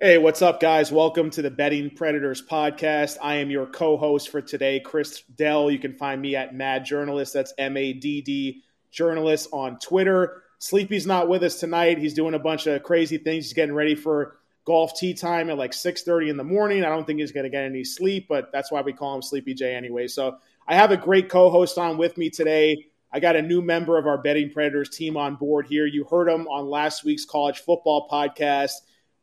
Hey, 0.00 0.18
what's 0.18 0.42
up, 0.42 0.60
guys? 0.60 0.92
Welcome 0.92 1.30
to 1.30 1.42
the 1.42 1.50
Betting 1.50 1.90
Predators 1.90 2.42
podcast. 2.42 3.16
I 3.22 3.36
am 3.36 3.50
your 3.50 3.66
co 3.66 3.96
host 3.96 4.28
for 4.28 4.42
today, 4.42 4.80
Chris 4.80 5.22
Dell. 5.36 5.70
You 5.70 5.78
can 5.78 5.94
find 5.94 6.20
me 6.20 6.36
at 6.36 6.54
Mad 6.54 6.84
Journalist. 6.84 7.32
That's 7.32 7.54
M 7.56 7.76
A 7.76 7.92
D 7.92 8.20
D 8.20 8.62
Journalist 8.90 9.48
on 9.52 9.78
Twitter. 9.78 10.42
Sleepy's 10.58 11.06
not 11.06 11.28
with 11.28 11.42
us 11.42 11.60
tonight. 11.60 11.98
He's 11.98 12.14
doing 12.14 12.34
a 12.34 12.38
bunch 12.38 12.66
of 12.66 12.82
crazy 12.82 13.18
things. 13.18 13.44
He's 13.44 13.52
getting 13.54 13.74
ready 13.74 13.94
for 13.94 14.36
golf 14.66 14.98
tee 14.98 15.14
time 15.14 15.48
at 15.48 15.56
like 15.56 15.70
6.30 15.70 16.30
in 16.30 16.36
the 16.36 16.44
morning. 16.44 16.84
I 16.84 16.88
don't 16.88 17.06
think 17.06 17.20
he's 17.20 17.32
going 17.32 17.44
to 17.44 17.50
get 17.50 17.64
any 17.64 17.84
sleep, 17.84 18.26
but 18.28 18.50
that's 18.52 18.70
why 18.70 18.82
we 18.82 18.92
call 18.92 19.14
him 19.14 19.22
Sleepy 19.22 19.54
J 19.54 19.74
anyway. 19.74 20.08
So 20.08 20.36
I 20.68 20.74
have 20.74 20.90
a 20.90 20.96
great 20.96 21.28
co 21.30 21.48
host 21.48 21.78
on 21.78 21.96
with 21.96 22.18
me 22.18 22.28
today. 22.28 22.86
I 23.12 23.20
got 23.20 23.36
a 23.36 23.42
new 23.42 23.62
member 23.62 23.96
of 23.96 24.06
our 24.06 24.18
Betting 24.18 24.50
Predators 24.50 24.90
team 24.90 25.16
on 25.16 25.36
board 25.36 25.66
here. 25.66 25.86
You 25.86 26.04
heard 26.04 26.28
him 26.28 26.46
on 26.48 26.68
last 26.68 27.04
week's 27.04 27.24
college 27.24 27.60
football 27.60 28.08
podcast 28.10 28.72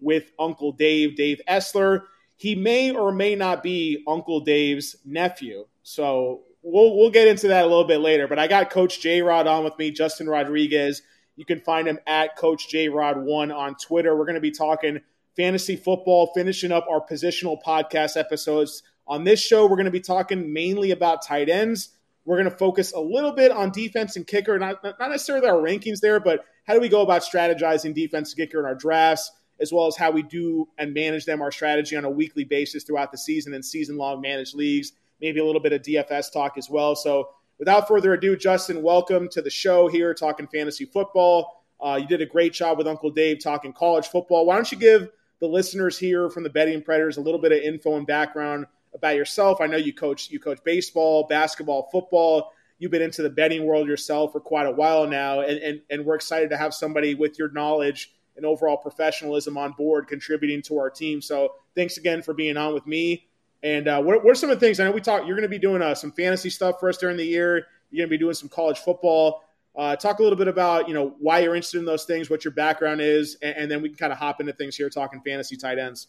with 0.04 0.32
Uncle 0.38 0.74
Dave, 0.74 1.16
Dave 1.16 1.42
Essler. 1.50 2.04
He 2.36 2.56
may 2.56 2.92
or 2.92 3.12
may 3.12 3.36
not 3.36 3.64
be 3.64 4.04
Uncle 4.08 4.42
Dave's 4.42 4.98
nephew. 5.06 5.66
So 5.84 6.42
we'll 6.62 6.98
we'll 6.98 7.10
get 7.10 7.28
into 7.28 7.48
that 7.48 7.64
a 7.64 7.68
little 7.68 7.86
bit 7.86 8.00
later. 8.00 8.28
But 8.28 8.40
I 8.40 8.48
got 8.48 8.70
Coach 8.70 9.02
J 9.02 9.22
Rod 9.22 9.48
on 9.48 9.64
with 9.64 9.78
me, 9.78 9.92
Justin 9.92 10.28
Rodrigues. 10.28 11.02
You 11.36 11.46
can 11.46 11.60
find 11.62 11.88
him 11.88 12.00
at 12.06 12.36
Coach 12.38 12.70
J 12.70 12.90
Rod 12.90 13.18
One 13.18 13.52
on 13.52 13.76
Twitter. 13.76 14.16
We're 14.16 14.26
going 14.26 14.36
to 14.36 14.42
be 14.42 14.52
talking 14.52 15.00
fantasy 15.36 15.76
football, 15.76 16.32
finishing 16.36 16.72
up 16.72 16.86
our 16.90 17.04
positional 17.06 17.58
podcast 17.66 18.18
episodes. 18.18 18.84
On 19.08 19.24
this 19.24 19.42
show, 19.42 19.64
we're 19.64 19.76
going 19.76 19.86
to 19.86 19.92
be 19.92 20.00
talking 20.00 20.54
mainly 20.54 20.92
about 20.92 21.26
tight 21.26 21.50
ends. 21.50 21.90
We're 22.26 22.38
going 22.38 22.50
to 22.50 22.58
focus 22.58 22.94
a 22.94 23.00
little 23.00 23.34
bit 23.34 23.52
on 23.52 23.72
defense 23.72 24.16
and 24.16 24.26
kicker, 24.26 24.58
not, 24.58 24.82
not 24.84 24.98
necessarily 25.00 25.48
our 25.48 25.58
rankings 25.58 26.00
there, 26.00 26.22
but 26.22 26.46
how 26.66 26.74
do 26.74 26.80
we 26.80 26.88
go 26.88 27.02
about 27.02 27.22
strategizing 27.22 27.94
defense 27.94 28.32
and 28.32 28.38
kicker 28.38 28.60
in 28.60 28.66
our 28.66 28.76
drafts? 28.76 29.32
As 29.64 29.72
well 29.72 29.88
as 29.88 29.96
how 29.96 30.12
we 30.12 30.22
do 30.22 30.68
and 30.78 30.94
manage 30.94 31.24
them, 31.26 31.42
our 31.42 31.52
strategy 31.52 31.96
on 31.96 32.04
a 32.04 32.10
weekly 32.10 32.44
basis 32.44 32.84
throughout 32.84 33.14
the 33.14 33.18
season 33.18 33.54
and 33.54 33.66
season 33.66 33.96
long 33.98 34.20
managed 34.20 34.54
leagues, 34.54 34.92
maybe 35.22 35.40
a 35.40 35.46
little 35.46 35.62
bit 35.62 35.72
of 35.72 35.82
DFS 35.82 36.32
talk 36.32 36.58
as 36.58 36.70
well. 36.70 36.98
So, 36.98 37.30
without 37.58 37.88
further 37.88 38.14
ado, 38.14 38.36
Justin, 38.36 38.84
welcome 38.84 39.30
to 39.30 39.42
the 39.42 39.50
show 39.50 39.88
here, 39.88 40.14
talking 40.14 40.48
fantasy 40.48 40.84
football. 40.84 41.64
Uh, 41.82 41.96
you 42.02 42.06
did 42.08 42.22
a 42.22 42.26
great 42.26 42.52
job 42.52 42.78
with 42.78 42.88
Uncle 42.88 43.10
Dave 43.10 43.42
talking 43.42 43.72
college 43.72 44.08
football. 44.08 44.46
Why 44.46 44.56
don't 44.56 44.70
you 44.70 44.78
give 44.78 45.10
the 45.40 45.48
listeners 45.48 45.98
here 45.98 46.30
from 46.30 46.44
the 46.44 46.50
Betting 46.50 46.82
Predators 46.82 47.16
a 47.16 47.22
little 47.22 47.40
bit 47.40 47.54
of 47.54 47.60
info 47.60 47.96
and 47.96 48.06
background 48.06 48.66
about 48.94 49.16
yourself? 49.16 49.62
I 49.62 49.68
know 49.68 49.78
you 49.78 49.94
coach 49.94 50.30
you 50.30 50.42
coach 50.42 50.60
baseball, 50.66 51.26
basketball, 51.28 51.88
football. 51.90 52.52
You've 52.80 52.92
been 52.92 53.02
into 53.02 53.22
the 53.22 53.30
betting 53.30 53.66
world 53.66 53.88
yourself 53.88 54.34
for 54.34 54.42
quite 54.42 54.66
a 54.66 54.72
while 54.72 55.08
now, 55.08 55.40
and, 55.40 55.58
and, 55.60 55.82
and 55.90 56.06
we're 56.06 56.16
excited 56.16 56.50
to 56.50 56.58
have 56.58 56.74
somebody 56.74 57.16
with 57.16 57.40
your 57.40 57.50
knowledge 57.52 58.14
and 58.36 58.46
overall 58.46 58.78
professionalism 58.78 59.58
on 59.58 59.74
board 59.74 60.08
contributing 60.08 60.62
to 60.64 60.78
our 60.78 60.90
team. 60.90 61.22
So 61.22 61.54
thanks 61.76 61.98
again 61.98 62.22
for 62.22 62.34
being 62.34 62.58
on 62.58 62.74
with 62.74 62.88
me. 62.88 63.28
And 63.62 63.88
uh, 63.88 64.02
what, 64.02 64.24
what, 64.24 64.32
are 64.32 64.36
some 64.36 64.50
of 64.50 64.60
the 64.60 64.66
things 64.66 64.80
I 64.80 64.86
know 64.86 64.92
we 64.92 65.02
talked? 65.02 65.26
You're 65.26 65.36
going 65.38 65.44
to 65.44 65.50
be 65.50 65.60
doing 65.60 65.82
uh, 65.82 65.96
some 65.96 66.12
fantasy 66.12 66.50
stuff 66.50 66.80
for 66.80 66.90
us 66.90 66.98
during 66.98 67.16
the 67.16 67.26
year. 67.26 67.68
You're 67.92 68.06
going 68.06 68.10
to 68.10 68.18
be 68.18 68.18
doing 68.18 68.34
some 68.34 68.50
college 68.50 68.80
football. 68.80 69.44
Uh, 69.76 69.96
talk 69.96 70.20
a 70.20 70.24
little 70.24 70.38
bit 70.38 70.48
about 70.48 70.88
you 70.88 70.94
know 70.94 71.16
why 71.20 71.40
you're 71.40 71.56
interested 71.56 71.80
in 71.80 71.86
those 71.86 72.04
things, 72.04 72.30
what 72.30 72.46
your 72.46 72.52
background 72.52 73.02
is, 73.02 73.38
and, 73.42 73.56
and 73.56 73.72
then 73.72 73.82
we 73.82 73.90
can 73.90 73.98
kind 73.98 74.12
of 74.14 74.20
hop 74.20 74.40
into 74.40 74.54
things 74.54 74.76
here 74.76 74.90
talking 74.90 75.20
fantasy 75.22 75.56
tight 75.56 75.80
ends. 75.80 76.08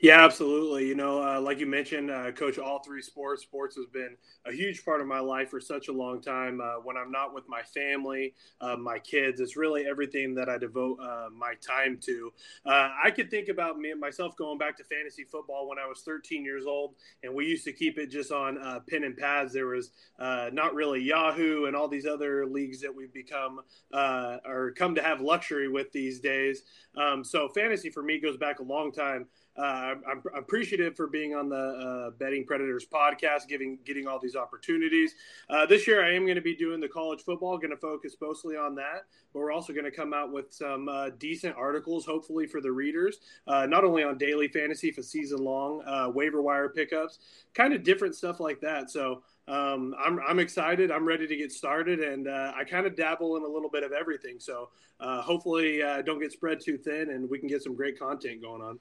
Yeah, 0.00 0.22
absolutely. 0.24 0.86
You 0.86 0.94
know, 0.94 1.22
uh, 1.22 1.40
like 1.40 1.58
you 1.60 1.66
mentioned, 1.66 2.10
uh, 2.10 2.32
coach 2.32 2.58
all 2.58 2.82
three 2.82 3.00
sports. 3.00 3.42
Sports 3.42 3.76
has 3.76 3.86
been 3.86 4.16
a 4.46 4.52
huge 4.52 4.84
part 4.84 5.00
of 5.00 5.06
my 5.06 5.20
life 5.20 5.50
for 5.50 5.60
such 5.60 5.88
a 5.88 5.92
long 5.92 6.20
time. 6.20 6.60
Uh, 6.60 6.74
when 6.82 6.96
I'm 6.96 7.10
not 7.10 7.32
with 7.34 7.44
my 7.48 7.62
family, 7.62 8.34
uh, 8.60 8.76
my 8.76 8.98
kids, 8.98 9.40
it's 9.40 9.56
really 9.56 9.86
everything 9.86 10.34
that 10.34 10.48
I 10.48 10.58
devote 10.58 10.98
uh, 11.00 11.28
my 11.34 11.54
time 11.66 11.98
to. 12.02 12.32
Uh, 12.66 12.90
I 13.02 13.10
could 13.10 13.30
think 13.30 13.48
about 13.48 13.78
me 13.78 13.94
myself 13.94 14.36
going 14.36 14.58
back 14.58 14.76
to 14.78 14.84
fantasy 14.84 15.24
football 15.24 15.68
when 15.68 15.78
I 15.78 15.86
was 15.86 16.02
13 16.02 16.44
years 16.44 16.66
old, 16.66 16.94
and 17.22 17.34
we 17.34 17.46
used 17.46 17.64
to 17.64 17.72
keep 17.72 17.98
it 17.98 18.10
just 18.10 18.32
on 18.32 18.58
pen 18.88 19.04
and 19.04 19.16
pads. 19.16 19.52
There 19.52 19.66
was 19.68 19.90
not 20.18 20.74
really 20.74 21.00
Yahoo 21.00 21.64
and 21.66 21.76
all 21.76 21.88
these 21.88 22.06
other 22.06 22.46
leagues 22.46 22.80
that 22.80 22.94
we've 22.94 23.12
become 23.12 23.60
or 23.94 24.72
come 24.76 24.94
to 24.96 25.02
have 25.02 25.20
luxury 25.20 25.68
with 25.68 25.90
these 25.92 26.20
days. 26.20 26.62
Um, 26.96 27.24
so 27.24 27.48
fantasy 27.48 27.90
for 27.90 28.02
me 28.02 28.20
goes 28.20 28.36
back 28.36 28.58
a 28.58 28.62
long 28.62 28.92
time. 28.92 29.26
Uh, 29.56 29.94
I'm, 30.10 30.22
appreciative 30.36 30.96
for 30.96 31.06
being 31.06 31.34
on 31.34 31.48
the 31.48 31.56
uh, 31.56 32.10
Betting 32.10 32.44
Predators 32.44 32.84
podcast, 32.86 33.46
giving 33.48 33.78
getting 33.84 34.08
all 34.08 34.18
these 34.18 34.34
opportunities. 34.34 35.14
Uh, 35.48 35.64
this 35.64 35.86
year, 35.86 36.04
I 36.04 36.12
am 36.14 36.24
going 36.24 36.34
to 36.34 36.42
be 36.42 36.56
doing 36.56 36.80
the 36.80 36.88
college 36.88 37.22
football. 37.22 37.56
Going 37.56 37.70
to 37.70 37.76
focus 37.76 38.16
mostly 38.20 38.56
on 38.56 38.74
that, 38.76 39.04
but 39.32 39.38
we're 39.38 39.52
also 39.52 39.72
going 39.72 39.84
to 39.84 39.92
come 39.92 40.12
out 40.12 40.32
with 40.32 40.52
some 40.52 40.88
uh, 40.88 41.10
decent 41.18 41.54
articles, 41.56 42.04
hopefully 42.04 42.48
for 42.48 42.60
the 42.60 42.72
readers, 42.72 43.18
uh, 43.46 43.64
not 43.66 43.84
only 43.84 44.02
on 44.02 44.18
daily 44.18 44.48
fantasy 44.48 44.90
for 44.90 45.02
season 45.02 45.38
long 45.38 45.82
uh, 45.86 46.10
waiver 46.12 46.42
wire 46.42 46.68
pickups, 46.68 47.20
kind 47.54 47.72
of 47.72 47.84
different 47.84 48.14
stuff 48.14 48.40
like 48.40 48.60
that. 48.60 48.90
So. 48.90 49.22
Um, 49.46 49.94
I'm, 50.02 50.18
I'm 50.26 50.38
excited. 50.38 50.90
I'm 50.90 51.04
ready 51.04 51.26
to 51.26 51.36
get 51.36 51.52
started, 51.52 52.00
and 52.00 52.26
I 52.30 52.64
kind 52.64 52.86
of 52.86 52.96
dabble 52.96 53.36
in 53.36 53.42
a 53.42 53.46
little 53.46 53.68
bit 53.68 53.82
of 53.82 53.92
everything. 53.92 54.40
So 54.40 54.70
hopefully, 54.98 55.80
don't 56.06 56.18
get 56.18 56.32
spread 56.32 56.60
too 56.62 56.78
thin, 56.78 57.10
and 57.10 57.28
we 57.28 57.38
can 57.38 57.48
get 57.48 57.62
some 57.62 57.74
great 57.74 57.98
content 57.98 58.40
going 58.40 58.62
on. 58.62 58.78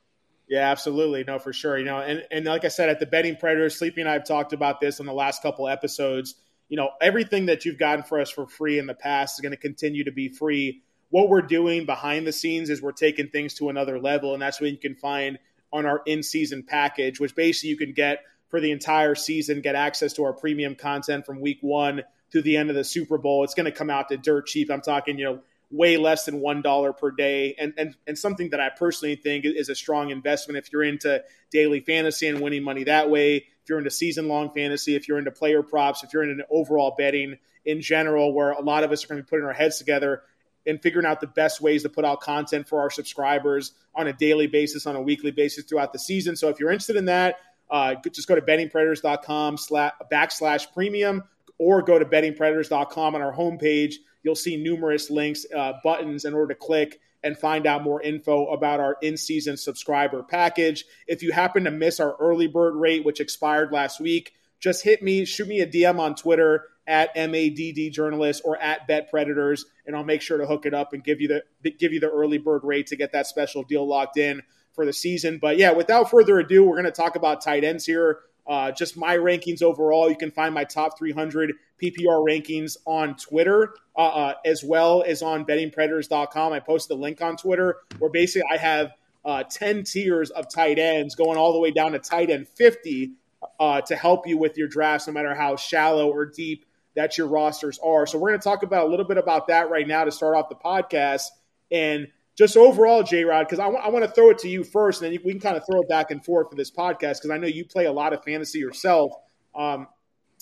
Yeah, 0.50 0.70
absolutely. 0.70 1.24
No, 1.24 1.40
for 1.40 1.54
sure. 1.54 1.78
You 1.78 1.86
know, 1.86 2.00
and, 2.00 2.24
and 2.30 2.46
like 2.46 2.66
I 2.66 2.68
said, 2.68 2.90
at 2.90 3.00
the 3.00 3.06
betting 3.06 3.38
predators, 3.38 3.76
Sleepy 3.78 4.02
and 4.02 4.09
I 4.09 4.14
have 4.14 4.26
talked 4.26 4.54
about 4.54 4.81
this 4.81 5.00
in 5.00 5.06
the 5.06 5.14
last 5.14 5.42
couple 5.42 5.68
episodes. 5.68 6.36
You 6.70 6.78
know, 6.78 6.90
everything 7.02 7.48
that 7.48 7.66
you've 7.66 7.80
gotten 7.80 8.04
for 8.04 8.20
us 8.20 8.30
for 8.30 8.46
free 8.48 8.78
in 8.78 8.86
the 8.86 8.94
past 8.94 9.38
is 9.38 9.42
going 9.42 9.52
to 9.52 9.58
continue 9.58 10.03
to 10.03 10.12
be 10.12 10.30
free. 10.30 10.82
What 11.09 11.30
we're 11.30 11.42
doing 11.42 11.86
behind 11.86 12.26
the 12.28 12.32
scenes 12.32 12.70
is 12.70 12.82
we're 12.82 12.92
taking 12.92 13.30
things 13.30 13.53
to 13.56 13.70
another 13.70 14.00
level, 14.00 14.34
and 14.34 14.42
that's 14.42 14.59
what 14.59 14.72
you 14.72 14.78
can 14.78 14.96
find 14.96 15.38
on 15.72 15.86
our 15.86 16.02
in-season 16.06 16.64
package, 16.64 17.20
which 17.20 17.36
basically 17.36 17.70
you 17.70 17.78
can 17.78 17.94
get 17.94 18.20
for 18.50 18.59
the 18.59 18.72
entire 18.72 19.16
season, 19.16 19.62
get 19.62 19.76
access 19.76 20.14
to 20.14 20.24
our 20.24 20.34
premium 20.34 20.76
content 20.76 21.26
from 21.26 21.40
week 21.40 21.59
one 21.62 22.03
to 22.32 22.42
the 22.42 22.58
end 22.58 22.70
of 22.70 22.76
the 22.76 22.84
Super 22.84 23.18
Bowl. 23.18 23.44
It's 23.44 23.53
going 23.53 23.66
to 23.66 23.72
come 23.72 23.90
out 23.90 24.09
to 24.09 24.18
dirt 24.18 24.48
cheap. 24.48 24.72
I'm 24.72 24.82
talking, 24.82 25.18
you 25.18 25.26
know, 25.26 25.40
way 25.73 25.97
less 25.97 26.25
than 26.25 26.39
one 26.39 26.61
dollar 26.61 26.94
per 26.94 27.11
day, 27.11 27.56
and, 27.57 27.73
and 27.78 27.95
and 28.07 28.17
something 28.17 28.51
that 28.51 28.59
I 28.59 28.69
personally 28.69 29.16
think 29.16 29.44
is 29.44 29.69
a 29.69 29.75
strong 29.75 30.11
investment 30.11 30.57
if 30.57 30.72
you're 30.72 30.84
into 30.84 31.23
daily 31.51 31.81
fantasy 31.81 32.28
and 32.28 32.39
winning 32.39 32.63
money 32.63 32.84
that 32.85 33.09
way. 33.09 33.38
If 33.38 33.69
you're 33.69 33.79
into 33.79 33.91
season 33.91 34.28
long 34.28 34.51
fantasy, 34.51 34.95
if 34.95 35.07
you're 35.07 35.17
into 35.17 35.31
player 35.31 35.63
props, 35.63 36.03
if 36.03 36.13
you're 36.13 36.23
into 36.23 36.45
overall 36.50 36.95
betting 36.97 37.38
in 37.66 37.81
general, 37.81 38.34
where 38.34 38.51
a 38.51 38.61
lot 38.61 38.84
of 38.84 38.91
us 38.91 39.03
are 39.03 39.07
going 39.07 39.19
to 39.19 39.23
be 39.23 39.29
putting 39.29 39.45
our 39.45 39.53
heads 39.53 39.78
together 39.78 40.22
and 40.66 40.81
figuring 40.81 41.06
out 41.06 41.19
the 41.22 41.28
best 41.28 41.59
ways 41.59 41.84
to 41.84 41.90
put 41.90 42.05
out 42.05 42.22
content 42.22 42.67
for 42.67 42.79
our 42.79 42.90
subscribers 42.90 43.73
on 43.95 44.07
a 44.07 44.13
daily 44.13 44.47
basis, 44.47 44.85
on 44.85 44.95
a 44.95 45.01
weekly 45.01 45.31
basis 45.31 45.66
throughout 45.66 45.91
the 45.91 46.00
season. 46.00 46.35
So 46.35 46.50
if 46.50 46.59
you're 46.59 46.72
interested 46.72 46.97
in 46.97 47.05
that, 47.05 47.38
uh, 47.69 47.95
just 48.11 48.28
go 48.28 48.35
to 48.35 48.41
bettingpredators.com 48.41 49.57
slash 49.57 49.94
backslash 50.11 50.72
premium 50.73 51.23
or 51.57 51.81
go 51.81 51.97
to 51.97 52.05
bettingpredators.com 52.05 53.16
on 53.16 53.22
our 53.22 53.34
homepage 53.34 53.95
you'll 54.23 54.35
see 54.35 54.57
numerous 54.57 55.09
links, 55.09 55.45
uh, 55.56 55.73
buttons 55.84 56.25
in 56.25 56.34
order 56.34 56.53
to 56.53 56.59
click 56.59 57.00
and 57.23 57.38
find 57.38 57.66
out 57.66 57.84
more 57.84 58.01
info 58.01 58.47
about 58.47 58.79
our 58.79 58.97
in 59.01 59.16
season 59.16 59.56
subscriber 59.56 60.23
package. 60.23 60.85
If 61.07 61.23
you 61.23 61.31
happen 61.31 61.63
to 61.66 61.72
miss 61.72 62.00
our 62.00 62.16
early 62.19 62.47
bird 62.47 62.75
rate, 62.75 63.06
which 63.06 63.22
expired 63.22 63.72
last 63.72 64.00
week, 64.00 64.34
just 64.59 64.84
hit 64.84 65.01
me, 65.01 65.25
shoot 65.25 65.47
me 65.47 65.61
a 65.61 65.67
DM 65.67 66.00
on 66.00 66.16
Twitter 66.16 66.66
at 66.85 67.16
MADD 67.16 67.91
Journalist 67.91 68.41
or 68.44 68.57
at 68.57 68.88
Bet 68.88 69.09
Predators, 69.09 69.66
and 69.85 69.95
I'll 69.95 70.03
make 70.03 70.22
sure 70.22 70.38
to 70.38 70.45
hook 70.45 70.66
it 70.66 70.73
up 70.73 70.94
and 70.94 71.03
give 71.03 71.22
you 71.22 71.40
the 71.61 71.72
give 71.72 71.94
you 71.94 72.00
the 72.00 72.09
early 72.09 72.38
bird 72.38 72.63
rate 72.63 72.88
to 72.88 72.95
get 72.95 73.13
that 73.13 73.28
special 73.28 73.63
deal 73.63 73.88
locked 73.88 74.17
in 74.17 74.41
for 74.73 74.85
the 74.85 74.94
season. 74.94 75.40
But 75.41 75.57
yeah, 75.57 75.72
without 75.72 76.09
further 76.09 76.40
ado, 76.40 76.63
we're 76.63 76.75
going 76.75 76.85
to 76.85 76.91
talk 76.91 77.16
about 77.16 77.41
tight 77.41 77.63
ends 77.63 77.85
here. 77.85 78.19
Uh, 78.46 78.72
just 78.72 78.98
my 78.98 79.16
rankings 79.16 79.62
overall. 79.62 80.09
You 80.09 80.18
can 80.18 80.31
find 80.31 80.54
my 80.54 80.64
top 80.64 80.98
300 80.98 81.54
PPR 81.81 82.24
rankings 82.26 82.78
on 82.86 83.16
Twitter, 83.16 83.74
uh, 83.96 84.00
uh, 84.00 84.34
as 84.46 84.64
well 84.64 85.04
as 85.06 85.22
on 85.22 85.46
bettingpredators.com. 85.46 86.53
I 86.53 86.59
posted 86.59 86.98
a 86.98 87.00
link 87.00 87.22
on 87.22 87.38
Twitter 87.38 87.78
where 88.00 88.09
basically 88.09 88.48
I 88.52 88.58
have 88.58 88.91
uh, 89.26 89.44
10 89.44 89.84
tiers 89.84 90.29
of 90.32 90.50
tight 90.50 90.79
ends 90.79 91.16
going 91.16 91.38
all 91.38 91.53
the 91.53 91.59
way 91.59 91.72
down 91.72 91.94
to 91.94 92.00
tight 92.00 92.29
end 92.29 92.47
50 92.50 93.14
uh, 93.59 93.82
to 93.82 93.96
help 93.96 94.28
you 94.28 94.38
with 94.38 94.58
your 94.58 94.67
drafts, 94.67 95.08
no 95.08 95.14
matter 95.14 95.34
how 95.34 95.56
shallow 95.56 96.09
or 96.09 96.26
deep 96.26 96.66
that 96.96 97.17
your 97.17 97.28
rosters 97.28 97.79
are. 97.79 98.06
So 98.06 98.17
we're 98.17 98.29
going 98.29 98.40
to 98.40 98.44
talk 98.44 98.64
about 98.64 98.88
a 98.88 98.90
little 98.90 99.06
bit 99.06 99.17
about 99.17 99.47
that 99.47 99.70
right 99.70 99.88
now 99.88 100.03
to 100.03 100.12
start 100.12 100.35
off 100.35 100.50
the 100.50 100.56
podcast. 100.56 101.23
And 101.72 102.08
just 102.35 102.58
overall, 102.58 103.03
J 103.03 103.26
Rod, 103.26 103.44
because 103.44 103.59
I, 103.59 103.66
w- 103.66 103.82
I 103.82 103.90
want 103.90 104.06
to 104.06 104.12
throw 104.12 104.30
it 104.30 104.40
to 104.40 104.50
you 104.50 104.64
first, 104.64 105.02
and 105.02 105.14
then 105.14 105.20
we 105.24 105.32
can 105.32 105.41
kind 105.41 105.56
of 105.56 105.66
throw 105.66 105.82
it 105.82 105.90
back 105.90 106.12
and 106.12 106.24
forth 106.24 106.50
for 106.50 106.56
this 106.56 106.72
podcast 106.72 107.22
because 107.22 107.30
I 107.32 107.38
know 107.38 107.47
you 107.47 107.66
play 107.66 107.85
a 107.85 107.91
lot 107.91 108.14
of 108.14 108.24
fantasy 108.24 108.59
yourself. 108.59 109.14
Um, 109.53 109.88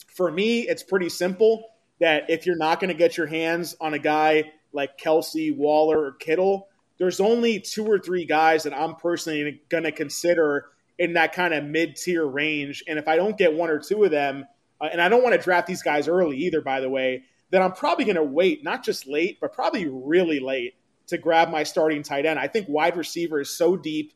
for 0.08 0.32
me, 0.32 0.62
it's 0.62 0.84
pretty 0.84 1.10
simple 1.10 1.66
that 2.00 2.30
if 2.30 2.46
you're 2.46 2.58
not 2.58 2.80
going 2.80 2.90
to 2.90 2.98
get 2.98 3.18
your 3.18 3.28
hands 3.28 3.76
on 3.82 3.94
a 3.94 4.00
guy 4.00 4.52
like 4.74 4.98
Kelce, 4.98 5.56
Waller, 5.56 6.06
or 6.06 6.12
Kittle, 6.14 6.70
there's 6.98 7.20
only 7.20 7.60
two 7.60 7.86
or 7.86 8.00
three 8.00 8.26
guys 8.26 8.64
that 8.64 8.74
I'm 8.74 8.96
personally 8.96 9.62
going 9.70 9.84
to 9.84 9.92
consider 9.92 10.68
in 10.98 11.14
that 11.14 11.34
kind 11.34 11.54
of 11.54 11.64
mid 11.64 11.98
tier 11.98 12.26
range. 12.26 12.84
And 12.88 13.00
if 13.00 13.08
I 13.08 13.18
don't 13.18 13.38
get 13.38 13.54
one 13.54 13.70
or 13.70 13.80
two 13.80 14.04
of 14.04 14.12
them, 14.12 14.46
uh, 14.80 14.88
and 14.92 15.02
I 15.02 15.10
don't 15.10 15.24
want 15.24 15.36
to 15.36 15.42
draft 15.42 15.68
these 15.68 15.82
guys 15.82 16.08
early 16.08 16.38
either, 16.38 16.62
by 16.62 16.80
the 16.80 16.90
way, 16.90 17.24
then 17.50 17.62
I'm 17.62 17.74
probably 17.74 18.06
going 18.06 18.16
to 18.16 18.24
wait, 18.24 18.64
not 18.64 18.84
just 18.84 19.08
late, 19.08 19.40
but 19.42 19.52
probably 19.52 19.88
really 19.88 20.40
late 20.40 20.76
to 21.07 21.18
grab 21.18 21.50
my 21.50 21.63
starting 21.63 22.03
tight 22.03 22.25
end. 22.25 22.39
I 22.39 22.48
think 22.48 22.68
wide 22.69 22.98
receiver 22.98 23.39
is 23.42 23.50
so 23.50 23.75
deep. 23.75 24.13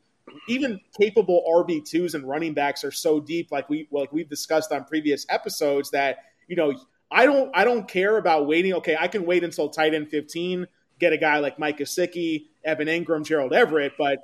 Even 0.48 0.80
capable 1.00 1.44
RB 1.48 1.84
twos 1.84 2.14
and 2.14 2.28
running 2.28 2.52
backs 2.52 2.84
are 2.84 2.90
so 2.90 3.20
deep, 3.20 3.52
like 3.52 3.68
we 3.68 3.88
like 3.90 4.12
we've 4.12 4.28
discussed 4.28 4.72
on 4.72 4.84
previous 4.84 5.24
episodes, 5.28 5.90
that 5.90 6.18
you 6.48 6.56
know 6.56 6.74
I 7.10 7.26
don't 7.26 7.50
I 7.54 7.64
don't 7.64 7.86
care 7.86 8.16
about 8.16 8.46
waiting. 8.46 8.74
Okay, 8.74 8.96
I 8.98 9.08
can 9.08 9.24
wait 9.24 9.44
until 9.44 9.68
tight 9.68 9.94
end 9.94 10.08
fifteen, 10.08 10.66
get 10.98 11.12
a 11.12 11.16
guy 11.16 11.38
like 11.38 11.58
Mike 11.58 11.78
Gesicki, 11.78 12.46
Evan 12.64 12.88
Engram, 12.88 13.24
Gerald 13.24 13.52
Everett, 13.52 13.92
but 13.96 14.18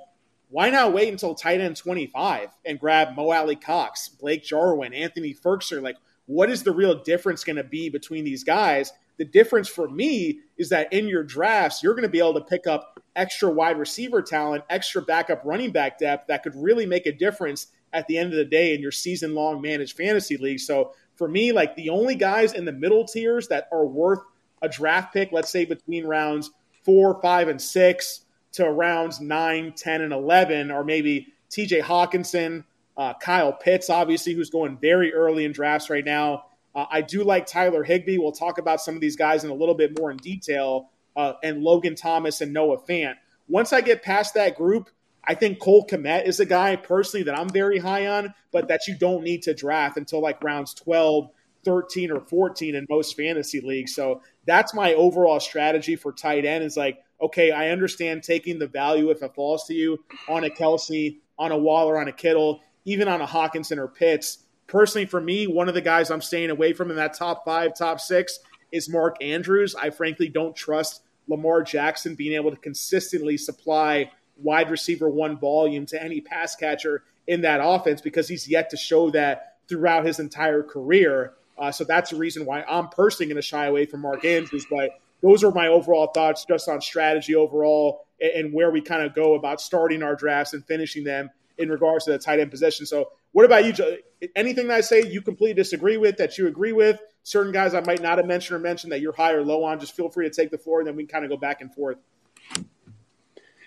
why 0.53 0.69
not 0.69 0.93
wait 0.93 1.11
until 1.11 1.33
tight 1.33 1.61
end 1.61 1.75
25 1.75 2.49
and 2.63 2.79
grab 2.79 3.15
Mo 3.15 3.31
Alie-Cox, 3.31 4.09
Blake 4.09 4.43
Jarwin, 4.43 4.93
Anthony 4.93 5.33
Firkser? 5.33 5.81
Like, 5.81 5.97
what 6.27 6.47
is 6.51 6.61
the 6.61 6.71
real 6.71 7.01
difference 7.01 7.43
going 7.43 7.55
to 7.55 7.63
be 7.63 7.89
between 7.89 8.23
these 8.23 8.43
guys? 8.43 8.93
The 9.17 9.25
difference 9.25 9.67
for 9.69 9.87
me 9.87 10.39
is 10.57 10.69
that 10.69 10.91
in 10.91 11.07
your 11.07 11.23
drafts, 11.23 11.83
you're 11.83 11.93
going 11.93 12.03
to 12.03 12.09
be 12.09 12.19
able 12.19 12.33
to 12.35 12.41
pick 12.41 12.67
up 12.67 12.99
extra 13.15 13.49
wide 13.49 13.77
receiver 13.77 14.21
talent, 14.21 14.63
extra 14.69 15.01
backup 15.01 15.41
running 15.45 15.71
back 15.71 15.99
depth 15.99 16.27
that 16.27 16.43
could 16.43 16.55
really 16.55 16.85
make 16.85 17.05
a 17.05 17.11
difference 17.11 17.67
at 17.93 18.07
the 18.07 18.17
end 18.17 18.31
of 18.31 18.37
the 18.37 18.45
day 18.45 18.73
in 18.73 18.81
your 18.81 18.91
season 18.91 19.35
long 19.35 19.61
managed 19.61 19.95
fantasy 19.95 20.37
league. 20.37 20.59
So 20.59 20.93
for 21.15 21.27
me, 21.27 21.51
like 21.51 21.75
the 21.75 21.89
only 21.89 22.15
guys 22.15 22.53
in 22.53 22.65
the 22.65 22.71
middle 22.71 23.05
tiers 23.05 23.47
that 23.49 23.67
are 23.71 23.85
worth 23.85 24.19
a 24.63 24.69
draft 24.69 25.13
pick, 25.13 25.31
let's 25.31 25.51
say 25.51 25.65
between 25.65 26.05
rounds 26.05 26.49
four, 26.83 27.21
five, 27.21 27.47
and 27.47 27.61
six, 27.61 28.23
to 28.53 28.69
rounds 28.69 29.19
9, 29.19 29.73
10, 29.75 30.01
and 30.01 30.13
11, 30.13 30.71
or 30.71 30.83
maybe 30.83 31.33
TJ 31.49 31.81
Hockenson, 31.81 32.63
uh, 32.95 33.13
Kyle 33.15 33.53
Pitts, 33.53 33.89
obviously, 33.89 34.33
who's 34.33 34.49
going 34.49 34.77
very 34.77 35.13
early 35.13 35.45
in 35.45 35.51
drafts 35.51 35.89
right 35.89 36.05
now. 36.05 36.45
Uh, 36.75 36.85
I 36.89 37.01
do 37.01 37.23
like 37.23 37.45
Tyler 37.45 37.83
Higbee. 37.83 38.17
We'll 38.17 38.31
talk 38.31 38.57
about 38.57 38.81
some 38.81 38.95
of 38.95 39.01
these 39.01 39.15
guys 39.15 39.43
in 39.43 39.49
a 39.49 39.53
little 39.53 39.75
bit 39.75 39.97
more 39.99 40.11
in 40.11 40.17
detail, 40.17 40.89
uh, 41.15 41.33
and 41.43 41.61
Logan 41.61 41.95
Thomas 41.95 42.41
and 42.41 42.53
Noah 42.53 42.81
Fant. 42.81 43.15
Once 43.47 43.73
I 43.73 43.81
get 43.81 44.01
past 44.01 44.33
that 44.33 44.55
group, 44.55 44.89
I 45.25 45.35
think 45.35 45.59
Cole 45.59 45.85
Kmet 45.87 46.25
is 46.25 46.39
a 46.39 46.45
guy 46.45 46.75
personally 46.75 47.23
that 47.23 47.37
I'm 47.37 47.49
very 47.49 47.77
high 47.77 48.07
on, 48.07 48.33
but 48.51 48.67
that 48.67 48.87
you 48.87 48.97
don't 48.97 49.23
need 49.23 49.43
to 49.43 49.53
draft 49.53 49.97
until 49.97 50.21
like 50.21 50.43
rounds 50.43 50.73
12, 50.73 51.29
13, 51.63 52.11
or 52.11 52.19
14 52.19 52.75
in 52.75 52.85
most 52.89 53.15
fantasy 53.15 53.61
leagues. 53.61 53.95
So 53.95 54.21
that's 54.45 54.73
my 54.73 54.93
overall 54.93 55.39
strategy 55.39 55.95
for 55.95 56.11
tight 56.11 56.45
end 56.45 56.63
is 56.63 56.75
like 56.75 57.03
okay, 57.23 57.51
I 57.51 57.69
understand 57.69 58.21
taking 58.21 58.59
the 58.59 58.67
value 58.67 59.09
if 59.09 59.23
it 59.23 59.33
falls 59.33 59.65
to 59.67 59.73
you 59.73 60.03
on 60.27 60.43
a 60.43 60.49
Kelce, 60.49 61.19
on 61.39 61.53
a 61.53 61.57
Waller, 61.57 61.97
on 61.97 62.09
a 62.09 62.11
Kittle, 62.11 62.61
even 62.85 63.07
on 63.07 63.21
a 63.21 63.25
Hockenson 63.25 63.77
or 63.77 63.87
Pitts. 63.87 64.39
Personally, 64.73 65.05
for 65.05 65.21
me, 65.21 65.45
one 65.45 65.69
of 65.69 65.75
the 65.75 65.81
guys 65.81 66.09
I'm 66.09 66.19
staying 66.19 66.49
away 66.49 66.73
from 66.73 66.89
in 66.89 66.95
that 66.95 67.13
top 67.13 67.45
five, 67.45 67.77
top 67.77 67.99
six 67.99 68.39
is 68.71 68.89
Mark 68.89 69.17
Andrews. 69.21 69.75
I 69.75 69.91
frankly 69.91 70.29
don't 70.29 70.55
trust 70.55 71.03
Lamar 71.27 71.61
Jackson 71.61 72.15
being 72.15 72.33
able 72.33 72.49
to 72.49 72.57
consistently 72.57 73.37
supply 73.37 74.09
wide 74.35 74.71
receiver 74.71 75.07
one 75.07 75.37
volume 75.37 75.85
to 75.85 76.03
any 76.03 76.21
pass 76.21 76.55
catcher 76.55 77.03
in 77.27 77.41
that 77.41 77.59
offense 77.63 78.01
because 78.01 78.27
he's 78.27 78.49
yet 78.49 78.71
to 78.71 78.75
show 78.75 79.11
that 79.11 79.57
throughout 79.69 80.07
his 80.07 80.19
entire 80.19 80.63
career. 80.63 81.33
Uh, 81.55 81.71
so 81.71 81.83
that's 81.83 82.09
the 82.09 82.15
reason 82.15 82.43
why 82.43 82.63
I'm 82.63 82.89
personally 82.89 83.27
going 83.27 83.35
to 83.35 83.47
shy 83.47 83.67
away 83.67 83.85
from 83.85 84.01
Mark 84.01 84.25
Andrews. 84.25 84.65
But 84.67 84.99
those 85.21 85.43
are 85.43 85.51
my 85.51 85.67
overall 85.67 86.07
thoughts 86.07 86.45
just 86.45 86.67
on 86.67 86.81
strategy 86.81 87.35
overall 87.35 88.07
and 88.19 88.51
where 88.51 88.71
we 88.71 88.81
kind 88.81 89.03
of 89.03 89.13
go 89.13 89.35
about 89.35 89.61
starting 89.61 90.01
our 90.01 90.15
drafts 90.15 90.53
and 90.53 90.65
finishing 90.65 91.03
them 91.03 91.29
in 91.59 91.69
regards 91.69 92.05
to 92.05 92.11
the 92.11 92.17
tight 92.17 92.39
end 92.39 92.49
position. 92.49 92.87
So, 92.87 93.11
what 93.33 93.45
about 93.45 93.65
you? 93.65 93.97
Anything 94.35 94.69
that 94.69 94.75
I 94.75 94.81
say 94.81 95.03
you 95.05 95.21
completely 95.21 95.55
disagree 95.55 95.97
with, 95.97 96.17
that 96.17 96.37
you 96.37 96.47
agree 96.47 96.71
with? 96.71 96.99
Certain 97.23 97.51
guys 97.51 97.73
I 97.73 97.81
might 97.81 98.01
not 98.01 98.17
have 98.17 98.27
mentioned 98.27 98.55
or 98.55 98.59
mentioned 98.59 98.93
that 98.93 99.01
you're 99.01 99.13
high 99.13 99.33
or 99.33 99.43
low 99.43 99.63
on, 99.63 99.79
just 99.79 99.95
feel 99.95 100.09
free 100.09 100.29
to 100.29 100.33
take 100.33 100.51
the 100.51 100.57
floor 100.57 100.79
and 100.79 100.87
then 100.87 100.95
we 100.95 101.03
can 101.03 101.09
kind 101.09 101.25
of 101.25 101.29
go 101.29 101.37
back 101.37 101.61
and 101.61 101.73
forth. 101.73 101.97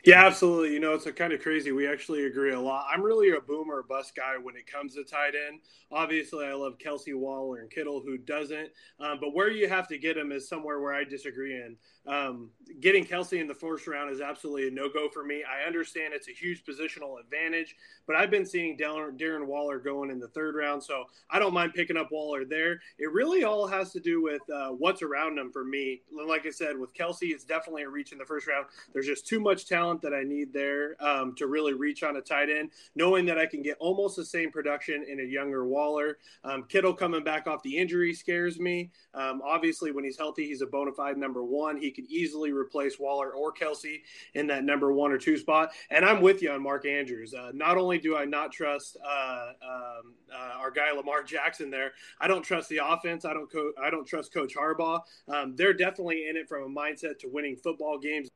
Yeah, 0.07 0.25
absolutely. 0.25 0.73
You 0.73 0.79
know, 0.79 0.95
it's 0.95 1.07
a 1.07 1.13
kind 1.13 1.33
of 1.33 1.43
crazy. 1.43 1.73
We 1.73 1.89
actually 1.89 2.27
agree 2.27 2.53
a 2.53 2.61
lot. 2.61 2.87
I'm 2.93 3.03
really 3.03 3.31
a 3.31 3.41
boomer 3.41 3.83
bust 3.83 4.15
guy 4.15 4.35
when 4.41 4.55
it 4.55 4.65
comes 4.71 4.95
to 4.95 5.03
tight 5.03 5.33
end. 5.49 5.61
Obviously, 5.91 6.47
I 6.47 6.53
love 6.55 6.79
Kelce 6.79 7.13
Waller 7.13 7.59
and 7.59 7.69
Kittle, 7.69 8.01
who 8.01 8.17
doesn't. 8.17 8.71
Um, 9.01 9.19
but 9.21 9.35
where 9.35 9.51
you 9.51 9.69
have 9.69 9.89
to 9.89 9.99
get 9.99 10.17
him 10.17 10.31
is 10.31 10.49
somewhere 10.49 10.81
where 10.81 10.95
I 10.95 11.03
disagree 11.03 11.57
in. 11.57 11.77
Um, 12.07 12.51
getting 12.79 13.05
Kelce 13.05 13.41
in 13.41 13.49
the 13.49 13.55
first 13.55 13.89
round 13.89 14.13
is 14.13 14.21
absolutely 14.21 14.69
a 14.69 14.71
no 14.71 14.89
go 14.89 15.09
for 15.13 15.25
me. 15.25 15.43
I 15.43 15.67
understand 15.67 16.15
it's 16.15 16.29
a 16.29 16.33
huge 16.33 16.63
positional 16.65 17.19
advantage, 17.21 17.75
but 18.07 18.15
I've 18.15 18.31
been 18.31 18.47
seeing 18.47 18.79
Darren 18.79 19.47
Waller 19.47 19.81
going 19.81 20.11
in 20.11 20.21
the 20.21 20.29
third 20.29 20.55
round, 20.55 20.85
so 20.85 21.07
I 21.31 21.41
don't 21.41 21.53
mind 21.53 21.75
picking 21.75 21.97
up 21.97 22.13
Waller 22.13 22.45
there. 22.45 22.81
It 22.99 23.11
really 23.13 23.43
all 23.43 23.67
has 23.67 23.91
to 23.93 24.01
do 24.01 24.23
with 24.23 24.43
uh, 24.55 24.69
what's 24.69 25.03
around 25.03 25.37
him 25.39 25.51
for 25.51 25.65
me. 25.65 26.03
Like 26.29 26.47
I 26.47 26.51
said, 26.51 26.79
with 26.79 26.95
Kelce, 26.95 27.23
it's 27.33 27.45
definitely 27.45 27.83
a 27.83 27.89
reach 27.89 28.13
in 28.13 28.19
the 28.19 28.25
first 28.25 28.47
round. 28.47 28.67
There's 28.93 29.07
just 29.07 29.27
too 29.27 29.41
much 29.41 29.67
talent 29.67 29.96
that 30.03 30.15
I 30.15 30.23
need 30.23 30.53
there 30.53 30.97
um, 31.03 31.35
to 31.37 31.47
really 31.47 31.75
reach 31.75 32.03
on 32.03 32.17
a 32.17 32.21
tight 32.21 32.49
end, 32.51 32.71
knowing 32.95 33.27
that 33.27 33.39
I 33.39 33.47
can 33.47 33.63
get 33.63 33.77
almost 33.79 34.17
the 34.17 34.25
same 34.25 34.51
production 34.51 35.05
in 35.09 35.21
a 35.21 35.25
younger 35.25 35.67
Waller. 35.67 36.19
Um, 36.45 36.65
Kittle 36.65 36.95
coming 36.95 37.25
back 37.25 37.47
off 37.47 37.63
the 37.63 37.77
injury 37.77 38.15
scares 38.15 38.59
me. 38.59 38.91
Um, 39.15 39.43
obviously, 39.45 39.93
when 39.93 40.05
he's 40.05 40.17
healthy, 40.17 40.47
he's 40.47 40.63
a 40.63 40.67
bona 40.67 40.93
fide 40.93 41.19
number 41.19 41.45
one. 41.45 41.77
He 41.77 41.91
could 41.91 42.07
easily 42.07 42.53
replace 42.53 42.99
Waller 42.99 43.31
or 43.31 43.53
Kelce 43.53 44.01
in 44.35 44.47
that 44.49 44.65
number 44.65 44.93
one 44.93 45.13
or 45.13 45.19
two 45.19 45.37
spot. 45.37 45.71
And 45.91 46.05
I'm 46.05 46.21
with 46.21 46.43
you 46.43 46.51
on 46.51 46.63
Mark 46.63 46.87
Andrews. 46.87 47.35
Uh, 47.35 47.51
not 47.55 47.77
only 47.77 47.99
do 47.99 48.17
I 48.17 48.25
not 48.25 48.53
trust 48.53 48.97
uh, 49.05 49.53
um, 49.63 50.15
uh, 50.33 50.59
our 50.59 50.71
guy 50.71 50.93
Lamar 50.93 51.23
Jackson 51.23 51.71
there, 51.71 51.93
I 52.21 52.29
don't 52.29 52.43
trust 52.43 52.69
the 52.69 52.81
offense. 52.83 53.25
I 53.25 53.33
don't 53.33 53.51
co- 53.51 53.73
I 53.83 53.91
don't 53.91 54.07
trust 54.07 54.33
Coach 54.33 54.55
Harbaugh. 54.55 55.01
Um, 55.29 55.55
they're 55.57 55.75
definitely 55.75 56.29
in 56.29 56.37
it 56.37 56.49
from 56.49 56.63
a 56.65 56.69
mindset 56.69 57.19
to 57.21 57.29
winning 57.29 57.57
football 57.57 57.99
games. 57.99 58.29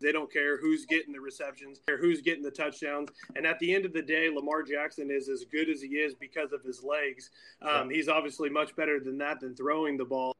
They 0.00 0.12
don't 0.12 0.32
care 0.32 0.58
who's 0.58 0.86
getting 0.86 1.12
the 1.12 1.20
receptions, 1.20 1.80
or 1.88 1.96
who's 1.96 2.20
getting 2.20 2.42
the 2.42 2.50
touchdowns. 2.50 3.10
And 3.36 3.46
at 3.46 3.58
the 3.58 3.74
end 3.74 3.84
of 3.84 3.92
the 3.92 4.02
day, 4.02 4.28
Lamar 4.34 4.62
Jackson 4.62 5.10
is 5.10 5.28
as 5.28 5.44
good 5.44 5.68
as 5.68 5.82
he 5.82 5.88
is 5.88 6.14
because 6.14 6.52
of 6.52 6.62
his 6.62 6.82
legs. 6.82 7.30
Um, 7.62 7.90
he's 7.90 8.08
obviously 8.08 8.48
much 8.50 8.74
better 8.76 9.00
than 9.00 9.18
that 9.18 9.40
than 9.40 9.54
throwing 9.54 9.96
the 9.96 10.04
ball. 10.04 10.34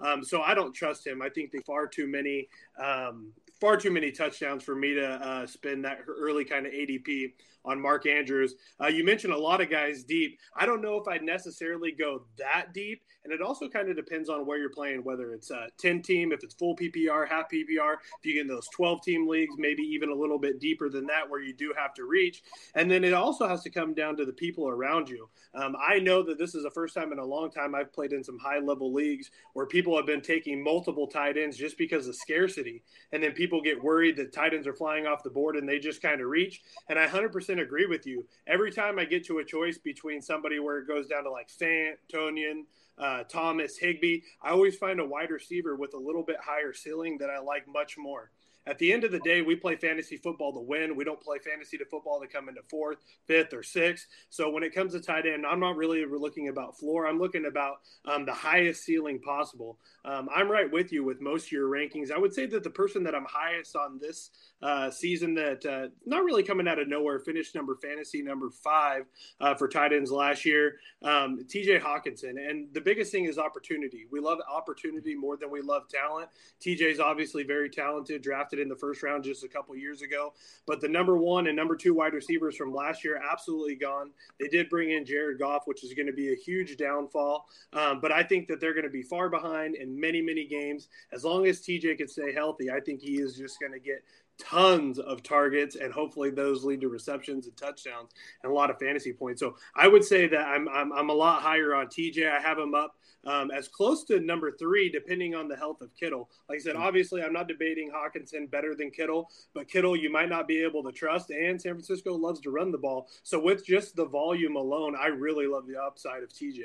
Um, 0.00 0.24
so 0.24 0.42
I 0.42 0.54
don't 0.54 0.72
trust 0.72 1.06
him. 1.06 1.22
I 1.22 1.28
think 1.28 1.52
they 1.52 1.58
far 1.60 1.86
too 1.86 2.06
many 2.06 2.48
um, 2.82 3.32
far 3.60 3.76
too 3.76 3.90
many 3.90 4.12
touchdowns 4.12 4.62
for 4.62 4.74
me 4.74 4.94
to 4.94 5.06
uh, 5.06 5.46
spend 5.46 5.84
that 5.84 5.98
early 6.06 6.44
kind 6.44 6.66
of 6.66 6.72
ADP 6.72 7.32
on 7.68 7.80
Mark 7.80 8.06
Andrews. 8.06 8.54
Uh, 8.82 8.86
you 8.86 9.04
mentioned 9.04 9.32
a 9.32 9.38
lot 9.38 9.60
of 9.60 9.70
guys 9.70 10.04
deep. 10.04 10.38
I 10.56 10.66
don't 10.66 10.82
know 10.82 10.96
if 10.96 11.06
I'd 11.06 11.22
necessarily 11.22 11.92
go 11.92 12.22
that 12.38 12.72
deep. 12.72 13.02
And 13.24 13.32
it 13.32 13.42
also 13.42 13.68
kind 13.68 13.90
of 13.90 13.96
depends 13.96 14.30
on 14.30 14.46
where 14.46 14.58
you're 14.58 14.70
playing, 14.70 15.04
whether 15.04 15.32
it's 15.32 15.50
a 15.50 15.68
10 15.80 16.00
team, 16.00 16.32
if 16.32 16.42
it's 16.42 16.54
full 16.54 16.74
PPR, 16.74 17.28
half 17.28 17.50
PPR, 17.50 17.94
if 17.94 18.24
you 18.24 18.34
get 18.34 18.42
in 18.42 18.46
those 18.46 18.66
12 18.74 19.02
team 19.02 19.28
leagues, 19.28 19.54
maybe 19.58 19.82
even 19.82 20.08
a 20.08 20.14
little 20.14 20.38
bit 20.38 20.60
deeper 20.60 20.88
than 20.88 21.06
that 21.06 21.28
where 21.28 21.42
you 21.42 21.52
do 21.52 21.74
have 21.76 21.92
to 21.94 22.04
reach. 22.04 22.42
And 22.74 22.90
then 22.90 23.04
it 23.04 23.12
also 23.12 23.46
has 23.46 23.62
to 23.64 23.70
come 23.70 23.92
down 23.92 24.16
to 24.16 24.24
the 24.24 24.32
people 24.32 24.66
around 24.68 25.10
you. 25.10 25.28
Um, 25.54 25.76
I 25.76 25.98
know 25.98 26.22
that 26.22 26.38
this 26.38 26.54
is 26.54 26.62
the 26.62 26.70
first 26.70 26.94
time 26.94 27.12
in 27.12 27.18
a 27.18 27.24
long 27.24 27.50
time 27.50 27.74
I've 27.74 27.92
played 27.92 28.12
in 28.12 28.24
some 28.24 28.38
high 28.38 28.60
level 28.60 28.94
leagues 28.94 29.30
where 29.52 29.66
people 29.66 29.94
have 29.96 30.06
been 30.06 30.22
taking 30.22 30.64
multiple 30.64 31.06
tight 31.06 31.36
ends 31.36 31.58
just 31.58 31.76
because 31.76 32.08
of 32.08 32.14
scarcity. 32.14 32.82
And 33.12 33.22
then 33.22 33.32
people 33.32 33.60
get 33.60 33.82
worried 33.82 34.16
that 34.16 34.32
tight 34.32 34.54
ends 34.54 34.66
are 34.66 34.74
flying 34.74 35.06
off 35.06 35.22
the 35.22 35.30
board 35.30 35.56
and 35.56 35.68
they 35.68 35.78
just 35.78 36.00
kind 36.00 36.22
of 36.22 36.28
reach. 36.28 36.62
And 36.88 36.98
I 36.98 37.06
100% 37.06 37.57
agree 37.60 37.86
with 37.86 38.06
you. 38.06 38.26
Every 38.46 38.70
time 38.70 38.98
I 38.98 39.04
get 39.04 39.26
to 39.26 39.38
a 39.38 39.44
choice 39.44 39.78
between 39.78 40.22
somebody 40.22 40.58
where 40.58 40.78
it 40.78 40.88
goes 40.88 41.06
down 41.06 41.24
to 41.24 41.30
like 41.30 41.48
Fant, 41.48 41.94
Tonyan, 42.12 42.64
uh, 42.98 43.24
Thomas, 43.24 43.76
Higbee. 43.78 44.20
I 44.42 44.50
always 44.50 44.76
find 44.76 45.00
a 45.00 45.04
wide 45.04 45.30
receiver 45.30 45.76
with 45.76 45.94
a 45.94 45.98
little 45.98 46.22
bit 46.22 46.36
higher 46.42 46.72
ceiling 46.72 47.18
that 47.18 47.30
I 47.30 47.38
like 47.38 47.66
much 47.68 47.96
more 47.96 48.30
at 48.68 48.78
the 48.78 48.92
end 48.92 49.04
of 49.04 49.12
the 49.12 49.18
day, 49.20 49.40
we 49.40 49.56
play 49.56 49.76
fantasy 49.76 50.18
football 50.18 50.52
to 50.52 50.60
win. 50.60 50.94
We 50.94 51.02
don't 51.02 51.20
play 51.20 51.38
fantasy 51.38 51.78
to 51.78 51.86
football 51.86 52.20
to 52.20 52.26
come 52.26 52.50
into 52.50 52.60
fourth, 52.68 52.98
fifth, 53.26 53.54
or 53.54 53.62
sixth. 53.62 54.06
So 54.28 54.50
when 54.50 54.62
it 54.62 54.74
comes 54.74 54.92
to 54.92 55.00
tight 55.00 55.24
end, 55.24 55.46
I'm 55.46 55.58
not 55.58 55.76
really 55.76 56.04
looking 56.04 56.48
about 56.48 56.78
floor. 56.78 57.06
I'm 57.06 57.18
looking 57.18 57.46
about 57.46 57.80
um, 58.04 58.26
the 58.26 58.34
highest 58.34 58.84
ceiling 58.84 59.20
possible. 59.20 59.78
Um, 60.04 60.28
I'm 60.34 60.50
right 60.50 60.70
with 60.70 60.92
you 60.92 61.02
with 61.02 61.22
most 61.22 61.46
of 61.46 61.52
your 61.52 61.70
rankings. 61.70 62.12
I 62.12 62.18
would 62.18 62.34
say 62.34 62.44
that 62.46 62.62
the 62.62 62.70
person 62.70 63.02
that 63.04 63.14
I'm 63.14 63.26
highest 63.26 63.74
on 63.74 63.98
this 63.98 64.30
uh, 64.62 64.90
season 64.90 65.34
that 65.34 65.64
uh, 65.64 65.88
not 66.04 66.24
really 66.24 66.42
coming 66.42 66.66
out 66.66 66.78
of 66.78 66.88
nowhere, 66.88 67.18
finished 67.18 67.54
number 67.54 67.76
fantasy 67.76 68.22
number 68.22 68.50
five 68.50 69.04
uh, 69.40 69.54
for 69.54 69.68
tight 69.68 69.92
ends 69.92 70.10
last 70.10 70.44
year, 70.44 70.76
um, 71.02 71.38
TJ 71.44 71.80
Hockenson. 71.80 72.30
And 72.30 72.72
the 72.72 72.80
biggest 72.80 73.12
thing 73.12 73.26
is 73.26 73.38
opportunity. 73.38 74.06
We 74.10 74.20
love 74.20 74.38
opportunity 74.50 75.14
more 75.14 75.36
than 75.36 75.50
we 75.50 75.60
love 75.60 75.88
talent. 75.88 76.28
TJ's 76.60 76.98
obviously 76.98 77.44
very 77.44 77.70
talented, 77.70 78.22
drafted 78.22 78.58
in 78.58 78.68
the 78.68 78.76
first 78.76 79.02
round 79.02 79.24
just 79.24 79.44
a 79.44 79.48
couple 79.48 79.76
years 79.76 80.02
ago. 80.02 80.32
But 80.66 80.80
the 80.80 80.88
number 80.88 81.16
one 81.16 81.46
and 81.46 81.56
number 81.56 81.76
two 81.76 81.94
wide 81.94 82.14
receivers 82.14 82.56
from 82.56 82.74
last 82.74 83.04
year 83.04 83.20
absolutely 83.30 83.76
gone. 83.76 84.10
They 84.40 84.48
did 84.48 84.68
bring 84.68 84.90
in 84.90 85.04
Jared 85.04 85.38
Goff, 85.38 85.62
which 85.66 85.84
is 85.84 85.94
going 85.94 86.06
to 86.06 86.12
be 86.12 86.32
a 86.32 86.36
huge 86.36 86.76
downfall. 86.76 87.46
Um, 87.72 88.00
but 88.00 88.10
I 88.10 88.22
think 88.22 88.48
that 88.48 88.60
they're 88.60 88.74
going 88.74 88.84
to 88.84 88.90
be 88.90 89.02
far 89.02 89.28
behind 89.28 89.76
in 89.76 89.98
many, 89.98 90.20
many 90.20 90.46
games. 90.46 90.88
As 91.12 91.24
long 91.24 91.46
as 91.46 91.60
TJ 91.60 91.98
can 91.98 92.08
stay 92.08 92.32
healthy, 92.32 92.70
I 92.70 92.80
think 92.80 93.00
he 93.00 93.20
is 93.20 93.36
just 93.36 93.60
going 93.60 93.72
to 93.72 93.80
get 93.80 94.02
tons 94.38 94.98
of 94.98 95.22
targets, 95.22 95.76
and 95.76 95.92
hopefully 95.92 96.30
those 96.30 96.64
lead 96.64 96.80
to 96.80 96.88
receptions 96.88 97.46
and 97.46 97.56
touchdowns 97.56 98.10
and 98.42 98.50
a 98.50 98.54
lot 98.54 98.70
of 98.70 98.78
fantasy 98.78 99.12
points. 99.12 99.40
So 99.40 99.56
I 99.74 99.88
would 99.88 100.04
say 100.04 100.26
that 100.28 100.40
I'm 100.40 100.68
I'm, 100.68 100.92
I'm 100.92 101.10
a 101.10 101.14
lot 101.14 101.42
higher 101.42 101.74
on 101.74 101.86
TJ. 101.86 102.30
I 102.30 102.40
have 102.40 102.58
him 102.58 102.74
up 102.74 102.96
um, 103.26 103.50
as 103.50 103.68
close 103.68 104.04
to 104.04 104.20
number 104.20 104.52
three, 104.52 104.88
depending 104.90 105.34
on 105.34 105.48
the 105.48 105.56
health 105.56 105.80
of 105.82 105.94
Kittle. 105.94 106.30
Like 106.48 106.56
I 106.56 106.62
said, 106.62 106.76
obviously 106.76 107.22
I'm 107.22 107.32
not 107.32 107.48
debating 107.48 107.90
Hockenson 107.90 108.50
better 108.50 108.74
than 108.74 108.90
Kittle, 108.90 109.30
but 109.54 109.68
Kittle 109.68 109.96
you 109.96 110.10
might 110.10 110.28
not 110.28 110.48
be 110.48 110.62
able 110.62 110.82
to 110.84 110.92
trust, 110.92 111.30
and 111.30 111.60
San 111.60 111.72
Francisco 111.72 112.14
loves 112.14 112.40
to 112.40 112.50
run 112.50 112.72
the 112.72 112.78
ball. 112.78 113.08
So 113.22 113.38
with 113.38 113.64
just 113.66 113.96
the 113.96 114.06
volume 114.06 114.56
alone, 114.56 114.96
I 114.98 115.08
really 115.08 115.46
love 115.46 115.66
the 115.66 115.80
upside 115.80 116.22
of 116.22 116.30
TJ. 116.30 116.60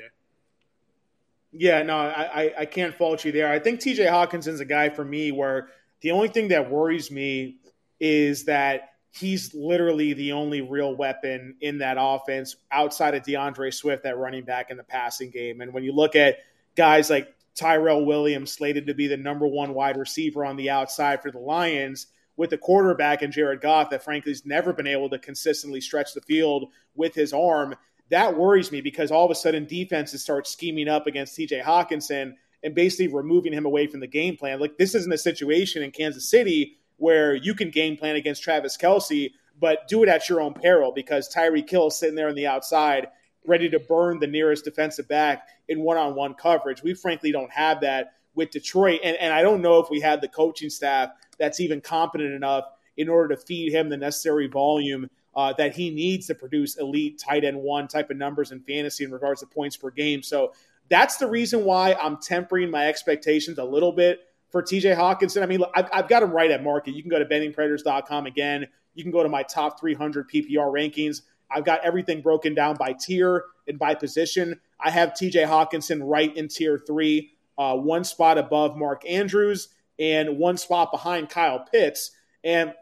Yeah, 1.56 1.82
no, 1.84 1.96
I, 1.96 2.52
I 2.58 2.66
can't 2.66 2.96
fault 2.96 3.24
you 3.24 3.30
there. 3.30 3.48
I 3.48 3.60
think 3.60 3.78
TJ 3.78 4.10
Hockenson's 4.10 4.58
a 4.58 4.64
guy 4.64 4.88
for 4.88 5.04
me 5.04 5.30
where 5.30 5.68
the 6.00 6.10
only 6.10 6.26
thing 6.26 6.48
that 6.48 6.68
worries 6.68 7.12
me 7.12 7.58
is 8.06 8.44
that 8.44 8.90
he's 9.12 9.54
literally 9.54 10.12
the 10.12 10.32
only 10.32 10.60
real 10.60 10.94
weapon 10.94 11.56
in 11.62 11.78
that 11.78 11.96
offense 11.98 12.54
outside 12.70 13.14
of 13.14 13.22
D'Andre 13.22 13.70
Swift, 13.70 14.02
that 14.02 14.18
running 14.18 14.44
back 14.44 14.70
in 14.70 14.76
the 14.76 14.84
passing 14.84 15.30
game. 15.30 15.62
And 15.62 15.72
when 15.72 15.84
you 15.84 15.94
look 15.94 16.14
at 16.14 16.36
guys 16.76 17.08
like 17.08 17.34
Tyrell 17.54 18.04
Williams, 18.04 18.52
slated 18.52 18.88
to 18.88 18.94
be 18.94 19.06
the 19.06 19.16
number 19.16 19.46
one 19.46 19.72
wide 19.72 19.96
receiver 19.96 20.44
on 20.44 20.56
the 20.56 20.68
outside 20.68 21.22
for 21.22 21.30
the 21.30 21.38
Lions, 21.38 22.08
with 22.36 22.50
the 22.50 22.58
quarterback 22.58 23.22
and 23.22 23.32
Jared 23.32 23.62
Goff 23.62 23.88
that 23.88 24.04
frankly 24.04 24.32
has 24.32 24.44
never 24.44 24.74
been 24.74 24.86
able 24.86 25.08
to 25.08 25.18
consistently 25.18 25.80
stretch 25.80 26.12
the 26.12 26.20
field 26.20 26.72
with 26.94 27.14
his 27.14 27.32
arm. 27.32 27.74
That 28.10 28.36
worries 28.36 28.70
me 28.70 28.82
because 28.82 29.10
all 29.10 29.24
of 29.24 29.30
a 29.30 29.34
sudden 29.34 29.64
defenses 29.64 30.20
start 30.20 30.46
scheming 30.46 30.88
up 30.88 31.06
against 31.06 31.38
TJ 31.38 31.62
Hockenson 31.62 32.34
and 32.62 32.74
basically 32.74 33.08
removing 33.08 33.54
him 33.54 33.64
away 33.64 33.86
from 33.86 34.00
the 34.00 34.06
game 34.06 34.36
plan. 34.36 34.60
Like 34.60 34.76
this 34.76 34.94
isn't 34.94 35.12
a 35.12 35.16
situation 35.16 35.82
in 35.82 35.90
Kansas 35.90 36.28
City 36.28 36.76
where 36.96 37.34
you 37.34 37.54
can 37.54 37.70
game 37.70 37.96
plan 37.96 38.16
against 38.16 38.42
Travis 38.42 38.76
Kelce, 38.76 39.32
but 39.58 39.88
do 39.88 40.02
it 40.02 40.08
at 40.08 40.28
your 40.28 40.40
own 40.40 40.54
peril 40.54 40.92
because 40.92 41.32
Tyreek 41.32 41.68
Hill 41.68 41.88
is 41.88 41.98
sitting 41.98 42.14
there 42.14 42.28
on 42.28 42.34
the 42.34 42.46
outside, 42.46 43.08
ready 43.46 43.68
to 43.70 43.78
burn 43.78 44.20
the 44.20 44.26
nearest 44.26 44.64
defensive 44.64 45.08
back 45.08 45.48
in 45.68 45.80
one 45.80 45.96
on 45.96 46.14
one 46.14 46.34
coverage. 46.34 46.82
We 46.82 46.94
frankly 46.94 47.32
don't 47.32 47.52
have 47.52 47.80
that 47.82 48.14
with 48.34 48.50
Detroit. 48.50 49.00
And, 49.04 49.16
and 49.16 49.32
I 49.32 49.42
don't 49.42 49.62
know 49.62 49.78
if 49.80 49.90
we 49.90 50.00
have 50.00 50.20
the 50.20 50.28
coaching 50.28 50.70
staff 50.70 51.10
that's 51.38 51.60
even 51.60 51.80
competent 51.80 52.32
enough 52.32 52.64
in 52.96 53.08
order 53.08 53.34
to 53.34 53.40
feed 53.40 53.72
him 53.72 53.88
the 53.88 53.96
necessary 53.96 54.46
volume 54.46 55.08
uh, 55.36 55.52
that 55.54 55.74
he 55.74 55.90
needs 55.90 56.28
to 56.28 56.34
produce 56.34 56.76
elite 56.76 57.18
tight 57.18 57.44
end 57.44 57.60
one 57.60 57.88
type 57.88 58.10
of 58.10 58.16
numbers 58.16 58.52
in 58.52 58.60
fantasy 58.60 59.04
in 59.04 59.10
regards 59.10 59.40
to 59.40 59.46
points 59.46 59.76
per 59.76 59.90
game. 59.90 60.22
So 60.22 60.52
that's 60.88 61.16
the 61.16 61.26
reason 61.26 61.64
why 61.64 61.94
I'm 61.94 62.18
tempering 62.18 62.70
my 62.70 62.88
expectations 62.88 63.58
a 63.58 63.64
little 63.64 63.92
bit 63.92 64.20
for 64.54 64.62
TJ 64.62 64.96
Hockenson. 64.96 65.42
I 65.42 65.46
mean, 65.46 65.64
I've, 65.74 65.88
I've 65.92 66.08
got 66.08 66.22
him 66.22 66.30
right 66.30 66.48
at 66.48 66.62
market. 66.62 66.94
You 66.94 67.02
can 67.02 67.10
go 67.10 67.18
to 67.18 67.24
bettingpredators.com 67.24 68.26
again. 68.26 68.68
You 68.94 69.02
can 69.02 69.10
go 69.10 69.24
to 69.24 69.28
my 69.28 69.42
top 69.42 69.80
300 69.80 70.30
PPR 70.30 70.72
rankings. 70.72 71.22
I've 71.50 71.64
got 71.64 71.84
everything 71.84 72.22
broken 72.22 72.54
down 72.54 72.76
by 72.76 72.92
tier 72.92 73.46
and 73.66 73.80
by 73.80 73.96
position. 73.96 74.60
I 74.78 74.90
have 74.90 75.10
TJ 75.10 75.48
Hockenson 75.48 76.02
right 76.04 76.34
in 76.36 76.46
tier 76.46 76.80
three, 76.86 77.32
uh, 77.58 77.74
one 77.74 78.04
spot 78.04 78.38
above 78.38 78.76
Mark 78.76 79.02
Andrews 79.10 79.70
and 79.98 80.38
one 80.38 80.56
spot 80.56 80.92
behind 80.92 81.30
Kyle 81.30 81.58
Pitts. 81.58 82.12
And 82.44 82.74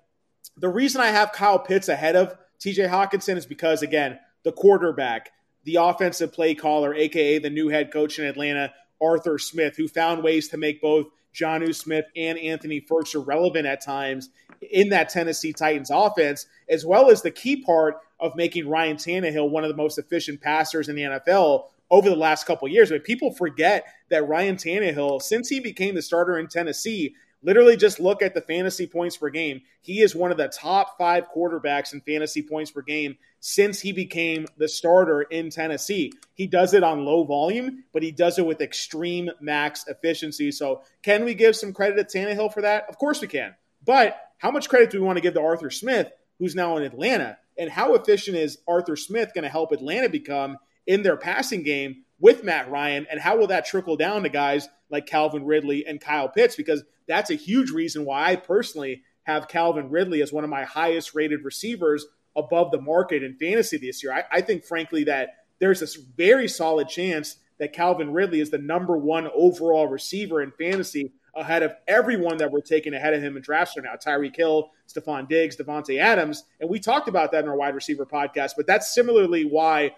the 0.58 0.68
reason 0.68 1.00
I 1.00 1.06
have 1.06 1.32
Kyle 1.32 1.58
Pitts 1.58 1.88
ahead 1.88 2.16
of 2.16 2.36
TJ 2.60 2.90
Hockenson 2.90 3.38
is 3.38 3.46
because, 3.46 3.80
again, 3.80 4.18
the 4.42 4.52
quarterback, 4.52 5.30
the 5.64 5.76
offensive 5.76 6.34
play 6.34 6.54
caller, 6.54 6.92
aka 6.92 7.38
the 7.38 7.48
new 7.48 7.68
head 7.68 7.90
coach 7.90 8.18
in 8.18 8.26
Atlanta, 8.26 8.74
Arthur 9.00 9.38
Smith, 9.38 9.74
who 9.78 9.88
found 9.88 10.22
ways 10.22 10.48
to 10.48 10.58
make 10.58 10.82
both 10.82 11.06
Jonnu 11.34 11.74
Smith 11.74 12.06
and 12.16 12.38
Anthony 12.38 12.80
Firkser 12.80 13.26
relevant 13.26 13.66
at 13.66 13.80
times 13.80 14.30
in 14.70 14.90
that 14.90 15.08
Tennessee 15.08 15.52
Titans 15.52 15.90
offense, 15.90 16.46
as 16.68 16.86
well 16.86 17.10
as 17.10 17.22
the 17.22 17.30
key 17.30 17.56
part 17.56 17.98
of 18.20 18.36
making 18.36 18.68
Ryan 18.68 18.96
Tannehill 18.96 19.50
one 19.50 19.64
of 19.64 19.68
the 19.68 19.76
most 19.76 19.98
efficient 19.98 20.40
passers 20.40 20.88
in 20.88 20.96
the 20.96 21.02
NFL 21.02 21.64
over 21.90 22.08
the 22.08 22.16
last 22.16 22.46
couple 22.46 22.68
years. 22.68 22.90
I 22.90 22.94
mean, 22.94 23.02
people 23.02 23.32
forget 23.32 23.84
that 24.08 24.26
Ryan 24.28 24.56
Tannehill, 24.56 25.20
since 25.20 25.48
he 25.48 25.60
became 25.60 25.94
the 25.94 26.02
starter 26.02 26.38
in 26.38 26.46
Tennessee, 26.46 27.14
literally 27.42 27.76
just 27.76 28.00
look 28.00 28.22
at 28.22 28.34
the 28.34 28.40
fantasy 28.40 28.86
points 28.86 29.16
per 29.16 29.30
game. 29.30 29.62
He 29.80 30.00
is 30.00 30.14
one 30.14 30.30
of 30.30 30.36
the 30.36 30.48
top 30.48 30.96
five 30.98 31.24
quarterbacks 31.34 31.92
in 31.92 32.00
fantasy 32.00 32.42
points 32.42 32.70
per 32.70 32.82
game 32.82 33.16
since 33.40 33.80
he 33.80 33.92
became 33.92 34.46
the 34.56 34.68
starter 34.68 35.22
in 35.22 35.50
Tennessee. 35.50 36.12
He 36.34 36.46
does 36.46 36.74
it 36.74 36.82
on 36.82 37.04
low 37.04 37.24
volume, 37.24 37.84
but 37.92 38.02
he 38.02 38.12
does 38.12 38.38
it 38.38 38.46
with 38.46 38.60
extreme 38.60 39.30
max 39.40 39.86
efficiency. 39.88 40.52
So, 40.52 40.82
can 41.02 41.24
we 41.24 41.34
give 41.34 41.56
some 41.56 41.72
credit 41.72 42.08
to 42.08 42.18
Tannehill 42.18 42.52
for 42.52 42.62
that? 42.62 42.86
Of 42.88 42.98
course 42.98 43.20
we 43.20 43.28
can. 43.28 43.54
But 43.84 44.20
how 44.38 44.50
much 44.50 44.68
credit 44.68 44.90
do 44.90 45.00
we 45.00 45.06
want 45.06 45.16
to 45.16 45.22
give 45.22 45.34
to 45.34 45.42
Arthur 45.42 45.70
Smith, 45.70 46.10
who's 46.38 46.54
now 46.54 46.76
in 46.76 46.84
Atlanta? 46.84 47.38
And 47.58 47.70
how 47.70 47.94
efficient 47.94 48.36
is 48.36 48.58
Arthur 48.66 48.96
Smith 48.96 49.32
going 49.34 49.42
to 49.42 49.50
help 49.50 49.72
Atlanta 49.72 50.08
become 50.08 50.58
in 50.86 51.02
their 51.02 51.16
passing 51.16 51.62
game 51.62 52.04
with 52.22 52.42
Matt 52.42 52.70
Ryan? 52.70 53.06
And 53.10 53.20
how 53.20 53.36
will 53.36 53.48
that 53.48 53.66
trickle 53.66 53.96
down 53.96 54.22
to 54.22 54.30
guys 54.30 54.68
like 54.88 55.06
Calvin 55.06 55.44
Ridley 55.44 55.84
and 55.84 56.00
Kyle 56.00 56.28
Pitts? 56.28 56.56
Because 56.56 56.82
that's 57.06 57.30
a 57.30 57.34
huge 57.34 57.70
reason 57.70 58.06
why 58.06 58.30
I 58.30 58.36
personally 58.36 59.02
have 59.24 59.48
Calvin 59.48 59.90
Ridley 59.90 60.22
as 60.22 60.32
one 60.32 60.44
of 60.44 60.50
my 60.50 60.64
highest 60.64 61.14
rated 61.14 61.44
receivers 61.44 62.06
above 62.34 62.70
the 62.70 62.80
market 62.80 63.22
in 63.22 63.36
fantasy 63.36 63.76
this 63.76 64.02
year. 64.02 64.14
I, 64.14 64.24
I 64.38 64.40
think, 64.40 64.64
frankly, 64.64 65.04
that 65.04 65.34
there's 65.58 65.82
a 65.82 66.00
very 66.16 66.48
solid 66.48 66.88
chance 66.88 67.36
that 67.58 67.72
Calvin 67.72 68.12
Ridley 68.12 68.40
is 68.40 68.50
the 68.50 68.58
number 68.58 68.96
one 68.96 69.28
overall 69.34 69.86
receiver 69.86 70.42
in 70.42 70.52
fantasy 70.52 71.12
ahead 71.34 71.62
of 71.62 71.74
everyone 71.88 72.36
that 72.38 72.50
we're 72.50 72.60
taking 72.60 72.94
ahead 72.94 73.14
of 73.14 73.22
him 73.22 73.36
in 73.36 73.42
drafts 73.42 73.76
right 73.76 73.84
now. 73.84 73.96
Tyreek 73.96 74.36
Hill, 74.36 74.70
Stefon 74.88 75.28
Diggs, 75.28 75.56
Davante 75.56 75.98
Adams. 75.98 76.44
And 76.60 76.68
we 76.68 76.78
talked 76.78 77.08
about 77.08 77.32
that 77.32 77.44
in 77.44 77.50
our 77.50 77.56
wide 77.56 77.74
receiver 77.74 78.04
podcast, 78.04 78.52
but 78.56 78.66
that's 78.66 78.94
similarly 78.94 79.44
why 79.44 79.92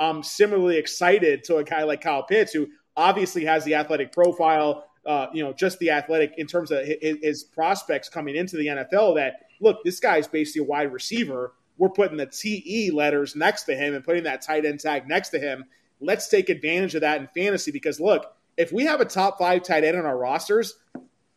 I'm 0.00 0.22
similarly 0.22 0.76
excited 0.76 1.44
to 1.44 1.56
a 1.56 1.64
guy 1.64 1.82
like 1.82 2.00
Kyle 2.00 2.22
Pitts, 2.22 2.52
who 2.52 2.68
obviously 2.96 3.44
has 3.44 3.64
the 3.64 3.74
athletic 3.74 4.12
profile, 4.12 4.84
uh, 5.06 5.26
you 5.32 5.42
know, 5.42 5.52
just 5.52 5.78
the 5.78 5.90
athletic 5.90 6.34
in 6.38 6.46
terms 6.46 6.70
of 6.70 6.84
his, 6.84 7.16
his 7.22 7.44
prospects 7.44 8.08
coming 8.08 8.36
into 8.36 8.56
the 8.56 8.66
NFL 8.66 9.16
that, 9.16 9.40
look, 9.60 9.78
this 9.84 10.00
guy 10.00 10.18
is 10.18 10.28
basically 10.28 10.62
a 10.62 10.68
wide 10.68 10.92
receiver 10.92 11.52
we're 11.78 11.88
putting 11.88 12.16
the 12.16 12.26
TE 12.26 12.90
letters 12.90 13.34
next 13.34 13.64
to 13.64 13.74
him 13.74 13.94
and 13.94 14.04
putting 14.04 14.24
that 14.24 14.42
tight 14.42 14.66
end 14.66 14.80
tag 14.80 15.08
next 15.08 15.30
to 15.30 15.38
him. 15.38 15.64
Let's 16.00 16.28
take 16.28 16.48
advantage 16.48 16.94
of 16.94 17.00
that 17.00 17.20
in 17.20 17.28
fantasy 17.34 17.70
because 17.70 18.00
look, 18.00 18.26
if 18.56 18.72
we 18.72 18.84
have 18.84 19.00
a 19.00 19.04
top 19.04 19.38
five 19.38 19.62
tight 19.62 19.84
end 19.84 19.96
on 19.96 20.04
our 20.04 20.18
rosters, 20.18 20.74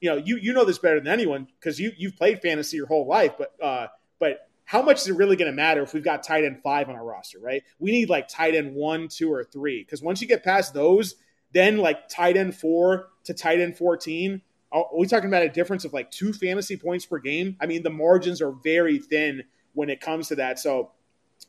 you 0.02 0.10
know, 0.10 0.18
you 0.18 0.38
you 0.38 0.54
know 0.54 0.66
this 0.66 0.80
better 0.80 1.00
than 1.00 1.08
anyone 1.08 1.48
because 1.60 1.80
you 1.80 1.92
you've 1.96 2.18
played 2.18 2.42
fantasy 2.42 2.78
your 2.78 2.88
whole 2.88 3.08
life, 3.08 3.34
but 3.38 3.54
uh, 3.62 3.88
but 4.20 4.50
how 4.72 4.82
much 4.82 5.02
is 5.02 5.10
it 5.10 5.18
really 5.18 5.36
going 5.36 5.52
to 5.52 5.56
matter 5.56 5.84
if 5.84 5.94
we've 5.94 6.02
got 6.02 6.24
tight 6.24 6.46
end 6.46 6.62
five 6.64 6.88
on 6.88 6.96
our 6.96 7.04
roster, 7.04 7.40
right? 7.40 7.62
We 7.80 7.92
need 7.92 8.10
like 8.10 8.30
tight 8.30 8.56
end 8.56 8.74
one, 8.74 9.10
two, 9.10 9.30
or 9.30 9.44
three 9.44 9.84
because 9.84 10.02
once 10.02 10.22
you 10.22 10.30
get 10.30 10.46
past 10.46 10.74
those, 10.74 11.16
then 11.52 11.78
like 11.78 12.08
tight 12.08 12.38
end 12.38 12.56
four 12.56 13.10
to 13.26 13.34
tight 13.34 13.60
end 13.60 13.78
fourteen, 13.78 14.42
are 14.72 14.86
we 14.98 15.08
talking 15.08 15.28
about 15.28 15.44
a 15.44 15.50
difference 15.50 15.84
of 15.84 15.92
like 15.92 16.10
two 16.10 16.32
fantasy 16.32 16.78
points 16.78 17.06
per 17.06 17.20
game? 17.20 17.58
I 17.60 17.66
mean, 17.66 17.84
the 17.84 17.90
margins 17.90 18.42
are 18.42 18.54
very 18.64 18.98
thin 18.98 19.44
when 19.74 19.90
it 19.90 20.00
comes 20.00 20.30
to 20.30 20.36
that. 20.36 20.58
So 20.58 20.92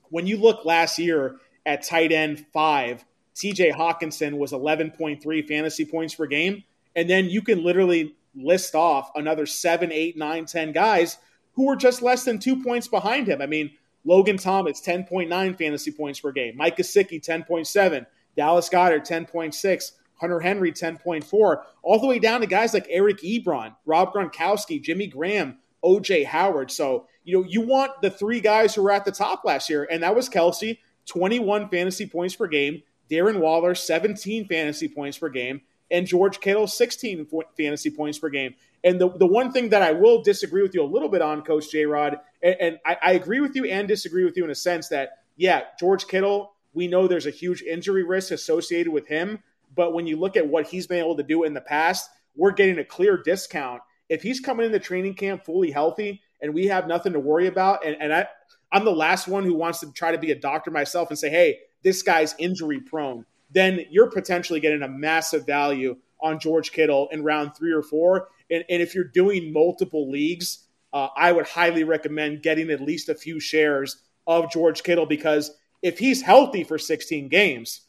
when 0.09 0.27
you 0.27 0.37
look 0.37 0.65
last 0.65 0.99
year 0.99 1.37
at 1.65 1.85
tight 1.85 2.11
end 2.11 2.45
five, 2.53 3.05
TJ 3.37 3.75
Hockenson 3.75 4.37
was 4.37 4.51
11.3 4.51 5.47
fantasy 5.47 5.85
points 5.85 6.17
per 6.17 6.27
game. 6.27 6.65
And 6.97 7.09
then 7.09 7.31
you 7.31 7.43
can 7.43 7.63
literally 7.63 8.17
list 8.35 8.75
off 8.75 9.13
another 9.15 9.47
seven, 9.47 9.93
eight, 9.93 10.19
nine, 10.19 10.45
10 10.45 10.73
guys 10.73 11.19
who 11.55 11.67
were 11.67 11.77
just 11.77 12.03
less 12.03 12.25
than 12.25 12.39
two 12.39 12.63
points 12.63 12.89
behind 12.89 13.27
him. 13.27 13.43
I 13.43 13.47
mean, 13.47 13.71
Logan 14.05 14.37
Thomas, 14.37 14.81
10.9 14.81 15.59
fantasy 15.59 15.91
points 15.91 16.21
per 16.21 16.33
game. 16.33 16.57
Mike 16.57 16.77
Gesicki, 16.77 17.25
10.7. 17.25 18.07
Dallas 18.37 18.69
Goedert, 18.69 19.07
10.6. 19.07 19.93
Hunter 20.17 20.41
Henry, 20.41 20.73
10.4. 20.73 21.63
All 21.83 22.01
the 22.01 22.07
way 22.07 22.19
down 22.19 22.41
to 22.41 22.47
guys 22.47 22.73
like 22.73 22.87
Eric 22.89 23.21
Ebron, 23.23 23.75
Rob 23.85 24.13
Gronkowski, 24.13 24.81
Jimmy 24.81 25.09
Graham, 25.09 25.59
OJ 25.85 26.25
Howard. 26.27 26.71
So, 26.71 27.09
you 27.25 27.37
know, 27.37 27.47
you 27.47 27.61
want 27.61 28.01
the 28.03 28.11
three 28.11 28.41
guys 28.41 28.75
who 28.75 28.83
were 28.83 28.93
at 28.93 29.05
the 29.05 29.13
top 29.13 29.45
last 29.45 29.69
year, 29.69 29.87
and 29.91 30.03
that 30.03 30.15
was 30.15 30.29
Kelce, 30.29 30.79
21 31.07 31.69
fantasy 31.69 32.07
points 32.07 32.37
per 32.37 32.47
game, 32.47 32.83
Darren 33.11 33.41
Waller, 33.41 33.75
17 33.75 34.47
fantasy 34.47 34.89
points 34.89 35.19
per 35.19 35.29
game, 35.29 35.61
and 35.93 36.07
George 36.07 36.41
Kittle, 36.41 36.67
16 36.67 37.29
fantasy 37.57 37.91
points 37.91 38.19
per 38.19 38.29
game. 38.29 38.55
And 38.83 39.01
the, 39.01 39.11
the 39.11 39.27
one 39.27 39.53
thing 39.53 39.69
that 39.69 39.83
I 39.83 39.93
will 39.93 40.23
disagree 40.23 40.63
with 40.63 40.75
you 40.75 40.83
a 40.83 40.85
little 40.85 41.09
bit 41.09 41.23
on, 41.23 41.43
Coach 41.43 41.71
J 41.71 41.87
Rod, 41.87 42.17
and, 42.43 42.57
and 42.59 42.79
I, 42.85 42.97
I 43.01 43.13
agree 43.13 43.41
with 43.41 43.55
you 43.55 43.67
and 43.67 43.87
disagree 43.87 44.25
with 44.25 44.37
you 44.37 44.45
in 44.45 44.51
a 44.51 44.57
sense 44.57 44.89
that, 44.89 45.19
yeah, 45.37 45.63
George 45.79 46.09
Kittle, 46.09 46.55
we 46.73 46.89
know 46.89 47.07
there's 47.07 47.27
a 47.27 47.31
huge 47.31 47.63
injury 47.63 48.03
risk 48.03 48.33
associated 48.33 48.93
with 48.93 49.07
him. 49.07 49.41
But 49.75 49.95
when 49.95 50.07
you 50.07 50.17
look 50.17 50.37
at 50.37 50.49
what 50.49 50.67
he's 50.67 50.87
been 50.87 50.99
able 50.99 51.17
to 51.17 51.23
do 51.23 51.45
in 51.45 51.55
the 51.55 51.61
past, 51.61 52.11
we're 52.35 52.53
getting 52.53 52.79
a 52.79 52.85
clear 52.85 53.17
discount 53.17 53.83
if 54.13 54.23
he's 54.23 54.41
coming 54.41 54.67
into 54.67 54.79
training 54.79 55.15
camp 55.15 55.43
fully 55.43 55.71
healthy 55.71 56.21
and 56.43 56.53
we 56.53 56.67
have 56.67 56.87
nothing 56.87 57.15
to 57.15 57.21
worry 57.21 57.47
about, 57.47 57.85
and, 57.87 57.97
and 57.99 58.13
I, 58.13 58.27
I'm 58.71 58.85
the 58.85 58.91
last 58.91 59.27
one 59.27 59.45
who 59.45 59.55
wants 59.55 59.81
to 59.81 59.93
try 59.93 60.13
to 60.13 60.19
be 60.19 60.33
a 60.33 60.39
doctor 60.39 60.71
myself 60.71 61.09
and 61.09 61.19
say, 61.19 61.31
hey, 61.31 61.61
this 61.83 62.03
guy's 62.03 62.35
injury 62.39 62.81
prone, 62.81 63.25
then 63.53 63.81
you're 63.91 64.11
potentially 64.11 64.61
getting 64.61 64.83
a 64.83 64.89
massive 64.89 65.47
value 65.47 65.97
on 66.21 66.39
George 66.39 66.73
Kittle 66.73 67.09
in 67.13 67.23
round 67.23 67.55
three 67.57 67.73
or 67.73 67.83
four. 67.83 68.29
And, 68.51 68.65
and 68.69 68.83
if 68.83 68.95
you're 68.95 69.05
doing 69.05 69.53
multiple 69.53 70.11
leagues, 70.11 70.67
uh, 70.93 71.09
I 71.17 71.33
would 71.33 71.47
highly 71.47 71.85
recommend 71.85 72.43
getting 72.43 72.71
at 72.71 72.81
least 72.81 73.09
a 73.09 73.15
few 73.15 73.41
shares 73.41 74.03
of 74.27 74.51
George 74.51 74.83
Kittle 74.83 75.07
because 75.07 75.51
if 75.83 75.99
he's 75.99 76.23
healthy 76.23 76.65
for 76.65 76.79
16 76.79 77.29
games, 77.29 77.83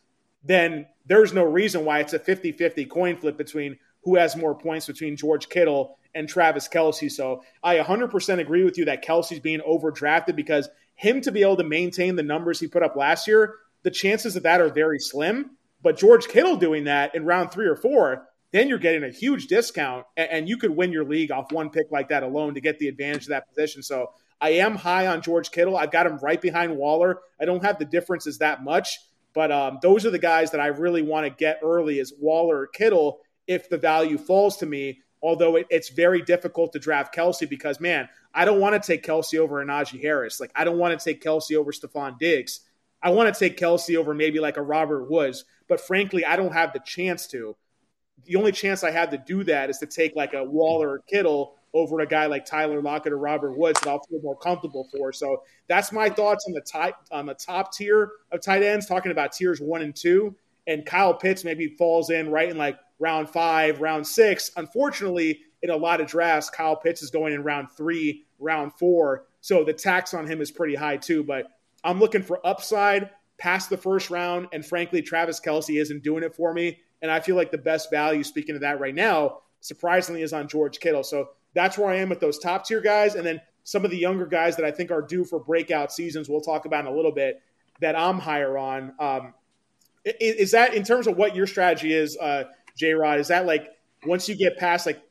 then 0.43 0.87
there's 1.05 1.33
no 1.33 1.43
reason 1.43 1.85
why 1.85 1.99
it's 1.99 2.13
a 2.13 2.19
50 2.19 2.53
50 2.53 2.85
coin 2.85 3.17
flip 3.17 3.37
between 3.37 3.77
who 4.03 4.15
has 4.15 4.35
more 4.35 4.55
points 4.55 4.87
between 4.87 5.15
George 5.15 5.47
Kittle 5.47 5.97
and 6.15 6.27
Travis 6.27 6.67
Kelce. 6.67 7.11
So 7.11 7.43
I 7.63 7.77
100% 7.77 8.39
agree 8.39 8.63
with 8.63 8.77
you 8.77 8.85
that 8.85 9.05
Kelce's 9.05 9.39
being 9.39 9.61
overdrafted 9.61 10.35
because 10.35 10.69
him 10.95 11.21
to 11.21 11.31
be 11.31 11.41
able 11.41 11.57
to 11.57 11.63
maintain 11.63 12.15
the 12.15 12.23
numbers 12.23 12.59
he 12.59 12.67
put 12.67 12.83
up 12.83 12.95
last 12.95 13.27
year, 13.27 13.55
the 13.83 13.91
chances 13.91 14.35
of 14.35 14.43
that 14.43 14.61
are 14.61 14.69
very 14.69 14.99
slim. 14.99 15.51
But 15.81 15.97
George 15.97 16.27
Kittle 16.27 16.55
doing 16.55 16.85
that 16.85 17.13
in 17.13 17.25
round 17.25 17.51
three 17.51 17.67
or 17.67 17.75
four, 17.75 18.27
then 18.51 18.69
you're 18.69 18.77
getting 18.77 19.03
a 19.03 19.09
huge 19.09 19.47
discount, 19.47 20.05
and 20.15 20.47
you 20.47 20.57
could 20.57 20.71
win 20.71 20.91
your 20.91 21.03
league 21.03 21.31
off 21.31 21.51
one 21.51 21.69
pick 21.69 21.91
like 21.91 22.09
that 22.09 22.23
alone 22.23 22.53
to 22.53 22.61
get 22.61 22.79
the 22.79 22.87
advantage 22.87 23.23
of 23.23 23.29
that 23.29 23.49
position. 23.49 23.81
So 23.83 24.11
I 24.39 24.51
am 24.51 24.75
high 24.75 25.07
on 25.07 25.21
George 25.21 25.51
Kittle. 25.51 25.75
I've 25.75 25.91
got 25.91 26.05
him 26.05 26.19
right 26.21 26.39
behind 26.39 26.77
Waller. 26.77 27.19
I 27.41 27.45
don't 27.45 27.63
have 27.63 27.79
the 27.79 27.85
differences 27.85 28.37
that 28.37 28.63
much, 28.63 28.99
but 29.33 29.51
um, 29.51 29.79
those 29.81 30.05
are 30.05 30.11
the 30.11 30.19
guys 30.19 30.51
that 30.51 30.61
I 30.61 30.67
really 30.67 31.01
want 31.01 31.25
to 31.25 31.29
get 31.29 31.59
early 31.63 31.99
is 31.99 32.13
Waller 32.19 32.59
or 32.59 32.67
Kittle 32.67 33.19
if 33.47 33.69
the 33.69 33.77
value 33.77 34.17
falls 34.17 34.57
to 34.57 34.65
me. 34.65 34.99
Although 35.21 35.55
it, 35.55 35.67
it's 35.69 35.89
very 35.89 36.21
difficult 36.21 36.73
to 36.73 36.79
draft 36.79 37.15
Kelce 37.15 37.49
because, 37.49 37.79
man, 37.79 38.09
I 38.33 38.45
don't 38.45 38.59
want 38.59 38.81
to 38.81 38.85
take 38.85 39.05
Kelce 39.05 39.39
over 39.39 39.63
Najee 39.65 40.01
Harris. 40.01 40.39
Like, 40.39 40.51
I 40.53 40.65
don't 40.65 40.77
want 40.77 40.99
to 40.99 41.03
take 41.03 41.23
Kelce 41.23 41.55
over 41.55 41.71
Stefon 41.71 42.19
Diggs. 42.19 42.59
I 43.03 43.09
want 43.09 43.33
to 43.33 43.37
take 43.37 43.57
Kelce 43.57 43.97
over 43.97 44.13
maybe 44.13 44.39
like 44.39 44.57
a 44.57 44.61
Robert 44.61 45.09
Woods, 45.11 45.43
but 45.67 45.81
frankly, 45.81 46.25
I 46.25 46.35
don't 46.37 46.53
have 46.53 46.71
the 46.73 46.79
chance 46.79 47.27
to. 47.27 47.55
The 48.25 48.37
only 48.37 48.53
chance 48.53 48.83
I 48.83 48.91
have 48.91 49.09
to 49.11 49.17
do 49.17 49.43
that 49.43 49.69
is 49.69 49.77
to 49.79 49.85
take 49.85 50.15
like 50.15 50.33
a 50.33 50.43
Waller 50.43 50.89
or 50.89 50.99
Kittle 50.99 51.55
over 51.73 51.99
a 51.99 52.05
guy 52.05 52.27
like 52.27 52.45
Tyler 52.45 52.81
Lockett 52.81 53.11
or 53.11 53.17
Robert 53.17 53.57
Woods 53.57 53.79
that 53.81 53.89
I'll 53.89 54.03
feel 54.03 54.21
more 54.21 54.37
comfortable 54.37 54.87
for. 54.95 55.11
So 55.11 55.43
that's 55.67 55.91
my 55.91 56.09
thoughts 56.09 56.45
on 56.47 56.53
the 56.53 56.61
top 56.61 57.05
on 57.11 57.25
the 57.25 57.33
top 57.33 57.73
tier 57.73 58.11
of 58.31 58.41
tight 58.41 58.63
ends. 58.63 58.85
Talking 58.85 59.11
about 59.11 59.33
tiers 59.33 59.59
one 59.59 59.81
and 59.81 59.95
two, 59.95 60.35
and 60.67 60.85
Kyle 60.85 61.13
Pitts 61.13 61.43
maybe 61.43 61.75
falls 61.77 62.09
in 62.09 62.29
right 62.29 62.49
in 62.49 62.57
like 62.57 62.79
round 62.99 63.29
five, 63.29 63.81
round 63.81 64.07
six. 64.07 64.51
Unfortunately, 64.55 65.41
in 65.61 65.71
a 65.71 65.75
lot 65.75 65.99
of 65.99 66.07
drafts, 66.07 66.49
Kyle 66.49 66.75
Pitts 66.75 67.01
is 67.01 67.09
going 67.09 67.33
in 67.33 67.43
round 67.43 67.69
three, 67.75 68.23
round 68.39 68.71
four. 68.73 69.25
So 69.41 69.63
the 69.63 69.73
tax 69.73 70.13
on 70.13 70.27
him 70.27 70.39
is 70.39 70.51
pretty 70.51 70.75
high 70.75 70.97
too. 70.97 71.23
But 71.23 71.47
I'm 71.83 71.99
looking 71.99 72.23
for 72.23 72.45
upside 72.45 73.09
past 73.37 73.69
the 73.69 73.77
first 73.77 74.09
round. 74.09 74.47
And 74.53 74.65
frankly, 74.65 75.01
Travis 75.01 75.39
Kelce 75.39 75.79
isn't 75.81 76.03
doing 76.03 76.23
it 76.23 76.35
for 76.35 76.53
me. 76.53 76.79
And 77.01 77.11
I 77.11 77.19
feel 77.19 77.35
like 77.35 77.51
the 77.51 77.57
best 77.57 77.91
value, 77.91 78.23
speaking 78.23 78.55
of 78.55 78.61
that 78.61 78.79
right 78.79 78.95
now, 78.95 79.39
surprisingly, 79.59 80.21
is 80.21 80.33
on 80.33 80.47
George 80.47 80.79
Kittle. 80.79 81.03
So 81.03 81.29
that's 81.53 81.77
where 81.77 81.89
I 81.89 81.97
am 81.97 82.09
with 82.09 82.19
those 82.19 82.39
top 82.39 82.65
tier 82.65 82.81
guys. 82.81 83.15
And 83.15 83.25
then 83.25 83.41
some 83.63 83.83
of 83.83 83.91
the 83.91 83.97
younger 83.97 84.25
guys 84.25 84.55
that 84.55 84.65
I 84.65 84.71
think 84.71 84.91
are 84.91 85.01
due 85.01 85.25
for 85.25 85.39
breakout 85.39 85.91
seasons, 85.91 86.29
we'll 86.29 86.41
talk 86.41 86.65
about 86.65 86.85
in 86.85 86.91
a 86.91 86.95
little 86.95 87.11
bit, 87.11 87.41
that 87.81 87.97
I'm 87.97 88.19
higher 88.19 88.57
on. 88.57 88.93
Um, 88.99 89.33
is, 90.05 90.51
that 90.51 90.73
in 90.73 90.83
terms 90.83 91.07
of 91.07 91.17
what 91.17 91.35
your 91.35 91.47
strategy 91.47 91.93
is, 91.93 92.17
uh, 92.17 92.45
J 92.77 92.93
Rod? 92.93 93.19
Is 93.19 93.27
that 93.27 93.45
like 93.45 93.69
once 94.05 94.27
you 94.27 94.35
get 94.35 94.57
past 94.57 94.85
like 94.85 95.01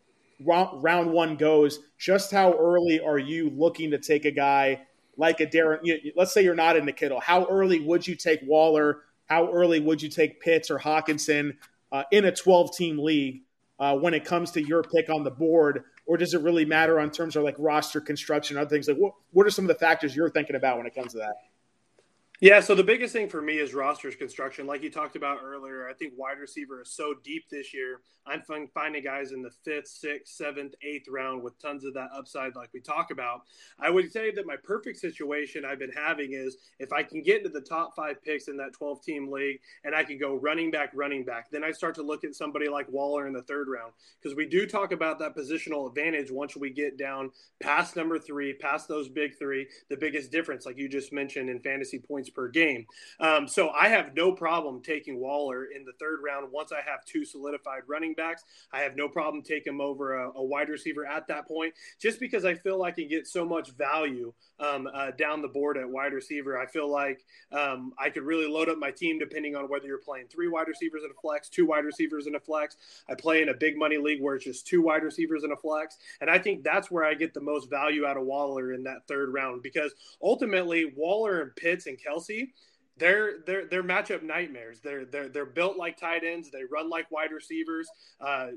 round 0.44 1.10
one 1.10 1.36
goes, 1.36 1.78
just 1.98 2.30
how 2.30 2.52
early 2.54 3.00
are 3.00 3.18
you 3.18 3.50
looking 3.50 3.90
to 3.90 3.98
take 3.98 4.24
a 4.24 4.30
guy 4.30 4.80
like 5.16 5.40
a 5.40 5.46
Darren? 5.46 5.80
let's 6.16 6.32
say 6.32 6.42
you're 6.42 6.54
not 6.54 6.76
in 6.76 6.86
the 6.86 6.92
Kittle. 6.92 7.20
How 7.20 7.44
early 7.46 7.80
would 7.80 8.06
you 8.06 8.14
take 8.14 8.40
Waller? 8.42 9.00
How 9.26 9.50
early 9.52 9.80
would 9.80 10.02
you 10.02 10.08
take 10.08 10.40
Pitts 10.40 10.70
or 10.70 10.78
Hockenson 10.78 11.56
uh, 11.90 12.04
in 12.10 12.24
a 12.24 12.32
12 12.32 12.76
team 12.76 12.98
league 12.98 13.42
uh, 13.78 13.96
when 13.96 14.14
it 14.14 14.24
comes 14.24 14.50
to 14.52 14.62
your 14.62 14.82
pick 14.82 15.08
on 15.08 15.24
the 15.24 15.30
board? 15.30 15.84
Or 16.06 16.16
does 16.16 16.34
it 16.34 16.40
really 16.40 16.64
matter 16.64 16.98
on 16.98 17.10
terms 17.10 17.36
of 17.36 17.44
like 17.44 17.56
roster 17.58 18.00
construction, 18.00 18.56
other 18.56 18.68
things? 18.68 18.88
Like, 18.88 18.96
what, 18.96 19.14
what 19.30 19.46
are 19.46 19.50
some 19.50 19.64
of 19.64 19.68
the 19.68 19.74
factors 19.74 20.16
you're 20.16 20.30
thinking 20.30 20.56
about 20.56 20.78
when 20.78 20.86
it 20.86 20.94
comes 20.94 21.12
to 21.12 21.18
that? 21.18 21.34
Yeah, 22.42 22.58
so 22.58 22.74
the 22.74 22.82
biggest 22.82 23.12
thing 23.12 23.28
for 23.28 23.40
me 23.40 23.60
is 23.60 23.72
rosters 23.72 24.16
construction. 24.16 24.66
Like 24.66 24.82
you 24.82 24.90
talked 24.90 25.14
about 25.14 25.38
earlier, 25.44 25.88
I 25.88 25.92
think 25.92 26.14
wide 26.16 26.40
receiver 26.40 26.82
is 26.82 26.90
so 26.90 27.14
deep 27.22 27.44
this 27.48 27.72
year. 27.72 28.00
I'm 28.26 28.42
finding 28.42 29.04
guys 29.04 29.30
in 29.30 29.42
the 29.42 29.52
fifth, 29.64 29.86
sixth, 29.86 30.34
seventh, 30.34 30.74
eighth 30.82 31.06
round 31.08 31.44
with 31.44 31.60
tons 31.60 31.84
of 31.84 31.94
that 31.94 32.08
upside, 32.12 32.56
like 32.56 32.70
we 32.74 32.80
talk 32.80 33.12
about. 33.12 33.42
I 33.78 33.90
would 33.90 34.10
say 34.10 34.32
that 34.32 34.44
my 34.44 34.56
perfect 34.56 34.98
situation 34.98 35.64
I've 35.64 35.78
been 35.78 35.92
having 35.92 36.32
is 36.32 36.56
if 36.80 36.92
I 36.92 37.04
can 37.04 37.22
get 37.22 37.38
into 37.38 37.48
the 37.48 37.60
top 37.60 37.94
five 37.94 38.20
picks 38.24 38.48
in 38.48 38.56
that 38.56 38.72
12 38.72 39.04
team 39.04 39.30
league 39.30 39.60
and 39.84 39.94
I 39.94 40.02
can 40.02 40.18
go 40.18 40.34
running 40.34 40.72
back, 40.72 40.90
running 40.94 41.24
back, 41.24 41.48
then 41.52 41.62
I 41.62 41.70
start 41.70 41.94
to 41.96 42.02
look 42.02 42.24
at 42.24 42.34
somebody 42.34 42.68
like 42.68 42.90
Waller 42.90 43.28
in 43.28 43.32
the 43.32 43.42
third 43.42 43.68
round 43.68 43.92
because 44.20 44.36
we 44.36 44.46
do 44.46 44.66
talk 44.66 44.90
about 44.90 45.20
that 45.20 45.36
positional 45.36 45.88
advantage 45.88 46.32
once 46.32 46.56
we 46.56 46.70
get 46.70 46.98
down 46.98 47.30
past 47.60 47.94
number 47.94 48.18
three, 48.18 48.52
past 48.52 48.88
those 48.88 49.08
big 49.08 49.38
three. 49.38 49.68
The 49.90 49.96
biggest 49.96 50.32
difference, 50.32 50.66
like 50.66 50.76
you 50.76 50.88
just 50.88 51.12
mentioned, 51.12 51.48
in 51.48 51.60
fantasy 51.60 52.00
points 52.00 52.31
per 52.34 52.48
game. 52.48 52.86
Um, 53.20 53.46
so 53.48 53.70
I 53.70 53.88
have 53.88 54.14
no 54.14 54.32
problem 54.32 54.82
taking 54.82 55.20
Waller 55.20 55.66
in 55.66 55.84
the 55.84 55.92
third 56.00 56.20
round 56.24 56.50
once 56.50 56.72
I 56.72 56.80
have 56.88 57.04
two 57.04 57.24
solidified 57.24 57.82
running 57.86 58.14
backs. 58.14 58.44
I 58.72 58.80
have 58.80 58.96
no 58.96 59.08
problem 59.08 59.42
taking 59.42 59.74
him 59.74 59.80
over 59.80 60.14
a, 60.14 60.32
a 60.34 60.42
wide 60.42 60.68
receiver 60.68 61.06
at 61.06 61.26
that 61.28 61.46
point, 61.46 61.74
just 62.00 62.20
because 62.20 62.44
I 62.44 62.54
feel 62.54 62.82
I 62.82 62.90
can 62.90 63.08
get 63.08 63.26
so 63.26 63.44
much 63.44 63.70
value 63.72 64.32
um, 64.60 64.88
uh, 64.92 65.10
down 65.12 65.42
the 65.42 65.48
board 65.48 65.76
at 65.76 65.88
wide 65.88 66.12
receiver. 66.12 66.58
I 66.58 66.66
feel 66.66 66.90
like 66.90 67.24
um, 67.50 67.92
I 67.98 68.10
could 68.10 68.22
really 68.22 68.46
load 68.46 68.68
up 68.68 68.78
my 68.78 68.90
team 68.90 69.18
depending 69.18 69.56
on 69.56 69.68
whether 69.68 69.86
you're 69.86 69.98
playing 69.98 70.26
three 70.28 70.48
wide 70.48 70.68
receivers 70.68 71.02
in 71.04 71.10
a 71.10 71.20
flex, 71.20 71.48
two 71.48 71.66
wide 71.66 71.84
receivers 71.84 72.26
in 72.26 72.34
a 72.34 72.40
flex. 72.40 72.76
I 73.08 73.14
play 73.14 73.42
in 73.42 73.48
a 73.48 73.54
big 73.54 73.76
money 73.76 73.98
league 73.98 74.22
where 74.22 74.36
it's 74.36 74.44
just 74.44 74.66
two 74.66 74.82
wide 74.82 75.02
receivers 75.02 75.44
in 75.44 75.52
a 75.52 75.56
flex. 75.56 75.98
And 76.20 76.30
I 76.30 76.38
think 76.38 76.62
that's 76.62 76.90
where 76.90 77.04
I 77.04 77.14
get 77.14 77.34
the 77.34 77.40
most 77.40 77.68
value 77.70 78.06
out 78.06 78.16
of 78.16 78.24
Waller 78.24 78.72
in 78.72 78.84
that 78.84 79.06
third 79.08 79.32
round 79.32 79.62
because 79.62 79.94
ultimately 80.22 80.92
Waller 80.96 81.40
and 81.40 81.54
Pitts 81.56 81.86
and 81.86 81.98
Kelce 82.22 82.48
they're 82.98 83.40
they're 83.46 83.66
they're 83.66 83.82
matchup 83.82 84.22
nightmares. 84.22 84.80
They're 84.82 85.04
they're 85.04 85.28
they're 85.28 85.46
built 85.46 85.76
like 85.76 85.96
tight 85.96 86.24
ends. 86.24 86.50
They 86.50 86.62
run 86.70 86.90
like 86.90 87.10
wide 87.10 87.32
receivers. 87.32 87.88
Uh, 88.20 88.48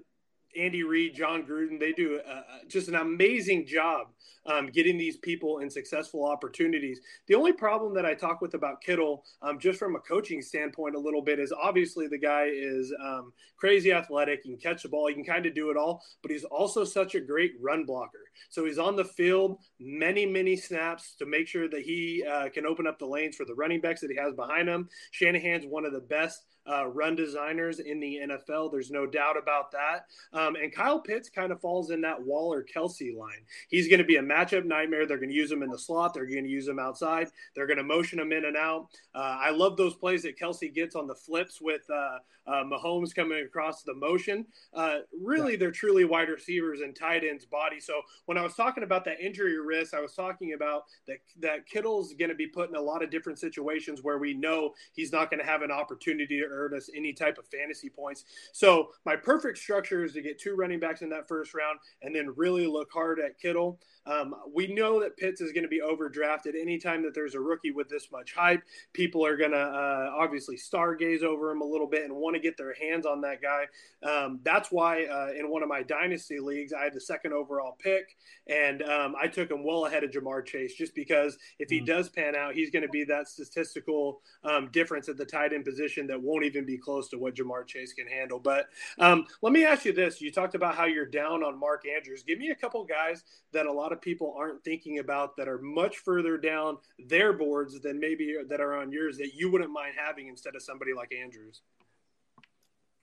Andy 0.58 0.84
Reid, 0.84 1.16
Jon 1.16 1.44
Gruden, 1.44 1.80
they 1.80 1.92
do 1.92 2.20
uh, 2.20 2.42
just 2.68 2.88
an 2.88 2.96
amazing 2.96 3.66
job 3.66 4.08
um, 4.46 4.68
getting 4.68 4.98
these 4.98 5.18
people 5.18 5.60
in 5.60 5.70
successful 5.70 6.26
opportunities. 6.26 7.00
The 7.28 7.36
only 7.36 7.54
problem 7.54 7.94
that 7.96 8.06
I 8.06 8.14
talk 8.14 8.42
with 8.42 8.54
about 8.54 8.82
Kittle, 8.82 9.24
um, 9.42 9.60
just 9.60 9.80
from 9.80 9.96
a 9.96 10.00
coaching 10.00 10.42
standpoint, 10.42 10.96
a 10.96 11.00
little 11.00 11.22
bit 11.22 11.40
is 11.40 11.52
obviously 11.52 12.08
the 12.08 12.18
guy 12.18 12.50
is 12.52 12.94
um, 13.04 13.34
crazy 13.58 13.92
athletic. 13.92 14.42
He 14.44 14.50
can 14.50 14.60
catch 14.60 14.84
the 14.84 14.90
ball, 14.90 15.08
he 15.08 15.14
can 15.14 15.24
kind 15.24 15.46
of 15.46 15.56
do 15.56 15.72
it 15.72 15.78
all, 15.78 16.04
but 16.22 16.32
he's 16.32 16.44
also 16.44 16.84
such 16.84 17.16
a 17.16 17.20
great 17.20 17.54
run 17.60 17.86
blocker. 17.86 18.20
So 18.50 18.66
he's 18.66 18.78
on 18.78 18.96
the 18.96 19.06
field 19.06 19.60
many, 19.80 20.26
many 20.26 20.56
snaps 20.56 21.16
to 21.20 21.26
make 21.26 21.48
sure 21.48 21.68
that 21.70 21.82
he 21.82 22.24
uh, 22.30 22.50
can 22.50 22.66
open 22.66 22.88
up 22.88 23.00
the 23.00 23.08
lanes 23.08 23.36
for 23.36 23.46
the 23.46 23.56
running 23.56 23.82
backs 23.82 24.02
that 24.02 24.12
he 24.12 24.18
has 24.18 24.34
behind 24.34 24.70
him. 24.70 24.90
Shanahan's 25.12 25.66
one 25.66 25.86
of 25.86 25.94
the 25.94 26.02
best 26.02 26.46
uh, 26.70 26.88
run 26.88 27.16
designers 27.16 27.80
in 27.80 28.00
the 28.00 28.20
NFL. 28.24 28.72
There's 28.72 28.92
no 28.92 29.06
doubt 29.06 29.38
about 29.38 29.72
that. 29.72 30.06
Um, 30.34 30.56
and 30.56 30.74
Kyle 30.74 31.00
Pitts 31.00 31.30
kind 31.30 31.52
of 31.52 31.62
falls 31.62 31.92
in 31.92 32.02
that 32.02 32.22
Waller 32.22 32.64
Kelce 32.64 33.16
line. 33.16 33.46
He's 33.70 33.88
going 33.88 34.00
to 34.00 34.06
be 34.06 34.18
a 34.18 34.24
matchup 34.24 34.66
nightmare. 34.66 35.06
They're 35.06 35.18
going 35.18 35.30
to 35.30 35.36
use 35.36 35.52
him 35.52 35.64
in 35.64 35.70
the 35.70 35.80
slot. 35.80 36.14
They're 36.14 36.26
going 36.26 36.44
to 36.44 36.50
use 36.50 36.68
him 36.68 36.80
outside. 36.80 37.28
They're 37.56 37.68
going 37.68 37.78
to 37.78 37.84
motion 37.84 38.20
him 38.20 38.32
in 38.32 38.46
and 38.46 38.58
out. 38.58 38.88
Uh, 39.14 39.38
I 39.42 39.52
love 39.52 39.78
those 39.78 39.96
plays 39.96 40.24
that 40.24 40.40
Kelce 40.40 40.74
gets 40.74 40.96
on 40.96 41.08
the 41.08 41.16
flips 41.16 41.62
with 41.62 41.82
uh, 41.90 42.18
uh 42.48 42.64
Mahomes 42.64 43.14
coming 43.14 43.44
across 43.44 43.84
the 43.84 43.94
motion. 43.94 44.46
Uh, 44.74 45.00
really, 45.22 45.54
yeah. 45.54 45.60
they're 45.60 45.72
truly 45.72 46.06
wide 46.06 46.30
receivers 46.30 46.82
and 46.82 46.96
tight 46.96 47.24
ends 47.24 47.46
body. 47.46 47.80
So 47.80 48.02
when 48.26 48.38
I 48.38 48.42
was 48.42 48.56
talking 48.56 48.84
about 48.84 49.06
that 49.06 49.20
injury 49.20 49.60
risk, 49.60 49.94
I 49.94 50.00
was 50.00 50.14
talking 50.14 50.54
about 50.54 50.84
that 51.08 51.18
that 51.40 51.66
Kittle's 51.68 52.14
going 52.14 52.30
to 52.30 52.36
be 52.36 52.48
put 52.48 52.70
in 52.70 52.76
a 52.76 52.82
lot 52.82 53.04
of 53.04 53.10
different 53.10 53.40
situations 53.40 54.02
where 54.02 54.18
we 54.18 54.34
know 54.34 54.74
he's 54.94 55.12
not 55.12 55.30
going 55.30 55.40
to 55.40 55.46
have 55.46 55.62
an 55.62 55.72
opportunity 55.72 56.40
to 56.40 56.55
earn 56.56 56.74
us 56.74 56.90
any 56.96 57.14
type 57.14 57.38
of 57.38 57.48
fantasy 57.48 57.90
points. 57.90 58.26
So 58.54 58.90
my 59.06 59.16
perfect 59.16 59.58
structure 59.58 60.04
is 60.04 60.14
to 60.14 60.22
get 60.22 60.40
two 60.40 60.56
running 60.56 60.80
backs 60.80 61.02
in 61.02 61.10
that 61.10 61.28
first 61.28 61.54
round 61.54 61.80
and 62.02 62.16
then 62.16 62.34
really 62.36 62.68
look 62.68 62.90
hard 62.92 63.20
at 63.20 63.40
Kittle. 63.40 63.80
Um, 64.06 64.36
we 64.54 64.68
know 64.68 65.00
that 65.02 65.18
Pitts 65.18 65.42
is 65.42 65.52
going 65.52 65.64
to 65.64 65.70
be 65.70 65.82
overdrafted 65.82 66.60
anytime 66.60 67.04
that 67.04 67.14
there's 67.14 67.36
a 67.36 67.40
rookie 67.40 67.72
with 67.72 67.90
this 67.90 68.12
much 68.12 68.34
hype. 68.34 68.64
People 68.94 69.26
are 69.26 69.38
going 69.38 69.52
to 69.52 69.58
uh, 69.58 70.12
obviously 70.18 70.58
stargaze 70.58 71.24
over 71.24 71.52
him 71.52 71.62
a 71.62 71.66
little 71.66 71.88
bit 71.88 72.04
and 72.04 72.16
want 72.16 72.36
to 72.36 72.42
get 72.42 72.58
their 72.58 72.74
hands 72.74 73.06
on 73.06 73.22
that 73.22 73.42
guy. 73.42 73.66
Um, 74.08 74.40
that's 74.44 74.72
why 74.72 75.06
uh, 75.06 75.32
in 75.38 75.50
one 75.50 75.64
of 75.64 75.70
my 75.70 75.82
dynasty 75.84 76.40
leagues, 76.40 76.74
I 76.74 76.84
had 76.84 76.94
the 76.94 77.02
second 77.02 77.34
overall 77.34 77.78
pick, 77.80 78.16
and 78.48 78.84
um, 78.84 79.16
I 79.20 79.28
took 79.28 79.50
him 79.50 79.64
well 79.64 79.86
ahead 79.86 80.04
of 80.04 80.12
Ja'Marr 80.12 80.46
Chase 80.46 80.76
just 80.76 80.94
because 80.96 81.38
if 81.60 81.70
he 81.70 81.78
mm-hmm. 81.78 81.86
does 81.86 82.10
pan 82.10 82.36
out, 82.36 82.54
he's 82.54 82.70
going 82.70 82.84
to 82.84 82.90
be 82.90 83.04
that 83.06 83.28
statistical 83.28 84.22
um, 84.44 84.70
difference 84.72 85.10
at 85.10 85.18
the 85.18 85.26
tight 85.26 85.54
end 85.54 85.66
position 85.66 86.08
that 86.08 86.22
won't 86.22 86.46
even 86.46 86.66
be 86.66 86.78
close 86.78 87.10
to 87.10 87.18
what 87.18 87.36
Ja'Marr 87.36 87.66
Chase 87.66 87.94
can 87.94 88.08
handle. 88.08 88.40
But 88.40 88.68
um, 89.00 89.26
let 89.42 89.54
me 89.54 89.66
ask 89.66 89.86
you 89.86 89.94
this: 89.94 90.22
You 90.22 90.32
talked 90.32 90.56
about 90.56 90.76
how 90.76 90.86
you're 90.86 91.06
down 91.06 91.44
on 91.44 91.60
Mark 91.60 91.84
Andrews. 91.88 92.24
Give 92.24 92.40
me 92.40 92.50
a 92.50 92.56
couple 92.56 92.84
guys 92.84 93.24
that 93.54 93.66
a 93.66 93.72
lot 93.72 93.92
of 93.92 93.95
of 93.96 94.02
people 94.02 94.36
aren't 94.38 94.64
thinking 94.64 95.00
about 95.00 95.38
that 95.38 95.48
are 95.48 95.60
much 95.60 95.98
further 95.98 96.38
down 96.38 96.78
their 97.08 97.34
boards 97.34 97.80
than 97.82 98.00
maybe 98.00 98.36
that 98.48 98.62
are 98.62 98.76
on 98.76 98.92
yours 98.92 99.18
that 99.18 99.34
you 99.34 99.52
wouldn't 99.52 99.72
mind 99.72 99.94
having 99.98 100.28
instead 100.28 100.56
of 100.56 100.62
somebody 100.62 100.94
like 100.94 101.14
Andrews? 101.14 101.62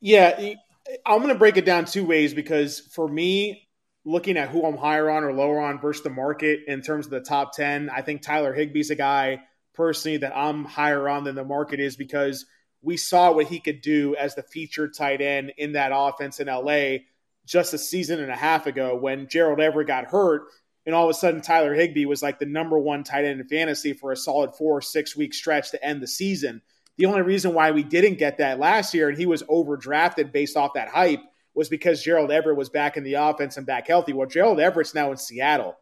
Yeah, 0.01 0.55
I'm 1.07 1.19
going 1.19 1.29
to 1.29 1.39
break 1.39 1.57
it 1.57 1.65
down 1.65 1.85
two 1.85 2.05
ways 2.05 2.35
because 2.35 2.81
for 2.81 3.09
me, 3.09 3.69
looking 4.05 4.37
at 4.37 4.49
who 4.49 4.65
I'm 4.65 4.77
higher 4.77 5.09
on 5.11 5.25
or 5.25 5.33
lower 5.33 5.61
on 5.61 5.81
versus 5.81 6.03
the 6.03 6.11
market 6.11 6.61
in 6.67 6.83
terms 6.83 7.07
of 7.07 7.13
the 7.13 7.21
top 7.21 7.55
10, 7.55 7.89
I 7.89 8.03
think 8.03 8.23
Tyler 8.23 8.55
Higbee's 8.55 8.91
a 8.91 8.97
guy 8.97 9.43
personally 9.75 10.19
that 10.19 10.37
I'm 10.37 10.65
higher 10.65 11.09
on 11.09 11.25
than 11.25 11.35
the 11.35 11.45
market 11.45 11.81
is 11.81 11.97
because 11.97 12.47
we 12.83 12.97
saw 12.97 13.33
what 13.33 13.47
he 13.47 13.61
could 13.61 13.81
do 13.81 14.17
as 14.17 14.35
the 14.35 14.43
featured 14.43 14.95
tight 14.95 15.21
end 15.21 15.53
in 15.57 15.73
that 15.73 15.93
offense 15.95 16.41
in 16.41 16.49
LA 16.49 16.99
just 17.47 17.75
a 17.75 17.79
season 17.79 18.21
and 18.21 18.31
a 18.31 18.37
half 18.37 18.67
ago 18.67 18.97
when 18.97 19.29
Gerald 19.29 19.61
Everett 19.61 19.87
got 19.87 20.07
hurt. 20.07 20.43
And 20.85 20.95
all 20.95 21.05
of 21.05 21.11
a 21.11 21.15
sudden, 21.15 21.41
Tyler 21.41 21.75
Higbee 21.75 22.07
was 22.07 22.23
like 22.23 22.39
the 22.39 22.47
number 22.47 22.79
one 22.79 23.05
tight 23.05 23.25
end 23.25 23.41
in 23.41 23.47
fantasy 23.47 23.93
for 23.93 24.13
a 24.13 24.17
solid 24.17 24.55
four 24.55 24.79
or 24.79 24.83
six 24.83 25.17
week 25.17 25.33
stretch 25.33 25.71
to 25.71 25.85
end 25.85 26.03
the 26.03 26.09
season. 26.09 26.61
The 26.97 27.07
only 27.07 27.23
reason 27.23 27.55
why 27.55 27.71
we 27.71 27.83
didn't 27.83 28.19
get 28.19 28.39
that 28.39 28.59
last 28.59 28.93
year 28.93 29.09
and 29.09 29.17
he 29.17 29.27
was 29.27 29.43
overdrafted 29.45 30.33
based 30.33 30.57
off 30.57 30.75
that 30.75 30.89
hype 30.89 31.21
was 31.55 31.69
because 31.69 32.03
Gerald 32.03 32.31
Everett 32.31 32.57
was 32.57 32.69
back 32.69 32.97
in 32.97 33.05
the 33.05 33.15
offense 33.15 33.57
and 33.57 33.67
back 33.67 33.87
healthy. 33.87 34.13
Well, 34.13 34.29
Gerald 34.29 34.61
Everett's 34.61 34.95
now 34.95 35.11
in 35.11 35.17
Seattle, 35.17 35.77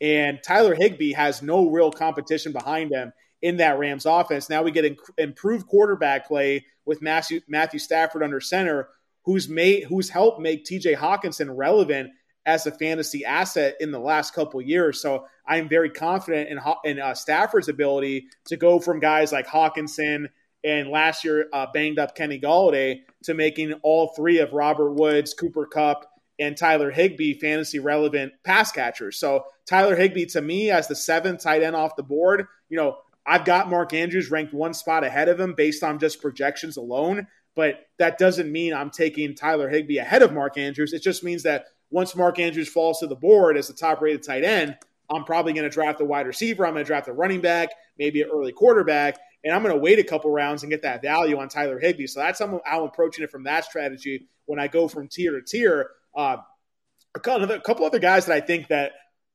and 0.00 0.38
Tyler 0.42 0.74
Higbee 0.74 1.12
has 1.12 1.42
no 1.42 1.70
real 1.70 1.90
competition 1.90 2.52
behind 2.52 2.92
him 2.92 3.12
in 3.42 3.58
that 3.58 3.78
Rams 3.78 4.06
offense. 4.06 4.48
Now 4.48 4.62
we 4.62 4.70
get 4.70 4.84
inc- 4.84 5.18
improved 5.18 5.66
quarterback 5.66 6.26
play 6.26 6.66
with 6.84 7.02
Matthew, 7.02 7.40
Matthew 7.48 7.78
Stafford 7.78 8.22
under 8.22 8.40
center, 8.40 8.88
who's 9.24 9.48
made 9.48 9.84
who's 9.84 10.10
helped 10.10 10.40
make 10.40 10.64
TJ 10.64 10.96
Hockenson 10.96 11.50
relevant 11.54 12.10
as 12.46 12.66
a 12.66 12.72
fantasy 12.72 13.24
asset 13.24 13.76
in 13.80 13.90
the 13.90 13.98
last 13.98 14.34
couple 14.34 14.60
years. 14.60 15.00
So 15.00 15.26
I'm 15.46 15.68
very 15.68 15.90
confident 15.90 16.50
in, 16.50 16.58
in 16.84 17.00
uh, 17.00 17.14
Stafford's 17.14 17.68
ability 17.68 18.28
to 18.46 18.56
go 18.56 18.78
from 18.78 19.00
guys 19.00 19.32
like 19.32 19.46
Hockenson 19.46 20.28
and 20.62 20.88
last 20.88 21.24
year 21.24 21.48
uh, 21.52 21.66
banged 21.72 21.98
up 21.98 22.14
Kenny 22.14 22.40
Golladay 22.40 23.00
to 23.24 23.34
making 23.34 23.74
all 23.82 24.08
three 24.08 24.38
of 24.38 24.52
Robert 24.52 24.92
Woods, 24.92 25.34
Cooper 25.34 25.66
Kupp, 25.66 26.06
and 26.38 26.56
Tyler 26.56 26.90
Higbee 26.90 27.38
fantasy 27.38 27.78
relevant 27.78 28.32
pass 28.42 28.72
catchers. 28.72 29.18
So 29.18 29.44
Tyler 29.66 29.94
Higbee 29.94 30.26
to 30.26 30.40
me 30.40 30.70
as 30.70 30.88
the 30.88 30.96
seventh 30.96 31.42
tight 31.42 31.62
end 31.62 31.76
off 31.76 31.96
the 31.96 32.02
board, 32.02 32.46
you 32.68 32.76
know, 32.76 32.98
I've 33.26 33.44
got 33.44 33.70
Mark 33.70 33.94
Andrews 33.94 34.30
ranked 34.30 34.52
one 34.52 34.74
spot 34.74 35.04
ahead 35.04 35.28
of 35.28 35.40
him 35.40 35.54
based 35.54 35.82
on 35.82 35.98
just 35.98 36.20
projections 36.20 36.76
alone, 36.76 37.26
but 37.54 37.86
that 37.98 38.18
doesn't 38.18 38.50
mean 38.50 38.74
I'm 38.74 38.90
taking 38.90 39.34
Tyler 39.34 39.68
Higbee 39.68 39.98
ahead 39.98 40.22
of 40.22 40.32
Mark 40.32 40.58
Andrews. 40.58 40.92
It 40.92 41.02
just 41.02 41.24
means 41.24 41.44
that 41.44 41.66
once 41.94 42.16
Mark 42.16 42.40
Andrews 42.40 42.68
falls 42.68 42.98
to 42.98 43.06
the 43.06 43.14
board 43.14 43.56
as 43.56 43.68
the 43.68 43.72
top 43.72 44.00
rated 44.00 44.24
tight 44.24 44.42
end, 44.42 44.76
I'm 45.08 45.22
probably 45.22 45.52
going 45.52 45.62
to 45.62 45.70
draft 45.70 46.00
a 46.00 46.04
wide 46.04 46.26
receiver. 46.26 46.66
I'm 46.66 46.72
going 46.72 46.84
to 46.84 46.88
draft 46.88 47.06
a 47.06 47.12
running 47.12 47.40
back, 47.40 47.68
maybe 47.96 48.20
an 48.20 48.30
early 48.34 48.50
quarterback, 48.50 49.16
and 49.44 49.54
I'm 49.54 49.62
going 49.62 49.72
to 49.72 49.80
wait 49.80 50.00
a 50.00 50.02
couple 50.02 50.32
rounds 50.32 50.64
and 50.64 50.70
get 50.70 50.82
that 50.82 51.02
value 51.02 51.38
on 51.38 51.48
Tyler 51.48 51.78
Higbee. 51.78 52.08
So 52.08 52.18
that's 52.18 52.40
how 52.40 52.60
I'm 52.66 52.82
approaching 52.82 53.22
it 53.22 53.30
from 53.30 53.44
that 53.44 53.64
strategy 53.64 54.26
when 54.46 54.58
I 54.58 54.66
go 54.66 54.88
from 54.88 55.06
tier 55.06 55.38
to 55.38 55.42
tier. 55.42 55.90
Uh, 56.16 56.38
a 57.14 57.20
couple 57.20 57.86
other 57.86 58.00
guys 58.00 58.26
that 58.26 58.34
I 58.34 58.40
think 58.40 58.66
that 58.68 58.90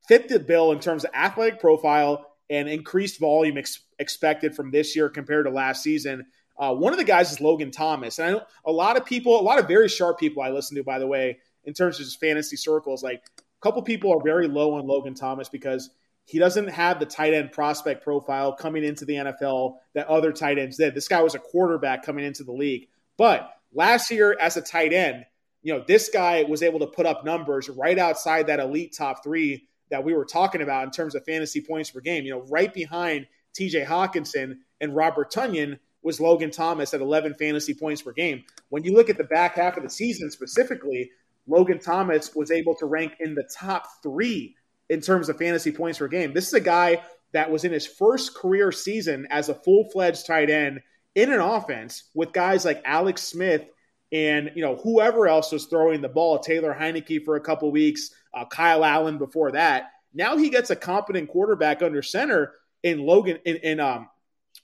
fit 0.10 0.28
the 0.28 0.38
bill 0.38 0.74
in 0.74 0.82
terms 0.82 1.06
of 1.06 1.12
athletic 1.14 1.62
profile 1.62 2.26
and 2.50 2.68
increased 2.68 3.22
volume 3.22 3.58
ex- 3.58 3.86
expected 4.00 4.54
from 4.54 4.70
this 4.70 4.98
year 4.98 5.08
compared 5.08 5.46
to 5.46 5.52
last 5.52 5.82
season. 5.82 6.26
Uh, 6.58 6.76
one 6.76 6.92
of 6.92 7.00
the 7.00 7.06
guys 7.06 7.32
is 7.32 7.40
Logan 7.40 7.72
Thomas, 7.72 8.20
and 8.20 8.28
I 8.28 8.32
know 8.34 8.42
a 8.66 8.72
lot 8.74 8.98
of 8.98 9.06
people, 9.06 9.40
a 9.40 9.42
lot 9.42 9.60
of 9.60 9.68
very 9.70 9.88
sharp 9.88 10.20
people 10.20 10.44
I 10.44 10.50
listen 10.50 10.76
to, 10.76 10.84
by 10.84 11.00
the 11.00 11.08
way, 11.08 11.38
in 11.64 11.74
terms 11.74 12.00
of 12.00 12.06
just 12.06 12.20
fantasy 12.20 12.56
circles. 12.56 13.04
Like 13.04 13.22
a 13.38 13.62
couple 13.62 13.82
people 13.84 14.12
are 14.14 14.24
very 14.24 14.48
low 14.48 14.76
on 14.76 14.88
Logan 14.88 15.14
Thomas 15.14 15.50
because 15.50 15.90
he 16.26 16.38
doesn't 16.38 16.68
have 16.68 17.00
the 17.00 17.06
tight 17.06 17.34
end 17.34 17.52
prospect 17.52 18.04
profile 18.04 18.54
coming 18.54 18.84
into 18.84 19.06
the 19.06 19.16
NFL 19.16 19.78
that 19.94 20.08
other 20.08 20.32
tight 20.32 20.60
ends 20.60 20.78
did. 20.78 20.94
This 20.94 21.08
guy 21.08 21.22
was 21.22 21.36
a 21.36 21.40
quarterback 21.40 22.04
coming 22.06 22.26
into 22.26 22.44
the 22.44 22.52
league. 22.52 22.88
But 23.18 23.52
last 23.74 24.12
year, 24.12 24.38
as 24.40 24.56
a 24.56 24.62
tight 24.62 24.94
end, 24.94 25.26
you 25.62 25.74
know, 25.74 25.84
this 25.86 26.10
guy 26.10 26.44
was 26.44 26.64
able 26.64 26.80
to 26.80 26.88
put 26.88 27.06
up 27.06 27.26
numbers 27.26 27.68
right 27.68 27.98
outside 27.98 28.48
that 28.48 28.60
elite 28.60 28.96
top 28.96 29.24
three 29.24 29.68
that 29.90 30.04
we 30.04 30.14
were 30.14 30.26
talking 30.26 30.62
about 30.62 30.84
in 30.84 30.92
terms 30.92 31.16
of 31.16 31.26
fantasy 31.26 31.62
points 31.62 31.90
per 31.90 32.00
game. 32.00 32.24
You 32.24 32.32
know, 32.32 32.46
right 32.50 32.74
behind 32.74 33.28
TJ 33.60 33.86
Hockenson 33.86 34.60
and 34.80 34.96
Robert 34.96 35.32
Tonyan 35.34 35.80
was 36.02 36.22
Logan 36.22 36.52
Thomas 36.52 36.94
at 36.94 37.02
11 37.02 37.36
fantasy 37.36 37.74
points 37.74 38.02
per 38.02 38.14
game. 38.14 38.44
When 38.70 38.84
you 38.84 38.94
look 38.94 39.10
at 39.10 39.18
the 39.18 39.24
back 39.24 39.56
half 39.56 39.78
of 39.78 39.84
the 39.84 39.90
season 39.90 40.32
specifically, 40.32 41.12
Logan 41.50 41.80
Thomas 41.80 42.36
was 42.36 42.52
able 42.52 42.76
to 42.76 42.86
rank 42.86 43.14
in 43.20 43.36
the 43.36 43.50
top 43.58 43.88
three 44.04 44.56
in 44.90 45.02
terms 45.02 45.30
of 45.30 45.38
fantasy 45.38 45.72
points 45.72 46.00
per 46.00 46.08
game. 46.08 46.34
This 46.34 46.48
is 46.48 46.54
a 46.54 46.62
guy 46.62 47.02
that 47.32 47.52
was 47.52 47.64
in 47.64 47.72
his 47.72 47.86
first 47.86 48.36
career 48.36 48.72
season 48.72 49.28
as 49.30 49.50
a 49.50 49.56
full 49.56 49.90
fledged 49.90 50.26
tight 50.26 50.50
end 50.50 50.82
in 51.16 51.32
an 51.32 51.40
offense 51.40 52.04
with 52.14 52.34
guys 52.34 52.66
like 52.66 52.82
Alex 52.86 53.24
Smith 53.24 53.66
and 54.12 54.52
you 54.56 54.64
know 54.64 54.76
whoever 54.76 55.28
else 55.28 55.52
was 55.52 55.66
throwing 55.66 56.02
the 56.02 56.10
ball, 56.10 56.40
Taylor 56.40 56.76
Heinicke 56.78 57.24
for 57.24 57.36
a 57.36 57.42
couple 57.42 57.72
weeks, 57.72 58.12
uh, 58.34 58.46
Kyle 58.46 58.84
Allen 58.84 59.18
before 59.18 59.52
that. 59.52 59.92
Now 60.14 60.38
he 60.38 60.50
gets 60.50 60.72
a 60.72 60.76
competent 60.76 61.30
quarterback 61.30 61.82
under 61.82 62.02
center 62.02 62.54
in 62.82 63.06
Logan 63.06 63.40
in, 63.46 63.58
in 63.58 63.80
um, 63.80 64.10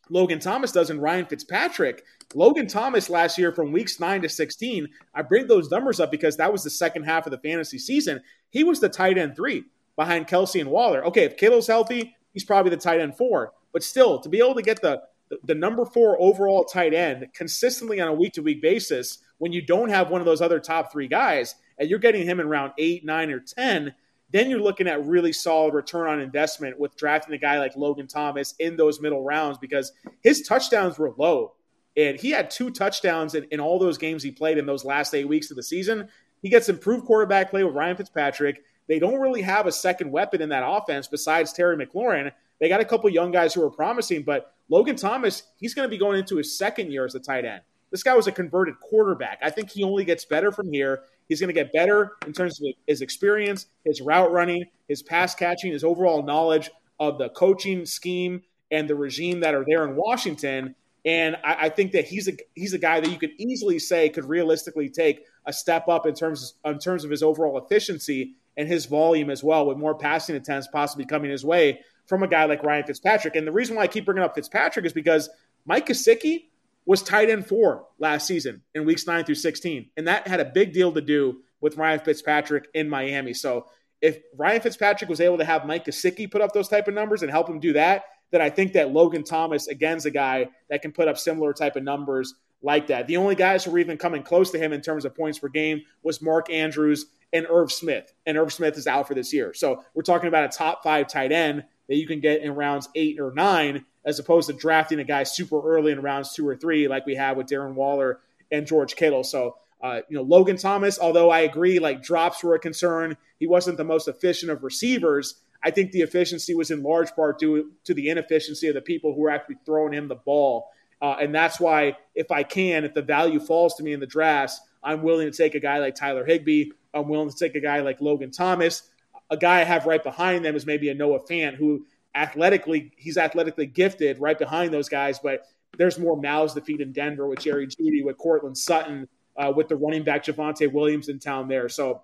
Logan 0.10 0.39
Thomas 0.39 0.71
does 0.71 0.89
in 0.89 1.00
Ryan 1.00 1.26
Fitzpatrick. 1.26 2.04
Logan 2.34 2.68
Thomas 2.68 3.10
last 3.10 3.38
year 3.38 3.52
from 3.52 3.72
weeks 3.72 4.00
9 4.00 4.22
to 4.24 4.30
16, 4.30 4.88
I 5.14 5.22
bring 5.22 5.48
those 5.48 5.70
numbers 5.70 6.00
up 6.00 6.12
because 6.12 6.38
that 6.38 6.52
was 6.52 6.64
the 6.64 6.70
second 6.70 7.04
half 7.04 7.26
of 7.26 7.32
the 7.32 7.38
fantasy 7.38 7.78
season. 7.78 8.22
He 8.50 8.64
was 8.64 8.80
the 8.80 8.90
tight 8.90 9.18
end 9.18 9.36
3 9.36 9.64
behind 9.96 10.28
Kelce 10.28 10.60
and 10.60 10.70
Waller. 10.70 11.06
Okay, 11.06 11.24
if 11.24 11.38
Kittle's 11.38 11.68
healthy, 11.68 12.16
he's 12.34 12.44
probably 12.44 12.70
the 12.70 12.78
tight 12.78 13.00
end 13.00 13.18
four. 13.18 13.54
But 13.74 13.84
still, 13.84 14.20
to 14.20 14.30
be 14.30 14.40
able 14.40 14.56
to 14.56 14.62
get 14.62 14.82
the 14.82 15.02
the 15.44 15.56
number 15.56 15.86
four 15.86 16.22
overall 16.22 16.64
tight 16.64 16.94
end 16.94 17.28
consistently 17.34 18.00
on 18.00 18.08
a 18.08 18.14
week 18.14 18.34
to 18.34 18.44
week 18.44 18.62
basis 18.62 19.20
when 19.40 19.52
you 19.52 19.62
don't 19.62 19.90
have 19.90 20.12
one 20.12 20.22
of 20.22 20.26
those 20.26 20.42
other 20.42 20.60
top 20.60 20.92
three 20.92 21.08
guys 21.08 21.56
and 21.80 21.90
you're 21.90 21.98
getting 21.98 22.26
him 22.26 22.40
in 22.40 22.48
round 22.48 22.74
eight, 22.78 23.04
nine, 23.04 23.32
or 23.32 23.40
10, 23.40 23.94
then 24.32 24.50
you're 24.52 24.62
looking 24.62 24.88
at 24.88 25.04
really 25.04 25.34
solid 25.34 25.74
return 25.74 26.08
on 26.08 26.20
investment 26.20 26.80
with 26.80 26.96
drafting 26.96 27.34
a 27.34 27.40
guy 27.40 27.58
like 27.58 27.76
Logan 27.76 28.06
Thomas 28.06 28.54
in 28.60 28.78
those 28.78 29.02
middle 29.02 29.24
rounds 29.24 29.58
because 29.58 29.94
his 30.22 30.44
touchdowns 30.44 31.00
were 31.00 31.14
low. 31.18 31.55
And 31.97 32.19
he 32.19 32.31
had 32.31 32.49
two 32.49 32.71
touchdowns 32.71 33.36
in, 33.36 33.45
in 33.51 33.60
all 33.60 33.79
those 33.79 33.97
games 33.97 34.23
he 34.23 34.31
played 34.31 34.58
in 34.58 34.65
those 34.65 34.84
last 34.84 35.13
eight 35.13 35.27
weeks 35.27 35.49
of 35.49 35.58
the 35.58 35.63
season. 35.63 36.10
He 36.41 36.49
gets 36.49 36.69
improved 36.69 37.05
quarterback 37.05 37.49
play 37.49 37.63
with 37.63 37.73
Ryan 37.73 37.97
Fitzpatrick. 37.97 38.63
They 38.88 38.99
don't 38.99 39.19
really 39.19 39.41
have 39.41 39.65
a 39.65 39.71
second 39.71 40.12
weapon 40.12 40.41
in 40.41 40.49
that 40.49 40.63
offense 40.65 41.08
besides 41.08 41.53
Terry 41.53 41.75
McLaurin. 41.75 42.31
They 42.60 42.69
got 42.69 42.81
a 42.81 42.86
couple 42.86 43.10
young 43.10 43.31
guys 43.31 43.53
who 43.53 43.63
are 43.63 43.69
promising, 43.69 44.23
but 44.23 44.53
Logan 44.69 44.95
Thomas, 44.95 45.43
he's 45.58 45.73
going 45.73 45.86
to 45.86 45.89
be 45.89 45.97
going 45.97 46.19
into 46.19 46.38
his 46.38 46.58
second 46.58 46.91
year 46.91 47.05
as 47.05 47.15
a 47.15 47.19
tight 47.19 47.45
end. 47.45 47.62
This 47.91 48.03
guy 48.03 48.13
was 48.13 48.27
a 48.27 48.31
converted 48.31 48.79
quarterback. 48.79 49.39
I 49.41 49.49
think 49.49 49.69
he 49.69 49.84
only 49.84 50.05
gets 50.05 50.25
better 50.25 50.51
from 50.51 50.71
here. 50.71 51.03
He's 51.29 51.39
going 51.39 51.47
to 51.47 51.53
get 51.53 51.71
better 51.71 52.13
in 52.25 52.34
terms 52.34 52.60
of 52.62 52.67
his 52.88 53.01
experience, 53.01 53.67
his 53.84 54.01
route 54.01 54.31
running, 54.31 54.65
his 54.88 55.01
pass 55.01 55.34
catching, 55.34 55.71
his 55.71 55.84
overall 55.84 56.21
knowledge 56.21 56.69
of 56.99 57.17
the 57.17 57.29
coaching 57.29 57.86
scheme 57.86 58.43
and 58.71 58.89
the 58.89 58.95
regime 58.95 59.39
that 59.41 59.55
are 59.55 59.65
there 59.65 59.88
in 59.88 59.95
Washington. 59.95 60.75
And 61.06 61.38
I, 61.44 61.65
I, 61.65 61.70
think 61.70 61.91
that 61.91 62.06
he's 62.06 62.28
a 62.28 62.34
he's 62.56 62.74
a 62.74 62.80
guy 62.80 63.00
that 63.00 63.12
you 63.12 63.18
could 63.18 63.32
easily 63.38 63.78
say 63.78 64.10
could 64.10 64.26
realistically 64.26 64.89
take 64.89 65.24
a 65.46 65.54
step 65.54 65.88
up 65.88 66.08
in 66.08 66.15
terms 66.15 66.56
in 66.65 66.80
terms 66.80 67.04
of 67.04 67.12
his 67.12 67.22
overall 67.22 67.58
efficiency 67.60 68.36
and 68.58 68.68
his 68.68 68.86
volume 68.86 69.30
as 69.30 69.44
well, 69.44 69.68
with 69.68 69.78
more 69.78 69.96
passing 69.96 70.36
attempts 70.36 70.68
possibly 70.68 71.06
coming 71.06 71.30
his 71.30 71.46
way 71.46 71.80
from 72.08 72.24
a 72.24 72.28
guy 72.28 72.46
like 72.46 72.63
Ryan 72.63 72.86
Fitzpatrick. 72.86 73.36
And 73.36 73.46
the 73.46 73.52
reason 73.52 73.76
why 73.76 73.84
I 73.84 73.88
keep 73.88 74.06
bringing 74.06 74.24
up 74.24 74.36
Fitzpatrick 74.36 74.86
is 74.86 74.94
because 74.94 75.30
Mike 75.65 75.88
Gesicki 75.88 76.46
was 76.86 77.02
tight 77.02 77.30
end 77.30 77.48
four 77.48 77.86
last 78.00 78.28
season 78.28 78.62
in 78.74 78.86
weeks 78.86 79.08
nine 79.08 79.26
through 79.26 79.36
16. 79.36 79.89
And 79.98 80.08
that 80.08 80.28
had 80.28 80.39
a 80.39 80.46
big 80.46 80.74
deal 80.74 80.91
to 80.94 81.02
do 81.02 81.41
with 81.62 81.78
Ryan 81.78 82.00
Fitzpatrick 82.00 82.68
in 82.74 82.89
Miami. 82.89 83.34
So 83.34 83.65
if 84.02 84.20
Ryan 84.38 84.62
Fitzpatrick 84.62 85.10
was 85.10 85.20
able 85.20 85.39
to 85.39 85.46
have 85.46 85.65
Mike 85.65 85.86
Gesicki 85.86 86.30
put 86.30 86.41
up 86.41 86.54
those 86.54 86.68
type 86.68 86.88
of 86.88 86.94
numbers 86.94 87.24
and 87.24 87.32
help 87.32 87.50
him 87.50 87.60
do 87.60 87.74
that, 87.74 88.04
then 88.36 88.41
I 88.41 88.50
think 88.50 88.74
that 88.74 88.91
Logan 88.91 89.24
Thomas, 89.24 89.69
again, 89.69 89.95
is 89.95 90.06
a 90.06 90.12
guy 90.12 90.50
that 90.69 90.82
can 90.82 90.91
put 90.91 91.08
up 91.08 91.17
similar 91.17 91.54
type 91.54 91.78
of 91.78 91.84
numbers 91.84 92.36
like 92.62 92.88
that. 92.88 93.08
The 93.08 93.15
only 93.15 93.34
guys 93.34 93.63
who 93.63 93.71
were 93.71 93.80
even 93.80 93.98
coming 93.98 94.24
close 94.24 94.52
to 94.52 94.60
him 94.60 94.74
in 94.74 94.82
terms 94.82 95.06
of 95.06 95.15
points 95.15 95.39
per 95.39 95.48
game 95.48 95.84
was 96.04 96.21
Mark 96.21 96.52
Andrews 96.52 97.06
and 97.32 97.48
Irv 97.50 97.71
Smith. 97.71 98.12
And 98.26 98.38
Irv 98.38 98.52
Smith 98.52 98.78
is 98.78 98.88
out 98.88 99.08
for 99.08 99.13
this 99.13 99.32
year. 99.32 99.54
So 99.54 99.86
we're 99.93 100.02
talking 100.02 100.28
about 100.28 100.43
a 100.43 100.50
top 100.50 100.84
five 100.84 101.08
tight 101.08 101.32
end 101.32 101.63
that 101.88 101.95
you 101.95 102.06
can 102.08 102.19
get 102.19 102.41
in 102.41 102.56
rounds 102.56 102.89
eight 102.93 103.21
or 103.21 103.32
nine, 103.34 103.86
as 104.04 104.19
opposed 104.19 104.50
to 104.50 104.54
drafting 104.54 105.00
a 105.00 105.06
guy 105.06 105.24
super 105.24 105.62
early 105.62 105.93
in 105.93 106.02
rounds 106.02 106.34
two 106.34 106.45
or 106.45 106.58
three, 106.58 106.89
like 106.89 107.06
we 107.06 107.15
have 107.15 107.38
with 107.38 107.48
Darren 107.48 107.76
Waller 107.76 108.19
and 108.52 108.67
George 108.67 108.98
Kittle. 108.98 109.24
So, 109.24 109.56
uh, 109.82 110.02
you 110.10 110.17
know, 110.17 110.24
Logan 110.24 110.58
Thomas, 110.58 111.00
although 111.00 111.30
I 111.30 111.41
agree, 111.41 111.80
like 111.80 112.04
drops 112.04 112.43
were 112.43 112.56
a 112.56 112.60
concern, 112.60 113.15
he 113.39 113.48
wasn't 113.48 113.78
the 113.78 113.86
most 113.86 114.10
efficient 114.10 114.52
of 114.52 114.62
receivers. 114.63 115.36
I 115.63 115.72
think 115.72 115.91
the 115.91 116.02
efficiency 116.02 116.54
was 116.54 116.72
in 116.72 116.84
large 116.84 117.13
part 117.15 117.39
due 117.39 117.72
to 117.86 117.94
the 117.94 118.10
inefficiency 118.10 118.68
of 118.68 118.76
the 118.76 118.82
people 118.82 119.13
who 119.13 119.22
were 119.22 119.32
actually 119.32 119.58
throwing 119.65 119.94
him 119.94 120.08
the 120.08 120.15
ball. 120.15 120.70
Uh, 121.02 121.15
and 121.20 121.34
that's 121.34 121.60
why, 121.60 121.98
if 122.13 122.32
I 122.32 122.44
can, 122.44 122.84
if 122.84 122.94
the 122.94 123.02
value 123.02 123.39
falls 123.39 123.76
to 123.76 123.84
me 123.84 123.94
in 123.94 124.00
the 124.00 124.08
drafts, 124.08 124.62
I'm 124.84 125.02
willing 125.02 125.30
to 125.30 125.36
take 125.36 125.56
a 125.56 125.60
guy 125.60 125.80
like 125.80 125.96
Tyler 125.96 126.26
Higbee. 126.26 126.72
I'm 126.94 127.10
willing 127.10 127.30
to 127.30 127.36
take 127.36 127.56
a 127.56 127.60
guy 127.60 127.82
like 127.82 128.00
Logan 128.00 128.32
Thomas. 128.32 128.84
A 129.30 129.38
guy 129.38 129.62
I 129.62 129.63
have 129.63 129.86
right 129.86 130.04
behind 130.04 130.46
them 130.46 130.56
is 130.56 130.65
maybe 130.65 130.89
a 130.89 130.94
Noah 130.94 131.20
Fant, 131.20 131.56
who 131.56 131.86
athletically, 132.13 132.91
he's 132.96 133.18
athletically 133.18 133.65
gifted 133.65 134.20
right 134.20 134.38
behind 134.38 134.74
those 134.74 134.88
guys, 134.88 135.20
but 135.20 135.48
there's 135.78 136.00
more 136.00 136.15
mouths 136.15 136.54
to 136.54 136.62
feed 136.62 136.80
in 136.80 136.94
Denver 136.94 137.28
with 137.28 137.39
Jerry 137.39 137.68
Jeudy, 137.68 138.04
with 138.04 138.18
Courtland 138.18 138.58
Sutton, 138.58 139.08
uh, 139.36 139.52
with 139.54 139.68
the 139.68 139.76
running 139.76 140.04
back 140.04 140.24
Javonte 140.24 140.72
Williams 140.72 141.10
in 141.10 141.20
town 141.20 141.48
there. 141.48 141.68
So 141.68 142.02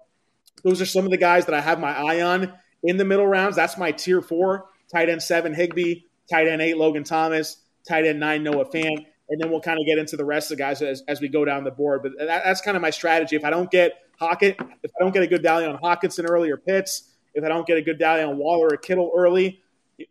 those 0.63 0.81
are 0.81 0.85
some 0.85 1.05
of 1.05 1.11
the 1.11 1.17
guys 1.17 1.45
that 1.45 1.55
I 1.55 1.61
have 1.61 1.79
my 1.79 1.97
eye 1.97 2.21
on 2.21 2.51
in 2.83 2.97
the 2.97 3.05
middle 3.05 3.27
rounds. 3.27 3.55
That's 3.55 3.77
my 3.77 3.91
tier 3.91 4.21
four 4.21 4.65
tight 4.91 5.09
end 5.09 5.23
seven, 5.23 5.53
Higbee, 5.53 6.03
tight 6.29 6.47
end 6.47 6.61
eight, 6.61 6.77
Logan 6.77 7.03
Thomas, 7.03 7.57
tight 7.87 8.05
end 8.05 8.19
nine, 8.19 8.43
Noah 8.43 8.65
Fant. 8.65 9.05
And 9.29 9.39
then 9.39 9.49
we'll 9.49 9.61
kind 9.61 9.79
of 9.79 9.85
get 9.85 9.97
into 9.97 10.17
the 10.17 10.25
rest 10.25 10.51
of 10.51 10.57
the 10.57 10.63
guys 10.63 10.81
as, 10.81 11.03
as 11.07 11.21
we 11.21 11.29
go 11.29 11.45
down 11.45 11.63
the 11.63 11.71
board. 11.71 12.03
But 12.03 12.11
that, 12.17 12.43
that's 12.43 12.59
kind 12.59 12.75
of 12.75 12.81
my 12.81 12.89
strategy. 12.89 13.37
If 13.37 13.45
I 13.45 13.49
don't 13.49 13.71
get 13.71 13.93
Hockett, 14.19 14.59
if 14.83 14.91
I 14.99 15.03
don't 15.03 15.13
get 15.13 15.23
a 15.23 15.27
good 15.27 15.41
value 15.41 15.69
on 15.69 15.77
Hockenson 15.77 16.29
early 16.29 16.51
or 16.51 16.57
Pitts, 16.57 17.13
if 17.33 17.43
I 17.45 17.47
don't 17.47 17.65
get 17.65 17.77
a 17.77 17.81
good 17.81 17.97
value 17.97 18.25
on 18.25 18.37
Waller 18.37 18.67
or 18.73 18.77
Kittle 18.77 19.09
early, 19.15 19.61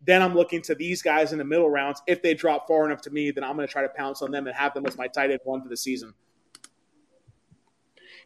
then 0.07 0.23
I'm 0.23 0.35
looking 0.35 0.63
to 0.63 0.75
these 0.75 1.03
guys 1.03 1.33
in 1.33 1.39
the 1.39 1.45
middle 1.45 1.69
rounds. 1.69 2.01
If 2.07 2.23
they 2.23 2.33
drop 2.33 2.67
far 2.67 2.87
enough 2.87 3.03
to 3.03 3.11
me, 3.11 3.31
then 3.31 3.45
I'm 3.45 3.57
going 3.57 3.67
to 3.67 3.73
try 3.73 3.83
to 3.83 3.91
pounce 3.91 4.23
on 4.23 4.31
them 4.31 4.47
and 4.47 4.57
have 4.57 4.73
them 4.73 4.87
as 4.87 4.97
my 4.97 5.07
tight 5.07 5.31
end 5.31 5.41
one 5.45 5.63
for 5.63 5.69
the 5.69 5.77
season. 5.77 6.15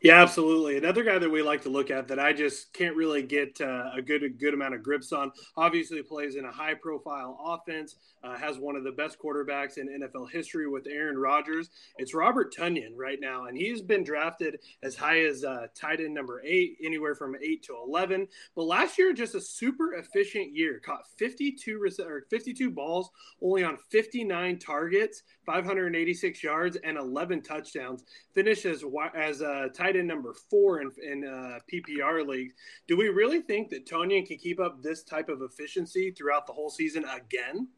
Yeah, 0.04 0.20
absolutely. 0.20 0.76
Another 0.76 1.02
guy 1.02 1.18
that 1.18 1.30
we 1.30 1.40
like 1.40 1.62
to 1.62 1.70
look 1.70 1.90
at 1.90 2.08
that 2.08 2.18
I 2.20 2.34
just 2.34 2.74
can't 2.74 2.94
really 2.94 3.22
get 3.22 3.58
uh, 3.62 3.90
a 3.96 4.02
good 4.02 4.22
a 4.22 4.28
good 4.28 4.52
amount 4.52 4.74
of 4.74 4.82
grips 4.82 5.12
on. 5.12 5.32
Obviously, 5.56 6.02
plays 6.02 6.36
in 6.36 6.44
a 6.44 6.52
high 6.52 6.74
profile 6.74 7.40
offense. 7.42 7.96
Uh, 8.24 8.36
has 8.36 8.58
one 8.58 8.74
of 8.74 8.84
the 8.84 8.92
best 8.92 9.18
quarterbacks 9.18 9.76
in 9.76 10.00
NFL 10.00 10.30
history 10.30 10.66
with 10.66 10.86
Aaron 10.86 11.18
Rodgers. 11.18 11.68
It's 11.98 12.14
Robert 12.14 12.54
Tonyan 12.54 12.92
right 12.96 13.18
now, 13.20 13.44
and 13.44 13.56
he's 13.56 13.82
been 13.82 14.02
drafted 14.02 14.58
as 14.82 14.96
high 14.96 15.24
as 15.24 15.44
uh, 15.44 15.66
tight 15.78 16.00
end 16.00 16.14
number 16.14 16.42
eight, 16.44 16.78
anywhere 16.82 17.14
from 17.14 17.36
eight 17.42 17.62
to 17.64 17.76
eleven. 17.76 18.26
But 18.56 18.64
last 18.64 18.98
year, 18.98 19.12
just 19.12 19.34
a 19.34 19.40
super 19.40 19.94
efficient 19.94 20.54
year. 20.54 20.80
Caught 20.84 21.06
52 21.18 21.80
or 22.00 22.22
52 22.30 22.70
balls, 22.70 23.10
only 23.42 23.64
on 23.64 23.76
59 23.90 24.58
targets, 24.58 25.22
586 25.44 26.42
yards, 26.42 26.76
and 26.82 26.96
11 26.96 27.42
touchdowns. 27.42 28.04
Finished 28.34 28.64
as 28.64 28.84
as 29.14 29.40
a 29.40 29.68
tight 29.74 29.96
end 29.96 30.08
number 30.08 30.34
four 30.50 30.80
in, 30.80 30.90
in 31.02 31.24
uh, 31.26 31.58
PPR 31.72 32.26
leagues. 32.26 32.54
Do 32.88 32.96
we 32.96 33.08
really 33.08 33.40
think 33.40 33.68
that 33.70 33.86
Tonyan 33.86 34.26
can 34.26 34.38
keep 34.38 34.60
up 34.60 34.82
this 34.82 35.02
type 35.02 35.28
of 35.28 35.42
efficiency 35.42 36.10
throughout 36.10 36.46
the 36.46 36.52
whole 36.52 36.70
season 36.70 37.04
again? 37.04 37.68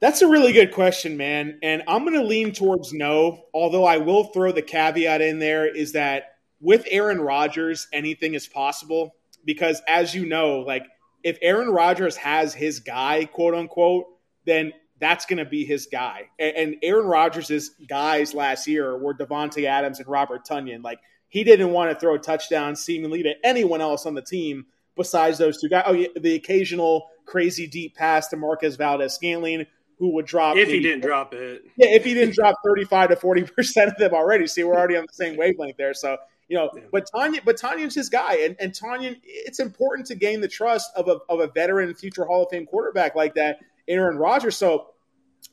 That's 0.00 0.22
a 0.22 0.28
really 0.28 0.52
good 0.52 0.72
question, 0.72 1.16
man. 1.16 1.58
And 1.62 1.82
I'm 1.88 2.02
going 2.04 2.14
to 2.14 2.24
lean 2.24 2.52
towards 2.52 2.92
no, 2.92 3.44
although 3.54 3.84
I 3.84 3.96
will 3.96 4.24
throw 4.24 4.52
the 4.52 4.62
caveat 4.62 5.22
in 5.22 5.38
there 5.38 5.66
is 5.66 5.92
that 5.92 6.36
with 6.60 6.86
Aaron 6.90 7.20
Rodgers, 7.20 7.88
anything 7.92 8.34
is 8.34 8.46
possible. 8.46 9.14
Because 9.44 9.80
as 9.88 10.14
you 10.14 10.26
know, 10.26 10.60
like 10.60 10.86
if 11.22 11.38
Aaron 11.40 11.70
Rodgers 11.70 12.16
has 12.16 12.52
his 12.52 12.80
guy, 12.80 13.24
quote 13.24 13.54
unquote, 13.54 14.06
then 14.44 14.72
that's 15.00 15.26
going 15.26 15.38
to 15.38 15.44
be 15.44 15.64
his 15.64 15.86
guy. 15.86 16.28
And, 16.38 16.76
Aaron 16.82 17.06
Rodgers' 17.06 17.70
guys 17.88 18.34
last 18.34 18.66
year 18.66 18.96
were 18.96 19.14
Davante 19.14 19.64
Adams 19.64 19.98
and 19.98 20.08
Robert 20.08 20.46
Tonyan. 20.46 20.82
Like 20.82 20.98
he 21.28 21.44
didn't 21.44 21.72
want 21.72 21.90
to 21.90 21.98
throw 21.98 22.18
touchdowns 22.18 22.80
seemingly 22.80 23.22
to 23.22 23.34
anyone 23.44 23.80
else 23.80 24.06
on 24.06 24.14
the 24.14 24.22
team 24.22 24.66
besides 24.96 25.38
those 25.38 25.60
two 25.60 25.68
guys. 25.68 25.84
Oh, 25.86 25.92
yeah, 25.92 26.08
the 26.18 26.34
occasional 26.34 27.08
crazy 27.26 27.66
deep 27.66 27.94
pass 27.94 28.28
to 28.28 28.36
Marquez 28.36 28.76
Valdes-Scantling, 28.76 29.66
who 29.98 30.14
would 30.14 30.26
drop 30.26 30.56
if 30.56 30.68
he 30.68 30.80
didn't 30.80 31.00
drop 31.00 31.32
it. 31.34 31.62
Yeah, 31.76 31.88
if 31.88 32.04
he 32.04 32.14
didn't 32.14 32.34
drop 32.34 32.56
thirty-five 32.64 33.10
to 33.10 33.16
forty 33.16 33.42
percent 33.42 33.90
of 33.90 33.96
them 33.96 34.12
already. 34.12 34.46
See, 34.46 34.64
we're 34.64 34.76
already 34.76 34.96
on 34.96 35.06
the 35.06 35.12
same 35.12 35.36
wavelength 35.36 35.76
there. 35.76 35.94
So 35.94 36.16
you 36.48 36.56
know, 36.56 36.70
yeah. 36.74 36.82
but 36.92 37.08
Tonyan, 37.12 37.44
but 37.44 37.56
Tonyan's 37.56 37.94
his 37.94 38.08
guy, 38.08 38.36
and 38.36 38.56
and 38.60 38.72
Tonyan, 38.72 39.16
it's 39.24 39.58
important 39.58 40.06
to 40.08 40.14
gain 40.14 40.40
the 40.40 40.48
trust 40.48 40.90
of 40.96 41.08
a 41.08 41.18
of 41.28 41.40
a 41.40 41.48
veteran, 41.48 41.92
future 41.94 42.24
Hall 42.24 42.44
of 42.44 42.50
Fame 42.50 42.66
quarterback 42.66 43.14
like 43.14 43.34
that 43.34 43.58
Aaron 43.88 44.18
Rodgers. 44.18 44.56
So 44.56 44.88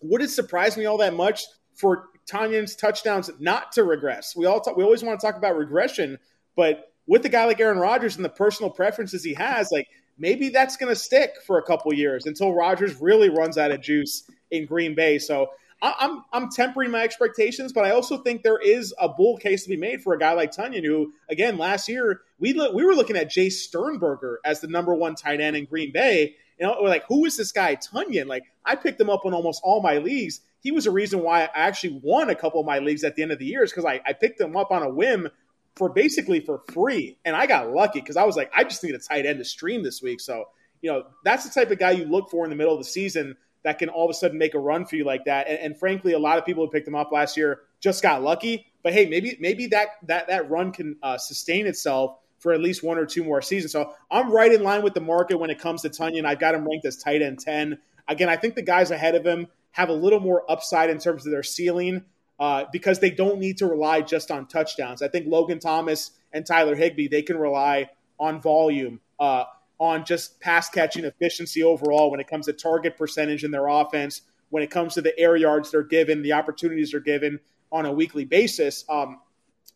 would 0.02 0.22
it 0.22 0.30
surprise 0.30 0.78
me 0.78 0.86
all 0.86 0.98
that 0.98 1.14
much 1.14 1.44
for 1.76 2.10
Tonyan's 2.30 2.76
touchdowns 2.76 3.30
not 3.40 3.72
to 3.74 3.84
regress? 3.84 4.36
We 4.36 4.46
all 4.46 4.60
talk, 4.60 4.76
we 4.76 4.84
always 4.84 5.04
want 5.04 5.20
to 5.20 5.26
talk 5.26 5.38
about 5.38 5.56
regression, 5.58 6.18
but 6.56 6.92
with 7.08 7.26
a 7.26 7.30
guy 7.30 7.46
like 7.46 7.60
Aaron 7.60 7.80
Rodgers 7.80 8.16
and 8.16 8.24
the 8.24 8.30
personal 8.30 8.70
preferences 8.70 9.24
he 9.24 9.34
has, 9.34 9.70
like 9.72 9.88
maybe 10.18 10.50
that's 10.50 10.78
going 10.78 10.94
to 10.94 11.00
stick 11.00 11.36
for 11.46 11.58
a 11.58 11.64
couple 11.64 11.94
years 11.94 12.26
until 12.26 12.54
Rodgers 12.54 12.96
really 13.02 13.30
runs 13.30 13.58
out 13.58 13.72
of 13.72 13.82
juice 13.82 14.30
in 14.52 14.66
Green 14.66 14.96
Bay. 14.96 15.20
So 15.20 15.50
I'm 15.82 16.24
I'm 16.32 16.50
tempering 16.50 16.92
my 16.92 17.04
expectations, 17.04 17.74
but 17.74 17.84
I 17.84 17.92
also 17.92 18.18
think 18.18 18.42
there 18.42 18.60
is 18.60 18.94
a 19.00 19.10
bull 19.10 19.38
case 19.38 19.64
to 19.64 19.70
be 19.70 19.76
made 19.76 20.02
for 20.02 20.14
a 20.14 20.20
guy 20.20 20.32
like 20.32 20.52
Tonyan, 20.52 20.86
who 20.86 21.12
again 21.30 21.58
last 21.58 21.90
year 21.90 22.22
we 22.40 22.54
we 22.54 22.86
were 22.86 22.96
looking 22.96 23.18
at 23.18 23.30
Jace 23.30 23.54
Sternberger 23.54 24.40
as 24.46 24.62
the 24.62 24.68
number 24.68 24.96
one 24.96 25.16
tight 25.16 25.42
end 25.42 25.58
in 25.58 25.66
Green 25.66 25.92
Bay, 25.92 26.36
you 26.58 26.66
know, 26.66 26.74
like 26.82 27.04
who 27.08 27.26
is 27.26 27.36
this 27.36 27.52
guy 27.52 27.76
Tonyan? 27.76 28.28
Like 28.28 28.44
I 28.66 28.78
picked 28.78 29.02
him 29.02 29.10
up 29.10 29.26
in 29.26 29.34
almost 29.34 29.62
all 29.64 29.82
my 29.82 29.98
leagues. 29.98 30.40
He 30.62 30.72
was 30.72 30.86
a 30.86 30.92
reason 30.92 31.22
why 31.22 31.44
I 31.44 31.50
actually 31.54 32.00
won 32.02 32.30
a 32.30 32.36
couple 32.36 32.62
of 32.62 32.66
my 32.66 32.80
leagues 32.80 33.04
at 33.04 33.18
the 33.18 33.22
end 33.22 33.34
of 33.34 33.40
the 33.40 33.46
year, 33.46 33.64
is 33.64 33.72
because 33.72 33.84
I, 33.84 34.00
I 34.06 34.14
picked 34.14 34.40
him 34.40 34.56
up 34.56 34.72
on 34.72 34.84
a 34.84 34.90
whim 34.90 35.28
for 35.76 35.90
basically 35.90 36.40
for 36.40 36.60
free, 36.72 37.18
and 37.26 37.36
I 37.36 37.48
got 37.48 37.72
lucky 37.72 38.00
because 38.00 38.18
I 38.18 38.24
was 38.24 38.36
like, 38.36 38.52
I 38.56 38.64
just 38.64 38.84
need 38.84 38.96
a 38.96 39.00
tight 39.00 39.26
end 39.26 39.40
to 39.40 39.46
stream 39.46 39.84
this 39.84 40.02
week. 40.02 40.20
So 40.20 40.46
you 40.82 40.92
know, 40.92 41.06
that's 41.24 41.46
the 41.46 41.50
type 41.50 41.72
of 41.72 41.80
guy 41.80 41.92
you 41.92 42.06
look 42.06 42.30
for 42.30 42.44
in 42.44 42.50
the 42.50 42.56
middle 42.56 42.74
of 42.74 42.80
the 42.80 42.86
season 42.86 43.38
that 43.64 43.80
can 43.80 43.90
all 43.90 44.04
of 44.06 44.12
a 44.12 44.14
sudden 44.14 44.38
make 44.38 44.54
a 44.54 44.60
run 44.60 44.86
for 44.86 44.98
you 44.98 45.06
like 45.06 45.26
that. 45.26 45.48
And, 45.48 45.58
and 45.60 45.80
frankly, 45.80 46.12
a 46.12 46.20
lot 46.20 46.38
of 46.38 46.46
people 46.46 46.66
who 46.66 46.72
picked 46.72 46.88
him 46.88 46.96
up 46.96 47.12
last 47.12 47.38
year 47.38 47.62
just 47.80 48.04
got 48.04 48.22
lucky. 48.22 48.68
But 48.84 48.94
hey, 48.94 49.08
maybe 49.08 49.38
maybe 49.40 49.68
that 49.68 49.88
that 50.08 50.28
that 50.28 50.50
run 50.50 50.72
can 50.72 50.98
uh, 51.02 51.18
sustain 51.18 51.66
itself 51.66 52.18
for 52.40 52.52
at 52.52 52.60
least 52.60 52.84
one 52.84 52.98
or 52.98 53.06
two 53.06 53.24
more 53.24 53.42
seasons. 53.42 53.72
So 53.72 53.94
I'm 54.12 54.30
right 54.30 54.52
in 54.52 54.64
line 54.64 54.84
with 54.84 54.94
the 54.94 55.02
market 55.02 55.38
when 55.38 55.50
it 55.50 55.60
comes 55.60 55.82
to 55.84 55.90
Tonyan. 55.90 56.26
I've 56.26 56.40
got 56.40 56.54
him 56.54 56.68
ranked 56.68 56.86
as 56.86 56.98
tight 56.98 57.22
end 57.22 57.40
10. 57.40 57.78
Again, 58.10 58.28
I 58.28 58.36
think 58.36 58.56
the 58.56 58.62
guys 58.62 58.92
ahead 58.92 59.16
of 59.16 59.26
him 59.26 59.48
have 59.72 59.88
a 59.88 59.94
little 59.94 60.20
more 60.20 60.44
upside 60.52 60.90
in 60.90 61.00
terms 61.00 61.26
of 61.26 61.32
their 61.32 61.44
ceiling 61.44 62.04
uh, 62.40 62.66
because 62.72 63.00
they 63.00 63.12
don't 63.12 63.40
need 63.40 63.58
to 63.58 63.68
rely 63.68 64.02
just 64.02 64.32
on 64.32 64.48
touchdowns. 64.48 65.02
I 65.02 65.08
think 65.08 65.28
Logan 65.28 65.60
Thomas 65.60 66.12
and 66.32 66.46
Tyler 66.46 66.76
Higbee, 66.76 67.08
they 67.08 67.22
can 67.22 67.38
rely 67.38 67.90
on 68.20 68.42
volume, 68.42 69.00
uh, 69.20 69.46
on 69.80 70.06
just 70.06 70.40
pass 70.40 70.70
catching 70.70 71.06
efficiency 71.06 71.64
overall 71.64 72.10
when 72.12 72.20
it 72.20 72.28
comes 72.28 72.46
to 72.46 72.54
target 72.54 72.98
percentage 72.98 73.44
in 73.44 73.52
their 73.52 73.68
offense, 73.68 74.22
when 74.50 74.64
it 74.64 74.72
comes 74.72 74.94
to 74.94 75.02
the 75.02 75.18
air 75.20 75.36
yards 75.36 75.72
they're 75.72 75.84
given, 75.84 76.22
the 76.22 76.34
opportunities 76.34 76.92
they're 76.92 77.00
given 77.00 77.40
on 77.72 77.86
a 77.86 77.92
weekly 77.92 78.26
basis. 78.26 78.86
Um, 78.88 79.20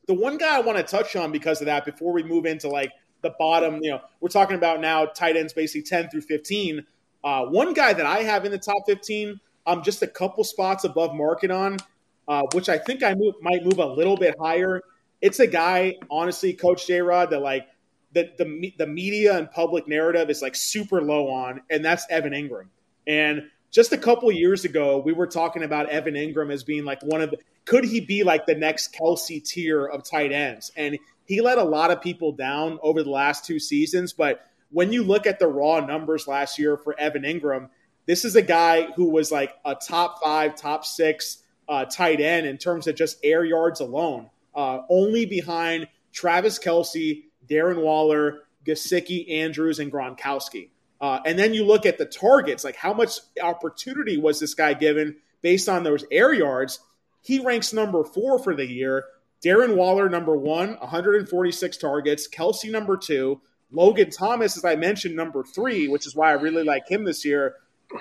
the 0.07 0.13
one 0.13 0.37
guy 0.37 0.55
I 0.55 0.61
want 0.61 0.77
to 0.77 0.83
touch 0.83 1.15
on 1.15 1.31
because 1.31 1.61
of 1.61 1.65
that 1.65 1.85
before 1.85 2.13
we 2.13 2.23
move 2.23 2.45
into 2.45 2.69
like 2.69 2.91
the 3.21 3.33
bottom, 3.37 3.79
you 3.81 3.91
know, 3.91 4.01
we're 4.21 4.29
talking 4.29 4.55
about 4.55 4.79
now 4.79 5.05
tight 5.05 5.35
ends 5.35 5.53
basically 5.53 5.81
10 5.81 6.09
through 6.09 6.21
15. 6.21 6.85
Uh, 7.23 7.45
one 7.45 7.73
guy 7.73 7.93
that 7.93 8.05
I 8.05 8.23
have 8.23 8.45
in 8.45 8.51
the 8.51 8.57
top 8.57 8.83
15, 8.85 9.39
I'm 9.65 9.79
um, 9.79 9.83
just 9.83 10.01
a 10.01 10.07
couple 10.07 10.43
spots 10.45 10.85
above 10.85 11.13
market 11.13 11.51
on, 11.51 11.77
uh, 12.27 12.43
which 12.53 12.69
I 12.69 12.77
think 12.77 13.03
I 13.03 13.13
move, 13.15 13.35
might 13.41 13.63
move 13.63 13.79
a 13.79 13.85
little 13.85 14.17
bit 14.17 14.35
higher. 14.39 14.81
It's 15.21 15.39
a 15.39 15.47
guy, 15.47 15.95
honestly, 16.09 16.53
Coach 16.53 16.87
J 16.87 17.01
Rod, 17.01 17.29
that 17.31 17.41
like 17.41 17.67
that 18.13 18.37
the 18.37 18.73
the 18.77 18.87
media 18.87 19.37
and 19.37 19.49
public 19.51 19.87
narrative 19.87 20.29
is 20.29 20.41
like 20.41 20.55
super 20.55 21.01
low 21.01 21.29
on, 21.29 21.61
and 21.69 21.83
that's 21.83 22.05
Evan 22.09 22.33
Engram. 22.33 22.67
And 23.05 23.43
just 23.71 23.93
a 23.93 23.97
couple 23.97 24.31
years 24.31 24.65
ago, 24.65 24.97
we 24.99 25.13
were 25.13 25.27
talking 25.27 25.63
about 25.63 25.89
Evan 25.89 26.13
Engram 26.13 26.51
as 26.51 26.63
being 26.63 26.85
like 26.85 27.01
one 27.03 27.21
of 27.21 27.31
the 27.31 27.37
could 27.65 27.83
he 27.83 27.99
be 27.99 28.23
like 28.23 28.45
the 28.45 28.55
next 28.55 28.95
Kelce 28.95 29.43
tier 29.43 29.85
of 29.85 30.03
tight 30.03 30.31
ends? 30.31 30.71
And 30.77 30.97
he 31.25 31.41
let 31.41 31.57
a 31.57 31.63
lot 31.63 31.91
of 31.91 32.01
people 32.01 32.31
down 32.31 32.79
over 32.81 33.03
the 33.03 33.09
last 33.09 33.45
two 33.45 33.59
seasons. 33.59 34.13
But 34.13 34.45
when 34.71 34.93
you 34.93 35.03
look 35.03 35.27
at 35.27 35.37
the 35.37 35.47
raw 35.47 35.81
numbers 35.81 36.27
last 36.27 36.57
year 36.57 36.77
for 36.77 36.97
Evan 36.97 37.23
Engram, 37.23 37.69
this 38.05 38.23
is 38.23 38.37
a 38.37 38.41
guy 38.41 38.83
who 38.93 39.09
was 39.09 39.33
like 39.33 39.53
a 39.65 39.75
top 39.75 40.23
five, 40.23 40.55
top 40.55 40.85
six 40.85 41.43
uh, 41.67 41.85
tight 41.85 42.21
end 42.21 42.45
in 42.45 42.57
terms 42.57 42.87
of 42.87 42.95
just 42.95 43.17
air 43.23 43.43
yards 43.43 43.79
alone, 43.79 44.29
uh, 44.55 44.79
only 44.89 45.25
behind 45.25 45.87
Travis 46.13 46.59
Kelce, 46.59 47.23
Darren 47.49 47.81
Waller, 47.81 48.39
Gesicki, 48.65 49.29
Andrews, 49.31 49.79
and 49.79 49.91
Gronkowski. 49.91 50.69
Uh, 50.99 51.19
and 51.25 51.37
then 51.37 51.53
you 51.53 51.63
look 51.63 51.85
at 51.85 51.97
the 51.97 52.05
targets, 52.05 52.63
like 52.63 52.75
how 52.75 52.93
much 52.93 53.19
opportunity 53.41 54.17
was 54.17 54.39
this 54.39 54.53
guy 54.53 54.73
given 54.73 55.15
based 55.41 55.69
on 55.69 55.83
those 55.83 56.03
air 56.11 56.33
yards? 56.33 56.79
He 57.21 57.39
ranks 57.39 57.73
number 57.73 58.03
four 58.03 58.39
for 58.39 58.55
the 58.55 58.65
year. 58.65 59.05
Darren 59.43 59.75
Waller, 59.75 60.09
number 60.09 60.35
one, 60.35 60.77
146 60.79 61.77
targets. 61.77 62.27
Kelce, 62.27 62.71
number 62.71 62.97
two. 62.97 63.39
Logan 63.71 64.09
Thomas, 64.09 64.57
as 64.57 64.65
I 64.65 64.75
mentioned, 64.75 65.15
number 65.15 65.43
three, 65.43 65.87
which 65.87 66.07
is 66.07 66.15
why 66.15 66.29
I 66.29 66.35
really 66.35 66.63
like 66.63 66.89
him 66.89 67.03
this 67.03 67.25
year. 67.25 67.55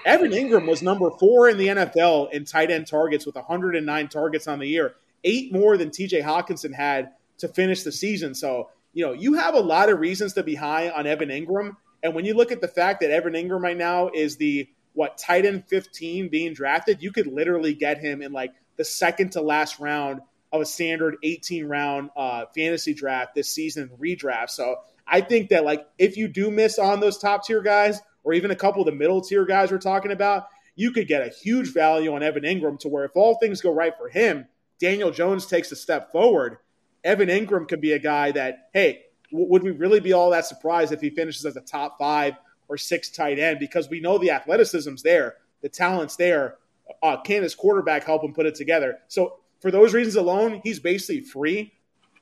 Evan 0.05 0.33
Engram 0.33 0.67
was 0.67 0.83
number 0.83 1.11
four 1.11 1.49
in 1.49 1.59
the 1.59 1.69
NFL 1.69 2.33
in 2.33 2.45
tight 2.45 2.71
end 2.71 2.87
targets 2.87 3.25
with 3.25 3.37
109 3.37 4.09
targets 4.09 4.49
on 4.49 4.59
the 4.59 4.67
year, 4.67 4.97
eight 5.25 5.53
more 5.53 5.77
than 5.77 5.91
TJ 5.91 6.23
Hockenson 6.23 6.75
had 6.75 7.13
to 7.39 7.49
finish 7.49 7.83
the 7.83 7.93
season. 7.93 8.35
So, 8.35 8.71
you 8.93 9.05
know, 9.07 9.13
you 9.13 9.35
have 9.35 9.55
a 9.55 9.61
lot 9.61 9.89
of 9.89 10.01
reasons 10.01 10.33
to 10.35 10.43
be 10.43 10.55
high 10.55 10.91
on 10.91 11.07
Evan 11.07 11.29
Engram. 11.29 11.77
And 12.03 12.15
when 12.15 12.25
you 12.25 12.35
look 12.35 12.53
at 12.53 12.61
the 12.61 12.69
fact 12.69 13.01
that 13.01 13.11
Evan 13.11 13.35
Engram 13.35 13.61
right 13.61 13.77
now 13.77 14.09
is 14.09 14.37
the 14.37 14.69
what 14.95 15.19
tight 15.19 15.45
end 15.45 15.65
15 15.69 16.29
being 16.29 16.55
drafted, 16.55 17.03
you 17.03 17.13
could 17.13 17.27
literally 17.27 17.75
get 17.75 17.99
him 17.99 18.23
in 18.23 18.33
like 18.33 18.53
the 18.77 18.85
second 18.85 19.33
to 19.33 19.41
last 19.41 19.79
round 19.79 20.21
of 20.53 20.63
a 20.63 20.67
standard 20.67 21.17
18 21.23 21.67
round 21.67 22.11
uh, 22.17 22.47
fantasy 22.55 22.95
draft 22.95 23.35
this 23.35 23.51
season 23.51 23.91
redraft. 24.01 24.51
So 24.51 24.77
I 25.07 25.21
think 25.21 25.51
that 25.51 25.65
like 25.65 25.87
if 25.99 26.17
you 26.17 26.29
do 26.29 26.51
miss 26.51 26.79
on 26.79 27.01
those 27.01 27.19
top 27.19 27.47
tier 27.47 27.61
guys 27.61 28.01
or 28.27 28.35
even 28.35 28.51
a 28.51 28.57
couple 28.57 28.83
of 28.83 28.87
the 28.87 28.93
middle 28.93 29.23
tier 29.23 29.47
guys 29.47 29.71
we're 29.71 29.79
talking 29.79 30.13
about, 30.13 30.49
you 30.75 30.91
could 30.91 31.09
get 31.09 31.27
a 31.27 31.31
huge 31.31 31.73
value 31.73 32.15
on 32.15 32.23
Evan 32.23 32.43
Engram 32.43 32.79
to 32.81 32.89
where 32.89 33.05
if 33.05 33.13
all 33.15 33.39
things 33.39 33.63
go 33.63 33.73
right 33.73 33.97
for 33.97 34.11
him, 34.11 34.47
Daniel 34.79 35.11
Jones 35.11 35.47
takes 35.47 35.73
a 35.73 35.77
step 35.77 36.13
forward 36.13 36.59
Evan 37.07 37.29
Engram 37.29 37.69
could 37.69 37.81
be 37.81 37.93
a 37.93 37.99
guy 38.01 38.33
that, 38.33 38.69
hey, 38.75 39.05
w- 39.31 39.49
would 39.49 39.63
we 39.63 39.71
really 39.71 40.01
be 40.01 40.13
all 40.13 40.31
that 40.31 40.45
surprised 40.45 40.93
if 40.93 41.01
he 41.01 41.09
finishes 41.09 41.47
as 41.47 41.57
a 41.57 41.61
top 41.61 41.99
five 41.99 42.35
or 42.69 42.77
six 42.77 43.11
tight 43.11 43.39
end? 43.39 43.61
Because 43.61 43.89
we 43.89 44.01
know 44.01 44.19
the 44.19 44.33
athleticism's 44.33 45.05
there, 45.05 45.37
the 45.63 45.69
talent's 45.69 46.17
there. 46.17 46.57
Uh, 47.03 47.17
can 47.21 47.45
his 47.45 47.55
quarterback 47.55 48.03
help 48.03 48.25
him 48.25 48.35
put 48.35 48.45
it 48.45 48.57
together? 48.57 48.99
So 49.07 49.39
for 49.61 49.71
those 49.71 49.95
reasons 49.95 50.17
alone, 50.17 50.61
he's 50.65 50.81
basically 50.81 51.21
free. 51.21 51.73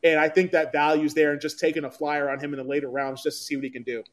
And 0.03 0.21
I 0.21 0.29
think 0.29 0.51
that 0.51 0.71
value's 0.71 1.15
there 1.15 1.33
and 1.33 1.41
just 1.41 1.59
taking 1.59 1.85
a 1.85 1.91
flyer 1.91 2.29
on 2.29 2.39
him 2.39 2.53
in 2.53 2.59
the 2.59 2.65
later 2.65 2.91
rounds 2.91 3.23
just 3.23 3.39
to 3.39 3.45
see 3.45 3.57
what 3.57 3.65
he 3.65 3.71
can 3.71 3.85
do. 3.85 4.05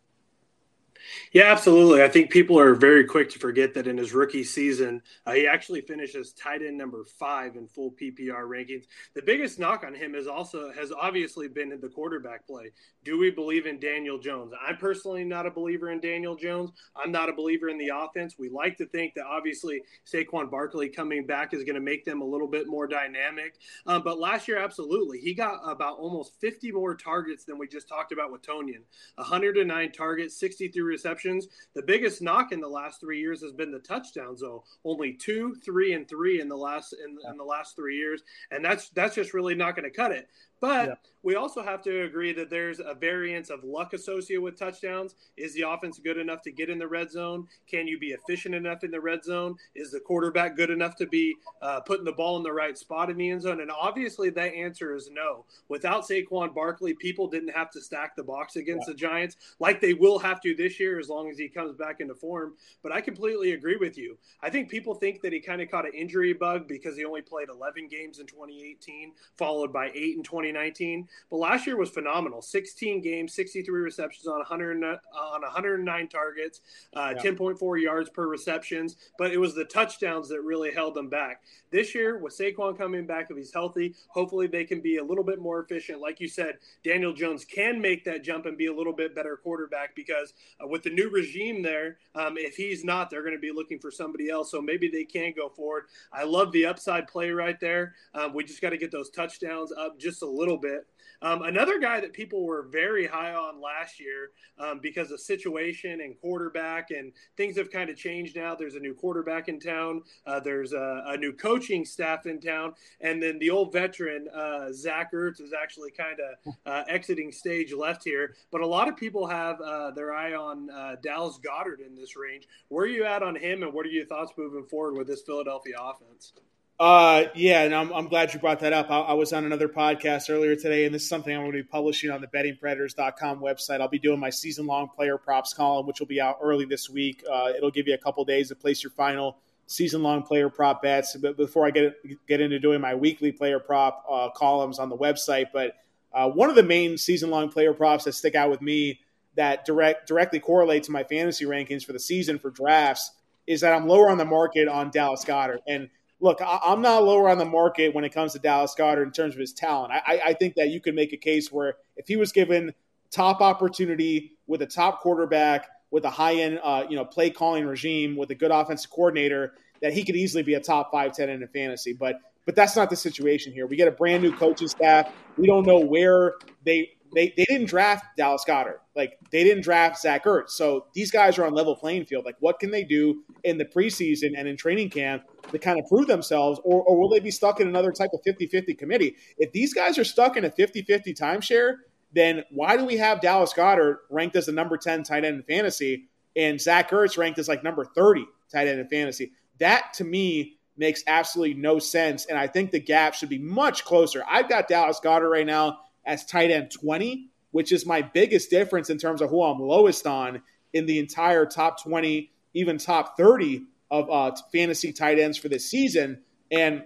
Yeah, 1.34 1.52
absolutely. 1.52 2.04
I 2.04 2.10
think 2.10 2.30
people 2.30 2.60
are 2.60 2.76
very 2.76 3.06
quick 3.06 3.30
to 3.32 3.40
forget 3.40 3.74
that 3.74 3.88
in 3.88 3.98
his 3.98 4.14
rookie 4.14 4.44
season, 4.44 5.02
uh, 5.26 5.34
he 5.34 5.48
actually 5.48 5.82
finishes 5.82 6.34
tight 6.34 6.62
end 6.62 6.78
number 6.78 7.04
five 7.20 7.56
in 7.56 7.68
full 7.68 7.92
PPR 7.92 8.44
rankings. 8.44 8.86
The 9.14 9.22
biggest 9.22 9.60
knock 9.60 9.84
on 9.86 9.94
him 9.94 10.16
is 10.16 10.28
also 10.28 10.72
has 10.74 10.92
obviously 10.92 11.48
been 11.48 11.72
in 11.72 11.80
the 11.80 11.90
quarterback 11.90 12.46
play. 12.46 12.72
Do 13.04 13.18
we 13.18 13.32
believe 13.32 13.66
in 13.66 13.80
Daniel 13.80 14.20
Jones? 14.20 14.54
I'm 14.68 14.78
personally 14.78 15.24
not 15.24 15.46
a 15.46 15.52
believer 15.52 15.90
in 15.92 16.00
Daniel 16.00 16.36
Jones. 16.36 16.72
I'm 16.96 17.12
not 17.12 17.30
a 17.30 17.34
believer 17.34 17.70
in 17.70 17.78
the 17.78 17.92
offense. 17.94 18.36
We 18.38 18.50
like 18.50 18.78
to 18.78 18.86
think 18.86 19.16
that 19.16 19.26
obviously 19.26 19.82
Saquon 20.06 20.52
Barkley 20.52 20.90
coming 20.90 21.26
back 21.26 21.54
is 21.54 21.64
going 21.64 21.76
to 21.76 21.82
make 21.82 22.06
them 22.06 22.22
a 22.22 22.26
little 22.26 22.48
bit 22.48 22.68
more 22.68 22.88
dynamic. 22.88 23.56
Um, 23.88 24.04
but 24.04 24.20
last 24.20 24.48
year, 24.48 24.58
absolutely, 24.58 25.20
he 25.20 25.34
got 25.34 25.60
about 25.66 25.98
almost 25.98 26.40
50 26.42 26.72
more 26.72 26.96
targets 26.96 27.46
than 27.46 27.58
we 27.58 27.68
just 27.68 27.88
talked 27.88 28.12
about 28.12 28.32
with 28.32 28.42
Tonyan. 28.42 28.84
109 29.16 29.92
targets, 29.92 30.40
63 30.40 30.91
receptions. 30.92 31.48
The 31.74 31.82
biggest 31.82 32.22
knock 32.22 32.52
in 32.52 32.60
the 32.60 32.68
last 32.68 33.00
three 33.00 33.20
years 33.20 33.42
has 33.42 33.54
been 33.54 33.72
the 33.72 33.80
touchdowns, 33.80 34.42
though. 34.42 34.64
Only 34.86 35.14
two, 35.14 35.56
three, 35.64 35.94
and 35.94 36.08
three 36.08 36.42
in 36.42 36.50
the 36.50 36.58
last 36.58 36.94
in, 36.94 37.18
in 37.30 37.38
the 37.38 37.44
last 37.44 37.76
three 37.76 37.98
years, 37.98 38.22
and 38.52 38.64
that's 38.64 38.90
that's 38.90 39.16
just 39.16 39.34
really 39.34 39.56
not 39.56 39.76
going 39.76 39.90
to 39.90 39.96
cut 39.96 40.12
it. 40.12 40.30
But 40.62 40.90
yeah. 40.90 40.96
we 41.24 41.36
also 41.36 41.64
have 41.64 41.82
to 41.84 42.04
agree 42.04 42.34
that 42.34 42.52
there's 42.52 42.80
a 42.80 42.94
variance 42.94 43.50
of 43.50 43.64
luck 43.64 43.94
associated 43.94 44.44
with 44.44 44.58
touchdowns. 44.58 45.16
Is 45.36 45.56
the 45.56 45.68
offense 45.68 46.00
good 46.00 46.20
enough 46.20 46.44
to 46.44 46.52
get 46.52 46.70
in 46.70 46.78
the 46.78 46.88
red 46.88 47.12
zone? 47.12 47.48
Can 47.68 47.88
you 47.88 48.00
be 48.00 48.12
efficient 48.12 48.54
enough 48.54 48.84
in 48.84 48.92
the 48.92 49.02
red 49.02 49.24
zone? 49.24 49.56
Is 49.74 49.92
the 49.92 50.00
quarterback 50.00 50.56
good 50.56 50.70
enough 50.70 50.96
to 50.98 51.08
be 51.08 51.36
uh, 51.64 51.80
putting 51.82 52.06
the 52.06 52.12
ball 52.12 52.38
in 52.38 52.44
the 52.44 52.54
right 52.54 52.78
spot 52.78 53.10
in 53.10 53.18
the 53.18 53.32
end 53.32 53.42
zone? 53.42 53.62
And 53.62 53.72
obviously, 53.72 54.30
that 54.30 54.54
answer 54.54 54.96
is 54.96 55.10
no. 55.12 55.46
Without 55.68 56.08
Saquon 56.08 56.54
Barkley, 56.54 56.94
people 56.94 57.28
didn't 57.28 57.56
have 57.56 57.72
to 57.72 57.82
stack 57.82 58.16
the 58.16 58.24
box 58.24 58.56
against 58.56 58.88
yeah. 58.88 58.94
the 58.94 59.00
Giants 59.00 59.38
like 59.60 59.82
they 59.82 59.96
will 59.96 60.20
have 60.20 60.42
to 60.42 60.54
this 60.54 60.80
year 60.80 61.00
as 61.00 61.10
long 61.10 61.28
as 61.32 61.40
he 61.40 61.50
comes 61.50 61.74
back 61.74 62.02
into 62.02 62.14
form. 62.14 62.54
But 62.84 62.92
I 62.92 63.02
completely 63.02 63.54
agree 63.54 63.78
with 63.78 63.98
you. 63.98 64.16
I 64.44 64.52
think 64.52 64.70
people 64.70 64.94
think 64.94 65.22
that 65.22 65.34
he 65.34 65.40
kind 65.40 65.60
of 65.60 65.72
caught 65.72 65.88
an 65.88 65.94
injury 65.96 66.34
bug 66.34 66.68
because 66.68 66.96
he 66.96 67.04
only 67.04 67.24
played 67.24 67.50
11 67.50 67.88
games 67.88 68.20
in 68.20 68.28
2018, 68.28 69.14
followed 69.38 69.74
by 69.74 69.90
eight 69.96 70.18
in 70.18 70.22
20. 70.22 70.51
2019. 70.52 71.08
But 71.30 71.38
last 71.38 71.66
year 71.66 71.78
was 71.78 71.90
phenomenal 71.90 72.42
16 72.42 73.02
games, 73.02 73.34
63 73.34 73.82
receptions 73.82 74.28
on 74.28 74.38
100, 74.38 74.84
on 74.84 75.42
109 75.42 76.08
targets, 76.08 76.62
uh, 76.96 77.14
yeah. 77.16 77.22
10.4 77.22 77.82
yards 77.82 78.10
per 78.10 78.28
receptions. 78.28 78.96
But 79.18 79.32
it 79.32 79.38
was 79.38 79.56
the 79.56 79.66
touchdowns 79.66 80.30
that 80.30 80.42
really 80.42 80.72
held 80.72 80.96
them 80.96 81.10
back. 81.10 81.42
This 81.72 81.96
year, 81.96 82.18
with 82.18 82.38
Saquon 82.38 82.78
coming 82.78 83.06
back, 83.06 83.28
if 83.30 83.38
he's 83.38 83.54
healthy, 83.54 83.96
hopefully 84.10 84.48
they 84.48 84.66
can 84.66 84.82
be 84.82 84.98
a 84.98 85.04
little 85.04 85.24
bit 85.24 85.40
more 85.40 85.62
efficient. 85.62 86.02
Like 86.02 86.20
you 86.20 86.28
said, 86.28 86.58
Daniel 86.84 87.14
Jones 87.14 87.46
can 87.46 87.80
make 87.82 88.04
that 88.06 88.24
jump 88.24 88.46
and 88.46 88.58
be 88.58 88.66
a 88.68 88.74
little 88.74 88.94
bit 88.94 89.16
better 89.16 89.38
quarterback 89.38 89.96
because 89.96 90.34
uh, 90.62 90.68
with 90.68 90.84
the 90.84 90.90
new 90.90 91.10
regime 91.10 91.62
there, 91.62 91.98
um, 92.16 92.36
if 92.38 92.56
he's 92.56 92.84
not, 92.84 93.10
they're 93.10 93.24
going 93.24 93.36
to 93.36 93.40
be 93.40 93.52
looking 93.52 93.80
for 93.80 93.92
somebody 93.92 94.30
else. 94.30 94.52
So 94.52 94.62
maybe 94.62 94.90
they 94.90 95.06
can 95.06 95.34
go 95.36 95.50
forward. 95.50 95.84
I 96.12 96.24
love 96.24 96.52
the 96.52 96.66
upside 96.66 97.08
play 97.08 97.32
right 97.32 97.60
there. 97.60 97.96
Um, 98.14 98.34
we 98.34 98.44
just 98.44 98.62
got 98.62 98.72
to 98.72 98.78
get 98.78 98.92
those 98.92 99.10
touchdowns 99.10 99.72
up 99.72 100.00
just 100.00 100.22
a 100.22 100.26
little 100.26 100.41
bit. 100.58 100.86
Um, 101.24 101.44
another 101.44 101.80
guy 101.80 102.00
that 102.00 102.14
people 102.14 102.46
were 102.46 102.64
very 102.64 103.06
high 103.06 103.34
on 103.34 103.62
last 103.62 104.00
year 104.00 104.32
um, 104.58 104.80
because 104.82 105.12
of 105.12 105.20
situation 105.20 106.02
and 106.02 106.20
quarterback, 106.20 106.90
and 106.90 107.12
things 107.38 107.58
have 107.58 107.72
kind 107.72 107.90
of 107.92 107.96
changed 107.96 108.36
now. 108.36 108.56
There's 108.56 108.76
a 108.76 108.80
new 108.80 108.96
quarterback 108.96 109.48
in 109.48 109.60
town. 109.60 110.02
Uh, 110.26 110.40
there's 110.40 110.74
a, 110.74 111.04
a, 111.08 111.18
new 111.18 111.32
coaching 111.32 111.86
staff 111.86 112.26
in 112.26 112.40
town, 112.42 112.74
and 113.02 113.22
then 113.22 113.38
the 113.38 113.52
old 113.52 113.72
veteran 113.72 114.28
uh, 114.30 114.72
Zach 114.74 115.14
Ertz 115.14 115.40
is 115.40 115.54
actually 115.54 115.92
kind 115.92 116.18
of 116.20 116.56
uh, 116.66 116.84
exiting 116.88 117.32
stage 117.32 117.72
left 117.72 118.04
here. 118.04 118.36
But 118.52 118.62
a 118.62 118.68
lot 118.68 118.88
of 118.88 118.98
people 118.98 119.28
have 119.28 119.62
uh, 119.62 119.92
their 119.92 120.14
eye 120.14 120.34
on 120.34 120.72
uh, 120.72 120.96
Dallas 121.04 121.38
Goedert 121.38 121.86
in 121.86 121.96
this 121.96 122.16
range. 122.16 122.48
Where 122.70 122.86
are 122.86 122.90
you 122.90 123.06
at 123.06 123.22
on 123.22 123.36
him, 123.36 123.62
and 123.62 123.74
what 123.74 123.86
are 123.86 123.90
your 123.90 124.06
thoughts 124.06 124.32
moving 124.38 124.66
forward 124.66 124.98
with 124.98 125.06
this 125.06 125.22
Philadelphia 125.22 125.76
offense? 125.80 126.34
Uh, 126.82 127.28
yeah, 127.36 127.62
and 127.62 127.76
I'm, 127.76 127.94
I'm 127.94 128.08
glad 128.08 128.34
you 128.34 128.40
brought 128.40 128.62
that 128.62 128.74
up. 128.74 128.90
I, 128.90 129.02
I, 129.02 129.14
was 129.14 129.34
on 129.34 129.46
another 129.46 129.68
podcast 129.68 130.32
earlier 130.32 130.56
today, 130.56 130.86
and 130.86 130.96
this 130.96 131.04
is 131.04 131.10
something 131.10 131.32
I'm 131.32 131.42
going 131.42 131.52
to 131.52 131.60
be 131.60 131.64
publishing 131.64 132.10
on 132.10 132.22
the 132.22 132.28
bettingpredators.com 132.28 133.40
website. 133.40 133.82
I'll 133.82 133.88
be 133.88 134.00
doing 134.00 134.20
my 134.20 134.32
season 134.32 134.66
long 134.66 134.88
player 134.88 135.20
props 135.20 135.54
column, 135.54 135.86
which 135.86 136.00
will 136.00 136.08
be 136.08 136.20
out 136.20 136.40
early 136.42 136.66
this 136.66 136.90
week. 136.90 137.24
Uh, 137.32 137.52
it'll 137.56 137.70
give 137.70 137.88
you 137.88 137.94
a 137.94 138.00
couple 138.00 138.26
days 138.26 138.48
to 138.48 138.56
place 138.56 138.82
your 138.82 138.90
final 138.94 139.38
season 139.68 140.02
long 140.02 140.24
player 140.24 140.50
prop 140.50 140.82
bets. 140.82 141.16
But 141.18 141.38
before 141.38 141.68
I 141.68 141.70
get 141.70 141.94
get 142.28 142.42
into 142.42 142.58
doing 142.58 142.82
my 142.82 142.96
weekly 142.96 143.32
player 143.32 143.60
prop 143.60 144.04
uh, 144.10 144.30
columns 144.32 144.80
on 144.80 144.90
the 144.90 144.98
website, 144.98 145.50
but 145.54 145.76
uh, 146.12 146.30
one 146.32 146.50
of 146.50 146.56
the 146.56 146.64
main 146.64 146.98
season 146.98 147.30
long 147.30 147.52
player 147.52 147.76
props 147.76 148.06
that 148.06 148.14
stick 148.14 148.34
out 148.34 148.50
with 148.50 148.60
me 148.64 149.02
that 149.36 149.66
direct 149.66 150.08
directly 150.08 150.40
correlate 150.40 150.82
to 150.86 150.92
my 150.92 151.04
fantasy 151.04 151.46
rankings 151.46 151.86
for 151.86 151.94
the 151.94 152.00
season 152.00 152.40
for 152.40 152.50
drafts 152.50 153.12
is 153.46 153.62
that 153.62 153.72
I'm 153.72 153.88
lower 153.88 154.10
on 154.10 154.18
the 154.18 154.26
market 154.26 154.68
on 154.68 154.90
Dallas 154.90 155.24
Goedert 155.24 155.60
and 155.68 155.88
look, 156.22 156.40
I, 156.42 156.60
am 156.72 156.82
not 156.82 157.04
lower 157.04 157.28
on 157.28 157.38
the 157.38 157.46
market 157.46 157.94
when 157.94 158.04
it 158.04 158.14
comes 158.14 158.34
to 158.34 158.40
Dallas 158.40 158.76
Goedert 158.78 159.04
in 159.04 159.12
terms 159.12 159.34
of 159.34 159.40
his 159.40 159.54
talent. 159.54 159.92
I, 159.92 160.22
I 160.28 160.34
think 160.34 160.56
that 160.56 160.70
you 160.70 160.80
could 160.80 160.96
make 160.96 161.12
a 161.12 161.18
case 161.18 161.52
where 161.52 161.76
if 161.98 162.08
he 162.08 162.16
was 162.16 162.32
given 162.32 162.74
top 163.10 163.42
opportunity 163.42 164.38
with 164.48 164.62
a 164.62 164.68
top 164.68 165.02
quarterback, 165.02 165.68
with 165.90 166.06
a 166.06 166.10
high 166.10 166.36
end, 166.36 166.60
uh, 166.64 166.86
you 166.90 166.96
know, 166.96 167.04
play 167.04 167.30
calling 167.30 167.66
regime, 167.66 168.16
with 168.16 168.32
a 168.32 168.36
good 168.36 168.52
offensive 168.52 168.90
coordinator, 168.92 169.54
that 169.82 169.92
he 169.92 170.04
could 170.04 170.16
easily 170.16 170.44
be 170.44 170.54
a 170.54 170.60
top 170.60 170.92
five 170.92 171.14
ten 171.14 171.28
10 171.28 171.42
in 171.42 171.48
fantasy. 171.50 171.94
But 171.94 172.16
but 172.46 172.56
that's 172.56 172.76
not 172.76 172.90
the 172.90 172.96
situation 172.96 173.54
here. 173.54 173.68
We 173.68 173.76
get 173.76 173.88
a 173.88 173.92
brand 173.92 174.24
new 174.24 174.36
coaching 174.36 174.68
staff. 174.68 175.12
We 175.38 175.48
don't 175.48 175.66
know 175.66 175.80
where 175.80 176.36
they 176.64 176.92
they, 177.14 177.34
they 177.36 177.46
didn't 177.46 177.68
draft 177.68 178.06
Dallas 178.18 178.44
Goedert. 178.48 178.80
Like 178.96 179.18
they 179.32 179.44
didn't 179.44 179.64
draft 179.64 180.02
Zach 180.02 180.26
Ertz. 180.26 180.52
So 180.52 180.86
these 180.94 181.12
guys 181.12 181.38
are 181.38 181.46
on 181.46 181.54
level 181.54 181.76
playing 181.76 182.06
field. 182.06 182.26
Like 182.26 182.38
what 182.40 182.60
can 182.60 182.72
they 182.72 182.84
do 182.84 183.24
in 183.44 183.58
the 183.58 183.66
preseason 183.66 184.32
and 184.38 184.48
in 184.48 184.58
training 184.58 184.90
camp 184.90 185.24
to 185.52 185.60
kind 185.60 185.80
of 185.80 185.88
prove 185.88 186.08
themselves? 186.08 186.60
Or, 186.64 186.82
or 186.84 187.00
will 187.00 187.10
they 187.10 187.20
be 187.20 187.32
stuck 187.32 187.60
in 187.60 187.68
another 187.68 187.92
type 187.92 188.12
of 188.14 188.22
50-50 188.24 188.78
committee? 188.78 189.16
If 189.38 189.52
these 189.52 189.74
guys 189.74 189.98
are 189.98 190.04
stuck 190.04 190.38
in 190.38 190.46
a 190.46 190.50
50-50 190.50 191.18
timeshare, 191.18 191.76
then 192.14 192.44
why 192.50 192.78
do 192.78 192.86
we 192.86 192.98
have 192.98 193.22
Dallas 193.22 193.54
Goedert 193.54 193.98
ranked 194.10 194.36
as 194.36 194.46
the 194.46 194.52
number 194.52 194.78
10 194.78 195.04
tight 195.04 195.26
end 195.26 195.38
in 195.38 195.44
fantasy 195.44 196.10
and 196.36 196.60
Zach 196.60 196.92
Ertz 196.92 197.18
ranked 197.18 197.40
as 197.40 197.48
like 197.48 197.64
number 197.64 197.86
30 197.86 198.26
tight 198.52 198.68
end 198.68 198.80
in 198.80 198.88
fantasy? 198.88 199.32
That 199.60 199.94
to 199.96 200.04
me 200.04 200.58
makes 200.78 201.04
absolutely 201.08 201.54
no 201.56 201.80
sense. 201.80 202.26
And 202.26 202.38
I 202.38 202.48
think 202.48 202.72
the 202.72 202.80
gap 202.80 203.14
should 203.14 203.30
be 203.30 203.38
much 203.38 203.86
closer. 203.86 204.24
I've 204.30 204.50
got 204.50 204.68
Dallas 204.68 205.00
Goedert 205.04 205.30
right 205.30 205.46
now 205.46 205.80
as 206.06 206.26
tight 206.26 206.52
end 206.52 206.72
20, 206.72 207.30
which 207.52 207.72
is 207.72 207.86
my 207.86 208.02
biggest 208.02 208.50
difference 208.50 208.90
in 208.90 208.98
terms 208.98 209.22
of 209.22 209.30
who 209.30 209.44
I'm 209.44 209.60
lowest 209.60 210.08
on 210.08 210.42
in 210.74 210.86
the 210.86 211.00
entire 211.00 211.46
top 211.46 211.82
20, 211.84 212.32
even 212.54 212.78
top 212.78 213.18
30 213.18 213.66
of 213.90 214.10
uh, 214.10 214.36
fantasy 214.52 214.94
tight 214.94 215.20
ends 215.20 215.38
for 215.38 215.50
this 215.50 215.70
season. 215.70 216.22
And 216.50 216.84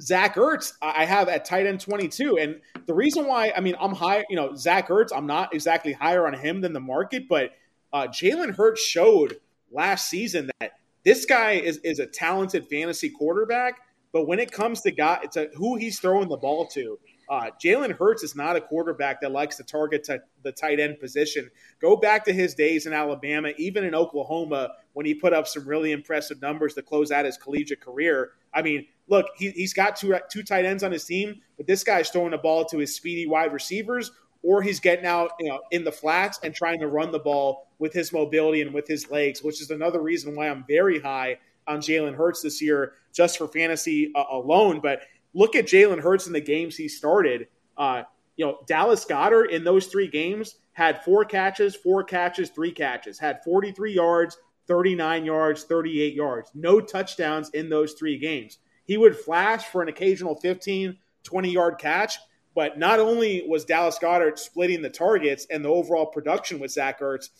Zach 0.00 0.36
Ertz, 0.36 0.72
I 0.80 1.04
have 1.04 1.28
at 1.28 1.44
tight 1.44 1.66
end 1.66 1.80
22. 1.80 2.38
And 2.38 2.60
the 2.86 2.94
reason 2.94 3.26
why, 3.26 3.52
I 3.54 3.60
mean, 3.60 3.76
I'm 3.80 3.94
high, 3.94 4.24
you 4.28 4.36
know, 4.36 4.54
Zach 4.54 4.88
Ertz, 4.88 5.08
I'm 5.14 5.26
not 5.26 5.54
exactly 5.54 5.92
higher 5.92 6.26
on 6.26 6.34
him 6.34 6.60
than 6.60 6.72
the 6.72 6.80
market, 6.80 7.28
but 7.28 7.50
uh, 7.92 8.06
Jalen 8.06 8.54
Hurts 8.54 8.82
showed 8.82 9.38
last 9.70 10.08
season 10.08 10.50
that 10.60 10.72
this 11.04 11.24
guy 11.24 11.52
is, 11.52 11.78
is 11.78 11.98
a 11.98 12.06
talented 12.06 12.66
fantasy 12.68 13.10
quarterback. 13.10 13.80
But 14.12 14.26
when 14.26 14.38
it 14.38 14.50
comes 14.50 14.80
to 14.82 14.90
guy, 14.90 15.24
a, 15.36 15.46
who 15.54 15.76
he's 15.76 16.00
throwing 16.00 16.28
the 16.28 16.36
ball 16.36 16.66
to. 16.68 16.98
Uh, 17.30 17.48
Jalen 17.62 17.96
Hurts 17.96 18.24
is 18.24 18.34
not 18.34 18.56
a 18.56 18.60
quarterback 18.60 19.20
that 19.20 19.30
likes 19.30 19.56
to 19.56 19.62
target 19.62 20.02
t- 20.02 20.16
the 20.42 20.50
tight 20.50 20.80
end 20.80 20.98
position. 20.98 21.48
Go 21.80 21.96
back 21.96 22.24
to 22.24 22.32
his 22.32 22.54
days 22.54 22.86
in 22.86 22.92
Alabama, 22.92 23.52
even 23.56 23.84
in 23.84 23.94
Oklahoma, 23.94 24.72
when 24.94 25.06
he 25.06 25.14
put 25.14 25.32
up 25.32 25.46
some 25.46 25.64
really 25.66 25.92
impressive 25.92 26.42
numbers 26.42 26.74
to 26.74 26.82
close 26.82 27.12
out 27.12 27.24
his 27.24 27.36
collegiate 27.36 27.80
career. 27.80 28.32
I 28.52 28.62
mean, 28.62 28.84
look, 29.06 29.26
he, 29.36 29.50
he's 29.50 29.72
got 29.72 29.94
two, 29.94 30.18
two 30.28 30.42
tight 30.42 30.64
ends 30.64 30.82
on 30.82 30.90
his 30.90 31.04
team, 31.04 31.40
but 31.56 31.68
this 31.68 31.84
guy's 31.84 32.10
throwing 32.10 32.32
the 32.32 32.38
ball 32.38 32.64
to 32.64 32.78
his 32.78 32.96
speedy 32.96 33.26
wide 33.26 33.52
receivers, 33.52 34.10
or 34.42 34.60
he's 34.60 34.80
getting 34.80 35.06
out 35.06 35.30
you 35.38 35.50
know, 35.50 35.60
in 35.70 35.84
the 35.84 35.92
flats 35.92 36.40
and 36.42 36.52
trying 36.52 36.80
to 36.80 36.88
run 36.88 37.12
the 37.12 37.18
ball 37.20 37.68
with 37.78 37.92
his 37.92 38.12
mobility 38.12 38.60
and 38.60 38.74
with 38.74 38.88
his 38.88 39.08
legs, 39.08 39.40
which 39.40 39.62
is 39.62 39.70
another 39.70 40.00
reason 40.00 40.34
why 40.34 40.48
I'm 40.48 40.64
very 40.66 40.98
high 40.98 41.38
on 41.68 41.78
Jalen 41.78 42.16
Hurts 42.16 42.42
this 42.42 42.60
year, 42.60 42.94
just 43.12 43.38
for 43.38 43.46
fantasy 43.46 44.10
uh, 44.16 44.24
alone. 44.32 44.80
But 44.80 45.02
look 45.34 45.54
at 45.56 45.66
Jalen 45.66 46.00
Hurts 46.00 46.26
in 46.26 46.32
the 46.32 46.40
games 46.40 46.76
he 46.76 46.88
started. 46.88 47.48
Uh, 47.76 48.02
you 48.36 48.46
know, 48.46 48.58
Dallas 48.66 49.04
Goedert 49.04 49.50
in 49.50 49.64
those 49.64 49.86
three 49.86 50.08
games 50.08 50.56
had 50.72 51.04
four 51.04 51.24
catches, 51.24 51.76
four 51.76 52.02
catches, 52.02 52.50
three 52.50 52.72
catches, 52.72 53.18
had 53.18 53.42
43 53.44 53.92
yards, 53.92 54.38
39 54.66 55.24
yards, 55.24 55.64
38 55.64 56.14
yards. 56.14 56.50
No 56.54 56.80
touchdowns 56.80 57.50
in 57.50 57.68
those 57.68 57.94
three 57.94 58.18
games. 58.18 58.58
He 58.84 58.96
would 58.96 59.16
flash 59.16 59.66
for 59.66 59.82
an 59.82 59.88
occasional 59.88 60.36
15, 60.36 60.96
20 61.22 61.50
yard 61.50 61.78
catch, 61.78 62.18
But 62.54 62.78
not 62.78 62.98
only 62.98 63.44
was 63.46 63.64
Dallas 63.64 63.98
Goedert 63.98 64.38
splitting 64.38 64.82
the 64.82 64.90
targets 64.90 65.46
and 65.50 65.64
the 65.64 65.68
overall 65.68 66.06
production 66.06 66.58
with 66.58 66.72
Zach 66.72 67.00
Ertz, 67.00 67.30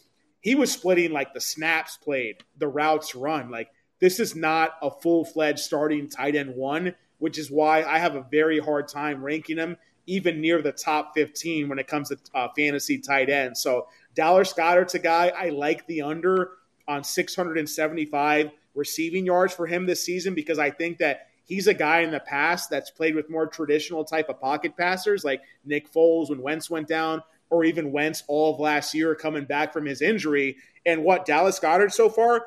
he 0.41 0.55
was 0.55 0.73
splitting 0.73 1.13
like 1.13 1.35
the 1.35 1.41
snaps 1.41 1.97
played, 1.97 2.45
the 2.59 2.69
routes 2.69 3.15
run. 3.15 3.51
Like 3.51 3.69
this 4.01 4.21
is 4.21 4.35
not 4.35 4.73
a 4.83 4.91
full 4.91 5.25
fledged 5.25 5.59
starting 5.61 6.09
tight 6.09 6.37
end 6.37 6.55
one, 6.55 6.95
which 7.21 7.39
is 7.39 7.51
why 7.51 7.85
I 7.85 7.99
have 7.99 8.17
a 8.17 8.27
very 8.31 8.59
hard 8.59 8.89
time 8.89 9.23
ranking 9.23 9.57
him 9.57 9.77
even 10.07 10.41
near 10.41 10.61
the 10.61 10.73
top 10.73 11.13
15 11.15 11.69
when 11.69 11.79
it 11.79 11.87
comes 11.87 12.09
to 12.09 12.19
uh, 12.35 12.49
fantasy 12.57 12.99
tight 12.99 13.31
end. 13.31 13.57
So 13.57 13.87
Dallas 14.15 14.53
Goedert's 14.53 14.95
a 14.95 14.99
guy 14.99 15.29
I 15.29 15.51
like 15.51 15.87
the 15.87 16.03
under 16.03 16.53
on 16.89 17.05
675 17.05 18.51
receiving 18.75 19.27
yards 19.27 19.55
for 19.55 19.67
him 19.67 19.87
this 19.87 20.05
season 20.05 20.35
because 20.35 20.59
I 20.59 20.71
think 20.71 20.99
that 20.99 21.29
he's 21.45 21.67
a 21.67 21.75
guy 21.75 22.01
in 22.01 22.11
the 22.11 22.21
past 22.21 22.71
that's 22.71 22.91
played 22.91 23.15
with 23.15 23.31
more 23.31 23.47
traditional 23.47 24.05
type 24.05 24.29
of 24.29 24.41
pocket 24.41 24.77
passers 24.77 25.25
like 25.25 25.43
Nick 25.65 25.93
Foles 25.93 26.31
when 26.31 26.43
Wentz 26.43 26.71
went 26.71 26.89
down, 26.89 27.23
or 27.51 27.65
even 27.65 27.93
Wentz 27.93 28.23
all 28.29 28.55
of 28.55 28.61
last 28.61 28.95
year 28.95 29.15
coming 29.15 29.45
back 29.45 29.73
from 29.73 29.85
his 29.85 30.01
injury. 30.01 30.57
And 30.87 31.03
what 31.05 31.27
Dallas 31.27 31.59
Goedert 31.59 31.93
so 31.93 32.09
far, 32.09 32.47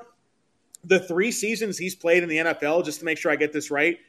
the 0.86 1.00
three 1.00 1.32
seasons 1.32 1.78
he's 1.78 1.96
played 1.96 2.24
in 2.24 2.30
the 2.30 2.38
NFL, 2.38 2.86
just 2.86 3.00
to 3.00 3.06
make 3.06 3.18
sure 3.18 3.32
I 3.32 3.36
get 3.36 3.52
this 3.54 3.70
right, 3.70 4.00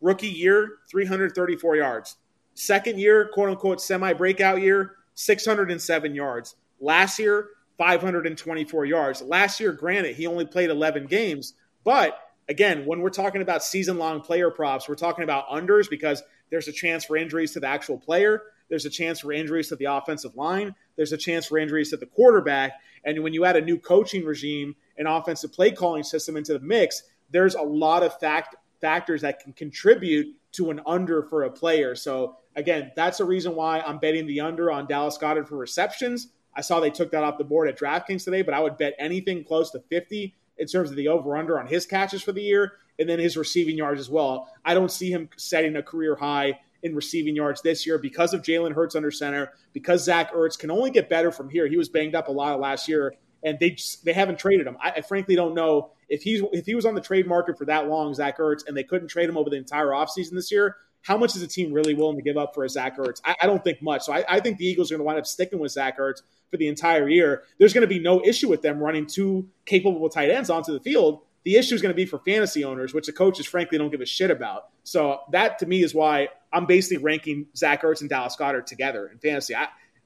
rookie 0.00 0.28
year, 0.28 0.78
334 0.90 1.76
yards. 1.76 2.16
Second 2.54 2.98
year, 2.98 3.30
quote 3.32 3.50
unquote, 3.50 3.80
semi 3.80 4.12
breakout 4.12 4.60
year, 4.62 4.96
607 5.14 6.14
yards. 6.14 6.56
Last 6.80 7.18
year, 7.18 7.48
524 7.78 8.84
yards. 8.86 9.22
Last 9.22 9.60
year, 9.60 9.72
granted, 9.72 10.16
he 10.16 10.26
only 10.26 10.46
played 10.46 10.70
11 10.70 11.06
games, 11.06 11.54
but 11.84 12.18
again, 12.48 12.86
when 12.86 13.00
we're 13.00 13.10
talking 13.10 13.42
about 13.42 13.62
season 13.62 13.98
long 13.98 14.20
player 14.20 14.50
props, 14.50 14.88
we're 14.88 14.94
talking 14.94 15.24
about 15.24 15.48
unders 15.48 15.88
because 15.90 16.22
there's 16.50 16.68
a 16.68 16.72
chance 16.72 17.04
for 17.04 17.16
injuries 17.16 17.52
to 17.52 17.60
the 17.60 17.66
actual 17.66 17.98
player. 17.98 18.42
There's 18.68 18.86
a 18.86 18.90
chance 18.90 19.20
for 19.20 19.32
injuries 19.32 19.68
to 19.68 19.76
the 19.76 19.86
offensive 19.86 20.36
line. 20.36 20.74
There's 20.96 21.12
a 21.12 21.16
chance 21.16 21.46
for 21.46 21.58
injuries 21.58 21.90
to 21.90 21.96
the 21.96 22.06
quarterback. 22.06 22.72
And 23.04 23.22
when 23.22 23.32
you 23.32 23.44
add 23.44 23.56
a 23.56 23.60
new 23.60 23.78
coaching 23.78 24.24
regime 24.24 24.74
and 24.96 25.06
offensive 25.06 25.52
play 25.52 25.70
calling 25.70 26.02
system 26.02 26.36
into 26.36 26.52
the 26.52 26.60
mix, 26.60 27.02
there's 27.30 27.54
a 27.54 27.62
lot 27.62 28.02
of 28.02 28.18
fact, 28.18 28.56
factors 28.80 29.22
that 29.22 29.40
can 29.40 29.52
contribute 29.52 30.34
to 30.52 30.70
an 30.70 30.80
under 30.86 31.22
for 31.24 31.44
a 31.44 31.50
player. 31.50 31.94
So, 31.94 32.36
again, 32.54 32.92
that's 32.96 33.20
a 33.20 33.24
reason 33.24 33.54
why 33.54 33.80
I'm 33.80 33.98
betting 33.98 34.26
the 34.26 34.40
under 34.40 34.70
on 34.70 34.86
Dallas 34.86 35.18
Goedert 35.18 35.48
for 35.48 35.56
receptions. 35.56 36.28
I 36.54 36.62
saw 36.62 36.80
they 36.80 36.90
took 36.90 37.10
that 37.10 37.22
off 37.22 37.38
the 37.38 37.44
board 37.44 37.68
at 37.68 37.78
DraftKings 37.78 38.24
today, 38.24 38.42
but 38.42 38.54
I 38.54 38.60
would 38.60 38.78
bet 38.78 38.94
anything 38.98 39.44
close 39.44 39.70
to 39.72 39.80
50 39.80 40.34
in 40.58 40.66
terms 40.66 40.90
of 40.90 40.96
the 40.96 41.08
over 41.08 41.36
under 41.36 41.60
on 41.60 41.66
his 41.66 41.84
catches 41.86 42.22
for 42.22 42.32
the 42.32 42.42
year 42.42 42.72
and 42.98 43.08
then 43.08 43.18
his 43.18 43.36
receiving 43.36 43.76
yards 43.76 44.00
as 44.00 44.08
well. 44.08 44.48
I 44.64 44.72
don't 44.72 44.90
see 44.90 45.10
him 45.10 45.28
setting 45.36 45.76
a 45.76 45.82
career 45.82 46.16
high 46.16 46.58
in 46.82 46.94
receiving 46.94 47.36
yards 47.36 47.60
this 47.62 47.86
year 47.86 47.98
because 47.98 48.32
of 48.32 48.42
Jalen 48.42 48.72
Hurts 48.72 48.94
under 48.94 49.10
center, 49.10 49.52
because 49.72 50.04
Zach 50.04 50.32
Ertz 50.32 50.58
can 50.58 50.70
only 50.70 50.90
get 50.90 51.10
better 51.10 51.30
from 51.30 51.50
here. 51.50 51.66
He 51.66 51.76
was 51.76 51.88
banged 51.88 52.14
up 52.14 52.28
a 52.28 52.32
lot 52.32 52.60
last 52.60 52.88
year, 52.88 53.14
and 53.46 53.58
they 53.60 53.70
just, 53.70 54.04
they 54.04 54.12
haven't 54.12 54.38
traded 54.38 54.66
him. 54.66 54.76
I, 54.82 54.90
I, 54.90 55.00
frankly 55.00 55.36
don't 55.36 55.54
know 55.54 55.92
if 56.08 56.22
he's 56.22 56.42
if 56.52 56.66
he 56.66 56.74
was 56.74 56.84
on 56.84 56.94
the 56.94 57.00
trade 57.00 57.26
market 57.26 57.56
for 57.56 57.64
that 57.66 57.88
long, 57.88 58.12
Zach 58.12 58.38
Ertz, 58.38 58.66
and 58.66 58.76
they 58.76 58.82
couldn't 58.82 59.08
trade 59.08 59.28
him 59.28 59.38
over 59.38 59.48
the 59.48 59.56
entire 59.56 59.88
offseason 59.88 60.32
this 60.32 60.50
year. 60.50 60.76
How 61.02 61.16
much 61.16 61.36
is 61.36 61.40
the 61.42 61.46
team 61.46 61.72
really 61.72 61.94
willing 61.94 62.16
to 62.16 62.22
give 62.22 62.36
up 62.36 62.52
for 62.54 62.64
a 62.64 62.68
Zach 62.68 62.98
Ertz? 62.98 63.20
I, 63.24 63.36
I 63.42 63.46
don't 63.46 63.62
think 63.62 63.80
much. 63.80 64.02
So 64.02 64.12
I, 64.12 64.24
I 64.28 64.40
think 64.40 64.58
the 64.58 64.66
Eagles 64.66 64.90
are 64.90 64.94
going 64.94 65.00
to 65.00 65.04
wind 65.04 65.18
up 65.18 65.26
sticking 65.26 65.60
with 65.60 65.70
Zach 65.70 65.98
Ertz 65.98 66.22
for 66.50 66.56
the 66.56 66.66
entire 66.66 67.08
year. 67.08 67.44
There's 67.58 67.72
going 67.72 67.82
to 67.82 67.88
be 67.88 68.00
no 68.00 68.20
issue 68.24 68.48
with 68.48 68.62
them 68.62 68.80
running 68.80 69.06
two 69.06 69.48
capable 69.64 70.08
tight 70.08 70.30
ends 70.30 70.50
onto 70.50 70.72
the 70.72 70.80
field. 70.80 71.20
The 71.44 71.56
issue 71.56 71.76
is 71.76 71.82
going 71.82 71.92
to 71.92 71.96
be 71.96 72.06
for 72.06 72.18
fantasy 72.18 72.64
owners, 72.64 72.92
which 72.92 73.06
the 73.06 73.12
coaches 73.12 73.46
frankly 73.46 73.78
don't 73.78 73.90
give 73.90 74.00
a 74.00 74.06
shit 74.06 74.32
about. 74.32 74.70
So 74.82 75.20
that 75.30 75.60
to 75.60 75.66
me 75.66 75.84
is 75.84 75.94
why 75.94 76.30
I'm 76.52 76.66
basically 76.66 77.04
ranking 77.04 77.46
Zach 77.56 77.82
Ertz 77.82 78.00
and 78.00 78.10
Dallas 78.10 78.34
Goedert 78.36 78.66
together 78.66 79.06
in 79.06 79.18
fantasy. 79.18 79.54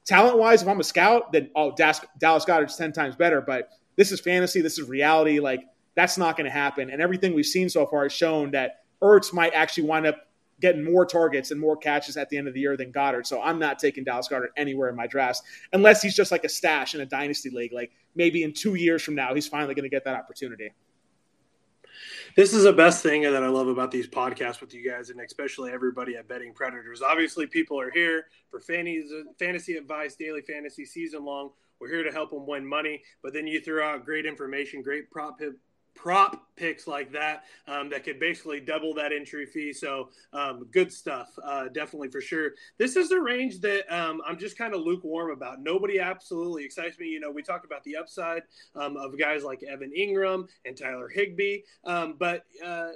Talent 0.07 0.39
wise, 0.39 0.63
if 0.63 0.69
I'm 0.69 0.81
a 0.81 0.85
scout, 0.85 1.33
then 1.33 1.51
oh, 1.55 1.73
Dallas, 1.75 2.01
Dallas 2.19 2.45
Goedert's 2.45 2.77
ten 2.77 2.93
times 2.93 3.17
better. 3.17 3.41
But 3.41 3.71
this 3.97 4.13
is 4.13 4.21
fantasy. 4.21 4.61
This 4.61 4.79
is 4.79 4.89
reality. 4.89 5.41
Like 5.41 5.63
that's 5.95 6.17
not 6.17 6.37
going 6.37 6.47
to 6.47 6.51
happen. 6.51 6.91
And 6.91 7.03
everything 7.03 7.35
we've 7.35 7.47
seen 7.47 7.69
so 7.69 7.87
far 7.87 8.05
has 8.05 8.13
shown 8.13 8.51
that 8.53 8.85
Ertz 9.03 9.33
might 9.33 9.53
actually 9.55 9.85
wind 9.85 10.07
up 10.07 10.17
getting 10.61 10.85
more 10.85 11.07
targets 11.07 11.51
and 11.51 11.61
more 11.61 11.77
catches 11.77 12.17
at 12.17 12.29
the 12.29 12.37
end 12.37 12.47
of 12.47 12.55
the 12.55 12.61
year 12.61 12.77
than 12.77 12.93
Goedert. 12.93 13.27
So 13.27 13.41
I'm 13.43 13.59
not 13.59 13.79
taking 13.79 14.05
Dallas 14.05 14.29
Goedert 14.29 14.49
anywhere 14.57 14.91
in 14.91 14.97
my 14.97 15.07
drafts 15.07 15.43
unless 15.73 16.03
he's 16.03 16.15
just 16.15 16.31
like 16.31 16.45
a 16.45 16.49
stash 16.49 16.95
in 16.95 17.01
a 17.01 17.07
dynasty 17.07 17.51
league. 17.51 17.73
Like 17.73 17.93
maybe 18.15 18.43
in 18.43 18.53
two 18.53 18.75
years 18.75 19.03
from 19.03 19.15
now, 19.15 19.35
he's 19.35 19.49
finally 19.49 19.75
going 19.75 19.85
to 19.85 19.89
get 19.89 20.05
that 20.05 20.17
opportunity. 20.17 20.71
This 22.37 22.55
is 22.55 22.63
the 22.63 22.73
best 22.73 23.03
thing 23.03 23.23
that 23.23 23.43
I 23.43 23.49
love 23.49 23.67
about 23.67 23.91
these 23.91 24.07
podcasts 24.07 24.61
with 24.61 24.73
you 24.73 24.89
guys, 24.89 25.11
and 25.11 25.21
especially 25.21 25.73
everybody 25.73 26.17
at 26.17 26.29
Betting 26.29 26.55
Predators. 26.55 27.03
Obviously, 27.03 27.47
people 27.47 27.81
are 27.81 27.91
here 27.91 28.27
for 28.51 28.61
fantasy 28.61 29.75
advice, 29.75 30.15
daily 30.15 30.41
fantasy, 30.43 30.85
season 30.85 31.25
long. 31.25 31.51
We're 31.81 31.89
here 31.89 32.05
to 32.05 32.13
help 32.13 32.31
them 32.31 32.47
win 32.47 32.65
money, 32.65 33.03
but 33.23 33.33
then 33.33 33.49
you 33.49 33.61
throw 33.61 33.85
out 33.85 34.05
great 34.05 34.27
information, 34.27 34.81
great 34.81 35.11
prop 35.11 35.41
prop 35.95 36.47
picks 36.57 36.87
like 36.87 37.13
that 37.13 37.45
um, 37.67 37.91
that 37.91 38.05
could 38.05 38.19
basically 38.19 38.61
double 38.61 38.95
that 38.95 39.13
entry 39.13 39.47
fee. 39.47 39.73
So 39.73 40.09
um, 40.33 40.67
good 40.71 40.93
stuff, 40.93 41.29
uh, 41.45 41.69
definitely 41.69 42.09
for 42.09 42.21
sure. 42.21 42.53
This 42.79 42.97
is 42.97 43.11
a 43.11 43.21
range 43.21 43.61
that 43.61 43.93
um, 43.95 44.21
I'm 44.27 44.39
just 44.39 44.57
kind 44.57 44.75
of 44.75 44.81
lukewarm 44.81 45.31
about. 45.31 45.63
Nobody 45.63 46.01
absolutely 46.01 46.65
excites 46.65 46.99
me. 46.99 47.07
You 47.07 47.21
know, 47.21 47.31
we 47.31 47.43
talk 47.43 47.65
about 47.65 47.85
the 47.85 47.97
upside 47.97 48.43
um, 48.75 48.97
of 48.97 49.19
guys 49.19 49.45
like 49.45 49.63
Evan 49.63 49.93
Engram 49.99 50.49
and 50.65 50.77
Tyler 50.77 51.09
Higbee, 51.09 51.61
um, 51.85 52.17
but 52.19 52.45
uh, 52.65 52.91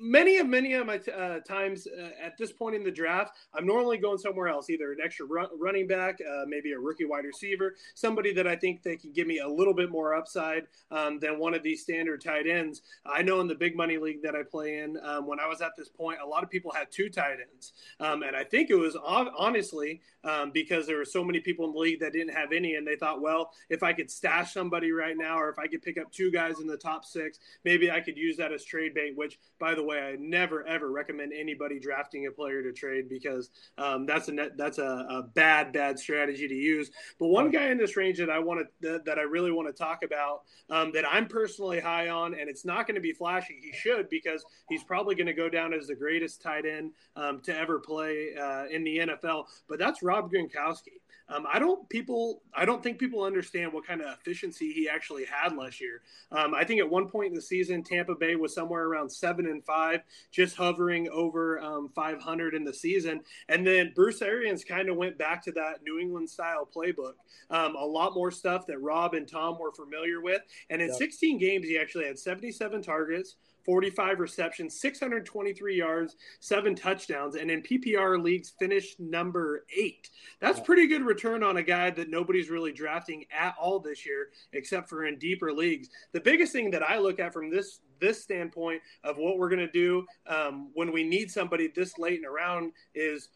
many 0.00 0.38
of 0.38 0.46
many 0.48 0.74
of 0.74 0.86
my 0.86 0.98
t- 0.98 1.12
uh, 1.12 1.40
times 1.40 1.86
uh, 1.86 2.10
at 2.22 2.36
this 2.38 2.52
point 2.52 2.74
in 2.74 2.84
the 2.84 2.90
draft, 2.90 3.36
I'm 3.54 3.66
normally 3.66 3.98
going 3.98 4.18
somewhere 4.18 4.48
else, 4.48 4.70
either 4.70 4.92
an 4.92 4.98
extra 5.02 5.26
running 5.58 5.86
back, 5.86 6.18
uh, 6.20 6.44
maybe 6.46 6.72
a 6.72 6.78
rookie 6.78 7.04
wide 7.04 7.24
receiver, 7.24 7.74
somebody 7.94 8.32
that 8.34 8.46
I 8.46 8.56
think 8.56 8.82
they 8.82 8.96
can 8.96 9.12
give 9.12 9.26
me 9.26 9.38
a 9.38 9.48
little 9.48 9.74
bit 9.74 9.90
more 9.90 10.14
upside 10.14 10.64
um, 10.90 11.18
than 11.18 11.38
one 11.38 11.54
of 11.54 11.62
these 11.62 11.82
standard 11.82 12.22
tight 12.22 12.46
ends. 12.46 12.82
I 13.04 13.22
know 13.22 13.40
in 13.40 13.48
the 13.48 13.54
big 13.54 13.76
money 13.76 13.98
league 13.98 14.22
that 14.22 14.34
I 14.34 14.42
play 14.42 14.78
in, 14.78 14.98
um, 15.02 15.26
when 15.26 15.40
I 15.40 15.46
was 15.46 15.60
at 15.60 15.72
this 15.76 15.88
point, 15.88 16.18
a 16.22 16.26
lot 16.26 16.42
of 16.42 16.50
people 16.50 16.72
had 16.72 16.90
two 16.90 17.08
tight 17.08 17.38
ends, 17.52 17.72
um, 18.00 18.22
and 18.22 18.36
I 18.36 18.44
think 18.44 18.70
it 18.70 18.76
was 18.76 18.96
honestly 19.04 20.00
um, 20.24 20.50
because 20.52 20.86
there 20.86 20.98
were 20.98 21.04
so 21.04 21.24
many 21.24 21.40
people 21.40 21.64
in 21.66 21.72
the 21.72 21.78
league 21.78 22.00
that 22.00 22.12
didn't 22.12 22.34
have 22.34 22.52
any, 22.52 22.74
and 22.74 22.86
they 22.86 22.96
thought, 22.96 23.20
well, 23.20 23.50
if 23.68 23.82
I 23.82 23.92
could 23.92 24.10
stash 24.10 24.52
somebody 24.52 24.92
right 24.92 25.16
now, 25.16 25.38
or 25.38 25.48
if 25.48 25.58
I 25.58 25.66
could 25.66 25.82
pick 25.82 25.98
up 25.98 26.10
two 26.12 26.30
guys 26.30 26.60
in 26.60 26.66
the 26.66 26.76
top 26.76 27.04
six, 27.04 27.38
maybe 27.64 27.90
I 27.90 28.00
could 28.00 28.16
use 28.16 28.36
that 28.36 28.52
as 28.52 28.64
trade 28.64 28.94
bait. 28.94 29.16
Which, 29.16 29.38
by 29.58 29.74
the 29.74 29.82
way, 29.82 29.89
I 29.98 30.16
never 30.18 30.66
ever 30.66 30.90
recommend 30.90 31.32
anybody 31.32 31.78
drafting 31.80 32.26
a 32.26 32.30
player 32.30 32.62
to 32.62 32.72
trade 32.72 33.08
because 33.08 33.50
um, 33.78 34.06
that's 34.06 34.28
a 34.28 34.32
net, 34.32 34.56
that's 34.56 34.78
a, 34.78 35.06
a, 35.10 35.22
bad 35.34 35.72
bad 35.72 35.98
strategy 35.98 36.46
to 36.48 36.54
use. 36.54 36.90
But 37.18 37.28
one 37.28 37.50
guy 37.50 37.66
in 37.70 37.78
this 37.78 37.96
range 37.96 38.18
that 38.18 38.30
I 38.30 38.38
want 38.38 38.60
to 38.60 38.88
that, 38.88 39.04
that 39.04 39.18
I 39.18 39.22
really 39.22 39.52
want 39.52 39.68
to 39.68 39.72
talk 39.74 40.02
about 40.02 40.42
um, 40.70 40.92
that 40.92 41.04
I'm 41.10 41.26
personally 41.26 41.80
high 41.80 42.08
on, 42.08 42.34
and 42.34 42.48
it's 42.48 42.64
not 42.64 42.86
going 42.86 42.96
to 42.96 43.00
be 43.00 43.12
flashy. 43.12 43.58
He 43.62 43.72
should 43.72 44.08
because 44.08 44.44
he's 44.68 44.84
probably 44.84 45.14
going 45.14 45.26
to 45.26 45.32
go 45.32 45.48
down 45.48 45.72
as 45.72 45.86
the 45.86 45.94
greatest 45.94 46.42
tight 46.42 46.66
end 46.66 46.92
um, 47.16 47.40
to 47.42 47.56
ever 47.56 47.78
play 47.78 48.30
uh, 48.40 48.66
in 48.70 48.84
the 48.84 48.98
NFL. 48.98 49.46
But 49.68 49.78
that's 49.78 50.02
Rob 50.02 50.30
Gronkowski. 50.30 51.00
Um, 51.30 51.46
I 51.50 51.58
don't 51.58 51.88
people 51.88 52.42
I 52.54 52.64
don't 52.64 52.82
think 52.82 52.98
people 52.98 53.22
understand 53.22 53.72
what 53.72 53.86
kind 53.86 54.00
of 54.00 54.08
efficiency 54.18 54.72
he 54.72 54.88
actually 54.88 55.24
had 55.24 55.56
last 55.56 55.80
year. 55.80 56.02
Um, 56.32 56.54
I 56.54 56.64
think 56.64 56.80
at 56.80 56.90
one 56.90 57.08
point 57.08 57.28
in 57.28 57.34
the 57.34 57.42
season, 57.42 57.82
Tampa 57.82 58.14
Bay 58.14 58.36
was 58.36 58.54
somewhere 58.54 58.84
around 58.84 59.10
seven 59.10 59.46
and 59.46 59.64
five, 59.64 60.00
just 60.30 60.56
hovering 60.56 61.08
over 61.10 61.60
um, 61.60 61.90
500 61.94 62.54
in 62.54 62.64
the 62.64 62.74
season. 62.74 63.20
And 63.48 63.66
then 63.66 63.92
Bruce 63.94 64.22
Arians 64.22 64.64
kind 64.64 64.88
of 64.88 64.96
went 64.96 65.18
back 65.18 65.42
to 65.44 65.52
that 65.52 65.82
New 65.84 65.98
England 65.98 66.28
style 66.28 66.68
playbook. 66.74 67.14
Um, 67.50 67.76
a 67.76 67.84
lot 67.84 68.14
more 68.14 68.30
stuff 68.30 68.66
that 68.66 68.78
Rob 68.78 69.14
and 69.14 69.28
Tom 69.28 69.58
were 69.58 69.72
familiar 69.72 70.20
with. 70.20 70.42
And 70.68 70.82
in 70.82 70.88
yep. 70.88 70.98
16 70.98 71.38
games, 71.38 71.66
he 71.66 71.78
actually 71.78 72.06
had 72.06 72.18
77 72.18 72.82
targets. 72.82 73.36
45 73.64 74.20
receptions, 74.20 74.80
623 74.80 75.76
yards, 75.76 76.16
seven 76.40 76.74
touchdowns, 76.74 77.36
and 77.36 77.50
in 77.50 77.62
PPR 77.62 78.22
leagues 78.22 78.52
finished 78.58 79.00
number 79.00 79.64
eight. 79.76 80.10
That's 80.40 80.60
pretty 80.60 80.86
good 80.86 81.02
return 81.02 81.42
on 81.42 81.56
a 81.56 81.62
guy 81.62 81.90
that 81.90 82.10
nobody's 82.10 82.50
really 82.50 82.72
drafting 82.72 83.24
at 83.36 83.54
all 83.60 83.80
this 83.80 84.06
year, 84.06 84.28
except 84.52 84.88
for 84.88 85.06
in 85.06 85.18
deeper 85.18 85.52
leagues. 85.52 85.88
The 86.12 86.20
biggest 86.20 86.52
thing 86.52 86.70
that 86.72 86.82
I 86.82 86.98
look 86.98 87.20
at 87.20 87.32
from 87.32 87.50
this 87.50 87.80
this 88.00 88.22
standpoint 88.22 88.80
of 89.04 89.18
what 89.18 89.36
we're 89.36 89.50
going 89.50 89.58
to 89.58 89.70
do 89.70 90.06
um, 90.26 90.70
when 90.72 90.90
we 90.90 91.04
need 91.04 91.30
somebody 91.30 91.68
this 91.68 91.98
late 91.98 92.18
in 92.18 92.24
a 92.24 92.30
round 92.30 92.72
is 92.94 93.28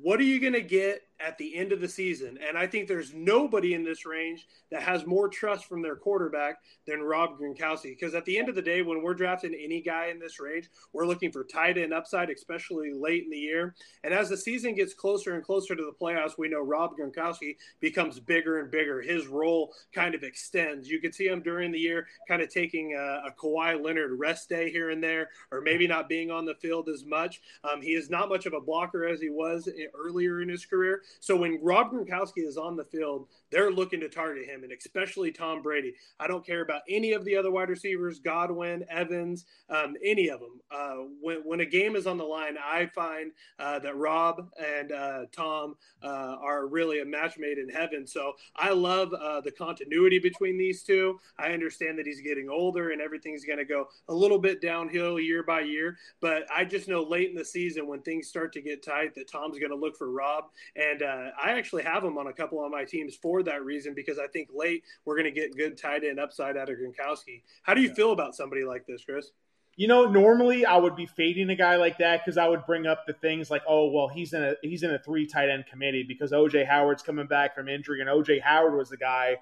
what 0.00 0.20
are 0.20 0.24
you 0.24 0.38
going 0.40 0.52
to 0.52 0.60
get 0.60 1.02
at 1.24 1.36
the 1.38 1.56
end 1.56 1.72
of 1.72 1.80
the 1.80 1.88
season. 1.88 2.38
And 2.46 2.56
I 2.56 2.66
think 2.66 2.88
there's 2.88 3.12
nobody 3.14 3.74
in 3.74 3.84
this 3.84 4.06
range 4.06 4.46
that 4.70 4.82
has 4.82 5.06
more 5.06 5.28
trust 5.28 5.66
from 5.66 5.82
their 5.82 5.96
quarterback 5.96 6.56
than 6.86 7.00
Rob 7.02 7.38
Gronkowski. 7.38 7.96
Because 7.98 8.14
at 8.14 8.24
the 8.24 8.38
end 8.38 8.48
of 8.48 8.54
the 8.54 8.62
day, 8.62 8.82
when 8.82 9.02
we're 9.02 9.14
drafting 9.14 9.54
any 9.54 9.80
guy 9.80 10.06
in 10.06 10.18
this 10.18 10.40
range, 10.40 10.70
we're 10.92 11.06
looking 11.06 11.30
for 11.30 11.44
tight 11.44 11.78
end 11.78 11.92
upside, 11.92 12.30
especially 12.30 12.92
late 12.92 13.24
in 13.24 13.30
the 13.30 13.36
year. 13.36 13.74
And 14.04 14.14
as 14.14 14.28
the 14.28 14.36
season 14.36 14.74
gets 14.74 14.94
closer 14.94 15.34
and 15.34 15.44
closer 15.44 15.76
to 15.76 15.82
the 15.82 16.04
playoffs, 16.04 16.38
we 16.38 16.48
know 16.48 16.62
Rob 16.62 16.92
Gronkowski 16.98 17.56
becomes 17.80 18.18
bigger 18.18 18.60
and 18.60 18.70
bigger. 18.70 19.00
His 19.02 19.26
role 19.26 19.72
kind 19.94 20.14
of 20.14 20.22
extends. 20.22 20.88
You 20.88 21.00
could 21.00 21.14
see 21.14 21.26
him 21.26 21.42
during 21.42 21.72
the 21.72 21.78
year 21.78 22.06
kind 22.28 22.42
of 22.42 22.48
taking 22.48 22.94
a, 22.94 23.28
a 23.28 23.34
Kawhi 23.38 23.82
Leonard 23.82 24.18
rest 24.18 24.48
day 24.48 24.70
here 24.70 24.90
and 24.90 25.02
there, 25.02 25.28
or 25.50 25.60
maybe 25.60 25.86
not 25.86 26.08
being 26.08 26.30
on 26.30 26.44
the 26.44 26.54
field 26.54 26.88
as 26.88 27.04
much. 27.04 27.40
Um, 27.64 27.82
he 27.82 27.90
is 27.90 28.10
not 28.10 28.28
much 28.28 28.46
of 28.46 28.54
a 28.54 28.60
blocker 28.60 29.06
as 29.06 29.20
he 29.20 29.30
was 29.30 29.68
earlier 29.94 30.40
in 30.40 30.48
his 30.48 30.64
career. 30.64 31.02
So 31.18 31.36
when 31.36 31.58
Rob 31.62 31.92
Gronkowski 31.92 32.46
is 32.46 32.56
on 32.56 32.76
the 32.76 32.84
field, 32.84 33.28
they're 33.50 33.70
looking 33.70 34.00
to 34.00 34.08
target 34.08 34.46
him, 34.46 34.62
and 34.62 34.72
especially 34.72 35.32
Tom 35.32 35.62
Brady. 35.62 35.94
I 36.18 36.26
don't 36.26 36.46
care 36.46 36.62
about 36.62 36.82
any 36.88 37.12
of 37.12 37.24
the 37.24 37.36
other 37.36 37.50
wide 37.50 37.68
receivers, 37.68 38.20
Godwin, 38.20 38.84
Evans, 38.88 39.44
um, 39.68 39.96
any 40.04 40.28
of 40.28 40.40
them. 40.40 40.60
Uh, 40.70 40.96
when, 41.20 41.38
when 41.38 41.60
a 41.60 41.66
game 41.66 41.96
is 41.96 42.06
on 42.06 42.16
the 42.16 42.24
line, 42.24 42.56
I 42.64 42.86
find 42.86 43.32
uh, 43.58 43.78
that 43.80 43.96
Rob 43.96 44.48
and 44.58 44.92
uh, 44.92 45.22
Tom 45.32 45.74
uh, 46.02 46.36
are 46.40 46.66
really 46.66 47.00
a 47.00 47.04
match 47.04 47.38
made 47.38 47.58
in 47.58 47.68
heaven. 47.68 48.06
So 48.06 48.32
I 48.56 48.70
love 48.70 49.12
uh, 49.12 49.40
the 49.40 49.50
continuity 49.50 50.18
between 50.18 50.56
these 50.56 50.82
two. 50.82 51.18
I 51.38 51.52
understand 51.52 51.98
that 51.98 52.06
he's 52.06 52.20
getting 52.20 52.48
older 52.48 52.90
and 52.90 53.00
everything's 53.00 53.44
going 53.44 53.58
to 53.58 53.64
go 53.64 53.88
a 54.08 54.14
little 54.14 54.38
bit 54.38 54.60
downhill 54.60 55.18
year 55.18 55.42
by 55.42 55.60
year, 55.60 55.96
but 56.20 56.44
I 56.54 56.64
just 56.64 56.88
know 56.88 57.02
late 57.02 57.30
in 57.30 57.36
the 57.36 57.44
season 57.44 57.86
when 57.86 58.02
things 58.02 58.28
start 58.28 58.52
to 58.52 58.60
get 58.60 58.84
tight 58.84 59.14
that 59.14 59.30
Tom's 59.30 59.58
going 59.58 59.70
to 59.70 59.76
look 59.76 59.96
for 59.96 60.10
Rob. 60.10 60.44
And 60.76 60.99
uh, 61.02 61.30
I 61.42 61.52
actually 61.52 61.82
have 61.82 62.04
him 62.04 62.18
on 62.18 62.26
a 62.26 62.32
couple 62.32 62.64
of 62.64 62.70
my 62.70 62.84
teams 62.84 63.16
for 63.16 63.30
for 63.30 63.44
that 63.44 63.64
reason 63.64 63.94
because 63.94 64.18
I 64.18 64.26
think 64.26 64.48
late 64.52 64.82
we're 65.04 65.14
going 65.14 65.32
to 65.32 65.40
get 65.40 65.56
good 65.56 65.78
tight 65.78 66.04
end 66.04 66.18
upside 66.18 66.56
out 66.56 66.68
of 66.68 66.76
Gronkowski. 66.76 67.42
How 67.62 67.74
do 67.74 67.80
you 67.80 67.88
yeah. 67.88 67.94
feel 67.94 68.12
about 68.12 68.34
somebody 68.34 68.64
like 68.64 68.86
this, 68.86 69.04
Chris? 69.04 69.30
You 69.76 69.88
know, 69.88 70.06
normally 70.06 70.66
I 70.66 70.76
would 70.76 70.96
be 70.96 71.06
fading 71.06 71.48
a 71.48 71.54
guy 71.54 71.76
like 71.76 71.98
that 71.98 72.22
because 72.24 72.36
I 72.36 72.48
would 72.48 72.66
bring 72.66 72.86
up 72.86 73.04
the 73.06 73.14
things 73.14 73.50
like, 73.50 73.62
oh, 73.68 73.90
well, 73.90 74.08
he's 74.08 74.32
in 74.32 74.42
a 74.42 74.54
he's 74.62 74.82
in 74.82 74.90
a 74.92 74.98
three 74.98 75.26
tight 75.26 75.48
end 75.48 75.64
committee 75.66 76.04
because 76.06 76.32
OJ 76.32 76.66
Howard's 76.66 77.02
coming 77.02 77.26
back 77.26 77.54
from 77.54 77.68
injury, 77.68 78.00
and 78.00 78.10
OJ 78.10 78.42
Howard 78.42 78.74
was 78.74 78.90
the 78.90 78.96
guy 78.96 79.36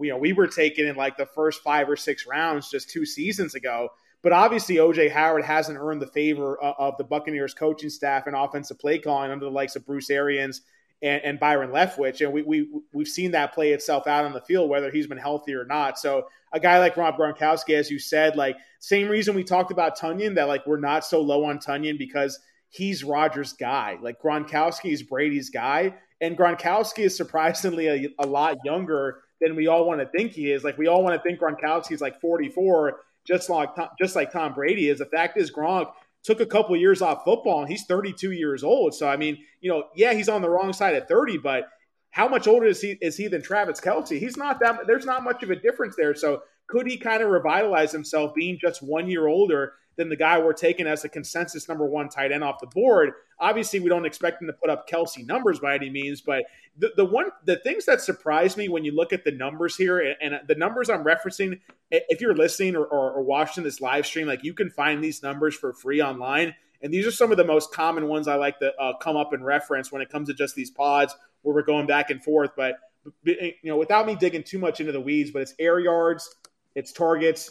you 0.00 0.10
know 0.10 0.18
we 0.18 0.32
were 0.32 0.48
taking 0.48 0.88
in 0.88 0.96
like 0.96 1.16
the 1.16 1.26
first 1.26 1.62
five 1.62 1.88
or 1.88 1.96
six 1.96 2.26
rounds 2.26 2.70
just 2.70 2.90
two 2.90 3.06
seasons 3.06 3.54
ago. 3.54 3.90
But 4.22 4.32
obviously, 4.32 4.76
OJ 4.76 5.12
Howard 5.12 5.44
hasn't 5.44 5.78
earned 5.78 6.00
the 6.00 6.06
favor 6.06 6.58
of 6.58 6.96
the 6.96 7.04
Buccaneers 7.04 7.52
coaching 7.52 7.90
staff 7.90 8.26
and 8.26 8.34
offensive 8.34 8.78
play 8.78 8.98
calling 8.98 9.30
under 9.30 9.44
the 9.44 9.50
likes 9.50 9.76
of 9.76 9.84
Bruce 9.84 10.08
Arians 10.08 10.62
and, 11.04 11.22
and 11.22 11.38
Byron 11.38 11.70
Leftwich, 11.70 12.24
and 12.24 12.32
we 12.32 12.42
we 12.42 12.66
we've 12.92 13.06
seen 13.06 13.32
that 13.32 13.52
play 13.52 13.72
itself 13.72 14.06
out 14.06 14.24
on 14.24 14.32
the 14.32 14.40
field, 14.40 14.70
whether 14.70 14.90
he's 14.90 15.06
been 15.06 15.18
healthy 15.18 15.54
or 15.54 15.66
not. 15.66 15.98
So 15.98 16.28
a 16.52 16.58
guy 16.58 16.78
like 16.78 16.96
Rob 16.96 17.16
Gronkowski, 17.16 17.74
as 17.74 17.90
you 17.90 17.98
said, 17.98 18.36
like 18.36 18.56
same 18.80 19.08
reason 19.08 19.34
we 19.34 19.44
talked 19.44 19.70
about 19.70 19.98
Tonyan, 19.98 20.34
that 20.36 20.48
like 20.48 20.66
we're 20.66 20.80
not 20.80 21.04
so 21.04 21.20
low 21.20 21.44
on 21.44 21.58
Tonyan 21.58 21.98
because 21.98 22.40
he's 22.70 23.04
Rodgers' 23.04 23.52
guy. 23.52 23.98
Like 24.00 24.20
Gronkowski 24.20 24.92
is 24.92 25.02
Brady's 25.02 25.50
guy, 25.50 25.94
and 26.22 26.38
Gronkowski 26.38 27.00
is 27.00 27.14
surprisingly 27.14 27.86
a, 27.88 28.08
a 28.18 28.26
lot 28.26 28.56
younger 28.64 29.20
than 29.42 29.56
we 29.56 29.66
all 29.66 29.86
want 29.86 30.00
to 30.00 30.06
think 30.06 30.32
he 30.32 30.50
is. 30.50 30.64
Like 30.64 30.78
we 30.78 30.86
all 30.86 31.04
want 31.04 31.14
to 31.14 31.22
think 31.22 31.38
Gronkowski 31.38 31.92
is 31.92 32.00
like 32.00 32.18
44, 32.18 33.00
just 33.26 33.50
like 33.50 33.68
just 34.00 34.16
like 34.16 34.32
Tom 34.32 34.54
Brady 34.54 34.88
is. 34.88 35.00
The 35.00 35.06
fact 35.06 35.36
is, 35.36 35.52
Gronk 35.52 35.92
took 36.24 36.40
a 36.40 36.46
couple 36.46 36.74
of 36.74 36.80
years 36.80 37.02
off 37.02 37.22
football 37.24 37.60
and 37.60 37.68
he's 37.68 37.84
32 37.84 38.32
years 38.32 38.64
old. 38.64 38.94
So 38.94 39.08
I 39.08 39.16
mean, 39.16 39.38
you 39.60 39.70
know, 39.70 39.84
yeah, 39.94 40.14
he's 40.14 40.28
on 40.28 40.42
the 40.42 40.50
wrong 40.50 40.72
side 40.72 40.94
at 40.94 41.08
30, 41.08 41.38
but 41.38 41.68
how 42.10 42.28
much 42.28 42.46
older 42.46 42.66
is 42.66 42.80
he 42.80 42.96
is 43.00 43.16
he 43.16 43.28
than 43.28 43.42
Travis 43.42 43.80
Kelce? 43.80 44.18
He's 44.18 44.36
not 44.36 44.60
that 44.60 44.86
there's 44.86 45.04
not 45.06 45.24
much 45.24 45.42
of 45.42 45.50
a 45.50 45.56
difference 45.56 45.94
there. 45.96 46.14
So 46.14 46.42
could 46.66 46.86
he 46.86 46.96
kind 46.96 47.22
of 47.22 47.30
revitalize 47.30 47.92
himself 47.92 48.34
being 48.34 48.58
just 48.60 48.82
one 48.82 49.08
year 49.08 49.26
older 49.26 49.74
than 49.96 50.08
the 50.08 50.16
guy 50.16 50.38
we're 50.38 50.52
taking 50.52 50.86
as 50.86 51.04
a 51.04 51.08
consensus 51.08 51.68
number 51.68 51.86
one 51.86 52.08
tight 52.08 52.32
end 52.32 52.44
off 52.44 52.60
the 52.60 52.66
board? 52.66 53.12
Obviously, 53.38 53.80
we 53.80 53.88
don't 53.88 54.06
expect 54.06 54.40
him 54.40 54.46
to 54.48 54.52
put 54.52 54.70
up 54.70 54.88
Kelce 54.88 55.26
numbers 55.26 55.60
by 55.60 55.74
any 55.74 55.90
means, 55.90 56.20
but 56.20 56.44
the, 56.78 56.92
the 56.96 57.04
one 57.04 57.26
the 57.44 57.56
things 57.56 57.86
that 57.86 58.00
surprise 58.00 58.56
me 58.56 58.68
when 58.68 58.84
you 58.84 58.94
look 58.94 59.12
at 59.12 59.24
the 59.24 59.32
numbers 59.32 59.76
here 59.76 59.98
and, 59.98 60.34
and 60.34 60.48
the 60.48 60.54
numbers 60.54 60.90
I'm 60.90 61.04
referencing, 61.04 61.60
if 61.90 62.20
you're 62.20 62.34
listening 62.34 62.76
or, 62.76 62.84
or, 62.84 63.12
or 63.12 63.22
watching 63.22 63.64
this 63.64 63.80
live 63.80 64.06
stream, 64.06 64.26
like 64.26 64.44
you 64.44 64.54
can 64.54 64.70
find 64.70 65.02
these 65.02 65.22
numbers 65.22 65.54
for 65.54 65.72
free 65.72 66.02
online. 66.02 66.54
And 66.82 66.92
these 66.92 67.06
are 67.06 67.12
some 67.12 67.30
of 67.30 67.38
the 67.38 67.44
most 67.44 67.72
common 67.72 68.08
ones 68.08 68.28
I 68.28 68.34
like 68.34 68.58
to 68.58 68.74
uh, 68.78 68.98
come 68.98 69.16
up 69.16 69.32
and 69.32 69.44
reference 69.44 69.90
when 69.90 70.02
it 70.02 70.10
comes 70.10 70.28
to 70.28 70.34
just 70.34 70.54
these 70.54 70.70
pods 70.70 71.16
where 71.42 71.54
we're 71.54 71.62
going 71.62 71.86
back 71.86 72.10
and 72.10 72.22
forth. 72.22 72.50
But 72.56 72.76
you 73.22 73.54
know, 73.64 73.76
without 73.76 74.06
me 74.06 74.16
digging 74.16 74.42
too 74.42 74.58
much 74.58 74.80
into 74.80 74.92
the 74.92 75.00
weeds, 75.00 75.30
but 75.30 75.42
it's 75.42 75.54
air 75.58 75.78
yards, 75.78 76.34
it's 76.74 76.92
targets, 76.92 77.50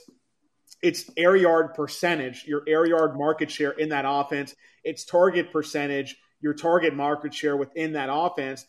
it's 0.84 1.09
air 1.17 1.36
yard 1.36 1.73
percentage, 1.73 2.45
your 2.45 2.61
air 2.67 2.86
yard 2.86 3.17
market 3.17 3.49
share 3.49 3.71
in 3.71 3.89
that 3.89 4.05
offense, 4.07 4.53
it's 4.84 5.05
target 5.05 5.51
percentage, 5.51 6.17
your 6.41 6.53
target 6.53 6.93
market 6.93 7.34
share 7.34 7.55
within 7.57 7.93
that 7.93 8.09
offense. 8.11 8.65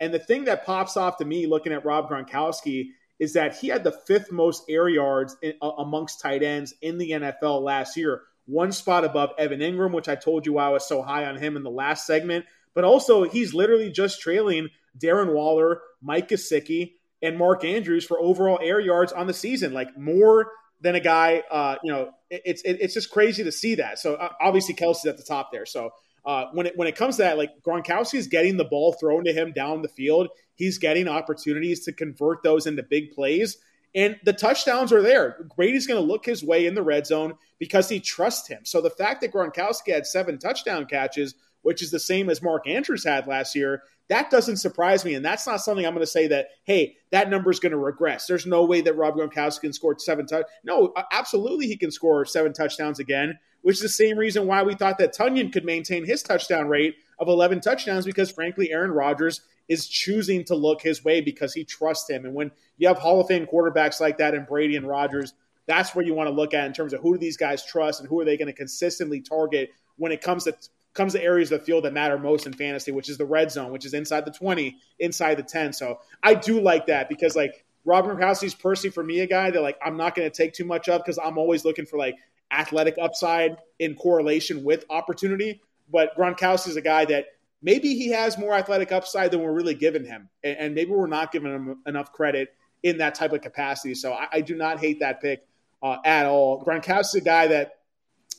And 0.00 0.12
the 0.12 0.18
thing 0.18 0.44
that 0.44 0.64
pops 0.66 0.96
off 0.96 1.18
to 1.18 1.24
me 1.24 1.46
looking 1.46 1.72
at 1.72 1.84
Rob 1.84 2.10
Gronkowski 2.10 2.88
is 3.20 3.34
that 3.34 3.56
he 3.56 3.68
had 3.68 3.84
the 3.84 3.92
fifth 3.92 4.32
most 4.32 4.64
air 4.68 4.88
yards 4.88 5.36
in, 5.42 5.54
uh, 5.60 5.70
amongst 5.78 6.20
tight 6.20 6.42
ends 6.42 6.74
in 6.80 6.98
the 6.98 7.10
NFL 7.10 7.62
last 7.62 7.96
year, 7.96 8.22
one 8.46 8.72
spot 8.72 9.04
above 9.04 9.30
Evan 9.38 9.60
Engram, 9.60 9.92
which 9.92 10.08
I 10.08 10.14
told 10.14 10.46
you 10.46 10.58
I 10.58 10.70
was 10.70 10.88
so 10.88 11.02
high 11.02 11.26
on 11.26 11.36
him 11.36 11.56
in 11.56 11.62
the 11.62 11.70
last 11.70 12.06
segment. 12.06 12.46
But 12.74 12.84
also, 12.84 13.24
he's 13.24 13.54
literally 13.54 13.90
just 13.90 14.20
trailing 14.20 14.68
Darren 14.96 15.32
Waller, 15.32 15.82
Mike 16.00 16.28
Gesicki, 16.28 16.94
and 17.20 17.36
Mark 17.36 17.64
Andrews 17.64 18.04
for 18.06 18.18
overall 18.20 18.60
air 18.62 18.80
yards 18.80 19.12
on 19.12 19.26
the 19.26 19.34
season, 19.34 19.72
like 19.72 19.98
more 19.98 20.52
than 20.80 20.94
a 20.94 21.00
guy. 21.00 21.42
Uh, 21.50 21.76
you 21.82 21.92
know, 21.92 22.10
it's 22.30 22.62
it, 22.62 22.78
it's 22.80 22.94
just 22.94 23.10
crazy 23.10 23.44
to 23.44 23.52
see 23.52 23.76
that. 23.76 23.98
So 23.98 24.14
uh, 24.14 24.32
obviously, 24.40 24.74
Kelce's 24.74 25.06
at 25.06 25.16
the 25.16 25.22
top 25.22 25.50
there. 25.52 25.66
So 25.66 25.90
uh, 26.24 26.46
when 26.52 26.66
it 26.66 26.76
when 26.76 26.88
it 26.88 26.96
comes 26.96 27.16
to 27.16 27.22
that, 27.22 27.38
like 27.38 27.50
Gronkowski 27.62 28.14
is 28.14 28.26
getting 28.26 28.56
the 28.56 28.64
ball 28.64 28.92
thrown 28.92 29.24
to 29.24 29.32
him 29.32 29.52
down 29.52 29.82
the 29.82 29.88
field. 29.88 30.28
He's 30.54 30.78
getting 30.78 31.08
opportunities 31.08 31.84
to 31.84 31.92
convert 31.92 32.42
those 32.42 32.66
into 32.66 32.82
big 32.82 33.12
plays. 33.12 33.58
And 33.94 34.18
the 34.24 34.32
touchdowns 34.34 34.92
are 34.92 35.00
there. 35.00 35.48
Brady's 35.56 35.86
going 35.86 36.00
to 36.00 36.06
look 36.06 36.26
his 36.26 36.44
way 36.44 36.66
in 36.66 36.74
the 36.74 36.82
red 36.82 37.06
zone 37.06 37.34
because 37.58 37.88
he 37.88 38.00
trusts 38.00 38.46
him. 38.46 38.60
So 38.64 38.80
the 38.80 38.90
fact 38.90 39.22
that 39.22 39.32
Gronkowski 39.32 39.92
had 39.92 40.06
seven 40.06 40.38
touchdown 40.38 40.84
catches, 40.86 41.34
which 41.62 41.82
is 41.82 41.90
the 41.90 41.98
same 41.98 42.30
as 42.30 42.42
Mark 42.42 42.66
Andrews 42.66 43.04
had 43.04 43.26
last 43.26 43.54
year, 43.54 43.82
that 44.08 44.30
doesn't 44.30 44.56
surprise 44.56 45.04
me. 45.04 45.14
And 45.14 45.24
that's 45.24 45.46
not 45.46 45.60
something 45.60 45.84
I'm 45.84 45.92
going 45.92 46.04
to 46.04 46.10
say 46.10 46.28
that, 46.28 46.48
hey, 46.64 46.96
that 47.10 47.28
number 47.28 47.50
is 47.50 47.60
going 47.60 47.72
to 47.72 47.78
regress. 47.78 48.26
There's 48.26 48.46
no 48.46 48.64
way 48.64 48.80
that 48.80 48.96
Rob 48.96 49.16
Gronkowski 49.16 49.60
can 49.60 49.72
score 49.72 49.96
seven 49.98 50.26
touchdowns. 50.26 50.50
No, 50.64 50.94
absolutely 51.12 51.66
he 51.66 51.76
can 51.76 51.90
score 51.90 52.24
seven 52.24 52.52
touchdowns 52.52 52.98
again, 52.98 53.38
which 53.62 53.76
is 53.76 53.82
the 53.82 53.88
same 53.88 54.16
reason 54.16 54.46
why 54.46 54.62
we 54.62 54.74
thought 54.74 54.98
that 54.98 55.14
Tonyan 55.14 55.52
could 55.52 55.64
maintain 55.64 56.04
his 56.04 56.22
touchdown 56.22 56.68
rate 56.68 56.96
of 57.18 57.28
11 57.28 57.60
touchdowns 57.60 58.06
because, 58.06 58.30
frankly, 58.30 58.70
Aaron 58.70 58.92
Rodgers 58.92 59.42
is 59.68 59.86
choosing 59.86 60.44
to 60.44 60.54
look 60.54 60.80
his 60.80 61.04
way 61.04 61.20
because 61.20 61.52
he 61.52 61.64
trusts 61.64 62.08
him. 62.08 62.24
And 62.24 62.34
when 62.34 62.50
you 62.78 62.88
have 62.88 62.98
Hall 62.98 63.20
of 63.20 63.28
Fame 63.28 63.46
quarterbacks 63.46 64.00
like 64.00 64.18
that 64.18 64.34
and 64.34 64.46
Brady 64.46 64.76
and 64.76 64.88
Rodgers, 64.88 65.34
that's 65.66 65.94
where 65.94 66.04
you 66.04 66.14
want 66.14 66.28
to 66.28 66.34
look 66.34 66.54
at 66.54 66.66
in 66.66 66.72
terms 66.72 66.94
of 66.94 67.00
who 67.02 67.12
do 67.12 67.18
these 67.18 67.36
guys 67.36 67.64
trust 67.64 68.00
and 68.00 68.08
who 68.08 68.18
are 68.20 68.24
they 68.24 68.38
going 68.38 68.46
to 68.46 68.54
consistently 68.54 69.20
target 69.20 69.70
when 69.96 70.12
it 70.12 70.22
comes 70.22 70.44
to 70.44 70.56
comes 70.94 71.12
to 71.12 71.22
areas 71.22 71.52
of 71.52 71.60
the 71.60 71.64
field 71.64 71.84
that 71.84 71.92
matter 71.92 72.18
most 72.18 72.46
in 72.46 72.52
fantasy, 72.52 72.90
which 72.90 73.08
is 73.08 73.18
the 73.18 73.24
red 73.24 73.50
zone, 73.50 73.70
which 73.72 73.84
is 73.84 73.94
inside 73.94 74.24
the 74.24 74.30
20, 74.30 74.76
inside 74.98 75.36
the 75.36 75.42
10. 75.42 75.72
So 75.72 76.00
I 76.22 76.34
do 76.34 76.60
like 76.60 76.86
that 76.86 77.08
because 77.08 77.36
like 77.36 77.64
Robert 77.84 78.18
Gronkowski's 78.18 78.54
personally 78.54 78.92
for 78.92 79.04
me 79.04 79.20
a 79.20 79.26
guy 79.26 79.50
that 79.50 79.62
like 79.62 79.78
I'm 79.84 79.96
not 79.96 80.14
going 80.14 80.28
to 80.28 80.36
take 80.36 80.52
too 80.52 80.64
much 80.64 80.88
of 80.88 81.02
because 81.02 81.18
I'm 81.18 81.38
always 81.38 81.64
looking 81.64 81.86
for 81.86 81.98
like 81.98 82.16
athletic 82.50 82.96
upside 83.00 83.56
in 83.78 83.94
correlation 83.94 84.64
with 84.64 84.84
opportunity. 84.90 85.60
But 85.90 86.16
Gronkowski 86.16 86.68
is 86.68 86.76
a 86.76 86.82
guy 86.82 87.04
that 87.06 87.26
maybe 87.62 87.94
he 87.94 88.10
has 88.10 88.38
more 88.38 88.54
athletic 88.54 88.92
upside 88.92 89.30
than 89.30 89.42
we're 89.42 89.52
really 89.52 89.74
giving 89.74 90.04
him, 90.04 90.28
and, 90.44 90.74
maybe 90.74 90.90
we're 90.90 91.06
not 91.06 91.32
giving 91.32 91.52
him 91.52 91.78
enough 91.86 92.12
credit 92.12 92.54
in 92.82 92.98
that 92.98 93.14
type 93.14 93.32
of 93.32 93.40
capacity. 93.40 93.94
So 93.94 94.12
I, 94.12 94.28
I 94.32 94.40
do 94.40 94.54
not 94.54 94.78
hate 94.78 95.00
that 95.00 95.20
pick 95.20 95.46
uh, 95.82 95.96
at 96.04 96.26
all. 96.26 96.62
Gronkowski 96.62 97.00
is 97.00 97.14
a 97.16 97.20
guy 97.20 97.48
that 97.48 97.77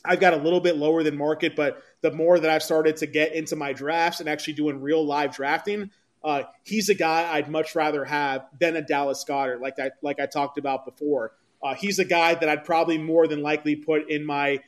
I've 0.04 0.20
got 0.20 0.32
a 0.32 0.36
little 0.36 0.60
bit 0.60 0.76
lower 0.76 1.02
than 1.02 1.16
market, 1.16 1.54
but 1.56 1.82
the 2.00 2.10
more 2.10 2.38
that 2.38 2.50
I've 2.50 2.62
started 2.62 2.96
to 2.98 3.06
get 3.06 3.34
into 3.34 3.56
my 3.56 3.72
drafts 3.72 4.20
and 4.20 4.28
actually 4.28 4.54
doing 4.54 4.80
real 4.80 5.04
live 5.04 5.34
drafting, 5.34 5.90
uh, 6.24 6.44
he's 6.64 6.88
a 6.88 6.94
guy 6.94 7.32
I'd 7.32 7.50
much 7.50 7.74
rather 7.74 8.04
have 8.04 8.46
than 8.58 8.76
a 8.76 8.82
Dallas 8.82 9.24
Goedert, 9.28 9.60
like 9.60 9.78
I 9.78 9.90
like 10.02 10.20
I 10.20 10.26
talked 10.26 10.58
about 10.58 10.84
before. 10.84 11.32
Uh, 11.62 11.74
he's 11.74 11.98
a 11.98 12.04
guy 12.04 12.34
that 12.34 12.48
I'd 12.48 12.64
probably 12.64 12.96
more 12.96 13.26
than 13.26 13.42
likely 13.42 13.76
put 13.76 14.10
in 14.10 14.24
my 14.24 14.60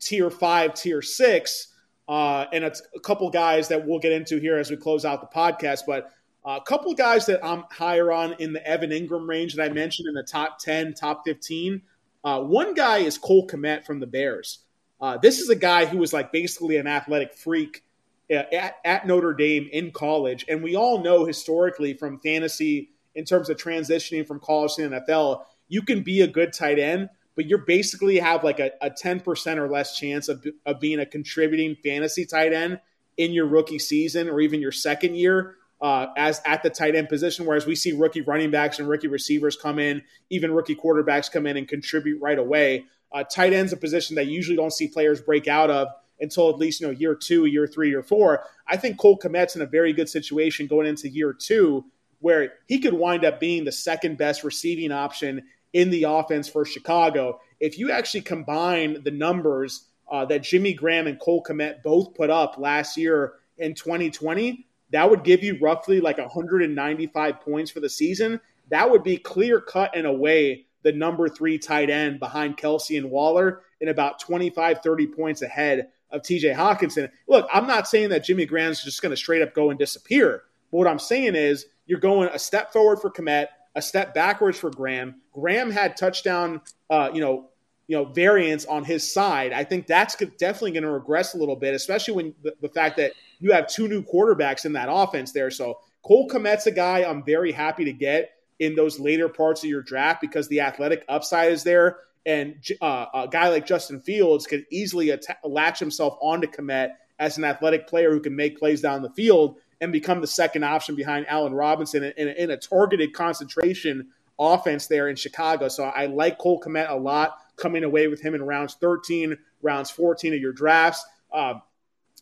tier 0.00 0.30
five, 0.30 0.74
tier 0.74 1.02
six, 1.02 1.68
uh, 2.08 2.46
and 2.52 2.64
it's 2.64 2.82
a 2.94 3.00
couple 3.00 3.30
guys 3.30 3.68
that 3.68 3.86
we'll 3.86 4.00
get 4.00 4.12
into 4.12 4.38
here 4.38 4.56
as 4.56 4.70
we 4.70 4.76
close 4.76 5.04
out 5.04 5.20
the 5.20 5.36
podcast. 5.36 5.80
But 5.86 6.10
a 6.44 6.60
couple 6.60 6.92
guys 6.94 7.26
that 7.26 7.44
I'm 7.44 7.64
higher 7.70 8.12
on 8.12 8.34
in 8.38 8.52
the 8.52 8.66
Evan 8.66 8.90
Engram 8.90 9.28
range 9.28 9.54
that 9.54 9.70
I 9.70 9.72
mentioned 9.72 10.08
in 10.08 10.14
the 10.14 10.22
top 10.22 10.58
ten, 10.58 10.92
top 10.94 11.22
fifteen. 11.24 11.82
Uh, 12.24 12.40
one 12.40 12.74
guy 12.74 12.98
is 12.98 13.18
Cole 13.18 13.46
Kmet 13.46 13.84
from 13.84 14.00
the 14.00 14.06
Bears. 14.06 14.60
Uh, 15.00 15.18
this 15.18 15.40
is 15.40 15.50
a 15.50 15.56
guy 15.56 15.84
who 15.84 15.98
was 15.98 16.12
like 16.12 16.32
basically 16.32 16.76
an 16.76 16.86
athletic 16.86 17.34
freak 17.34 17.82
at, 18.30 18.76
at 18.84 19.06
Notre 19.06 19.34
Dame 19.34 19.68
in 19.70 19.90
college. 19.90 20.46
And 20.48 20.62
we 20.62 20.76
all 20.76 21.02
know 21.02 21.26
historically 21.26 21.94
from 21.94 22.20
fantasy 22.20 22.90
in 23.14 23.24
terms 23.24 23.50
of 23.50 23.58
transitioning 23.58 24.26
from 24.26 24.40
college 24.40 24.74
to 24.76 24.82
NFL, 24.82 25.44
you 25.68 25.82
can 25.82 26.02
be 26.02 26.22
a 26.22 26.26
good 26.26 26.52
tight 26.52 26.78
end, 26.78 27.10
but 27.36 27.46
you're 27.46 27.58
basically 27.58 28.18
have 28.18 28.42
like 28.42 28.60
a, 28.60 28.70
a 28.80 28.90
10% 28.90 29.56
or 29.58 29.68
less 29.68 29.96
chance 29.96 30.28
of, 30.28 30.44
of 30.64 30.80
being 30.80 31.00
a 31.00 31.06
contributing 31.06 31.76
fantasy 31.84 32.24
tight 32.24 32.52
end 32.52 32.80
in 33.16 33.32
your 33.32 33.46
rookie 33.46 33.78
season 33.78 34.28
or 34.28 34.40
even 34.40 34.60
your 34.60 34.72
second 34.72 35.16
year 35.16 35.56
uh, 35.80 36.06
as 36.16 36.40
at 36.46 36.62
the 36.62 36.70
tight 36.70 36.94
end 36.94 37.08
position. 37.08 37.46
Whereas 37.46 37.66
we 37.66 37.74
see 37.74 37.92
rookie 37.92 38.22
running 38.22 38.50
backs 38.50 38.78
and 38.78 38.88
rookie 38.88 39.08
receivers 39.08 39.56
come 39.56 39.78
in, 39.78 40.02
even 40.30 40.52
rookie 40.52 40.76
quarterbacks 40.76 41.30
come 41.30 41.46
in 41.46 41.56
and 41.56 41.68
contribute 41.68 42.20
right 42.20 42.38
away. 42.38 42.84
Uh, 43.12 43.22
tight 43.24 43.52
end's 43.52 43.72
a 43.72 43.76
position 43.76 44.16
that 44.16 44.26
usually 44.26 44.56
don't 44.56 44.72
see 44.72 44.88
players 44.88 45.20
break 45.20 45.46
out 45.46 45.70
of 45.70 45.88
until 46.20 46.48
at 46.50 46.58
least 46.58 46.80
you 46.80 46.86
know 46.86 46.92
year 46.92 47.14
two, 47.14 47.46
year 47.46 47.66
three, 47.66 47.88
year 47.88 48.02
four. 48.02 48.44
I 48.66 48.76
think 48.76 48.98
Cole 48.98 49.18
Kmet's 49.18 49.56
in 49.56 49.62
a 49.62 49.66
very 49.66 49.92
good 49.92 50.08
situation 50.08 50.66
going 50.66 50.86
into 50.86 51.08
year 51.08 51.32
two, 51.32 51.84
where 52.20 52.54
he 52.66 52.80
could 52.80 52.94
wind 52.94 53.24
up 53.24 53.40
being 53.40 53.64
the 53.64 53.72
second 53.72 54.18
best 54.18 54.44
receiving 54.44 54.92
option 54.92 55.42
in 55.72 55.90
the 55.90 56.04
offense 56.04 56.48
for 56.48 56.64
Chicago. 56.64 57.40
If 57.60 57.78
you 57.78 57.90
actually 57.90 58.22
combine 58.22 59.02
the 59.02 59.10
numbers 59.10 59.86
uh, 60.10 60.24
that 60.26 60.42
Jimmy 60.42 60.72
Graham 60.72 61.06
and 61.06 61.18
Cole 61.18 61.42
Kmet 61.42 61.82
both 61.82 62.14
put 62.14 62.30
up 62.30 62.56
last 62.58 62.96
year 62.96 63.34
in 63.58 63.74
2020, 63.74 64.66
that 64.94 65.10
would 65.10 65.24
give 65.24 65.42
you 65.42 65.58
roughly 65.60 66.00
like 66.00 66.18
195 66.18 67.40
points 67.40 67.70
for 67.70 67.80
the 67.80 67.90
season. 67.90 68.40
That 68.70 68.88
would 68.88 69.02
be 69.02 69.16
clear 69.16 69.60
cut 69.60 69.90
and 69.96 70.06
away 70.06 70.66
the 70.84 70.92
number 70.92 71.28
three 71.28 71.58
tight 71.58 71.90
end 71.90 72.20
behind 72.20 72.56
Kelce 72.56 72.96
and 72.96 73.10
Waller 73.10 73.62
and 73.80 73.90
about 73.90 74.20
25, 74.20 74.82
30 74.84 75.06
points 75.08 75.42
ahead 75.42 75.88
of 76.10 76.22
TJ 76.22 76.54
Hockenson. 76.54 77.10
Look, 77.26 77.48
I'm 77.52 77.66
not 77.66 77.88
saying 77.88 78.10
that 78.10 78.22
Jimmy 78.22 78.46
Graham's 78.46 78.84
just 78.84 79.02
going 79.02 79.10
to 79.10 79.16
straight 79.16 79.42
up 79.42 79.52
go 79.52 79.70
and 79.70 79.78
disappear. 79.78 80.44
But 80.70 80.78
what 80.78 80.86
I'm 80.86 81.00
saying 81.00 81.34
is 81.34 81.66
you're 81.86 81.98
going 81.98 82.28
a 82.32 82.38
step 82.38 82.72
forward 82.72 83.00
for 83.00 83.10
Kmet, 83.10 83.48
a 83.74 83.82
step 83.82 84.14
backwards 84.14 84.60
for 84.60 84.70
Graham. 84.70 85.16
Graham 85.32 85.72
had 85.72 85.96
touchdown, 85.96 86.60
uh, 86.88 87.10
you 87.12 87.20
know, 87.20 87.50
you 87.86 87.96
know, 87.96 88.04
variance 88.04 88.64
on 88.64 88.84
his 88.84 89.12
side. 89.12 89.52
I 89.52 89.64
think 89.64 89.86
that's 89.86 90.14
definitely 90.16 90.70
going 90.72 90.84
to 90.84 90.90
regress 90.90 91.34
a 91.34 91.38
little 91.38 91.56
bit, 91.56 91.74
especially 91.74 92.14
when 92.14 92.34
the, 92.42 92.54
the, 92.62 92.68
fact 92.68 92.96
that 92.96 93.12
you 93.40 93.52
have 93.52 93.66
two 93.66 93.88
new 93.88 94.02
quarterbacks 94.02 94.64
in 94.64 94.72
that 94.74 94.88
offense 94.90 95.32
there. 95.32 95.50
So 95.50 95.78
Cole 96.02 96.28
Kmet's 96.28 96.66
a 96.66 96.70
guy 96.70 97.04
I'm 97.04 97.24
very 97.24 97.52
happy 97.52 97.84
to 97.84 97.92
get 97.92 98.30
in 98.58 98.74
those 98.74 99.00
later 99.00 99.28
parts 99.28 99.64
of 99.64 99.70
your 99.70 99.82
draft 99.82 100.20
because 100.20 100.48
the 100.48 100.60
athletic 100.60 101.04
upside 101.08 101.52
is 101.52 101.64
there. 101.64 101.98
And 102.26 102.56
uh, 102.80 103.06
a 103.14 103.28
guy 103.30 103.48
like 103.48 103.66
Justin 103.66 104.00
Fields 104.00 104.46
could 104.46 104.64
easily 104.70 105.10
att- 105.10 105.38
latch 105.44 105.78
himself 105.78 106.16
onto 106.20 106.46
Kmet 106.46 106.90
as 107.18 107.38
an 107.38 107.44
athletic 107.44 107.86
player 107.86 108.10
who 108.10 108.20
can 108.20 108.34
make 108.34 108.58
plays 108.58 108.80
down 108.80 109.02
the 109.02 109.10
field 109.10 109.56
and 109.80 109.92
become 109.92 110.20
the 110.20 110.26
second 110.26 110.64
option 110.64 110.94
behind 110.94 111.26
Allen 111.28 111.52
Robinson 111.52 112.02
in, 112.04 112.12
in, 112.16 112.28
in 112.28 112.50
a 112.50 112.56
targeted 112.56 113.12
concentration 113.12 114.08
offense 114.38 114.86
there 114.86 115.08
in 115.08 115.16
Chicago. 115.16 115.68
So 115.68 115.84
I 115.84 116.06
like 116.06 116.38
Cole 116.38 116.60
Kmet 116.60 116.90
a 116.90 116.96
lot 116.96 117.36
coming 117.56 117.84
away 117.84 118.08
with 118.08 118.20
him 118.20 118.34
in 118.34 118.42
rounds 118.42 118.74
13, 118.74 119.36
rounds 119.62 119.90
14 119.90 120.34
of 120.34 120.40
your 120.40 120.52
drafts. 120.52 121.04
Uh, 121.32 121.54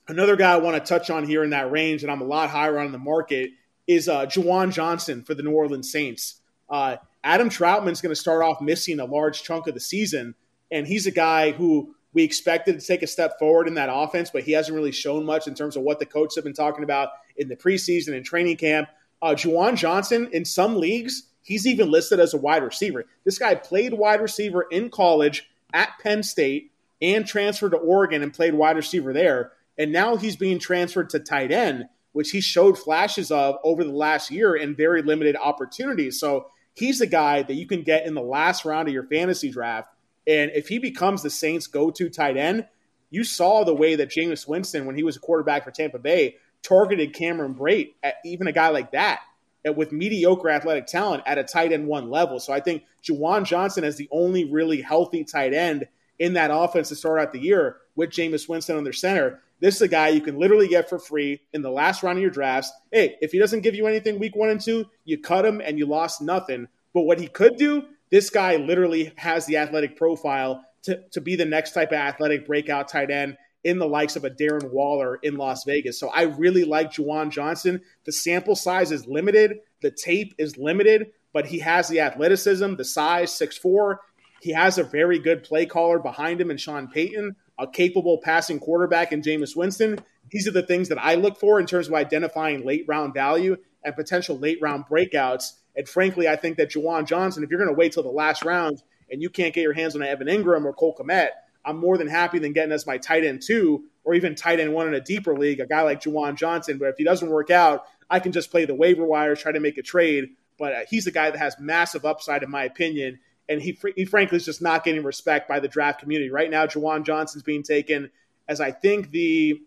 another 0.08 0.36
guy 0.36 0.52
I 0.52 0.56
want 0.56 0.76
to 0.76 0.88
touch 0.88 1.10
on 1.10 1.24
here 1.24 1.44
in 1.44 1.50
that 1.50 1.70
range, 1.70 2.02
and 2.02 2.10
I'm 2.10 2.20
a 2.20 2.26
lot 2.26 2.50
higher 2.50 2.78
on 2.78 2.92
the 2.92 2.98
market, 2.98 3.50
is 3.86 4.08
uh, 4.08 4.26
Juwan 4.26 4.72
Johnson 4.72 5.22
for 5.22 5.34
the 5.34 5.42
New 5.42 5.52
Orleans 5.52 5.90
Saints. 5.90 6.40
Uh, 6.68 6.96
Adam 7.24 7.48
Trautman's 7.48 8.00
going 8.00 8.14
to 8.14 8.20
start 8.20 8.42
off 8.42 8.60
missing 8.60 9.00
a 9.00 9.04
large 9.04 9.42
chunk 9.42 9.66
of 9.66 9.74
the 9.74 9.80
season, 9.80 10.34
and 10.70 10.86
he's 10.86 11.06
a 11.06 11.10
guy 11.10 11.52
who 11.52 11.94
we 12.14 12.22
expected 12.22 12.78
to 12.78 12.86
take 12.86 13.02
a 13.02 13.06
step 13.06 13.38
forward 13.38 13.68
in 13.68 13.74
that 13.74 13.88
offense, 13.90 14.30
but 14.30 14.42
he 14.42 14.52
hasn't 14.52 14.74
really 14.74 14.92
shown 14.92 15.24
much 15.24 15.46
in 15.46 15.54
terms 15.54 15.76
of 15.76 15.82
what 15.82 15.98
the 15.98 16.06
coaches 16.06 16.34
have 16.36 16.44
been 16.44 16.52
talking 16.52 16.84
about 16.84 17.10
in 17.36 17.48
the 17.48 17.56
preseason 17.56 18.14
and 18.14 18.24
training 18.24 18.56
camp. 18.56 18.88
Uh, 19.22 19.34
Juwan 19.34 19.76
Johnson, 19.76 20.28
in 20.32 20.44
some 20.44 20.76
leagues, 20.76 21.24
he's 21.42 21.66
even 21.66 21.90
listed 21.90 22.20
as 22.20 22.34
a 22.34 22.38
wide 22.38 22.62
receiver. 22.62 23.04
This 23.24 23.38
guy 23.38 23.54
played 23.54 23.94
wide 23.94 24.20
receiver 24.20 24.66
in 24.70 24.90
college 24.90 25.48
at 25.72 25.90
Penn 26.02 26.22
State 26.22 26.72
and 27.00 27.26
transferred 27.26 27.70
to 27.70 27.78
Oregon 27.78 28.22
and 28.22 28.32
played 28.32 28.54
wide 28.54 28.76
receiver 28.76 29.12
there. 29.12 29.52
And 29.78 29.92
now 29.92 30.16
he's 30.16 30.36
being 30.36 30.58
transferred 30.58 31.10
to 31.10 31.18
tight 31.18 31.50
end, 31.52 31.86
which 32.12 32.30
he 32.30 32.40
showed 32.40 32.78
flashes 32.78 33.30
of 33.30 33.56
over 33.64 33.84
the 33.84 33.92
last 33.92 34.30
year 34.30 34.54
in 34.54 34.76
very 34.76 35.02
limited 35.02 35.36
opportunities. 35.36 36.20
So 36.20 36.46
he's 36.74 36.98
the 36.98 37.06
guy 37.06 37.42
that 37.42 37.54
you 37.54 37.66
can 37.66 37.82
get 37.82 38.06
in 38.06 38.14
the 38.14 38.22
last 38.22 38.64
round 38.64 38.88
of 38.88 38.94
your 38.94 39.06
fantasy 39.06 39.50
draft. 39.50 39.88
And 40.26 40.50
if 40.54 40.68
he 40.68 40.78
becomes 40.78 41.22
the 41.22 41.30
Saints' 41.30 41.66
go 41.66 41.90
to 41.90 42.08
tight 42.08 42.36
end, 42.36 42.66
you 43.10 43.24
saw 43.24 43.64
the 43.64 43.74
way 43.74 43.96
that 43.96 44.10
Jameis 44.10 44.46
Winston, 44.46 44.86
when 44.86 44.96
he 44.96 45.02
was 45.02 45.16
a 45.16 45.20
quarterback 45.20 45.64
for 45.64 45.70
Tampa 45.70 45.98
Bay, 45.98 46.36
targeted 46.62 47.12
Cameron 47.12 47.54
Brate 47.54 47.94
at 48.02 48.16
even 48.24 48.46
a 48.46 48.52
guy 48.52 48.68
like 48.68 48.92
that 48.92 49.20
with 49.64 49.92
mediocre 49.92 50.50
athletic 50.50 50.86
talent 50.86 51.22
at 51.26 51.38
a 51.38 51.44
tight 51.44 51.72
end 51.72 51.86
one 51.86 52.10
level. 52.10 52.40
So 52.40 52.52
I 52.52 52.60
think 52.60 52.84
Juwan 53.02 53.44
Johnson 53.44 53.84
is 53.84 53.96
the 53.96 54.08
only 54.10 54.44
really 54.44 54.80
healthy 54.80 55.24
tight 55.24 55.54
end 55.54 55.86
in 56.18 56.34
that 56.34 56.50
offense 56.52 56.88
to 56.88 56.96
start 56.96 57.20
out 57.20 57.32
the 57.32 57.40
year 57.40 57.78
with 57.96 58.10
Jameis 58.10 58.48
Winston 58.48 58.76
on 58.76 58.84
their 58.84 58.92
center. 58.92 59.40
This 59.62 59.76
is 59.76 59.82
a 59.82 59.88
guy 59.88 60.08
you 60.08 60.20
can 60.20 60.40
literally 60.40 60.66
get 60.66 60.88
for 60.88 60.98
free 60.98 61.40
in 61.52 61.62
the 61.62 61.70
last 61.70 62.02
round 62.02 62.18
of 62.18 62.22
your 62.22 62.32
drafts. 62.32 62.72
Hey, 62.90 63.14
if 63.20 63.30
he 63.30 63.38
doesn't 63.38 63.60
give 63.60 63.76
you 63.76 63.86
anything 63.86 64.18
week 64.18 64.34
one 64.34 64.50
and 64.50 64.60
two, 64.60 64.86
you 65.04 65.20
cut 65.20 65.46
him 65.46 65.60
and 65.64 65.78
you 65.78 65.86
lost 65.86 66.20
nothing. 66.20 66.66
But 66.92 67.02
what 67.02 67.20
he 67.20 67.28
could 67.28 67.56
do, 67.56 67.84
this 68.10 68.28
guy 68.28 68.56
literally 68.56 69.12
has 69.16 69.46
the 69.46 69.58
athletic 69.58 69.96
profile 69.96 70.64
to, 70.82 71.00
to 71.12 71.20
be 71.20 71.36
the 71.36 71.44
next 71.44 71.74
type 71.74 71.92
of 71.92 71.98
athletic 71.98 72.44
breakout 72.44 72.88
tight 72.88 73.12
end 73.12 73.36
in 73.62 73.78
the 73.78 73.86
likes 73.86 74.16
of 74.16 74.24
a 74.24 74.30
Darren 74.30 74.68
Waller 74.72 75.20
in 75.22 75.36
Las 75.36 75.62
Vegas. 75.62 76.00
So 76.00 76.08
I 76.08 76.22
really 76.22 76.64
like 76.64 76.90
Juwan 76.90 77.30
Johnson. 77.30 77.82
The 78.04 78.10
sample 78.10 78.56
size 78.56 78.90
is 78.90 79.06
limited, 79.06 79.58
the 79.80 79.92
tape 79.92 80.34
is 80.38 80.58
limited, 80.58 81.12
but 81.32 81.46
he 81.46 81.60
has 81.60 81.86
the 81.86 82.00
athleticism, 82.00 82.74
the 82.74 82.84
size, 82.84 83.32
six 83.32 83.56
four. 83.56 84.00
He 84.40 84.50
has 84.50 84.76
a 84.76 84.82
very 84.82 85.20
good 85.20 85.44
play 85.44 85.66
caller 85.66 86.00
behind 86.00 86.40
him 86.40 86.50
in 86.50 86.56
Sean 86.56 86.88
Payton, 86.88 87.36
a 87.62 87.66
capable 87.68 88.18
passing 88.18 88.58
quarterback 88.58 89.12
in 89.12 89.22
Jameis 89.22 89.54
Winston. 89.56 90.00
These 90.30 90.48
are 90.48 90.52
the 90.52 90.62
things 90.62 90.88
that 90.88 91.02
I 91.02 91.14
look 91.14 91.38
for 91.38 91.60
in 91.60 91.66
terms 91.66 91.86
of 91.86 91.94
identifying 91.94 92.64
late 92.64 92.84
round 92.88 93.14
value 93.14 93.56
and 93.84 93.94
potential 93.94 94.36
late 94.36 94.58
round 94.60 94.84
breakouts. 94.90 95.52
And 95.76 95.88
frankly, 95.88 96.28
I 96.28 96.36
think 96.36 96.56
that 96.56 96.72
Juwan 96.72 97.06
Johnson, 97.06 97.44
if 97.44 97.50
you're 97.50 97.60
going 97.60 97.72
to 97.72 97.78
wait 97.78 97.92
till 97.92 98.02
the 98.02 98.08
last 98.08 98.44
round 98.44 98.82
and 99.10 99.22
you 99.22 99.30
can't 99.30 99.54
get 99.54 99.62
your 99.62 99.72
hands 99.72 99.94
on 99.94 100.02
Evan 100.02 100.26
Engram 100.26 100.64
or 100.64 100.72
Cole 100.72 100.96
Kmet, 100.98 101.28
I'm 101.64 101.78
more 101.78 101.96
than 101.96 102.08
happy 102.08 102.40
than 102.40 102.52
getting 102.52 102.72
as 102.72 102.86
my 102.86 102.98
tight 102.98 103.24
end 103.24 103.42
two 103.42 103.84
or 104.04 104.14
even 104.14 104.34
tight 104.34 104.58
end 104.58 104.74
one 104.74 104.88
in 104.88 104.94
a 104.94 105.00
deeper 105.00 105.36
league, 105.38 105.60
a 105.60 105.66
guy 105.66 105.82
like 105.82 106.02
Juwan 106.02 106.36
Johnson. 106.36 106.78
But 106.78 106.88
if 106.88 106.96
he 106.98 107.04
doesn't 107.04 107.30
work 107.30 107.50
out, 107.50 107.84
I 108.10 108.18
can 108.18 108.32
just 108.32 108.50
play 108.50 108.64
the 108.64 108.74
waiver 108.74 109.04
wires, 109.04 109.40
try 109.40 109.52
to 109.52 109.60
make 109.60 109.78
a 109.78 109.82
trade. 109.82 110.30
But 110.58 110.72
uh, 110.72 110.80
he's 110.88 111.06
a 111.06 111.12
guy 111.12 111.30
that 111.30 111.38
has 111.38 111.56
massive 111.60 112.04
upside, 112.04 112.42
in 112.42 112.50
my 112.50 112.64
opinion. 112.64 113.20
And 113.48 113.60
he, 113.60 113.78
he 113.96 114.04
frankly 114.04 114.36
is 114.36 114.44
just 114.44 114.62
not 114.62 114.84
getting 114.84 115.02
respect 115.02 115.48
by 115.48 115.60
the 115.60 115.68
draft 115.68 116.00
community. 116.00 116.30
Right 116.30 116.50
now, 116.50 116.66
Juwan 116.66 117.04
Johnson's 117.04 117.42
being 117.42 117.62
taken 117.62 118.10
as 118.48 118.60
I 118.60 118.70
think 118.70 119.10
the, 119.10 119.60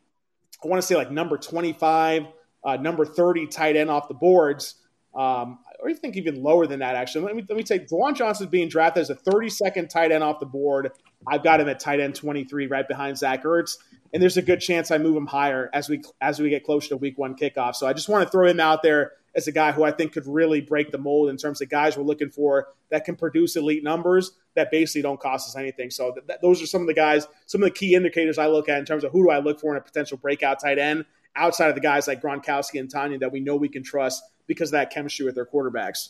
I 0.64 0.68
want 0.68 0.82
to 0.82 0.88
say 0.88 0.96
like 0.96 1.12
number 1.12 1.38
25, 1.38 2.28
uh, 2.64 2.78
number 2.78 3.06
30 3.06 3.48
tight 3.48 3.76
end 3.76 3.90
off 3.90 4.08
the 4.08 4.14
boards. 4.14 4.76
Um, 5.14 5.60
or 5.80 5.90
you 5.90 5.96
think 5.96 6.18
even 6.18 6.42
lower 6.42 6.68
than 6.68 6.80
that, 6.80 6.96
actually. 6.96 7.26
Let 7.26 7.36
me, 7.36 7.46
let 7.48 7.58
me 7.58 7.64
take 7.64 7.88
Juwan 7.88 8.16
Johnson's 8.16 8.50
being 8.50 8.68
drafted 8.68 9.02
as 9.02 9.10
a 9.10 9.16
32nd 9.16 9.90
tight 9.90 10.12
end 10.12 10.24
off 10.24 10.40
the 10.40 10.46
board. 10.46 10.92
I've 11.28 11.44
got 11.44 11.62
him 11.62 11.70
at 11.70 11.80
tight 11.80 12.00
end 12.00 12.16
23, 12.16 12.68
right 12.68 12.88
behind 12.88 13.18
Zach 13.18 13.44
Ertz, 13.44 13.78
and 14.14 14.22
there's 14.22 14.38
a 14.38 14.42
good 14.42 14.60
chance 14.60 14.92
I 14.92 14.98
move 14.98 15.16
him 15.16 15.26
higher 15.26 15.70
as 15.74 15.90
we 15.90 16.02
as 16.22 16.40
we 16.40 16.50
get 16.50 16.64
closer 16.64 16.90
to 16.90 16.98
Week 16.98 17.18
One 17.18 17.36
kickoff. 17.36 17.76
So 17.76 17.88
I 17.88 17.94
just 17.94 18.10
want 18.10 18.26
to 18.26 18.32
throw 18.32 18.48
him 18.48 18.60
out 18.60 18.82
there 18.84 19.14
as 19.36 19.48
a 19.48 19.52
guy 19.52 19.72
who 19.72 19.84
I 19.84 19.92
think 19.92 20.14
could 20.14 20.26
really 20.28 20.62
break 20.62 20.92
the 20.92 20.98
mold 20.98 21.30
in 21.30 21.38
terms 21.38 21.62
of 21.62 21.70
guys 21.70 21.98
we're 21.98 22.04
looking 22.04 22.30
for 22.30 22.70
that 22.90 23.06
can 23.06 23.16
produce 23.16 23.56
elite 23.56 23.84
numbers 23.84 24.32
that 24.56 24.72
basically 24.72 25.02
don't 25.02 25.20
cost 25.20 25.50
us 25.50 25.56
anything. 25.56 25.90
So 25.92 26.14
th- 26.14 26.26
th- 26.28 26.40
those 26.42 26.62
are 26.62 26.68
some 26.68 26.82
of 26.82 26.88
the 26.88 26.94
guys, 26.94 27.28
some 27.46 27.62
of 27.62 27.68
the 27.68 27.76
key 27.76 27.96
indicators 27.96 28.38
I 28.38 28.48
look 28.48 28.70
at 28.70 28.80
in 28.80 28.86
terms 28.86 29.04
of 29.04 29.12
who 29.12 29.24
do 29.24 29.30
I 29.30 29.40
look 29.40 29.60
for 29.60 29.76
in 29.76 29.78
a 29.78 29.84
potential 29.84 30.18
breakout 30.18 30.60
tight 30.62 30.80
end 30.80 31.06
outside 31.36 31.68
of 31.68 31.76
the 31.76 31.82
guys 31.82 32.08
like 32.08 32.22
Gronkowski 32.22 32.80
and 32.80 32.92
Tonyan 32.92 33.20
that 33.20 33.32
we 33.32 33.42
know 33.42 33.56
we 33.56 33.70
can 33.70 33.84
trust 33.84 34.24
because 34.48 34.70
of 34.70 34.74
that 34.74 34.92
chemistry 34.92 35.26
with 35.26 35.36
their 35.36 35.46
quarterbacks. 35.46 36.10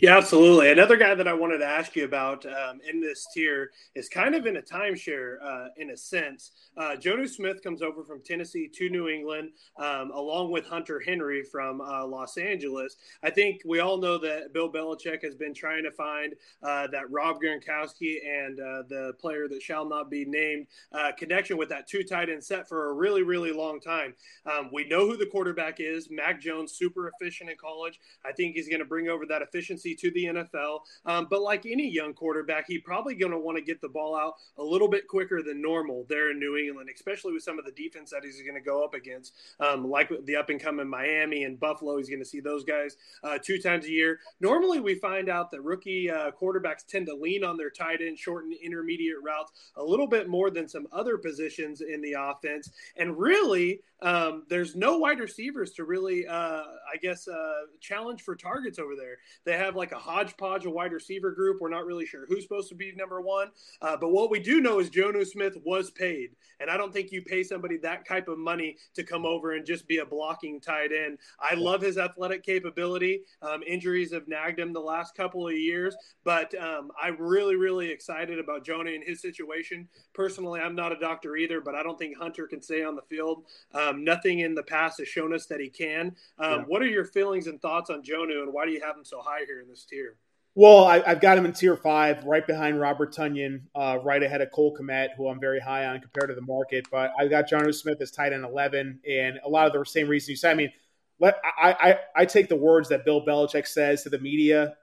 Yeah, 0.00 0.16
absolutely. 0.18 0.70
Another 0.70 0.96
guy 0.96 1.14
that 1.14 1.26
I 1.26 1.32
wanted 1.32 1.58
to 1.58 1.64
ask 1.66 1.96
you 1.96 2.04
about 2.04 2.44
um, 2.44 2.80
in 2.88 3.00
this 3.00 3.26
tier 3.32 3.70
is 3.94 4.08
kind 4.08 4.34
of 4.34 4.44
in 4.46 4.56
a 4.58 4.62
timeshare 4.62 5.36
uh, 5.42 5.68
in 5.78 5.90
a 5.90 5.96
sense. 5.96 6.50
Uh, 6.76 6.96
Jonnu 6.98 7.28
Smith 7.28 7.62
comes 7.62 7.80
over 7.82 8.04
from 8.04 8.20
Tennessee 8.22 8.68
to 8.74 8.90
New 8.90 9.08
England, 9.08 9.50
um, 9.78 10.10
along 10.10 10.50
with 10.50 10.66
Hunter 10.66 11.00
Henry 11.00 11.42
from 11.42 11.80
uh, 11.80 12.06
Los 12.06 12.36
Angeles. 12.36 12.96
I 13.22 13.30
think 13.30 13.62
we 13.64 13.80
all 13.80 13.96
know 13.96 14.18
that 14.18 14.52
Bill 14.52 14.70
Belichick 14.70 15.22
has 15.22 15.34
been 15.34 15.54
trying 15.54 15.84
to 15.84 15.90
find 15.90 16.34
uh, 16.62 16.88
that 16.88 17.10
Rob 17.10 17.36
Gronkowski 17.42 18.16
and 18.26 18.60
uh, 18.60 18.82
the 18.88 19.14
player 19.20 19.48
that 19.48 19.62
shall 19.62 19.88
not 19.88 20.10
be 20.10 20.24
named 20.26 20.66
uh, 20.92 21.12
connection 21.16 21.56
with 21.56 21.68
that 21.70 21.86
two 21.86 22.02
tight 22.02 22.28
end 22.28 22.44
set 22.44 22.68
for 22.68 22.90
a 22.90 22.92
really, 22.92 23.22
really 23.22 23.52
long 23.52 23.80
time. 23.80 24.14
Um, 24.44 24.68
we 24.72 24.86
know 24.86 25.06
who 25.06 25.16
the 25.16 25.26
quarterback 25.26 25.76
is. 25.80 26.10
Mac 26.10 26.40
Jones, 26.42 26.72
super 26.72 27.08
efficient 27.08 27.48
in 27.48 27.56
college. 27.56 27.98
I 28.24 28.32
think 28.32 28.54
he's 28.54 28.68
going 28.68 28.80
to 28.80 28.84
bring 28.84 29.08
over 29.08 29.24
that 29.26 29.40
efficiency 29.40 29.61
efficiency 29.62 29.94
to 29.94 30.10
the 30.10 30.24
NFL. 30.24 30.80
Um, 31.06 31.26
but 31.30 31.42
like 31.42 31.66
any 31.66 31.88
young 31.88 32.12
quarterback, 32.12 32.64
he's 32.66 32.82
probably 32.82 33.14
going 33.14 33.32
to 33.32 33.38
want 33.38 33.56
to 33.58 33.62
get 33.62 33.80
the 33.80 33.88
ball 33.88 34.16
out 34.16 34.34
a 34.58 34.62
little 34.62 34.88
bit 34.88 35.06
quicker 35.08 35.42
than 35.42 35.62
normal 35.62 36.04
there 36.08 36.30
in 36.30 36.38
New 36.38 36.56
England, 36.56 36.90
especially 36.94 37.32
with 37.32 37.42
some 37.42 37.58
of 37.58 37.64
the 37.64 37.72
defense 37.72 38.10
that 38.10 38.24
he's 38.24 38.42
going 38.42 38.54
to 38.54 38.60
go 38.60 38.84
up 38.84 38.94
against, 38.94 39.34
um, 39.60 39.88
like 39.88 40.10
the 40.24 40.36
up 40.36 40.50
and 40.50 40.60
coming 40.60 40.88
Miami 40.88 41.44
and 41.44 41.60
Buffalo. 41.60 41.96
He's 41.96 42.08
going 42.08 42.20
to 42.22 42.28
see 42.28 42.40
those 42.40 42.64
guys 42.64 42.96
uh, 43.22 43.38
two 43.42 43.58
times 43.58 43.86
a 43.86 43.90
year. 43.90 44.18
Normally, 44.40 44.80
we 44.80 44.96
find 44.96 45.28
out 45.28 45.50
that 45.52 45.62
rookie 45.62 46.10
uh, 46.10 46.30
quarterbacks 46.32 46.86
tend 46.86 47.06
to 47.06 47.14
lean 47.14 47.44
on 47.44 47.56
their 47.56 47.70
tight 47.70 48.00
end, 48.00 48.18
shorten 48.18 48.52
intermediate 48.62 49.22
routes 49.22 49.52
a 49.76 49.82
little 49.82 50.06
bit 50.06 50.28
more 50.28 50.50
than 50.50 50.68
some 50.68 50.86
other 50.92 51.16
positions 51.16 51.80
in 51.80 52.00
the 52.02 52.14
offense. 52.18 52.70
And 52.96 53.16
really, 53.18 53.80
um, 54.02 54.42
there's 54.48 54.74
no 54.74 54.98
wide 54.98 55.20
receivers 55.20 55.72
to 55.74 55.84
really, 55.84 56.26
uh, 56.26 56.32
I 56.62 56.96
guess, 57.00 57.28
uh, 57.28 57.52
challenge 57.80 58.22
for 58.22 58.34
targets 58.34 58.78
over 58.78 58.96
there. 58.96 59.18
They 59.44 59.51
have 59.56 59.76
like 59.76 59.92
a 59.92 59.98
hodgepodge 59.98 60.66
of 60.66 60.72
wide 60.72 60.92
receiver 60.92 61.30
group. 61.30 61.60
We're 61.60 61.70
not 61.70 61.86
really 61.86 62.06
sure 62.06 62.26
who's 62.26 62.42
supposed 62.42 62.68
to 62.70 62.74
be 62.74 62.92
number 62.96 63.20
one. 63.20 63.48
Uh, 63.80 63.96
but 63.96 64.10
what 64.10 64.30
we 64.30 64.40
do 64.40 64.60
know 64.60 64.78
is 64.78 64.90
Jonnu 64.90 65.26
Smith 65.26 65.56
was 65.64 65.90
paid. 65.90 66.30
And 66.60 66.70
I 66.70 66.76
don't 66.76 66.92
think 66.92 67.10
you 67.10 67.22
pay 67.22 67.42
somebody 67.42 67.76
that 67.78 68.06
type 68.06 68.28
of 68.28 68.38
money 68.38 68.76
to 68.94 69.02
come 69.02 69.26
over 69.26 69.52
and 69.52 69.66
just 69.66 69.88
be 69.88 69.98
a 69.98 70.06
blocking 70.06 70.60
tight 70.60 70.90
end. 70.92 71.18
I 71.40 71.54
love 71.54 71.82
his 71.82 71.98
athletic 71.98 72.44
capability. 72.44 73.22
Um, 73.42 73.62
injuries 73.66 74.12
have 74.12 74.28
nagged 74.28 74.60
him 74.60 74.72
the 74.72 74.80
last 74.80 75.16
couple 75.16 75.46
of 75.46 75.54
years, 75.54 75.96
but 76.24 76.54
um, 76.54 76.90
I'm 77.00 77.16
really, 77.18 77.56
really 77.56 77.90
excited 77.90 78.38
about 78.38 78.64
Jonah 78.64 78.92
and 78.92 79.02
his 79.02 79.20
situation. 79.20 79.88
Personally, 80.14 80.60
I'm 80.60 80.76
not 80.76 80.92
a 80.92 80.98
doctor 80.98 81.36
either, 81.36 81.60
but 81.60 81.74
I 81.74 81.82
don't 81.82 81.98
think 81.98 82.16
Hunter 82.16 82.46
can 82.46 82.62
stay 82.62 82.84
on 82.84 82.94
the 82.94 83.02
field. 83.02 83.44
Um, 83.74 84.04
nothing 84.04 84.40
in 84.40 84.54
the 84.54 84.62
past 84.62 84.98
has 84.98 85.08
shown 85.08 85.34
us 85.34 85.46
that 85.46 85.60
he 85.60 85.68
can. 85.68 86.14
Um, 86.38 86.50
yeah. 86.50 86.64
What 86.66 86.82
are 86.82 86.86
your 86.86 87.04
feelings 87.04 87.46
and 87.46 87.60
thoughts 87.60 87.90
on 87.90 88.02
Jonah, 88.02 88.42
and 88.42 88.52
why 88.52 88.66
do 88.66 88.72
you 88.72 88.80
have 88.80 88.96
him 88.96 89.04
so 89.04 89.20
high 89.20 89.41
here 89.46 89.60
in 89.60 89.68
this 89.68 89.84
tier? 89.84 90.16
Well, 90.54 90.84
I, 90.84 91.00
have 91.08 91.20
got 91.20 91.38
him 91.38 91.46
in 91.46 91.54
tier 91.54 91.76
five, 91.76 92.24
right 92.24 92.46
behind 92.46 92.78
Robert 92.78 93.14
Tonyan, 93.14 93.62
uh, 93.74 93.98
right 94.02 94.22
ahead 94.22 94.42
of 94.42 94.50
Cole 94.52 94.76
Kmet, 94.78 95.08
who 95.16 95.28
I'm 95.28 95.40
very 95.40 95.60
high 95.60 95.86
on 95.86 96.00
compared 96.00 96.28
to 96.28 96.34
the 96.34 96.42
market. 96.42 96.86
But 96.90 97.12
I've 97.18 97.30
got 97.30 97.48
Jonnu 97.48 97.74
Smith 97.74 98.02
as 98.02 98.10
tight 98.10 98.34
end 98.34 98.44
11, 98.44 99.00
and 99.08 99.40
a 99.44 99.48
lot 99.48 99.66
of 99.66 99.72
the 99.72 99.84
same 99.86 100.08
reasons 100.08 100.28
you 100.28 100.36
said. 100.36 100.50
I 100.50 100.54
mean, 100.54 100.72
let, 101.20 101.40
I, 101.58 101.72
I, 101.72 101.98
I 102.22 102.24
take 102.26 102.50
the 102.50 102.56
words 102.56 102.90
that 102.90 103.06
Bill 103.06 103.24
Belichick 103.24 103.66
says 103.66 104.02
to 104.02 104.10
the 104.10 104.18
media 104.18 104.74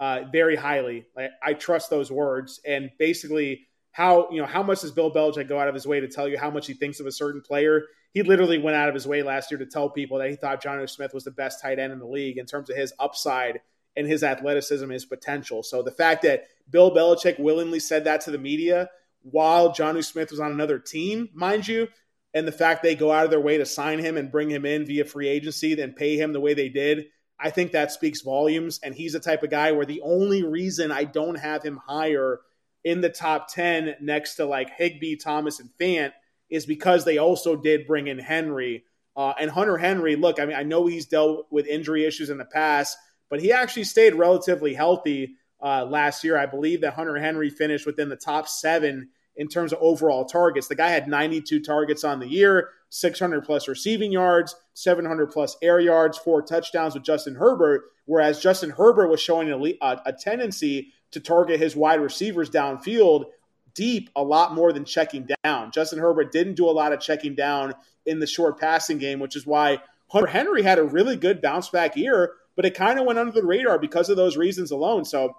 uh, 0.00 0.22
very 0.32 0.56
highly. 0.56 1.04
I, 1.16 1.28
I 1.42 1.52
trust 1.54 1.90
those 1.90 2.10
words, 2.10 2.60
and 2.66 2.90
basically, 2.98 3.66
how 3.92 4.30
you 4.30 4.40
know 4.40 4.46
how 4.46 4.62
much 4.62 4.80
does 4.80 4.92
Bill 4.92 5.12
Belichick 5.12 5.48
go 5.48 5.58
out 5.58 5.68
of 5.68 5.74
his 5.74 5.86
way 5.86 6.00
to 6.00 6.08
tell 6.08 6.26
you 6.26 6.38
how 6.38 6.50
much 6.50 6.66
he 6.66 6.72
thinks 6.72 7.00
of 7.00 7.06
a 7.06 7.12
certain 7.12 7.42
player? 7.42 7.82
He 8.14 8.22
literally 8.22 8.56
went 8.56 8.76
out 8.76 8.88
of 8.88 8.94
his 8.94 9.06
way 9.06 9.22
last 9.22 9.50
year 9.50 9.58
to 9.58 9.66
tell 9.66 9.90
people 9.90 10.18
that 10.18 10.30
he 10.30 10.36
thought 10.36 10.62
Jonnu 10.62 10.88
Smith 10.88 11.12
was 11.12 11.24
the 11.24 11.32
best 11.32 11.60
tight 11.60 11.78
end 11.78 11.92
in 11.92 11.98
the 11.98 12.06
league 12.06 12.38
in 12.38 12.46
terms 12.46 12.70
of 12.70 12.76
his 12.76 12.94
upside 12.98 13.60
and 13.98 14.06
his 14.06 14.22
athleticism, 14.22 14.88
his 14.88 15.04
potential. 15.04 15.62
So 15.62 15.82
the 15.82 15.90
fact 15.90 16.22
that 16.22 16.46
Bill 16.70 16.94
Belichick 16.94 17.38
willingly 17.40 17.80
said 17.80 18.04
that 18.04 18.20
to 18.22 18.30
the 18.30 18.38
media 18.38 18.88
while 19.22 19.74
Jonnu 19.74 20.04
Smith 20.04 20.30
was 20.30 20.38
on 20.38 20.52
another 20.52 20.78
team, 20.78 21.28
mind 21.34 21.66
you, 21.66 21.88
and 22.32 22.46
the 22.46 22.52
fact 22.52 22.82
they 22.82 22.94
go 22.94 23.10
out 23.10 23.24
of 23.24 23.30
their 23.30 23.40
way 23.40 23.58
to 23.58 23.66
sign 23.66 23.98
him 23.98 24.16
and 24.16 24.30
bring 24.30 24.48
him 24.48 24.64
in 24.64 24.86
via 24.86 25.04
free 25.04 25.28
agency, 25.28 25.74
then 25.74 25.94
pay 25.94 26.16
him 26.16 26.32
the 26.32 26.40
way 26.40 26.54
they 26.54 26.68
did, 26.68 27.06
I 27.40 27.50
think 27.50 27.72
that 27.72 27.90
speaks 27.90 28.20
volumes. 28.20 28.78
And 28.82 28.94
he's 28.94 29.14
the 29.14 29.20
type 29.20 29.42
of 29.42 29.50
guy 29.50 29.72
where 29.72 29.86
the 29.86 30.02
only 30.02 30.44
reason 30.44 30.92
I 30.92 31.04
don't 31.04 31.36
have 31.36 31.64
him 31.64 31.80
higher 31.84 32.40
in 32.84 33.00
the 33.00 33.10
top 33.10 33.52
10 33.52 33.96
next 34.00 34.36
to 34.36 34.46
like 34.46 34.70
Higbee, 34.70 35.16
Thomas, 35.16 35.58
and 35.58 35.70
Fant 35.80 36.12
is 36.48 36.66
because 36.66 37.04
they 37.04 37.18
also 37.18 37.56
did 37.56 37.86
bring 37.88 38.06
in 38.06 38.18
Henry. 38.18 38.84
Uh, 39.16 39.34
and 39.40 39.50
Hunter 39.50 39.76
Henry, 39.76 40.14
look, 40.14 40.38
I 40.38 40.46
mean, 40.46 40.56
I 40.56 40.62
know 40.62 40.86
he's 40.86 41.06
dealt 41.06 41.48
with 41.50 41.66
injury 41.66 42.04
issues 42.04 42.30
in 42.30 42.38
the 42.38 42.44
past 42.44 42.96
but 43.30 43.40
he 43.40 43.52
actually 43.52 43.84
stayed 43.84 44.14
relatively 44.14 44.74
healthy 44.74 45.36
uh, 45.62 45.84
last 45.84 46.24
year. 46.24 46.38
I 46.38 46.46
believe 46.46 46.80
that 46.82 46.94
Hunter 46.94 47.18
Henry 47.18 47.50
finished 47.50 47.86
within 47.86 48.08
the 48.08 48.16
top 48.16 48.48
seven 48.48 49.08
in 49.36 49.48
terms 49.48 49.72
of 49.72 49.78
overall 49.80 50.24
targets. 50.24 50.68
The 50.68 50.74
guy 50.74 50.88
had 50.88 51.08
92 51.08 51.60
targets 51.60 52.04
on 52.04 52.18
the 52.18 52.28
year, 52.28 52.70
600 52.90 53.44
plus 53.44 53.68
receiving 53.68 54.10
yards, 54.12 54.54
700 54.74 55.28
plus 55.28 55.56
air 55.62 55.80
yards, 55.80 56.18
four 56.18 56.42
touchdowns 56.42 56.94
with 56.94 57.04
Justin 57.04 57.36
Herbert. 57.36 57.84
Whereas 58.06 58.40
Justin 58.40 58.70
Herbert 58.70 59.08
was 59.08 59.20
showing 59.20 59.50
a, 59.50 59.96
a 60.04 60.12
tendency 60.12 60.92
to 61.12 61.20
target 61.20 61.60
his 61.60 61.76
wide 61.76 62.00
receivers 62.00 62.50
downfield 62.50 63.26
deep 63.74 64.10
a 64.16 64.22
lot 64.22 64.54
more 64.54 64.72
than 64.72 64.84
checking 64.84 65.28
down. 65.44 65.70
Justin 65.70 66.00
Herbert 66.00 66.32
didn't 66.32 66.54
do 66.54 66.68
a 66.68 66.72
lot 66.72 66.92
of 66.92 67.00
checking 67.00 67.34
down 67.34 67.74
in 68.06 68.18
the 68.18 68.26
short 68.26 68.58
passing 68.58 68.98
game, 68.98 69.20
which 69.20 69.36
is 69.36 69.46
why 69.46 69.78
Hunter 70.08 70.26
Henry 70.26 70.62
had 70.62 70.78
a 70.78 70.84
really 70.84 71.16
good 71.16 71.40
bounce 71.40 71.68
back 71.68 71.96
year 71.96 72.32
but 72.58 72.66
it 72.66 72.74
kind 72.74 72.98
of 72.98 73.06
went 73.06 73.20
under 73.20 73.30
the 73.30 73.46
radar 73.46 73.78
because 73.78 74.08
of 74.08 74.16
those 74.16 74.36
reasons 74.36 74.72
alone. 74.72 75.04
So 75.04 75.36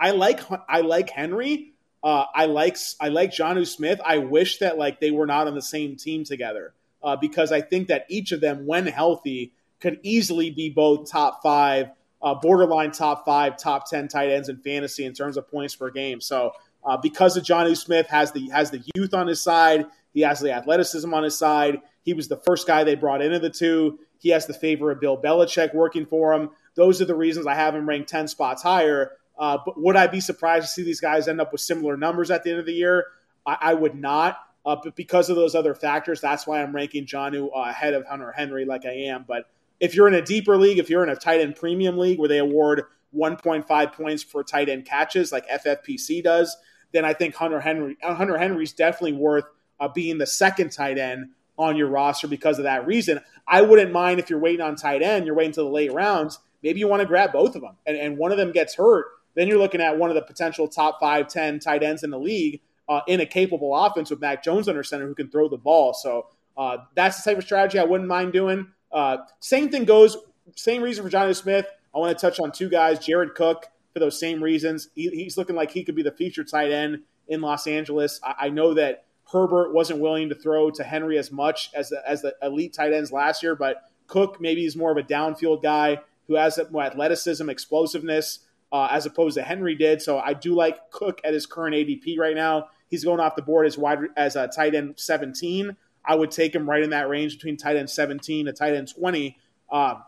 I 0.00 0.10
like 0.10 0.40
I 0.68 0.80
like 0.80 1.08
Henry. 1.08 1.74
Uh, 2.02 2.24
I 2.34 2.46
like 2.46 2.76
I 3.00 3.10
like 3.10 3.30
Jonnu 3.30 3.64
Smith. 3.64 4.00
I 4.04 4.18
wish 4.18 4.58
that 4.58 4.76
like 4.76 4.98
they 4.98 5.12
were 5.12 5.26
not 5.26 5.46
on 5.46 5.54
the 5.54 5.62
same 5.62 5.94
team 5.94 6.24
together 6.24 6.74
uh, 7.04 7.14
because 7.14 7.52
I 7.52 7.60
think 7.60 7.86
that 7.86 8.06
each 8.08 8.32
of 8.32 8.40
them, 8.40 8.66
when 8.66 8.84
healthy, 8.84 9.52
could 9.78 10.00
easily 10.02 10.50
be 10.50 10.70
both 10.70 11.08
top 11.08 11.40
five, 11.40 11.90
uh, 12.20 12.34
borderline 12.34 12.90
top 12.90 13.24
five, 13.24 13.56
top 13.56 13.88
ten 13.88 14.08
tight 14.08 14.30
ends 14.30 14.48
in 14.48 14.56
fantasy 14.56 15.04
in 15.04 15.12
terms 15.12 15.36
of 15.36 15.48
points 15.48 15.76
per 15.76 15.88
game. 15.88 16.20
So 16.20 16.50
uh, 16.84 16.96
because 16.96 17.36
of 17.36 17.44
Jonnu 17.44 17.76
Smith 17.76 18.08
has 18.08 18.32
the 18.32 18.48
has 18.48 18.72
the 18.72 18.82
youth 18.96 19.14
on 19.14 19.28
his 19.28 19.40
side, 19.40 19.86
he 20.12 20.22
has 20.22 20.40
the 20.40 20.50
athleticism 20.50 21.14
on 21.14 21.22
his 21.22 21.38
side. 21.38 21.80
He 22.02 22.12
was 22.12 22.26
the 22.26 22.38
first 22.38 22.66
guy 22.66 22.82
they 22.82 22.96
brought 22.96 23.22
into 23.22 23.38
the 23.38 23.50
two. 23.50 24.00
He 24.24 24.30
has 24.30 24.46
the 24.46 24.54
favor 24.54 24.90
of 24.90 25.02
Bill 25.02 25.20
Belichick 25.20 25.74
working 25.74 26.06
for 26.06 26.32
him. 26.32 26.48
Those 26.76 27.02
are 27.02 27.04
the 27.04 27.14
reasons 27.14 27.46
I 27.46 27.54
have 27.54 27.74
him 27.74 27.86
ranked 27.86 28.08
10 28.08 28.26
spots 28.26 28.62
higher. 28.62 29.12
Uh, 29.38 29.58
but 29.66 29.78
would 29.78 29.96
I 29.96 30.06
be 30.06 30.18
surprised 30.18 30.64
to 30.66 30.72
see 30.72 30.82
these 30.82 30.98
guys 30.98 31.28
end 31.28 31.42
up 31.42 31.52
with 31.52 31.60
similar 31.60 31.98
numbers 31.98 32.30
at 32.30 32.42
the 32.42 32.50
end 32.50 32.58
of 32.58 32.64
the 32.64 32.72
year? 32.72 33.08
I, 33.44 33.58
I 33.60 33.74
would 33.74 33.94
not. 33.94 34.38
Uh, 34.64 34.76
but 34.82 34.96
because 34.96 35.28
of 35.28 35.36
those 35.36 35.54
other 35.54 35.74
factors, 35.74 36.22
that's 36.22 36.46
why 36.46 36.62
I'm 36.62 36.74
ranking 36.74 37.04
Jonnu 37.04 37.50
uh, 37.54 37.68
ahead 37.68 37.92
of 37.92 38.06
Hunter 38.06 38.32
Henry 38.32 38.64
like 38.64 38.86
I 38.86 38.92
am. 38.92 39.26
But 39.28 39.44
if 39.78 39.94
you're 39.94 40.08
in 40.08 40.14
a 40.14 40.22
deeper 40.22 40.56
league, 40.56 40.78
if 40.78 40.88
you're 40.88 41.02
in 41.02 41.10
a 41.10 41.16
tight 41.16 41.42
end 41.42 41.56
premium 41.56 41.98
league 41.98 42.18
where 42.18 42.28
they 42.28 42.38
award 42.38 42.84
1.5 43.14 43.92
points 43.92 44.22
for 44.22 44.42
tight 44.42 44.70
end 44.70 44.86
catches 44.86 45.32
like 45.32 45.46
FFPC 45.50 46.24
does, 46.24 46.56
then 46.92 47.04
I 47.04 47.12
think 47.12 47.34
Hunter 47.34 47.60
Henry 47.60 47.98
Hunter 48.02 48.38
Henry's 48.38 48.72
definitely 48.72 49.18
worth 49.18 49.44
uh, 49.80 49.88
being 49.88 50.16
the 50.16 50.26
second 50.26 50.72
tight 50.72 50.96
end 50.96 51.28
on 51.58 51.76
your 51.76 51.88
roster 51.88 52.28
because 52.28 52.58
of 52.58 52.64
that 52.64 52.86
reason. 52.86 53.20
I 53.46 53.62
wouldn't 53.62 53.92
mind 53.92 54.20
if 54.20 54.30
you're 54.30 54.38
waiting 54.38 54.60
on 54.60 54.76
tight 54.76 55.02
end, 55.02 55.26
you're 55.26 55.34
waiting 55.34 55.52
to 55.52 55.62
the 55.62 55.68
late 55.68 55.92
rounds. 55.92 56.38
Maybe 56.62 56.80
you 56.80 56.88
want 56.88 57.00
to 57.00 57.06
grab 57.06 57.32
both 57.32 57.54
of 57.54 57.62
them, 57.62 57.76
and, 57.86 57.96
and 57.96 58.16
one 58.16 58.32
of 58.32 58.38
them 58.38 58.52
gets 58.52 58.74
hurt. 58.74 59.06
Then 59.34 59.48
you're 59.48 59.58
looking 59.58 59.80
at 59.80 59.98
one 59.98 60.10
of 60.10 60.14
the 60.14 60.22
potential 60.22 60.68
top 60.68 60.98
five, 61.00 61.28
10 61.28 61.58
tight 61.58 61.82
ends 61.82 62.02
in 62.02 62.10
the 62.10 62.18
league 62.18 62.60
uh, 62.88 63.00
in 63.06 63.20
a 63.20 63.26
capable 63.26 63.74
offense 63.74 64.10
with 64.10 64.20
Mac 64.20 64.42
Jones 64.42 64.68
under 64.68 64.82
center 64.82 65.06
who 65.06 65.14
can 65.14 65.28
throw 65.28 65.48
the 65.48 65.56
ball. 65.56 65.92
So 65.92 66.26
uh, 66.56 66.78
that's 66.94 67.22
the 67.22 67.30
type 67.30 67.38
of 67.38 67.44
strategy 67.44 67.78
I 67.78 67.84
wouldn't 67.84 68.08
mind 68.08 68.32
doing. 68.32 68.68
Uh, 68.92 69.18
same 69.40 69.70
thing 69.70 69.84
goes, 69.84 70.16
same 70.54 70.82
reason 70.82 71.04
for 71.04 71.10
Jonnu 71.10 71.34
Smith. 71.34 71.66
I 71.94 71.98
want 71.98 72.16
to 72.16 72.20
touch 72.20 72.40
on 72.40 72.52
two 72.52 72.68
guys, 72.68 73.04
Jared 73.04 73.34
Cook, 73.34 73.66
for 73.92 73.98
those 73.98 74.18
same 74.18 74.42
reasons. 74.42 74.88
He, 74.94 75.08
he's 75.10 75.36
looking 75.36 75.56
like 75.56 75.70
he 75.70 75.84
could 75.84 75.94
be 75.94 76.02
the 76.02 76.12
featured 76.12 76.48
tight 76.48 76.70
end 76.70 77.00
in 77.28 77.40
Los 77.40 77.66
Angeles. 77.66 78.20
I, 78.22 78.34
I 78.46 78.48
know 78.50 78.74
that 78.74 79.04
Herbert 79.34 79.74
wasn't 79.74 79.98
willing 79.98 80.28
to 80.28 80.34
throw 80.36 80.70
to 80.70 80.84
Henry 80.84 81.18
as 81.18 81.32
much 81.32 81.70
as 81.74 81.88
the, 81.88 82.00
as 82.08 82.22
the 82.22 82.36
elite 82.40 82.72
tight 82.72 82.92
ends 82.92 83.10
last 83.10 83.42
year, 83.42 83.56
but 83.56 83.82
Cook 84.06 84.40
maybe 84.40 84.64
is 84.64 84.76
more 84.76 84.92
of 84.92 84.96
a 84.96 85.02
downfield 85.02 85.60
guy 85.60 85.98
who 86.28 86.36
has 86.36 86.58
more 86.70 86.84
athleticism, 86.84 87.50
explosiveness, 87.50 88.38
uh, 88.72 88.86
as 88.92 89.06
opposed 89.06 89.36
to 89.36 89.42
Henry 89.42 89.74
did. 89.74 90.00
So 90.00 90.20
I 90.20 90.34
do 90.34 90.54
like 90.54 90.88
Cook 90.92 91.20
at 91.24 91.34
his 91.34 91.46
current 91.46 91.74
ADP 91.74 92.16
right 92.16 92.36
now. 92.36 92.68
He's 92.88 93.02
going 93.02 93.18
off 93.18 93.34
the 93.34 93.42
board 93.42 93.66
as 93.66 93.76
wide 93.76 93.98
as 94.16 94.36
a 94.36 94.46
tight 94.46 94.76
end 94.76 94.94
17. 94.98 95.76
I 96.04 96.14
would 96.14 96.30
take 96.30 96.54
him 96.54 96.70
right 96.70 96.82
in 96.82 96.90
that 96.90 97.08
range 97.08 97.34
between 97.34 97.56
tight 97.56 97.74
end 97.76 97.90
17 97.90 98.46
to 98.46 98.52
tight 98.52 98.74
end 98.74 98.94
20. 98.94 99.36
Um, 99.68 100.04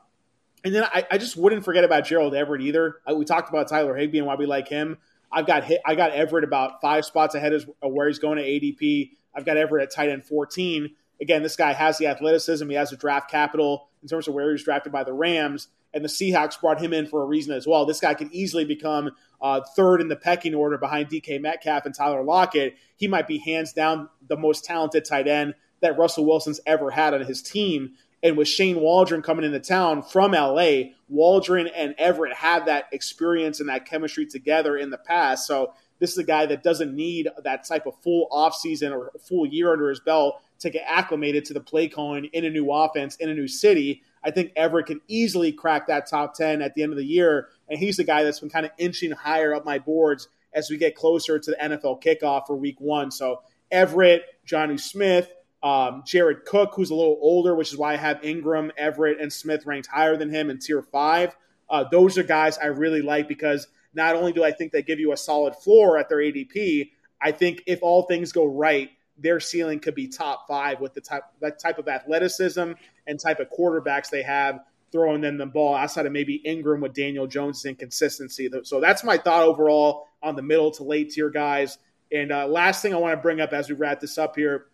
and 0.64 0.72
then 0.72 0.84
I, 0.84 1.04
I, 1.10 1.18
just 1.18 1.36
wouldn't 1.36 1.64
forget 1.64 1.82
about 1.82 2.04
Gerald 2.04 2.34
Everett 2.34 2.62
either. 2.62 2.96
I, 3.06 3.14
we 3.14 3.24
talked 3.24 3.48
about 3.48 3.68
Tyler 3.68 3.96
Higbee 3.96 4.18
and 4.18 4.26
why 4.26 4.36
we 4.36 4.46
like 4.46 4.68
him. 4.68 4.98
I've 5.32 5.46
got 5.46 5.64
hit, 5.64 5.80
I 5.84 5.94
got 5.94 6.12
Everett 6.12 6.44
about 6.44 6.80
five 6.80 7.04
spots 7.04 7.34
ahead 7.34 7.52
of 7.52 7.68
where 7.82 8.06
he's 8.08 8.18
going 8.18 8.38
to 8.38 8.44
ADP. 8.44 9.10
I've 9.34 9.44
got 9.44 9.56
Everett 9.56 9.82
at 9.82 9.94
tight 9.94 10.08
end 10.08 10.24
14. 10.24 10.90
Again, 11.20 11.42
this 11.42 11.56
guy 11.56 11.72
has 11.72 11.98
the 11.98 12.06
athleticism. 12.06 12.68
He 12.68 12.74
has 12.76 12.90
the 12.90 12.96
draft 12.96 13.30
capital 13.30 13.88
in 14.02 14.08
terms 14.08 14.28
of 14.28 14.34
where 14.34 14.46
he 14.46 14.52
was 14.52 14.64
drafted 14.64 14.92
by 14.92 15.04
the 15.04 15.12
Rams. 15.12 15.68
And 15.94 16.04
the 16.04 16.08
Seahawks 16.08 16.60
brought 16.60 16.80
him 16.80 16.92
in 16.92 17.06
for 17.06 17.22
a 17.22 17.26
reason 17.26 17.54
as 17.54 17.66
well. 17.66 17.86
This 17.86 18.00
guy 18.00 18.12
could 18.12 18.30
easily 18.32 18.66
become 18.66 19.12
uh, 19.40 19.62
third 19.74 20.00
in 20.00 20.08
the 20.08 20.16
pecking 20.16 20.54
order 20.54 20.76
behind 20.76 21.08
DK 21.08 21.40
Metcalf 21.40 21.86
and 21.86 21.94
Tyler 21.94 22.22
Lockett. 22.22 22.76
He 22.96 23.08
might 23.08 23.26
be 23.26 23.38
hands 23.38 23.72
down 23.72 24.10
the 24.28 24.36
most 24.36 24.64
talented 24.64 25.06
tight 25.06 25.26
end 25.26 25.54
that 25.80 25.98
Russell 25.98 26.26
Wilson's 26.26 26.60
ever 26.66 26.90
had 26.90 27.14
on 27.14 27.22
his 27.22 27.42
team. 27.42 27.94
And 28.22 28.36
with 28.36 28.48
Shane 28.48 28.80
Waldron 28.80 29.22
coming 29.22 29.44
into 29.44 29.60
town 29.60 30.02
from 30.02 30.32
LA, 30.32 30.92
Waldron 31.08 31.68
and 31.68 31.94
Everett 31.98 32.34
have 32.34 32.66
that 32.66 32.88
experience 32.92 33.60
and 33.60 33.68
that 33.68 33.84
chemistry 33.84 34.26
together 34.26 34.76
in 34.76 34.90
the 34.90 34.98
past. 34.98 35.46
So 35.46 35.74
this 35.98 36.12
is 36.12 36.18
a 36.18 36.24
guy 36.24 36.46
that 36.46 36.62
doesn't 36.62 36.94
need 36.94 37.28
that 37.44 37.64
type 37.64 37.86
of 37.86 37.94
full 38.02 38.28
offseason 38.30 38.92
or 38.92 39.12
full 39.20 39.46
year 39.46 39.72
under 39.72 39.88
his 39.88 40.00
belt 40.00 40.40
to 40.60 40.70
get 40.70 40.84
acclimated 40.86 41.44
to 41.46 41.54
the 41.54 41.60
play 41.60 41.88
calling 41.88 42.26
in 42.26 42.44
a 42.44 42.50
new 42.50 42.70
offense 42.70 43.16
in 43.16 43.28
a 43.28 43.34
new 43.34 43.48
city. 43.48 44.02
I 44.24 44.30
think 44.30 44.52
Everett 44.56 44.86
can 44.86 45.00
easily 45.08 45.52
crack 45.52 45.86
that 45.86 46.08
top 46.08 46.34
10 46.34 46.62
at 46.62 46.74
the 46.74 46.82
end 46.82 46.92
of 46.92 46.98
the 46.98 47.04
year. 47.04 47.48
And 47.68 47.78
he's 47.78 47.96
the 47.96 48.04
guy 48.04 48.24
that's 48.24 48.40
been 48.40 48.50
kind 48.50 48.66
of 48.66 48.72
inching 48.78 49.12
higher 49.12 49.54
up 49.54 49.64
my 49.64 49.78
boards 49.78 50.28
as 50.52 50.70
we 50.70 50.78
get 50.78 50.94
closer 50.94 51.38
to 51.38 51.50
the 51.50 51.56
NFL 51.56 52.02
kickoff 52.02 52.46
for 52.46 52.56
week 52.56 52.80
one. 52.80 53.10
So 53.10 53.42
Everett, 53.70 54.22
Jonnu 54.46 54.80
Smith, 54.80 55.30
um, 55.62 56.02
Jared 56.06 56.44
Cook, 56.44 56.72
who's 56.74 56.90
a 56.90 56.94
little 56.94 57.18
older, 57.20 57.54
which 57.54 57.72
is 57.72 57.78
why 57.78 57.94
I 57.94 57.96
have 57.96 58.20
Engram, 58.20 58.70
Everett, 58.76 59.20
and 59.20 59.32
Smith 59.32 59.66
ranked 59.66 59.88
higher 59.88 60.16
than 60.16 60.30
him 60.30 60.50
in 60.50 60.58
tier 60.58 60.82
five. 60.82 61.36
Uh, 61.68 61.84
those 61.90 62.16
are 62.18 62.22
guys 62.22 62.58
I 62.58 62.66
really 62.66 63.02
like 63.02 63.26
because 63.26 63.66
not 63.94 64.14
only 64.14 64.32
do 64.32 64.44
I 64.44 64.52
think 64.52 64.72
they 64.72 64.82
give 64.82 65.00
you 65.00 65.12
a 65.12 65.16
solid 65.16 65.56
floor 65.56 65.98
at 65.98 66.08
their 66.08 66.18
ADP, 66.18 66.90
I 67.20 67.32
think 67.32 67.62
if 67.66 67.80
all 67.82 68.02
things 68.02 68.32
go 68.32 68.44
right, 68.44 68.90
their 69.18 69.40
ceiling 69.40 69.80
could 69.80 69.94
be 69.94 70.06
top 70.06 70.46
five 70.46 70.80
with 70.80 70.94
the 70.94 71.00
type 71.00 71.22
that 71.40 71.58
type 71.58 71.78
of 71.78 71.88
athleticism 71.88 72.72
and 73.06 73.18
type 73.18 73.40
of 73.40 73.48
quarterbacks 73.50 74.10
they 74.10 74.22
have 74.22 74.60
throwing 74.92 75.20
them 75.20 75.36
the 75.36 75.46
ball 75.46 75.74
outside 75.74 76.06
of 76.06 76.12
maybe 76.12 76.40
Engram 76.46 76.80
with 76.80 76.94
Daniel 76.94 77.26
Jones' 77.26 77.64
inconsistency. 77.64 78.48
So 78.62 78.80
that's 78.80 79.02
my 79.02 79.18
thought 79.18 79.42
overall 79.42 80.06
on 80.22 80.36
the 80.36 80.42
middle 80.42 80.70
to 80.72 80.84
late 80.84 81.10
tier 81.10 81.28
guys. 81.28 81.78
And 82.12 82.30
uh, 82.30 82.46
last 82.46 82.82
thing 82.82 82.94
I 82.94 82.98
want 82.98 83.12
to 83.12 83.20
bring 83.20 83.40
up 83.40 83.52
as 83.52 83.68
we 83.68 83.74
wrap 83.74 84.00
this 84.00 84.16
up 84.16 84.36
here 84.36 84.66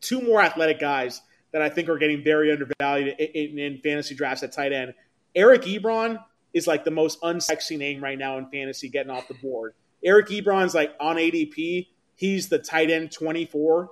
two 0.00 0.20
more 0.20 0.40
athletic 0.40 0.78
guys 0.78 1.22
that 1.52 1.62
I 1.62 1.68
think 1.68 1.88
are 1.88 1.98
getting 1.98 2.22
very 2.22 2.52
undervalued 2.52 3.16
in, 3.18 3.26
in, 3.28 3.58
in 3.58 3.78
fantasy 3.78 4.14
drafts 4.14 4.42
at 4.42 4.52
tight 4.52 4.72
end. 4.72 4.94
Eric 5.34 5.62
Ebron 5.62 6.22
is 6.52 6.66
like 6.66 6.84
the 6.84 6.90
most 6.90 7.20
unsexy 7.22 7.78
name 7.78 8.02
right 8.02 8.18
now 8.18 8.38
in 8.38 8.48
fantasy 8.50 8.88
getting 8.88 9.10
off 9.10 9.28
the 9.28 9.34
board. 9.34 9.74
Eric 10.04 10.28
Ebron's 10.28 10.74
like 10.74 10.94
on 11.00 11.16
ADP. 11.16 11.88
He's 12.16 12.48
the 12.48 12.58
tight 12.58 12.90
end 12.90 13.12
24. 13.12 13.90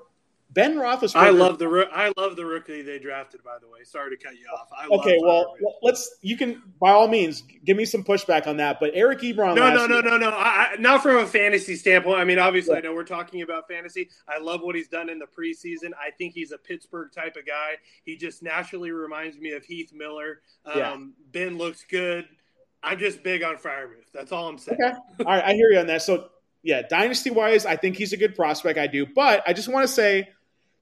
Ben 0.50 0.76
Roethlisberger. 0.76 1.16
I 1.16 1.30
love 1.30 1.58
the 1.58 1.88
I 1.92 2.12
love 2.16 2.36
the 2.36 2.44
rookie 2.44 2.80
they 2.82 2.98
drafted. 2.98 3.44
By 3.44 3.58
the 3.60 3.68
way, 3.68 3.80
sorry 3.84 4.16
to 4.16 4.22
cut 4.22 4.34
you 4.34 4.46
off. 4.46 4.68
I 4.76 4.86
okay, 4.96 5.18
well, 5.22 5.54
let's 5.82 6.16
you 6.22 6.36
can 6.36 6.62
by 6.80 6.90
all 6.90 7.06
means 7.06 7.42
give 7.64 7.76
me 7.76 7.84
some 7.84 8.02
pushback 8.02 8.46
on 8.46 8.56
that. 8.56 8.80
But 8.80 8.92
Eric 8.94 9.20
Ebron. 9.20 9.54
No, 9.54 9.74
no, 9.74 9.86
no, 9.86 10.00
no, 10.00 10.16
no, 10.16 10.30
I, 10.30 10.76
not 10.78 11.02
from 11.02 11.18
a 11.18 11.26
fantasy 11.26 11.76
standpoint. 11.76 12.18
I 12.18 12.24
mean, 12.24 12.38
obviously. 12.38 12.76
I 12.76 12.80
know 12.80 12.94
we're 12.94 13.04
talking 13.04 13.42
about 13.42 13.68
fantasy. 13.68 14.08
I 14.26 14.40
love 14.40 14.62
what 14.62 14.74
he's 14.74 14.88
done 14.88 15.10
in 15.10 15.18
the 15.18 15.26
preseason. 15.26 15.90
I 16.00 16.10
think 16.16 16.32
he's 16.32 16.52
a 16.52 16.58
Pittsburgh 16.58 17.12
type 17.12 17.36
of 17.36 17.46
guy. 17.46 17.74
He 18.04 18.16
just 18.16 18.42
naturally 18.42 18.90
reminds 18.90 19.38
me 19.38 19.52
of 19.52 19.64
Heath 19.64 19.92
Miller. 19.92 20.40
Um, 20.64 20.78
yeah. 20.78 20.96
Ben 21.32 21.58
looks 21.58 21.84
good. 21.90 22.26
I'm 22.82 22.98
just 22.98 23.22
big 23.22 23.42
on 23.42 23.56
Freiermuth. 23.56 24.10
That's 24.14 24.32
all 24.32 24.48
I'm 24.48 24.56
saying. 24.56 24.78
Okay. 24.82 24.96
All 25.20 25.26
right, 25.26 25.44
I 25.44 25.52
hear 25.52 25.70
you 25.70 25.78
on 25.78 25.88
that. 25.88 26.02
So 26.02 26.28
yeah, 26.62 26.82
dynasty 26.88 27.30
wise, 27.30 27.66
I 27.66 27.76
think 27.76 27.96
he's 27.96 28.12
a 28.12 28.16
good 28.16 28.34
prospect. 28.34 28.78
I 28.78 28.86
do, 28.86 29.06
but 29.06 29.42
I 29.46 29.52
just 29.52 29.68
want 29.68 29.86
to 29.86 29.92
say 29.92 30.28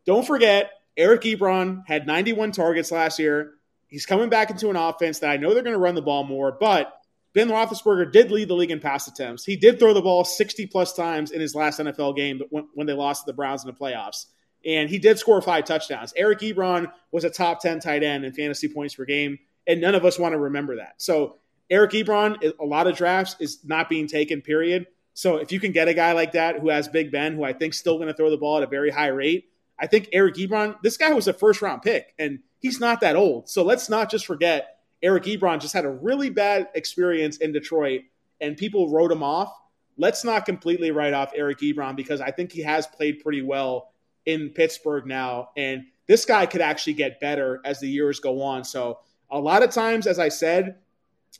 don't 0.06 0.26
forget, 0.26 0.70
Eric 0.96 1.22
Ebron 1.22 1.86
had 1.86 2.06
91 2.06 2.52
targets 2.52 2.90
last 2.90 3.18
year. 3.18 3.54
He's 3.88 4.06
coming 4.06 4.30
back 4.30 4.50
into 4.50 4.70
an 4.70 4.76
offense 4.76 5.18
that 5.18 5.30
I 5.30 5.36
know 5.36 5.52
they're 5.52 5.62
going 5.62 5.74
to 5.74 5.80
run 5.80 5.94
the 5.94 6.02
ball 6.02 6.24
more, 6.24 6.52
but 6.52 6.92
Ben 7.34 7.48
Roethlisberger 7.48 8.10
did 8.12 8.30
lead 8.30 8.48
the 8.48 8.54
league 8.54 8.70
in 8.70 8.80
pass 8.80 9.06
attempts. 9.06 9.44
He 9.44 9.56
did 9.56 9.78
throw 9.78 9.92
the 9.92 10.00
ball 10.00 10.24
60 10.24 10.66
plus 10.66 10.94
times 10.94 11.32
in 11.32 11.40
his 11.40 11.54
last 11.54 11.78
NFL 11.78 12.16
game 12.16 12.40
when, 12.50 12.86
they 12.86 12.94
lost 12.94 13.22
to 13.22 13.26
the 13.26 13.34
Browns 13.34 13.62
in 13.62 13.66
the 13.66 13.76
playoffs. 13.76 14.26
And 14.64 14.88
he 14.88 14.98
did 14.98 15.18
score 15.18 15.40
five 15.42 15.64
touchdowns. 15.64 16.14
Eric 16.16 16.40
Ebron 16.40 16.90
was 17.12 17.24
a 17.24 17.30
top 17.30 17.60
10 17.60 17.80
tight 17.80 18.02
end 18.02 18.24
in 18.24 18.32
fantasy 18.32 18.68
points 18.68 18.94
per 18.94 19.04
game, 19.04 19.38
and 19.66 19.80
none 19.80 19.94
of 19.94 20.04
us 20.04 20.18
want 20.18 20.32
to 20.32 20.38
remember 20.38 20.76
that. 20.76 20.94
So 20.96 21.36
Eric 21.68 21.90
Ebron, 21.92 22.52
a 22.58 22.64
lot 22.64 22.86
of 22.86 22.96
drafts 22.96 23.36
is 23.38 23.58
not 23.64 23.88
being 23.88 24.08
taken, 24.08 24.40
period. 24.40 24.86
So 25.12 25.36
if 25.36 25.52
you 25.52 25.60
can 25.60 25.72
get 25.72 25.88
a 25.88 25.94
guy 25.94 26.12
like 26.12 26.32
that 26.32 26.58
who 26.60 26.70
has 26.70 26.88
Big 26.88 27.12
Ben, 27.12 27.34
who 27.34 27.44
I 27.44 27.52
think 27.52 27.74
still 27.74 27.96
going 27.96 28.08
to 28.08 28.14
throw 28.14 28.30
the 28.30 28.38
ball 28.38 28.58
at 28.58 28.62
a 28.62 28.66
very 28.66 28.90
high 28.90 29.08
rate, 29.08 29.50
I 29.78 29.86
think 29.86 30.08
Eric 30.12 30.36
Ebron, 30.36 30.76
this 30.82 30.96
guy 30.96 31.12
was 31.12 31.28
a 31.28 31.32
first 31.32 31.62
round 31.62 31.82
pick, 31.82 32.14
and 32.18 32.40
he's 32.60 32.80
not 32.80 33.00
that 33.00 33.16
old. 33.16 33.48
So 33.48 33.62
let's 33.62 33.88
not 33.88 34.10
just 34.10 34.26
forget 34.26 34.78
Eric 35.02 35.24
Ebron 35.24 35.60
just 35.60 35.74
had 35.74 35.84
a 35.84 35.90
really 35.90 36.30
bad 36.30 36.68
experience 36.74 37.36
in 37.38 37.52
Detroit, 37.52 38.02
and 38.40 38.56
people 38.56 38.90
wrote 38.90 39.12
him 39.12 39.22
off. 39.22 39.52
Let's 39.98 40.24
not 40.24 40.46
completely 40.46 40.90
write 40.90 41.14
off 41.14 41.32
Eric 41.34 41.58
Ebron 41.60 41.96
because 41.96 42.20
I 42.20 42.30
think 42.30 42.52
he 42.52 42.62
has 42.62 42.86
played 42.86 43.22
pretty 43.22 43.42
well 43.42 43.92
in 44.24 44.50
Pittsburgh 44.50 45.06
now, 45.06 45.50
and 45.56 45.84
this 46.06 46.24
guy 46.24 46.46
could 46.46 46.60
actually 46.60 46.94
get 46.94 47.20
better 47.20 47.60
as 47.64 47.80
the 47.80 47.88
years 47.88 48.20
go 48.20 48.42
on. 48.42 48.64
So 48.64 49.00
a 49.30 49.38
lot 49.38 49.62
of 49.62 49.70
times, 49.70 50.06
as 50.06 50.18
I 50.18 50.28
said, 50.28 50.76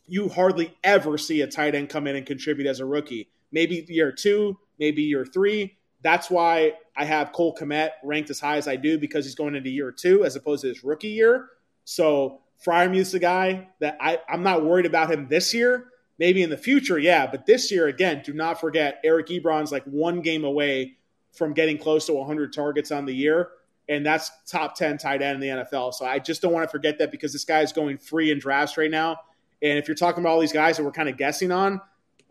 you 0.07 0.28
hardly 0.28 0.76
ever 0.84 1.18
see 1.18 1.41
a 1.41 1.47
tight 1.47 1.74
end 1.74 1.89
come 1.89 2.07
in 2.07 2.16
and 2.16 2.26
contribute 2.26 2.68
as 2.68 2.80
a 2.80 2.84
rookie. 2.84 3.28
Maybe 3.53 3.84
year 3.89 4.12
two, 4.12 4.59
maybe 4.78 5.03
year 5.03 5.24
three, 5.24 5.76
that's 6.03 6.30
why 6.30 6.74
I 6.97 7.05
have 7.05 7.32
Cole 7.32 7.55
Kmet 7.55 7.90
ranked 8.05 8.30
as 8.30 8.40
high 8.40 8.57
as 8.57 8.68
I 8.68 8.76
do 8.76 8.99
because 8.99 9.24
he's 9.24 9.34
going 9.34 9.55
into 9.55 9.70
year 9.70 9.90
two 9.90 10.24
as 10.24 10.36
opposed 10.36 10.62
to 10.62 10.68
his 10.68 10.84
rookie 10.84 11.09
year. 11.09 11.49
So 11.84 12.40
Freiermuth's 12.64 13.12
the 13.12 13.18
guy 13.18 13.68
that 13.80 13.97
I, 14.01 14.18
I'm 14.28 14.42
not 14.42 14.64
worried 14.64 14.86
about 14.86 15.11
him 15.11 15.28
this 15.28 15.53
year. 15.53 15.88
Maybe 16.18 16.42
in 16.42 16.49
the 16.49 16.57
future, 16.57 16.99
yeah. 16.99 17.26
But 17.26 17.44
this 17.44 17.70
year, 17.70 17.88
again, 17.88 18.22
do 18.24 18.32
not 18.32 18.59
forget 18.59 19.01
Eric 19.05 19.26
Ebron's 19.26 19.70
like 19.70 19.84
one 19.84 20.22
game 20.22 20.44
away 20.44 20.97
from 21.34 21.53
getting 21.53 21.76
close 21.76 22.07
to 22.07 22.14
100 22.14 22.53
targets 22.55 22.90
on 22.90 23.05
the 23.05 23.14
year. 23.14 23.51
And 23.88 24.05
that's 24.05 24.30
top 24.47 24.74
10 24.74 24.97
tight 24.97 25.20
end 25.20 25.34
in 25.34 25.40
the 25.40 25.64
NFL. 25.64 25.92
So 25.92 26.07
I 26.07 26.18
just 26.18 26.40
don't 26.40 26.53
want 26.53 26.64
to 26.64 26.70
forget 26.70 26.99
that 26.99 27.11
because 27.11 27.32
this 27.32 27.44
guy 27.44 27.61
is 27.61 27.72
going 27.72 27.99
free 27.99 28.30
in 28.30 28.38
drafts 28.38 28.78
right 28.78 28.90
now. 28.90 29.18
And 29.62 29.78
if 29.78 29.86
you're 29.86 29.94
talking 29.94 30.22
about 30.22 30.30
all 30.30 30.40
these 30.40 30.53
guys 30.53 30.78
that 30.78 30.84
we're 30.84 30.90
kind 30.90 31.09
of 31.09 31.16
guessing 31.18 31.53
on, 31.53 31.80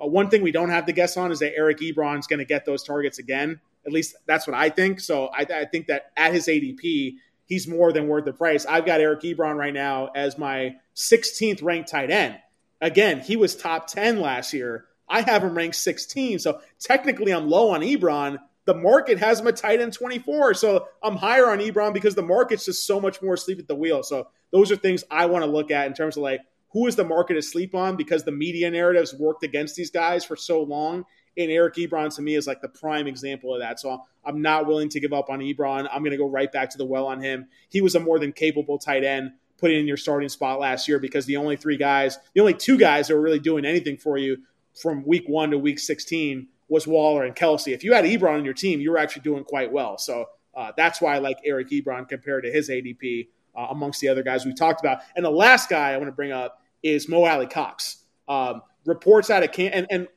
uh, 0.02 0.08
one 0.08 0.30
thing 0.30 0.42
we 0.42 0.52
don't 0.52 0.70
have 0.70 0.86
to 0.86 0.92
guess 0.92 1.18
on 1.18 1.32
is 1.32 1.40
that 1.40 1.56
Eric 1.56 1.80
Ebron's 1.80 2.28
going 2.28 2.40
to 2.40 2.46
get 2.46 2.66
those 2.66 2.84
targets 2.84 3.20
again. 3.20 3.60
At 3.86 3.94
least 3.94 4.16
that's 4.26 4.48
what 4.48 4.56
I 4.56 4.70
think. 4.70 5.00
So 5.00 5.28
I, 5.28 5.42
I, 5.42 5.66
think 5.66 5.88
that 5.88 6.12
at 6.18 6.34
his 6.34 6.48
ADP, 6.48 7.16
he's 7.46 7.68
more 7.68 7.94
than 7.94 8.08
worth 8.08 8.26
the 8.26 8.34
price. 8.34 8.66
I've 8.66 8.86
got 8.86 9.00
Eric 9.00 9.22
Ebron 9.22 9.56
right 9.56 9.74
now 9.74 10.08
as 10.16 10.38
my 10.38 10.76
16th 10.96 11.64
ranked 11.64 11.90
tight 11.90 12.12
end. 12.12 12.38
Again, 12.82 13.22
he 13.22 13.38
was 13.38 13.56
top 13.56 13.88
10 13.88 14.20
last 14.20 14.54
year. 14.54 14.86
I 15.08 15.22
have 15.22 15.44
him 15.44 15.56
ranked 15.56 15.76
16. 15.76 16.40
So 16.40 16.62
technically, 16.80 17.32
I'm 17.32 17.48
low 17.48 17.72
on 17.72 17.82
Ebron. 17.82 18.40
The 18.66 18.74
market 18.74 19.20
has 19.20 19.40
him 19.40 19.48
at 19.48 19.56
tight 19.56 19.80
end 19.80 19.94
24. 19.94 20.56
So 20.56 20.88
I'm 21.04 21.16
higher 21.16 21.50
on 21.50 21.60
Ebron 21.60 21.94
because 21.94 22.16
the 22.16 22.24
market's 22.24 22.66
just 22.66 22.88
so 22.88 23.00
much 23.00 23.22
more 23.22 23.36
asleep 23.36 23.60
at 23.60 23.68
the 23.68 23.76
wheel. 23.76 24.02
So 24.02 24.28
those 24.52 24.72
are 24.72 24.76
things 24.76 25.04
I 25.12 25.28
want 25.28 25.46
to 25.46 25.52
look 25.52 25.70
at 25.70 25.86
in 25.86 25.94
terms 25.94 26.18
of 26.18 26.24
like 26.24 26.42
who 26.76 26.88
is 26.88 26.98
the 26.98 27.06
market 27.06 27.38
asleep 27.38 27.74
on 27.74 27.96
because 27.96 28.26
the 28.26 28.34
media 28.34 28.70
narratives 28.70 29.14
worked 29.14 29.46
against 29.46 29.78
these 29.78 29.90
guys 29.90 30.26
for 30.26 30.36
so 30.36 30.62
long. 30.62 31.06
And 31.38 31.50
Eric 31.50 31.76
Ebron 31.76 32.14
to 32.18 32.22
me 32.22 32.36
is 32.36 32.48
like 32.48 32.60
the 32.60 32.68
prime 32.68 33.08
example 33.08 33.56
of 33.56 33.62
that. 33.62 33.80
So 33.80 34.02
I'm 34.26 34.42
not 34.42 34.68
willing 34.68 34.90
to 34.90 35.00
give 35.00 35.14
up 35.14 35.30
on 35.30 35.40
Ebron. 35.40 35.88
I'm 35.90 36.02
going 36.02 36.12
to 36.12 36.18
go 36.18 36.28
right 36.28 36.52
back 36.52 36.70
to 36.72 36.78
the 36.78 36.84
well 36.84 37.08
on 37.08 37.22
him. 37.22 37.48
He 37.70 37.80
was 37.80 37.96
a 37.96 38.02
more 38.02 38.20
than 38.20 38.34
capable 38.34 38.78
tight 38.78 39.06
end 39.06 39.32
putting 39.58 39.80
in 39.80 39.88
your 39.88 39.96
starting 39.96 40.28
spot 40.28 40.60
last 40.60 40.86
year 40.86 41.00
because 41.00 41.26
the 41.26 41.38
only 41.38 41.56
three 41.56 41.78
guys, 41.78 42.20
the 42.34 42.42
only 42.42 42.54
two 42.54 42.78
guys 42.78 43.08
that 43.08 43.16
were 43.16 43.22
really 43.22 43.40
doing 43.40 43.64
anything 43.64 43.96
for 43.96 44.18
you 44.18 44.36
from 44.74 45.06
week 45.06 45.24
one 45.28 45.52
to 45.52 45.58
week 45.58 45.80
16 45.80 46.46
was 46.68 46.86
Waller 46.86 47.24
and 47.24 47.38
Kelce. 47.38 47.74
If 47.74 47.86
you 47.86 47.94
had 47.94 48.04
Ebron 48.04 48.40
on 48.40 48.44
your 48.44 48.54
team, 48.54 48.82
you 48.82 48.92
were 48.92 48.98
actually 48.98 49.22
doing 49.22 49.46
quite 49.46 49.72
well. 49.72 49.98
So 49.98 50.26
uh, 50.54 50.74
that's 50.76 51.00
why 51.00 51.16
I 51.16 51.20
like 51.20 51.38
Eric 51.46 51.70
Ebron 51.70 52.10
compared 52.10 52.44
to 52.44 52.52
his 52.52 52.70
ADP 52.70 53.30
uh, 53.56 53.68
amongst 53.70 54.02
the 54.02 54.10
other 54.10 54.24
guys 54.24 54.46
we 54.46 54.54
talked 54.54 54.82
about. 54.82 55.00
And 55.16 55.24
the 55.24 55.32
last 55.32 55.70
guy 55.70 55.94
I 55.94 55.98
want 55.98 56.10
to 56.10 56.16
bring 56.16 56.34
up 56.34 56.62
is 56.84 57.08
Mo 57.10 57.24
Alie-Cox. 57.24 58.04
Um, 58.28 58.62
reports 58.86 59.30
out 59.30 59.44
of 59.44 59.52
camp, 59.52 59.74
and, 59.76 59.88
and 59.90 60.08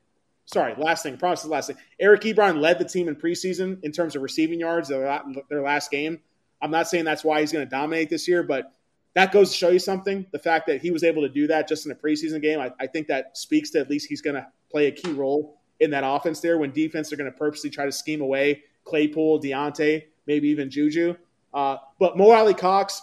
sorry, 0.46 0.74
last 0.76 1.02
thing, 1.02 1.16
promise 1.16 1.42
the 1.42 1.48
last 1.48 1.68
thing. 1.68 1.76
Eric 2.00 2.22
Ebron 2.22 2.60
led 2.60 2.78
the 2.78 2.84
team 2.84 3.08
in 3.08 3.16
preseason 3.16 3.82
in 3.82 3.92
terms 3.92 4.16
of 4.16 4.22
receiving 4.22 4.60
yards, 4.60 4.88
their, 4.88 5.22
last 5.50 5.90
game. 5.90 6.20
I'm 6.60 6.70
not 6.70 6.88
saying 6.88 7.04
that's 7.04 7.24
why 7.24 7.40
he's 7.40 7.52
going 7.52 7.64
to 7.64 7.70
dominate 7.70 8.10
this 8.10 8.26
year, 8.26 8.42
but 8.42 8.72
that 9.14 9.32
goes 9.32 9.50
to 9.50 9.56
show 9.56 9.68
you 9.68 9.78
something. 9.78 10.26
The 10.32 10.38
fact 10.38 10.66
that 10.66 10.80
he 10.80 10.90
was 10.90 11.04
able 11.04 11.22
to 11.22 11.28
do 11.28 11.46
that 11.48 11.68
just 11.68 11.86
in 11.86 11.92
a 11.92 11.94
preseason 11.94 12.42
game, 12.42 12.60
I, 12.60 12.72
I 12.80 12.86
think 12.86 13.06
that 13.08 13.36
speaks 13.36 13.70
to 13.70 13.80
at 13.80 13.88
least 13.90 14.08
he's 14.08 14.20
going 14.20 14.36
to 14.36 14.46
play 14.70 14.86
a 14.86 14.90
key 14.90 15.12
role 15.12 15.58
in 15.80 15.90
that 15.90 16.02
offense 16.04 16.40
there 16.40 16.58
when 16.58 16.72
defense 16.72 17.12
are 17.12 17.16
going 17.16 17.30
to 17.30 17.36
purposely 17.36 17.70
try 17.70 17.84
to 17.84 17.92
scheme 17.92 18.20
away 18.20 18.62
Claypool, 18.84 19.40
Diontae, 19.40 20.04
maybe 20.26 20.48
even 20.48 20.70
Juju. 20.70 21.14
Uh, 21.54 21.76
but 21.98 22.16
Mo 22.16 22.30
Alie-Cox, 22.30 23.02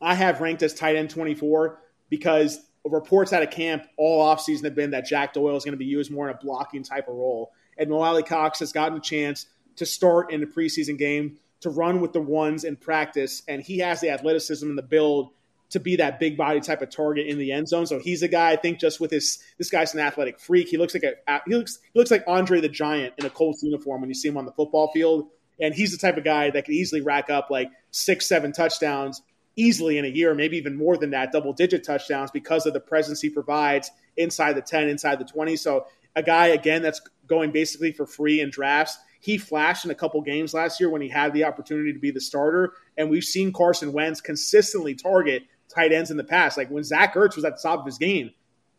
I 0.00 0.14
have 0.14 0.40
ranked 0.40 0.62
as 0.62 0.74
tight 0.74 0.96
end 0.96 1.10
24 1.10 1.80
because 2.08 2.60
reports 2.88 3.32
out 3.32 3.42
of 3.42 3.50
camp 3.50 3.86
all 3.96 4.24
offseason 4.24 4.64
have 4.64 4.74
been 4.74 4.90
that 4.90 5.06
Jack 5.06 5.32
Doyle 5.32 5.56
is 5.56 5.64
going 5.64 5.72
to 5.72 5.78
be 5.78 5.84
used 5.84 6.10
more 6.10 6.28
in 6.28 6.34
a 6.34 6.38
blocking 6.38 6.82
type 6.82 7.08
of 7.08 7.14
role. 7.14 7.52
And 7.76 7.90
Mo 7.90 8.00
Alie-Cox 8.00 8.58
has 8.60 8.72
gotten 8.72 8.98
a 8.98 9.00
chance 9.00 9.46
to 9.76 9.86
start 9.86 10.32
in 10.32 10.40
the 10.40 10.46
preseason 10.46 10.98
game, 10.98 11.38
to 11.60 11.70
run 11.70 12.00
with 12.00 12.12
the 12.12 12.20
ones 12.20 12.64
in 12.64 12.76
practice, 12.76 13.42
and 13.48 13.62
he 13.62 13.78
has 13.78 14.00
the 14.00 14.10
athleticism 14.10 14.68
and 14.68 14.78
the 14.78 14.82
build 14.82 15.30
to 15.70 15.80
be 15.80 15.96
that 15.96 16.18
big 16.18 16.36
body 16.36 16.60
type 16.60 16.82
of 16.82 16.90
target 16.90 17.26
in 17.26 17.38
the 17.38 17.52
end 17.52 17.68
zone. 17.68 17.86
So 17.86 17.98
he's 17.98 18.22
a 18.22 18.28
guy 18.28 18.52
I 18.52 18.56
think 18.56 18.78
just 18.78 19.00
with 19.00 19.10
his 19.10 19.38
this 19.58 19.70
guy's 19.70 19.94
an 19.94 20.00
athletic 20.00 20.40
freak. 20.40 20.68
He 20.68 20.78
looks 20.78 20.94
like 20.94 21.02
a 21.02 21.40
he 21.46 21.54
looks 21.54 21.78
he 21.92 21.98
looks 21.98 22.10
like 22.10 22.24
Andre 22.26 22.60
the 22.60 22.68
Giant 22.68 23.14
in 23.18 23.26
a 23.26 23.30
Colts 23.30 23.62
uniform 23.62 24.00
when 24.00 24.08
you 24.08 24.14
see 24.14 24.28
him 24.28 24.36
on 24.36 24.46
the 24.46 24.52
football 24.52 24.90
field. 24.92 25.28
And 25.60 25.74
he's 25.74 25.90
the 25.92 25.98
type 25.98 26.16
of 26.16 26.24
guy 26.24 26.50
that 26.50 26.64
could 26.64 26.74
easily 26.74 27.00
rack 27.00 27.30
up 27.30 27.48
like 27.50 27.68
six, 27.90 28.26
seven 28.26 28.52
touchdowns 28.52 29.22
easily 29.58 29.98
in 29.98 30.04
a 30.04 30.08
year, 30.08 30.34
maybe 30.34 30.56
even 30.56 30.76
more 30.76 30.96
than 30.96 31.10
that, 31.10 31.32
double 31.32 31.52
digit 31.52 31.84
touchdowns 31.84 32.30
because 32.30 32.64
of 32.64 32.72
the 32.72 32.80
presence 32.80 33.20
he 33.20 33.28
provides 33.28 33.90
inside 34.16 34.54
the 34.54 34.62
10, 34.62 34.88
inside 34.88 35.18
the 35.18 35.24
20. 35.24 35.56
So 35.56 35.86
a 36.16 36.22
guy, 36.22 36.48
again, 36.48 36.80
that's 36.82 37.00
going 37.26 37.50
basically 37.50 37.92
for 37.92 38.06
free 38.06 38.40
in 38.40 38.50
drafts. 38.50 38.98
He 39.20 39.36
flashed 39.36 39.84
in 39.84 39.90
a 39.90 39.96
couple 39.96 40.20
games 40.22 40.54
last 40.54 40.78
year 40.78 40.88
when 40.88 41.02
he 41.02 41.08
had 41.08 41.32
the 41.32 41.44
opportunity 41.44 41.92
to 41.92 41.98
be 41.98 42.12
the 42.12 42.20
starter. 42.20 42.72
And 42.96 43.10
we've 43.10 43.24
seen 43.24 43.52
Carson 43.52 43.92
Wentz 43.92 44.20
consistently 44.20 44.94
target 44.94 45.42
tight 45.68 45.92
ends 45.92 46.10
in 46.10 46.16
the 46.16 46.24
past. 46.24 46.56
Like 46.56 46.70
when 46.70 46.84
Zach 46.84 47.14
Ertz 47.14 47.36
was 47.36 47.44
at 47.44 47.56
the 47.56 47.62
top 47.62 47.80
of 47.80 47.86
his 47.86 47.98
game, 47.98 48.30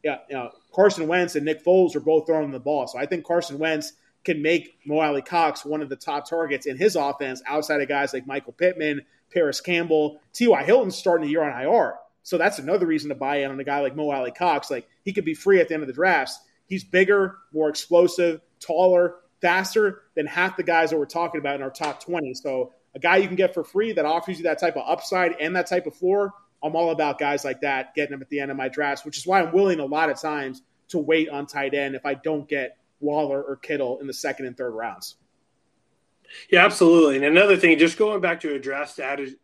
yeah, 0.03 0.19
you 0.29 0.35
know, 0.35 0.49
Carson 0.73 1.07
Wentz 1.07 1.35
and 1.35 1.45
Nick 1.45 1.63
Foles 1.63 1.95
are 1.95 1.99
both 1.99 2.25
throwing 2.25 2.51
the 2.51 2.59
ball. 2.59 2.87
So 2.87 2.97
I 2.97 3.05
think 3.05 3.25
Carson 3.25 3.59
Wentz 3.59 3.93
can 4.23 4.41
make 4.41 4.77
Mo 4.85 4.99
Alie-Cox 4.99 5.65
one 5.65 5.81
of 5.81 5.89
the 5.89 5.95
top 5.95 6.29
targets 6.29 6.65
in 6.65 6.77
his 6.77 6.95
offense 6.95 7.41
outside 7.45 7.81
of 7.81 7.87
guys 7.87 8.13
like 8.13 8.27
Michael 8.27 8.53
Pittman, 8.53 9.01
Parris 9.31 9.61
Campbell, 9.61 10.19
T.Y. 10.33 10.63
Hilton's 10.63 10.97
starting 10.97 11.25
the 11.25 11.31
year 11.31 11.43
on 11.43 11.61
IR. 11.61 11.95
So 12.23 12.37
that's 12.37 12.59
another 12.59 12.85
reason 12.85 13.09
to 13.09 13.15
buy 13.15 13.37
in 13.37 13.51
on 13.51 13.59
a 13.59 13.63
guy 13.63 13.79
like 13.79 13.95
Mo 13.95 14.09
Alie-Cox. 14.09 14.69
Like 14.69 14.87
he 15.03 15.13
could 15.13 15.25
be 15.25 15.33
free 15.33 15.59
at 15.59 15.67
the 15.67 15.73
end 15.73 15.83
of 15.83 15.87
the 15.87 15.93
drafts. 15.93 16.39
He's 16.67 16.83
bigger, 16.83 17.37
more 17.51 17.69
explosive, 17.69 18.41
taller, 18.59 19.15
faster 19.41 20.01
than 20.15 20.25
half 20.25 20.57
the 20.57 20.63
guys 20.63 20.89
that 20.89 20.97
we're 20.97 21.05
talking 21.05 21.39
about 21.39 21.55
in 21.55 21.61
our 21.61 21.71
top 21.71 22.03
20. 22.03 22.33
So 22.35 22.73
a 22.93 22.99
guy 22.99 23.17
you 23.17 23.27
can 23.27 23.35
get 23.35 23.53
for 23.53 23.63
free 23.63 23.93
that 23.93 24.05
offers 24.05 24.37
you 24.37 24.43
that 24.43 24.59
type 24.59 24.75
of 24.75 24.83
upside 24.85 25.33
and 25.39 25.55
that 25.55 25.67
type 25.67 25.87
of 25.87 25.95
floor, 25.95 26.33
I'm 26.61 26.75
all 26.75 26.91
about 26.91 27.19
guys 27.19 27.45
like 27.45 27.61
that, 27.61 27.95
getting 27.95 28.11
them 28.11 28.21
at 28.21 28.29
the 28.29 28.39
end 28.39 28.51
of 28.51 28.57
my 28.57 28.67
drafts, 28.67 29.05
which 29.05 29.17
is 29.17 29.25
why 29.25 29.41
I'm 29.41 29.53
willing 29.53 29.79
a 29.79 29.85
lot 29.85 30.09
of 30.09 30.19
times 30.19 30.61
to 30.89 30.99
wait 30.99 31.29
on 31.29 31.45
tight 31.45 31.73
end 31.73 31.95
if 31.95 32.05
I 32.05 32.15
don't 32.15 32.47
get 32.47 32.77
Waller 32.99 33.41
or 33.41 33.55
Kittle 33.55 33.99
in 34.01 34.07
the 34.07 34.13
second 34.13 34.45
and 34.45 34.57
third 34.57 34.71
rounds. 34.71 35.15
Yeah, 36.51 36.65
absolutely. 36.65 37.17
And 37.17 37.25
another 37.25 37.57
thing, 37.57 37.77
just 37.77 37.97
going 37.97 38.21
back 38.21 38.39
to 38.41 38.55
a 38.55 38.59
draft 38.59 38.99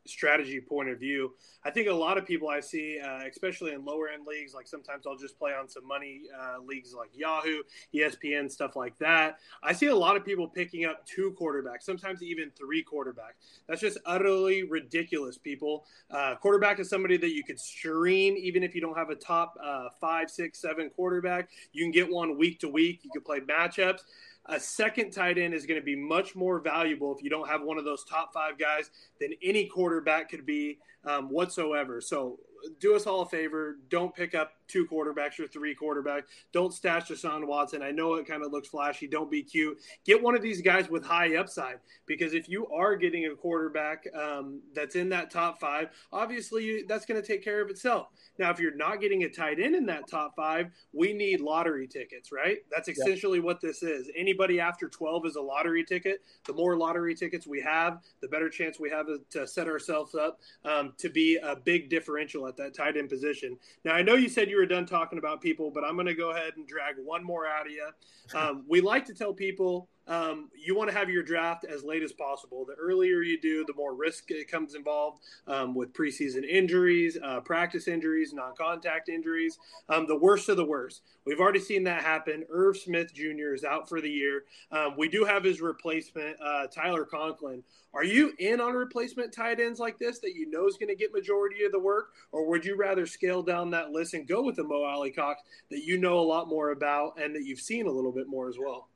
strategy 0.06 0.62
point 0.62 0.90
of 0.90 1.00
view, 1.00 1.34
I 1.64 1.72
think 1.72 1.88
a 1.88 1.94
lot 1.94 2.20
of 2.20 2.26
people 2.28 2.48
I 2.48 2.60
see, 2.60 3.00
uh, 3.00 3.26
especially 3.28 3.74
in 3.74 3.84
lower 3.84 4.08
end 4.10 4.28
leagues, 4.28 4.54
like 4.54 4.68
sometimes 4.68 5.08
I'll 5.08 5.18
just 5.18 5.40
play 5.40 5.54
on 5.54 5.68
some 5.68 5.88
money 5.88 6.22
uh, 6.40 6.62
leagues 6.62 6.94
like 6.94 7.10
Yahoo, 7.14 7.64
ESPN, 7.94 8.52
stuff 8.52 8.76
like 8.76 8.96
that. 9.00 9.40
I 9.64 9.74
see 9.74 9.88
a 9.88 9.96
lot 9.96 10.16
of 10.16 10.24
people 10.24 10.48
picking 10.48 10.86
up 10.86 11.04
two 11.08 11.36
quarterbacks, 11.40 11.82
sometimes 11.82 12.22
even 12.22 12.52
three 12.52 12.84
quarterbacks. 12.84 13.62
That's 13.68 13.82
just 13.82 13.98
utterly 14.06 14.62
ridiculous, 14.64 15.40
people. 15.40 15.86
Uh, 16.12 16.36
quarterback 16.36 16.80
is 16.80 16.88
somebody 16.88 17.18
that 17.18 17.34
you 17.34 17.44
could 17.44 17.60
stream, 17.60 18.36
even 18.38 18.62
if 18.62 18.76
you 18.76 18.82
don't 18.82 18.98
have 18.98 19.10
a 19.10 19.16
top 19.16 19.56
uh, 19.64 19.88
five, 20.00 20.30
six, 20.30 20.60
seven 20.60 20.92
quarterback. 20.92 21.50
You 21.74 21.84
can 21.84 21.92
get 21.92 22.12
one 22.12 22.38
week 22.38 22.60
to 22.60 22.70
week. 22.70 23.00
You 23.04 23.10
can 23.12 23.24
play 23.24 23.40
matchups 23.40 24.02
a 24.48 24.60
second 24.60 25.12
tight 25.12 25.38
end 25.38 25.54
is 25.54 25.66
going 25.66 25.80
to 25.80 25.86
be 25.86 25.96
much 25.96 26.36
more 26.36 26.60
valuable 26.60 27.16
if 27.16 27.24
you 27.24 27.30
don't 27.30 27.50
have 27.50 27.64
one 27.64 27.78
of 27.78 27.86
those 27.86 28.04
top 28.04 28.34
five 28.34 28.58
guys 28.58 28.90
than 29.20 29.32
any 29.44 29.66
quarterback 29.66 30.30
could 30.30 30.46
be 30.46 30.78
um, 31.06 31.30
whatsoever. 31.30 32.02
So 32.02 32.40
do 32.80 32.96
us 32.96 33.06
all 33.06 33.22
a 33.22 33.26
favor. 33.26 33.78
Don't 33.90 34.14
pick 34.14 34.36
up 34.36 34.52
two 34.68 34.86
quarterbacks 34.88 35.40
or 35.40 35.48
three 35.48 35.76
quarterbacks. 35.76 36.24
Don't 36.52 36.74
stash 36.74 37.10
Deshaun 37.10 37.46
Watson. 37.46 37.82
I 37.82 37.92
know 37.92 38.16
it 38.16 38.28
kind 38.28 38.44
of 38.44 38.52
looks 38.52 38.70
flashy. 38.70 39.08
Don't 39.08 39.30
be 39.30 39.44
cute. 39.44 39.78
Get 40.06 40.22
one 40.22 40.36
of 40.36 40.42
these 40.42 40.62
guys 40.62 40.90
with 40.90 41.06
high 41.06 41.36
upside 41.36 41.76
because 42.06 42.34
if 42.34 42.50
you 42.50 42.68
are 42.68 42.96
getting 42.96 43.26
a 43.26 43.36
quarterback 43.36 44.06
um, 44.16 44.62
that's 44.74 44.96
in 44.96 45.10
that 45.10 45.30
top 45.30 45.60
five, 45.60 45.90
obviously 46.12 46.84
that's 46.88 47.06
going 47.06 47.22
to 47.22 47.26
take 47.26 47.44
care 47.44 47.62
of 47.62 47.70
itself. 47.70 48.08
Now, 48.38 48.50
if 48.52 48.60
you're 48.60 48.76
not 48.76 49.00
getting 49.00 49.24
a 49.24 49.30
tight 49.30 49.60
end 49.60 49.76
in 49.76 49.86
that 49.86 50.08
top 50.08 50.36
five, 50.36 50.72
we 50.94 51.14
need 51.14 51.42
lottery 51.42 51.88
tickets, 51.88 52.32
right? 52.32 52.58
That's 52.72 52.90
essentially 52.90 53.38
yep. 53.38 53.46
what 53.46 53.62
this 53.62 53.84
is. 53.84 54.10
Anybody 54.16 54.60
after 54.60 54.90
12 54.90 55.28
is 55.28 55.36
a 55.36 55.42
lottery 55.42 55.84
ticket. 55.84 56.22
The 56.46 56.54
more 56.54 56.76
lottery 56.76 57.16
tickets 57.16 57.48
we 57.48 57.62
have, 57.62 58.00
the 58.22 58.28
better 58.28 58.50
chance 58.50 58.80
we 58.80 58.90
have 58.90 59.08
to 59.32 59.48
set 59.48 59.68
ourselves 59.68 60.16
up 60.16 60.40
um, 60.66 60.94
to 60.98 61.10
be 61.10 61.38
a 61.38 61.56
big 61.56 61.90
differential 61.90 62.48
at 62.48 62.58
that 62.58 62.74
tight 62.74 62.98
end 62.98 63.10
position. 63.10 63.58
Now, 63.84 63.94
I 63.94 64.02
know 64.02 64.16
you 64.16 64.30
said 64.30 64.50
you 64.50 64.58
were 64.58 64.66
done 64.66 64.86
talking 64.86 65.18
about 65.18 65.42
people, 65.42 65.72
but 65.72 65.84
I'm 65.84 65.96
going 65.96 66.08
to 66.08 66.14
go 66.14 66.32
ahead 66.32 66.54
and 66.58 66.68
drag 66.68 66.96
one 67.04 67.24
more 67.24 67.48
out 67.48 67.66
of 67.66 67.72
you. 67.72 67.90
Um, 68.34 68.64
we 68.68 68.82
like 68.82 69.06
to 69.06 69.14
tell 69.14 69.34
people 69.34 69.90
um, 70.08 70.50
you 70.56 70.76
want 70.76 70.90
to 70.90 70.96
have 70.96 71.10
your 71.10 71.24
draft 71.24 71.66
as 71.66 71.84
late 71.84 72.04
as 72.04 72.14
possible. 72.14 72.66
The 72.66 72.76
earlier 72.76 73.22
you 73.22 73.40
do, 73.40 73.66
the 73.66 73.74
more 73.74 73.96
risk 73.96 74.30
it 74.30 74.50
comes 74.50 74.76
involved 74.76 75.22
um, 75.48 75.74
with 75.74 75.94
preseason 75.94 76.48
injuries, 76.48 77.18
uh, 77.24 77.42
practice 77.42 77.88
injuries, 77.88 78.34
non-contact 78.34 79.10
injuries. 79.10 79.58
Um, 79.90 80.06
the 80.08 80.18
worst 80.18 80.50
of 80.50 80.58
the 80.58 80.66
worst. 80.66 81.02
We've 81.26 81.40
already 81.40 81.60
seen 81.60 81.84
that 81.86 82.04
happen. 82.04 82.46
Irv 82.50 82.78
Smith 82.78 83.14
Jr. 83.14 83.54
is 83.54 83.64
out 83.64 83.90
for 83.90 84.00
the 84.00 84.10
year. 84.10 84.46
Um, 84.72 84.96
we 84.98 85.10
do 85.10 85.26
have 85.26 85.44
his 85.44 85.60
replacement, 85.60 86.38
uh, 86.40 86.68
Tyler 86.68 87.06
Conklin. 87.06 87.64
Are 87.96 88.04
you 88.04 88.34
in 88.40 88.60
on 88.60 88.74
replacement 88.74 89.32
tight 89.32 89.60
ends 89.60 89.80
like 89.80 89.98
this 89.98 90.20
that 90.20 90.36
you 90.36 90.50
know 90.50 90.68
is 90.68 90.76
going 90.78 90.90
to 90.90 90.96
get 90.96 91.14
majority 91.14 91.64
of 91.64 91.72
the 91.72 91.80
work, 91.80 92.10
or 92.34 92.46
would 92.48 92.66
you 92.66 92.76
rather 92.76 93.06
scale 93.06 93.42
down 93.42 93.72
that 93.72 93.92
list 93.92 94.14
and 94.14 94.28
go 94.28 94.44
with 94.44 94.58
the 94.58 94.64
Mo 94.64 94.84
Alie-Cox 94.84 95.42
that 95.72 95.84
you 95.84 95.98
know 95.98 96.20
a 96.20 96.22
lot 96.22 96.50
more 96.50 96.72
about 96.72 97.18
and 97.20 97.34
that 97.34 97.46
you've 97.46 97.62
seen 97.62 97.88
a 97.88 97.92
little 97.92 98.12
bit 98.12 98.28
more 98.28 98.50
as 98.50 98.58
well? 98.60 98.90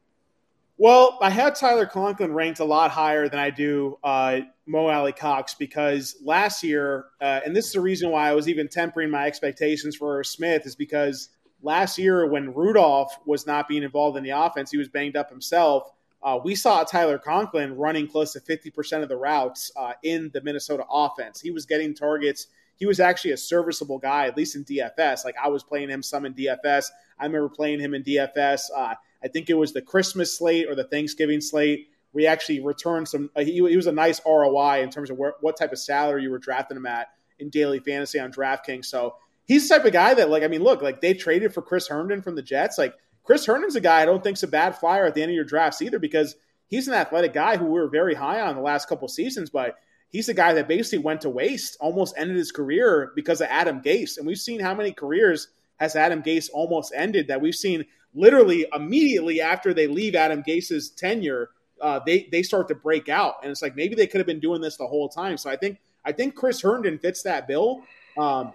Well, 0.81 1.17
I 1.21 1.29
have 1.29 1.59
Tyler 1.59 1.85
Conklin 1.85 2.33
ranked 2.33 2.61
a 2.61 2.63
lot 2.63 2.89
higher 2.89 3.27
than 3.27 3.37
I 3.37 3.49
do 3.49 3.99
uh, 4.01 4.39
Mo 4.65 4.87
Alie-Cox 4.87 5.55
because 5.55 6.15
last 6.23 6.63
year, 6.63 7.07
uh, 7.19 7.41
and 7.45 7.53
this 7.53 7.65
is 7.67 7.73
the 7.73 7.81
reason 7.81 8.11
why 8.11 8.29
I 8.29 8.33
was 8.33 8.47
even 8.47 8.69
tempering 8.69 9.09
my 9.09 9.27
expectations 9.27 9.97
for 9.97 10.23
Smith, 10.23 10.65
is 10.65 10.77
because 10.77 11.31
last 11.61 11.97
year 11.97 12.25
when 12.27 12.53
Rudolph 12.53 13.13
was 13.25 13.45
not 13.45 13.67
being 13.67 13.83
involved 13.83 14.17
in 14.17 14.23
the 14.23 14.29
offense, 14.29 14.71
he 14.71 14.77
was 14.77 14.87
banged 14.87 15.17
up 15.17 15.29
himself. 15.29 15.91
Uh, 16.23 16.39
we 16.41 16.55
saw 16.55 16.85
Tyler 16.85 17.17
Conklin 17.17 17.75
running 17.75 18.07
close 18.07 18.31
to 18.31 18.39
50% 18.39 19.03
of 19.03 19.09
the 19.09 19.17
routes 19.17 19.73
uh, 19.75 19.91
in 20.03 20.31
the 20.33 20.39
Minnesota 20.39 20.85
offense. 20.89 21.41
He 21.41 21.51
was 21.51 21.65
getting 21.65 21.93
targets. 21.93 22.47
He 22.77 22.85
was 22.85 23.01
actually 23.01 23.31
a 23.31 23.37
serviceable 23.37 23.97
guy, 23.97 24.27
at 24.27 24.37
least 24.37 24.55
in 24.55 24.63
DFS. 24.63 25.25
Like 25.25 25.35
I 25.43 25.49
was 25.49 25.61
playing 25.61 25.89
him 25.89 26.01
some 26.01 26.25
in 26.25 26.33
DFS. 26.33 26.85
I 27.19 27.25
remember 27.25 27.49
playing 27.49 27.81
him 27.81 27.93
in 27.93 28.01
DFS. 28.01 28.61
Uh, 28.73 28.95
I 29.23 29.27
think 29.27 29.49
it 29.49 29.55
was 29.55 29.73
the 29.73 29.81
Christmas 29.81 30.37
slate 30.37 30.67
or 30.67 30.75
the 30.75 30.83
Thanksgiving 30.83 31.41
slate. 31.41 31.87
We 32.13 32.25
actually 32.25 32.61
returned 32.61 33.07
some. 33.07 33.29
Uh, 33.35 33.41
he, 33.41 33.53
he, 33.53 33.75
was 33.75 33.87
a 33.87 33.91
nice 33.91 34.19
ROI 34.25 34.81
in 34.81 34.89
terms 34.89 35.09
of 35.09 35.17
where, 35.17 35.33
what 35.41 35.57
type 35.57 35.71
of 35.71 35.79
salary 35.79 36.23
you 36.23 36.31
were 36.31 36.39
drafting 36.39 36.77
him 36.77 36.85
at 36.85 37.07
in 37.37 37.49
daily 37.49 37.79
fantasy 37.79 38.19
on 38.19 38.31
DraftKings. 38.31 38.85
So 38.85 39.15
he's 39.45 39.67
the 39.67 39.75
type 39.75 39.85
of 39.85 39.93
guy 39.93 40.13
that, 40.15 40.29
like, 40.29 40.43
I 40.43 40.47
mean, 40.47 40.63
look, 40.63 40.81
like 40.81 41.01
they 41.01 41.13
traded 41.13 41.53
for 41.53 41.61
Chris 41.61 41.87
Herndon 41.87 42.21
from 42.21 42.35
the 42.35 42.41
Jets. 42.41 42.77
Like 42.77 42.95
Chris 43.23 43.45
Herndon's 43.45 43.75
a 43.75 43.81
guy 43.81 44.01
I 44.01 44.05
don't 44.05 44.23
think's 44.23 44.43
a 44.43 44.47
bad 44.47 44.77
flyer 44.77 45.05
at 45.05 45.13
the 45.13 45.21
end 45.21 45.31
of 45.31 45.35
your 45.35 45.45
drafts 45.45 45.81
either 45.81 45.99
because 45.99 46.35
he's 46.67 46.87
an 46.87 46.93
athletic 46.93 47.33
guy 47.33 47.57
who 47.57 47.65
we 47.65 47.79
were 47.79 47.87
very 47.87 48.15
high 48.15 48.41
on 48.41 48.55
the 48.55 48.61
last 48.61 48.87
couple 48.87 49.07
seasons, 49.07 49.49
but 49.49 49.75
he's 50.09 50.29
a 50.29 50.33
guy 50.33 50.53
that 50.53 50.67
basically 50.67 51.03
went 51.03 51.21
to 51.21 51.29
waste, 51.29 51.77
almost 51.79 52.15
ended 52.17 52.37
his 52.37 52.51
career 52.51 53.11
because 53.15 53.41
of 53.41 53.47
Adam 53.49 53.81
Gase. 53.81 54.17
And 54.17 54.25
we've 54.25 54.37
seen 54.37 54.59
how 54.59 54.73
many 54.73 54.91
careers 54.91 55.49
has 55.79 55.95
Adam 55.95 56.21
Gase 56.21 56.49
almost 56.53 56.93
ended 56.95 57.27
that 57.27 57.41
we've 57.41 57.55
seen 57.55 57.85
literally 58.13 58.65
immediately 58.73 59.41
after 59.41 59.73
they 59.73 59.87
leave 59.87 60.15
Adam 60.15 60.43
Gase's 60.43 60.89
tenure, 60.89 61.49
uh, 61.81 61.99
they 62.05 62.27
they 62.31 62.43
start 62.43 62.67
to 62.67 62.75
break 62.75 63.09
out, 63.09 63.35
and 63.41 63.51
it's 63.51 63.61
like 63.61 63.75
maybe 63.75 63.95
they 63.95 64.07
could 64.07 64.19
have 64.19 64.27
been 64.27 64.39
doing 64.39 64.61
this 64.61 64.77
the 64.77 64.87
whole 64.87 65.09
time. 65.09 65.37
So 65.37 65.49
I 65.49 65.55
think 65.55 65.79
I 66.03 66.11
think 66.11 66.35
Chris 66.35 66.61
Herndon 66.61 66.99
fits 66.99 67.23
that 67.23 67.47
bill. 67.47 67.83
Um, 68.17 68.53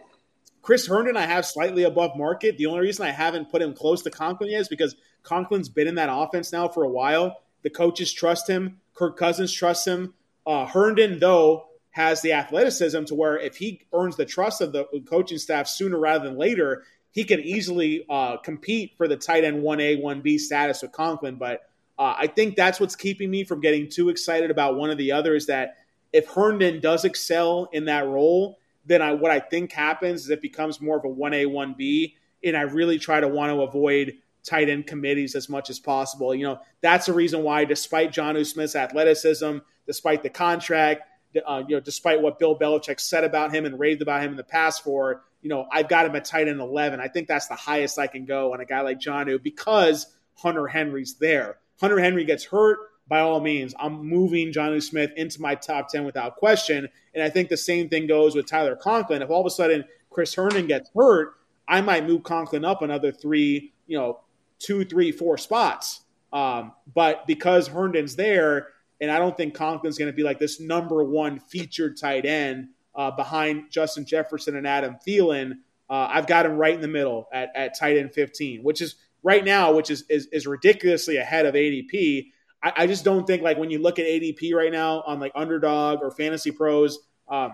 Chris 0.63 0.87
Herndon, 0.87 1.17
I 1.17 1.27
have 1.27 1.45
slightly 1.45 1.85
above 1.85 2.17
market. 2.17 2.57
The 2.57 2.67
only 2.67 2.81
reason 2.81 3.07
I 3.07 3.11
haven't 3.11 3.51
put 3.51 3.61
him 3.61 3.75
close 3.75 4.03
to 4.03 4.11
Conklin 4.11 4.51
yet 4.51 4.63
is 4.63 4.69
because 4.69 4.97
Conklin's 5.23 5.69
been 5.69 5.87
in 5.87 5.95
that 5.97 6.09
offense 6.11 6.53
now 6.53 6.69
for 6.69 6.85
a 6.85 6.89
while. 6.89 7.43
The 7.63 7.71
coaches 7.71 8.13
trust 8.13 8.49
him. 8.49 8.81
Kirk 8.95 9.19
Cousins 9.19 9.53
trusts 9.53 9.87
him. 9.87 10.15
Uh, 10.47 10.67
Herndon, 10.67 11.19
though, 11.19 11.67
has 11.91 12.23
the 12.23 12.33
athleticism 12.33 13.05
to 13.05 13.15
where 13.15 13.39
if 13.39 13.57
he 13.57 13.83
earns 13.93 14.17
the 14.17 14.25
trust 14.25 14.61
of 14.61 14.73
the 14.73 14.87
coaching 15.07 15.39
staff 15.39 15.69
sooner 15.69 15.99
rather 15.99 16.25
than 16.25 16.39
later, 16.39 16.85
he 17.15 17.25
could 17.25 17.41
easily 17.41 18.05
uh, 18.11 18.37
compete 18.39 18.95
for 18.97 19.07
the 19.07 19.17
tight 19.17 19.45
end 19.45 19.63
1A, 19.63 20.03
1B 20.03 20.39
status 20.41 20.83
with 20.83 20.91
Conklin. 20.91 21.37
But 21.37 21.63
uh, 21.97 22.17
I 22.19 22.27
think 22.27 22.57
that's 22.57 22.81
what's 22.81 22.97
keeping 22.97 23.31
me 23.31 23.45
from 23.45 23.61
getting 23.61 23.89
too 23.89 24.09
excited 24.09 24.51
about 24.51 24.75
one 24.75 24.91
or 24.91 24.97
the 24.97 25.13
other 25.13 25.37
is 25.37 25.47
that 25.47 25.77
if 26.13 26.27
Herndon 26.27 26.81
does 26.81 27.05
excel 27.05 27.69
in 27.73 27.85
that 27.85 28.09
role, 28.09 28.59
then 28.85 29.01
I, 29.01 29.15
what 29.15 29.31
I 29.31 29.39
think 29.39 29.71
happens 29.71 30.25
is 30.25 30.31
it 30.31 30.43
becomes 30.43 30.81
more 30.81 30.99
of 30.99 31.05
a 31.05 31.09
1A, 31.09 31.47
1B. 31.47 32.15
And 32.43 32.57
I 32.57 32.63
really 32.63 32.99
try 32.99 33.21
to 33.21 33.29
want 33.29 33.53
to 33.53 33.63
avoid 33.63 34.15
tight 34.43 34.69
end 34.69 34.89
committees 34.89 35.37
as 35.37 35.49
much 35.49 35.71
as 35.71 35.79
possible. 35.79 36.35
You 36.35 36.47
know, 36.47 36.61
that's 36.81 37.07
the 37.07 37.13
reason 37.13 37.45
why, 37.45 37.65
despite 37.65 38.13
Jonnu 38.13 38.45
Smith's 38.45 38.75
athleticism, 38.75 39.59
despite 39.87 40.25
the 40.25 40.31
contract, 40.31 41.03
uh, 41.47 41.63
you 41.69 41.77
know, 41.77 41.81
despite 41.81 42.21
what 42.21 42.41
Bill 42.41 42.59
Belichick 42.59 42.99
said 42.99 43.23
about 43.23 43.55
him 43.55 43.67
and 43.67 43.79
raved 43.79 44.03
about 44.03 44.21
him 44.21 44.33
in 44.33 44.37
the 44.37 44.43
past 44.43 44.83
for, 44.83 45.23
you 45.45 45.51
know, 45.51 45.67
I've 45.71 45.91
got 45.91 46.07
him 46.07 46.17
at 46.17 46.25
tight 46.25 46.49
end 46.49 46.59
11. 46.59 47.01
I 47.01 47.09
think 47.09 47.29
that's 47.29 47.49
the 47.49 47.55
highest 47.55 47.99
I 47.99 48.07
can 48.07 48.25
go 48.25 48.55
on 48.55 48.61
a 48.61 48.65
guy 48.65 48.81
like 48.81 48.99
Jonnu 48.99 49.43
because 49.43 50.07
Hunter 50.37 50.67
Henry's 50.67 51.17
there. 51.17 51.59
Hunter 51.79 52.01
Henry 52.01 52.25
gets 52.25 52.45
hurt, 52.45 52.79
by 53.07 53.21
all 53.21 53.41
means, 53.41 53.75
I'm 53.79 54.07
moving 54.07 54.53
Jonnu 54.53 54.83
Smith 54.83 55.11
into 55.17 55.43
my 55.43 55.55
top 55.55 55.91
10 55.91 56.05
without 56.05 56.37
question. 56.37 56.89
And 57.13 57.23
I 57.23 57.29
think 57.29 57.51
the 57.51 57.59
same 57.59 57.91
thing 57.91 58.07
goes 58.07 58.35
with 58.35 58.47
Tyler 58.47 58.75
Conklin. 58.75 59.21
If 59.21 59.29
all 59.29 59.41
of 59.41 59.47
a 59.47 59.51
sudden 59.51 59.85
Chris 60.09 60.35
Herndon 60.35 60.67
gets 60.67 60.91
hurt, 60.97 61.35
I 61.69 61.83
might 61.83 62.07
move 62.07 62.23
Conklin 62.23 62.65
up 62.65 62.81
another 62.81 63.13
three, 63.13 63.75
you 63.87 63.99
know, 63.99 64.21
two, 64.59 64.87
three, 64.87 65.13
four 65.13 65.37
spots. 65.37 66.01
Um, 66.33 66.73
but 66.95 67.27
because 67.27 67.69
Herndon's 67.69 68.17
there, 68.17 68.69
and 68.99 69.11
I 69.11 69.19
don't 69.19 69.37
think 69.37 69.55
Conklin's 69.55 69.99
going 69.99 70.11
to 70.11 70.17
be 70.17 70.23
like 70.23 70.39
this 70.39 70.59
number 70.59 71.05
one 71.05 71.39
featured 71.39 71.99
tight 71.99 72.25
end 72.25 72.69
uh, 72.95 73.11
behind 73.11 73.71
Justin 73.71 74.05
Jefferson 74.05 74.57
and 74.57 74.67
Adam 74.67 74.97
Thielen. 75.07 75.53
Uh, 75.89 76.09
I've 76.11 76.27
got 76.27 76.47
him 76.47 76.57
right 76.57 76.75
in 76.75 76.81
the 76.81 76.89
middle 76.89 77.29
at, 77.33 77.51
at 77.55 77.79
tight 77.79 77.97
end 77.97 78.13
15, 78.13 78.63
which 78.63 78.81
is 78.81 78.97
right 79.23 79.45
now, 79.45 79.73
which 79.73 79.91
is, 79.91 80.05
is, 80.09 80.27
is 80.33 80.47
ridiculously 80.47 81.17
ahead 81.17 81.47
of 81.47 81.55
ADP. 81.55 82.27
I, 82.63 82.73
I, 82.77 82.87
just 82.87 83.05
don't 83.05 83.27
think 83.27 83.43
like 83.43 83.59
when 83.59 83.71
you 83.71 83.79
look 83.79 83.99
at 83.99 84.07
ADP 84.07 84.55
right 84.55 84.73
now 84.73 85.03
on 85.07 85.21
like 85.21 85.33
underdog 85.35 86.01
or 86.03 86.11
fantasy 86.11 86.51
pros, 86.51 86.99
um, 87.29 87.53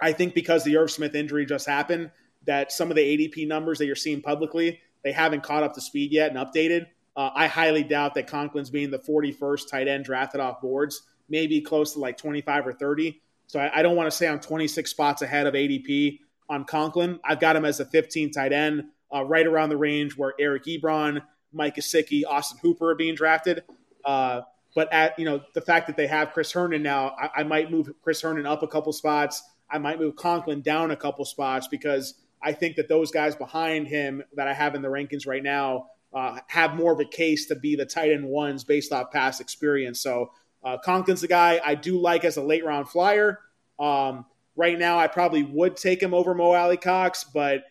I 0.00 0.12
think 0.12 0.34
because 0.34 0.64
the 0.64 0.76
Irv 0.76 0.90
Smith 0.90 1.14
injury 1.14 1.44
just 1.44 1.66
happened, 1.66 2.10
that 2.46 2.72
some 2.72 2.90
of 2.90 2.96
the 2.96 3.02
ADP 3.02 3.46
numbers 3.46 3.78
that 3.78 3.86
you're 3.86 3.96
seeing 3.96 4.22
publicly, 4.22 4.80
they 5.04 5.12
haven't 5.12 5.42
caught 5.42 5.62
up 5.62 5.74
to 5.74 5.80
speed 5.80 6.12
yet 6.12 6.34
and 6.34 6.38
updated. 6.38 6.86
Uh, 7.16 7.30
I 7.34 7.46
highly 7.46 7.82
doubt 7.82 8.14
that 8.14 8.28
Conklin's 8.28 8.70
being 8.70 8.90
the 8.90 8.98
41st 8.98 9.68
tight 9.70 9.88
end 9.88 10.04
drafted 10.04 10.40
off 10.40 10.60
boards, 10.60 11.02
maybe 11.28 11.60
close 11.60 11.92
to 11.92 11.98
like 11.98 12.16
25 12.16 12.68
or 12.68 12.72
30. 12.72 13.20
So 13.50 13.58
I, 13.58 13.80
I 13.80 13.82
don't 13.82 13.96
want 13.96 14.06
to 14.06 14.16
say 14.16 14.28
I'm 14.28 14.38
26 14.38 14.88
spots 14.88 15.22
ahead 15.22 15.48
of 15.48 15.54
ADP 15.54 16.20
on 16.48 16.64
Conklin. 16.64 17.18
I've 17.24 17.40
got 17.40 17.56
him 17.56 17.64
as 17.64 17.80
a 17.80 17.84
15 17.84 18.30
tight 18.30 18.52
end, 18.52 18.84
uh, 19.12 19.24
right 19.24 19.44
around 19.44 19.70
the 19.70 19.76
range 19.76 20.16
where 20.16 20.34
Eric 20.38 20.66
Ebron, 20.66 21.20
Mike 21.52 21.74
Gesicki, 21.74 22.22
Austin 22.24 22.60
Hooper 22.62 22.90
are 22.90 22.94
being 22.94 23.16
drafted. 23.16 23.64
Uh, 24.04 24.42
but 24.76 24.92
at 24.92 25.18
you 25.18 25.24
know 25.24 25.40
the 25.54 25.60
fact 25.60 25.88
that 25.88 25.96
they 25.96 26.06
have 26.06 26.30
Chris 26.30 26.52
Herndon 26.52 26.80
now, 26.80 27.16
I, 27.20 27.40
I, 27.40 27.42
might 27.42 27.72
move 27.72 27.90
Chris 28.02 28.22
Herndon 28.22 28.46
up 28.46 28.62
a 28.62 28.68
couple 28.68 28.92
spots. 28.92 29.42
I 29.68 29.78
might 29.78 29.98
move 29.98 30.14
Conklin 30.14 30.60
down 30.60 30.92
a 30.92 30.96
couple 30.96 31.24
spots 31.24 31.66
because 31.66 32.14
I 32.40 32.52
think 32.52 32.76
that 32.76 32.88
those 32.88 33.10
guys 33.10 33.34
behind 33.34 33.88
him 33.88 34.22
that 34.36 34.46
I 34.46 34.54
have 34.54 34.76
in 34.76 34.82
the 34.82 34.88
rankings 34.88 35.26
right 35.26 35.42
now 35.42 35.86
uh, 36.14 36.38
have 36.46 36.76
more 36.76 36.92
of 36.92 37.00
a 37.00 37.04
case 37.04 37.46
to 37.46 37.56
be 37.56 37.74
the 37.74 37.84
tight 37.84 38.12
end 38.12 38.24
ones 38.24 38.62
based 38.62 38.92
off 38.92 39.10
past 39.10 39.40
experience. 39.40 40.00
So 40.00 40.30
uh, 40.62 40.78
Conklin's 40.84 41.20
the 41.20 41.28
guy 41.28 41.60
I 41.64 41.74
do 41.74 41.98
like 41.98 42.24
as 42.24 42.36
a 42.36 42.42
late 42.42 42.64
round 42.64 42.88
flyer. 42.88 43.38
Um, 43.78 44.26
right 44.56 44.78
now, 44.78 44.98
I 44.98 45.06
probably 45.06 45.42
would 45.42 45.76
take 45.76 46.02
him 46.02 46.12
over 46.12 46.34
Mo 46.34 46.52
Alie-Cox, 46.52 47.24
but 47.24 47.64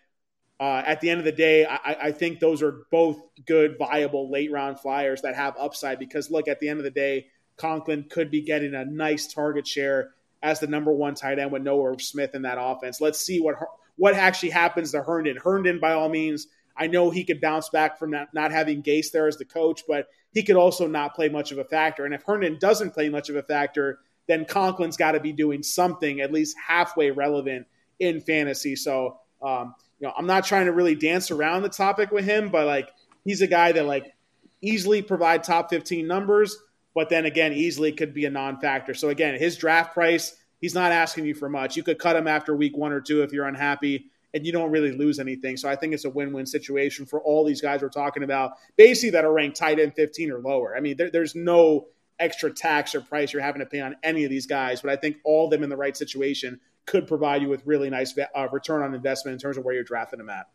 uh, 0.59 0.83
at 0.85 0.99
the 0.99 1.09
end 1.09 1.19
of 1.19 1.25
the 1.25 1.31
day, 1.31 1.65
I, 1.65 1.97
I, 2.01 2.11
think 2.11 2.39
those 2.39 2.61
are 2.61 2.81
both 2.91 3.17
good, 3.45 3.77
viable 3.77 4.29
late 4.29 4.51
round 4.51 4.77
flyers 4.77 5.21
that 5.21 5.35
have 5.35 5.55
upside 5.57 5.99
because, 5.99 6.29
look, 6.29 6.49
at 6.49 6.59
the 6.59 6.67
end 6.67 6.79
of 6.79 6.83
the 6.83 6.91
day, 6.91 7.27
Conklin 7.55 8.05
could 8.09 8.29
be 8.29 8.41
getting 8.41 8.73
a 8.73 8.83
nice 8.83 9.31
target 9.31 9.65
share 9.65 10.11
as 10.41 10.59
the 10.59 10.67
number 10.67 10.91
one 10.91 11.15
tight 11.15 11.39
end 11.39 11.51
with 11.51 11.61
Noah 11.61 11.97
Smith 11.99 12.35
in 12.35 12.41
that 12.41 12.57
offense. 12.59 12.99
Let's 12.99 13.19
see 13.19 13.39
what 13.39 13.55
what 13.95 14.15
actually 14.15 14.49
happens 14.49 14.91
to 14.91 15.01
Herndon. 15.01 15.37
Herndon, 15.37 15.79
by 15.79 15.93
all 15.93 16.09
means, 16.09 16.47
I 16.79 16.87
know 16.87 17.09
he 17.09 17.25
could 17.25 17.41
bounce 17.41 17.69
back 17.69 17.99
from 17.99 18.11
not, 18.11 18.33
not 18.33 18.51
having 18.51 18.81
Gase 18.81 19.11
there 19.11 19.27
as 19.27 19.37
the 19.37 19.45
coach, 19.45 19.83
but 19.87 20.07
he 20.31 20.43
could 20.43 20.55
also 20.55 20.87
not 20.87 21.13
play 21.13 21.27
much 21.27 21.51
of 21.51 21.57
a 21.57 21.65
factor. 21.65 22.05
And 22.05 22.13
if 22.13 22.23
Herndon 22.23 22.57
doesn't 22.57 22.91
play 22.91 23.09
much 23.09 23.29
of 23.29 23.35
a 23.35 23.43
factor, 23.43 23.99
then 24.27 24.45
Conklin's 24.45 24.95
got 24.95 25.11
to 25.11 25.19
be 25.19 25.33
doing 25.33 25.61
something 25.61 26.21
at 26.21 26.31
least 26.31 26.55
halfway 26.65 27.11
relevant 27.11 27.67
in 27.99 28.21
fantasy. 28.21 28.77
So, 28.77 29.19
um, 29.41 29.75
you 29.99 30.07
know, 30.07 30.13
I'm 30.17 30.27
not 30.27 30.45
trying 30.45 30.67
to 30.67 30.71
really 30.71 30.95
dance 30.95 31.31
around 31.31 31.63
the 31.63 31.69
topic 31.69 32.11
with 32.11 32.23
him, 32.23 32.49
but 32.49 32.65
like 32.65 32.89
he's 33.25 33.41
a 33.41 33.47
guy 33.47 33.73
that 33.73 33.85
like 33.85 34.13
easily 34.61 35.01
provide 35.01 35.43
top 35.43 35.69
15 35.69 36.07
numbers, 36.07 36.55
but 36.95 37.09
then 37.09 37.25
again, 37.25 37.51
easily 37.51 37.91
could 37.91 38.13
be 38.13 38.23
a 38.23 38.29
non-factor. 38.29 38.93
So 38.93 39.09
again, 39.09 39.37
his 39.37 39.57
draft 39.57 39.93
price, 39.93 40.35
he's 40.61 40.75
not 40.75 40.93
asking 40.93 41.25
you 41.25 41.33
for 41.33 41.49
much. 41.49 41.75
You 41.75 41.83
could 41.83 41.99
cut 41.99 42.15
him 42.15 42.27
after 42.27 42.55
week 42.55 42.77
one 42.77 42.93
or 42.93 43.01
two 43.01 43.23
if 43.23 43.33
you're 43.33 43.47
unhappy 43.47 44.05
and 44.33 44.45
you 44.45 44.51
don't 44.51 44.71
really 44.71 44.91
lose 44.91 45.19
anything. 45.19 45.57
So 45.57 45.69
I 45.69 45.75
think 45.75 45.93
it's 45.93 46.05
a 46.05 46.09
win-win 46.09 46.45
situation 46.45 47.05
for 47.05 47.21
all 47.21 47.45
these 47.45 47.61
guys 47.61 47.81
we're 47.81 47.89
talking 47.89 48.23
about, 48.23 48.53
basically 48.77 49.11
that 49.11 49.25
are 49.25 49.33
ranked 49.33 49.57
tight 49.57 49.79
end 49.79 49.95
15 49.95 50.31
or 50.31 50.39
lower. 50.39 50.75
I 50.75 50.79
mean, 50.79 50.97
there, 50.97 51.09
there's 51.09 51.35
no 51.35 51.87
extra 52.19 52.51
tax 52.51 52.93
or 52.93 53.01
price 53.01 53.33
you're 53.33 53.41
having 53.41 53.61
to 53.61 53.65
pay 53.65 53.81
on 53.81 53.95
any 54.03 54.23
of 54.23 54.29
these 54.29 54.45
guys, 54.45 54.81
but 54.81 54.91
I 54.91 54.95
think 54.95 55.17
all 55.23 55.45
of 55.45 55.51
them 55.51 55.63
in 55.63 55.69
the 55.69 55.77
right 55.77 55.95
situation 55.95 56.59
could 56.85 57.07
provide 57.07 57.41
you 57.41 57.49
with 57.49 57.65
really 57.65 57.89
nice 57.89 58.17
uh, 58.17 58.47
return 58.51 58.81
on 58.81 58.93
investment 58.93 59.33
in 59.33 59.39
terms 59.39 59.57
of 59.57 59.63
where 59.63 59.73
you're 59.73 59.83
drafting 59.83 60.19
them 60.19 60.29
at. 60.29 60.47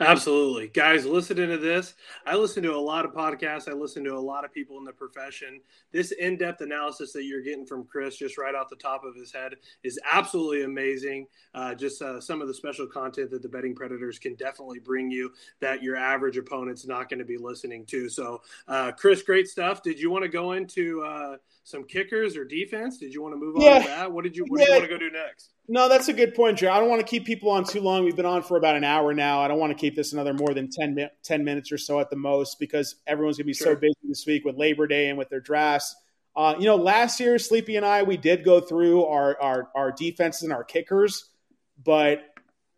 Absolutely. 0.00 0.68
Guys, 0.68 1.04
listening 1.04 1.48
to 1.48 1.58
this, 1.58 1.94
I 2.24 2.36
listen 2.36 2.62
to 2.62 2.74
a 2.74 2.78
lot 2.78 3.04
of 3.04 3.12
podcasts. 3.12 3.68
I 3.68 3.72
listen 3.72 4.04
to 4.04 4.14
a 4.14 4.18
lot 4.20 4.44
of 4.44 4.52
people 4.52 4.78
in 4.78 4.84
the 4.84 4.92
profession. 4.92 5.60
This 5.92 6.12
in 6.12 6.36
depth 6.36 6.60
analysis 6.60 7.12
that 7.14 7.24
you're 7.24 7.42
getting 7.42 7.66
from 7.66 7.84
Chris, 7.84 8.16
just 8.16 8.38
right 8.38 8.54
off 8.54 8.70
the 8.70 8.76
top 8.76 9.02
of 9.04 9.16
his 9.16 9.32
head, 9.32 9.54
is 9.82 9.98
absolutely 10.10 10.62
amazing. 10.62 11.26
Uh, 11.52 11.74
just 11.74 12.00
uh, 12.00 12.20
some 12.20 12.40
of 12.40 12.46
the 12.46 12.54
special 12.54 12.86
content 12.86 13.30
that 13.32 13.42
the 13.42 13.48
betting 13.48 13.74
predators 13.74 14.20
can 14.20 14.36
definitely 14.36 14.78
bring 14.78 15.10
you 15.10 15.32
that 15.60 15.82
your 15.82 15.96
average 15.96 16.36
opponent's 16.36 16.86
not 16.86 17.08
going 17.08 17.18
to 17.18 17.24
be 17.24 17.36
listening 17.36 17.84
to. 17.86 18.08
So, 18.08 18.40
uh, 18.68 18.92
Chris, 18.92 19.22
great 19.22 19.48
stuff. 19.48 19.82
Did 19.82 19.98
you 19.98 20.10
want 20.10 20.22
to 20.22 20.28
go 20.28 20.52
into 20.52 21.02
uh, 21.02 21.36
some 21.64 21.82
kickers 21.82 22.36
or 22.36 22.44
defense? 22.44 22.98
Did 22.98 23.12
you 23.12 23.20
want 23.20 23.34
to 23.34 23.38
move 23.38 23.56
on 23.56 23.62
yeah. 23.62 23.78
to 23.80 23.88
that? 23.88 24.12
What 24.12 24.22
did 24.22 24.36
you, 24.36 24.44
what 24.46 24.60
yeah. 24.60 24.66
do 24.66 24.72
you 24.72 24.78
want 24.78 24.90
to 24.90 24.96
go 24.96 24.98
do 24.98 25.10
next? 25.10 25.54
No, 25.70 25.86
that's 25.86 26.08
a 26.08 26.14
good 26.14 26.34
point, 26.34 26.56
Joe. 26.56 26.72
I 26.72 26.80
don't 26.80 26.88
want 26.88 27.02
to 27.02 27.06
keep 27.06 27.26
people 27.26 27.50
on 27.50 27.62
too 27.62 27.82
long. 27.82 28.02
We've 28.02 28.16
been 28.16 28.24
on 28.24 28.42
for 28.42 28.56
about 28.56 28.76
an 28.76 28.84
hour 28.84 29.12
now. 29.12 29.42
I 29.42 29.48
don't 29.48 29.58
want 29.58 29.70
to 29.70 29.78
keep 29.78 29.94
this 29.94 30.14
another 30.14 30.32
more 30.32 30.54
than 30.54 30.70
10, 30.70 31.10
10 31.22 31.44
minutes 31.44 31.70
or 31.70 31.76
so 31.76 32.00
at 32.00 32.08
the 32.08 32.16
most 32.16 32.58
because 32.58 32.96
everyone's 33.06 33.36
going 33.36 33.44
to 33.44 33.48
be 33.48 33.54
sure. 33.54 33.74
so 33.74 33.76
busy 33.76 33.94
this 34.04 34.24
week 34.26 34.46
with 34.46 34.56
Labor 34.56 34.86
Day 34.86 35.10
and 35.10 35.18
with 35.18 35.28
their 35.28 35.40
drafts. 35.40 35.94
Uh, 36.34 36.54
you 36.58 36.64
know, 36.64 36.76
last 36.76 37.20
year, 37.20 37.38
Sleepy 37.38 37.76
and 37.76 37.84
I, 37.84 38.02
we 38.02 38.16
did 38.16 38.44
go 38.44 38.60
through 38.60 39.04
our, 39.04 39.38
our, 39.42 39.68
our 39.74 39.92
defenses 39.92 40.44
and 40.44 40.54
our 40.54 40.64
kickers, 40.64 41.28
but 41.84 42.22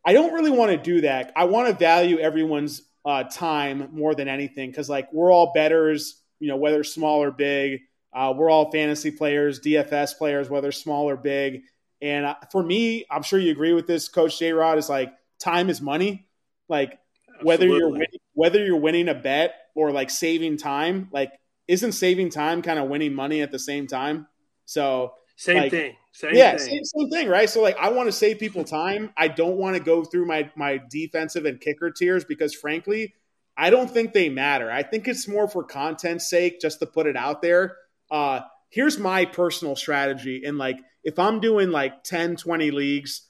I 0.04 0.12
don't 0.12 0.32
really 0.32 0.50
want 0.50 0.72
to 0.72 0.76
do 0.76 1.02
that. 1.02 1.32
I 1.36 1.44
want 1.44 1.68
to 1.68 1.74
value 1.74 2.18
everyone's 2.18 2.82
uh, 3.04 3.22
time 3.24 3.90
more 3.92 4.16
than 4.16 4.26
anything 4.26 4.70
because, 4.70 4.88
like, 4.88 5.12
we're 5.12 5.32
all 5.32 5.52
bettors, 5.52 6.20
you 6.40 6.48
know, 6.48 6.56
whether 6.56 6.82
small 6.82 7.22
or 7.22 7.30
big. 7.30 7.82
Uh, 8.12 8.32
we're 8.36 8.50
all 8.50 8.72
fantasy 8.72 9.12
players, 9.12 9.60
DFS 9.60 10.16
players, 10.18 10.50
whether 10.50 10.72
small 10.72 11.08
or 11.08 11.16
big 11.16 11.62
and 12.02 12.34
for 12.50 12.62
me, 12.62 13.04
I'm 13.10 13.22
sure 13.22 13.38
you 13.38 13.50
agree 13.52 13.72
with 13.72 13.86
this, 13.86 14.08
Coach 14.08 14.38
J 14.38 14.52
Rod. 14.52 14.78
Is 14.78 14.88
like 14.88 15.12
time 15.38 15.70
is 15.70 15.80
money. 15.80 16.26
Like 16.68 16.98
Absolutely. 17.28 17.46
whether 17.46 17.66
you're 17.66 17.90
winning, 17.90 18.20
whether 18.34 18.64
you're 18.64 18.80
winning 18.80 19.08
a 19.08 19.14
bet 19.14 19.54
or 19.74 19.90
like 19.90 20.10
saving 20.10 20.56
time, 20.56 21.08
like 21.12 21.32
isn't 21.68 21.92
saving 21.92 22.30
time 22.30 22.62
kind 22.62 22.78
of 22.78 22.88
winning 22.88 23.14
money 23.14 23.42
at 23.42 23.50
the 23.50 23.58
same 23.58 23.86
time? 23.86 24.26
So 24.64 25.14
same 25.36 25.56
like, 25.56 25.70
thing. 25.70 25.96
Same 26.12 26.34
yeah, 26.34 26.56
thing. 26.56 26.68
Same, 26.68 26.84
same 26.84 27.10
thing, 27.10 27.28
right? 27.28 27.48
So 27.48 27.62
like 27.62 27.76
I 27.78 27.90
want 27.90 28.08
to 28.08 28.12
save 28.12 28.38
people 28.38 28.64
time. 28.64 29.12
I 29.16 29.28
don't 29.28 29.56
want 29.56 29.76
to 29.76 29.82
go 29.82 30.04
through 30.04 30.26
my 30.26 30.50
my 30.56 30.80
defensive 30.90 31.44
and 31.44 31.60
kicker 31.60 31.90
tiers 31.90 32.24
because 32.24 32.54
frankly, 32.54 33.14
I 33.56 33.70
don't 33.70 33.90
think 33.90 34.12
they 34.12 34.28
matter. 34.28 34.70
I 34.70 34.82
think 34.82 35.06
it's 35.06 35.28
more 35.28 35.48
for 35.48 35.62
content's 35.62 36.28
sake, 36.28 36.60
just 36.60 36.78
to 36.80 36.86
put 36.86 37.06
it 37.06 37.16
out 37.16 37.42
there. 37.42 37.76
Uh, 38.10 38.40
here's 38.70 38.98
my 38.98 39.24
personal 39.24 39.76
strategy 39.76 40.42
and 40.44 40.58
like 40.58 40.78
if 41.02 41.18
I'm 41.18 41.40
doing 41.40 41.70
like 41.70 42.04
10, 42.04 42.36
20 42.36 42.70
leagues, 42.70 43.22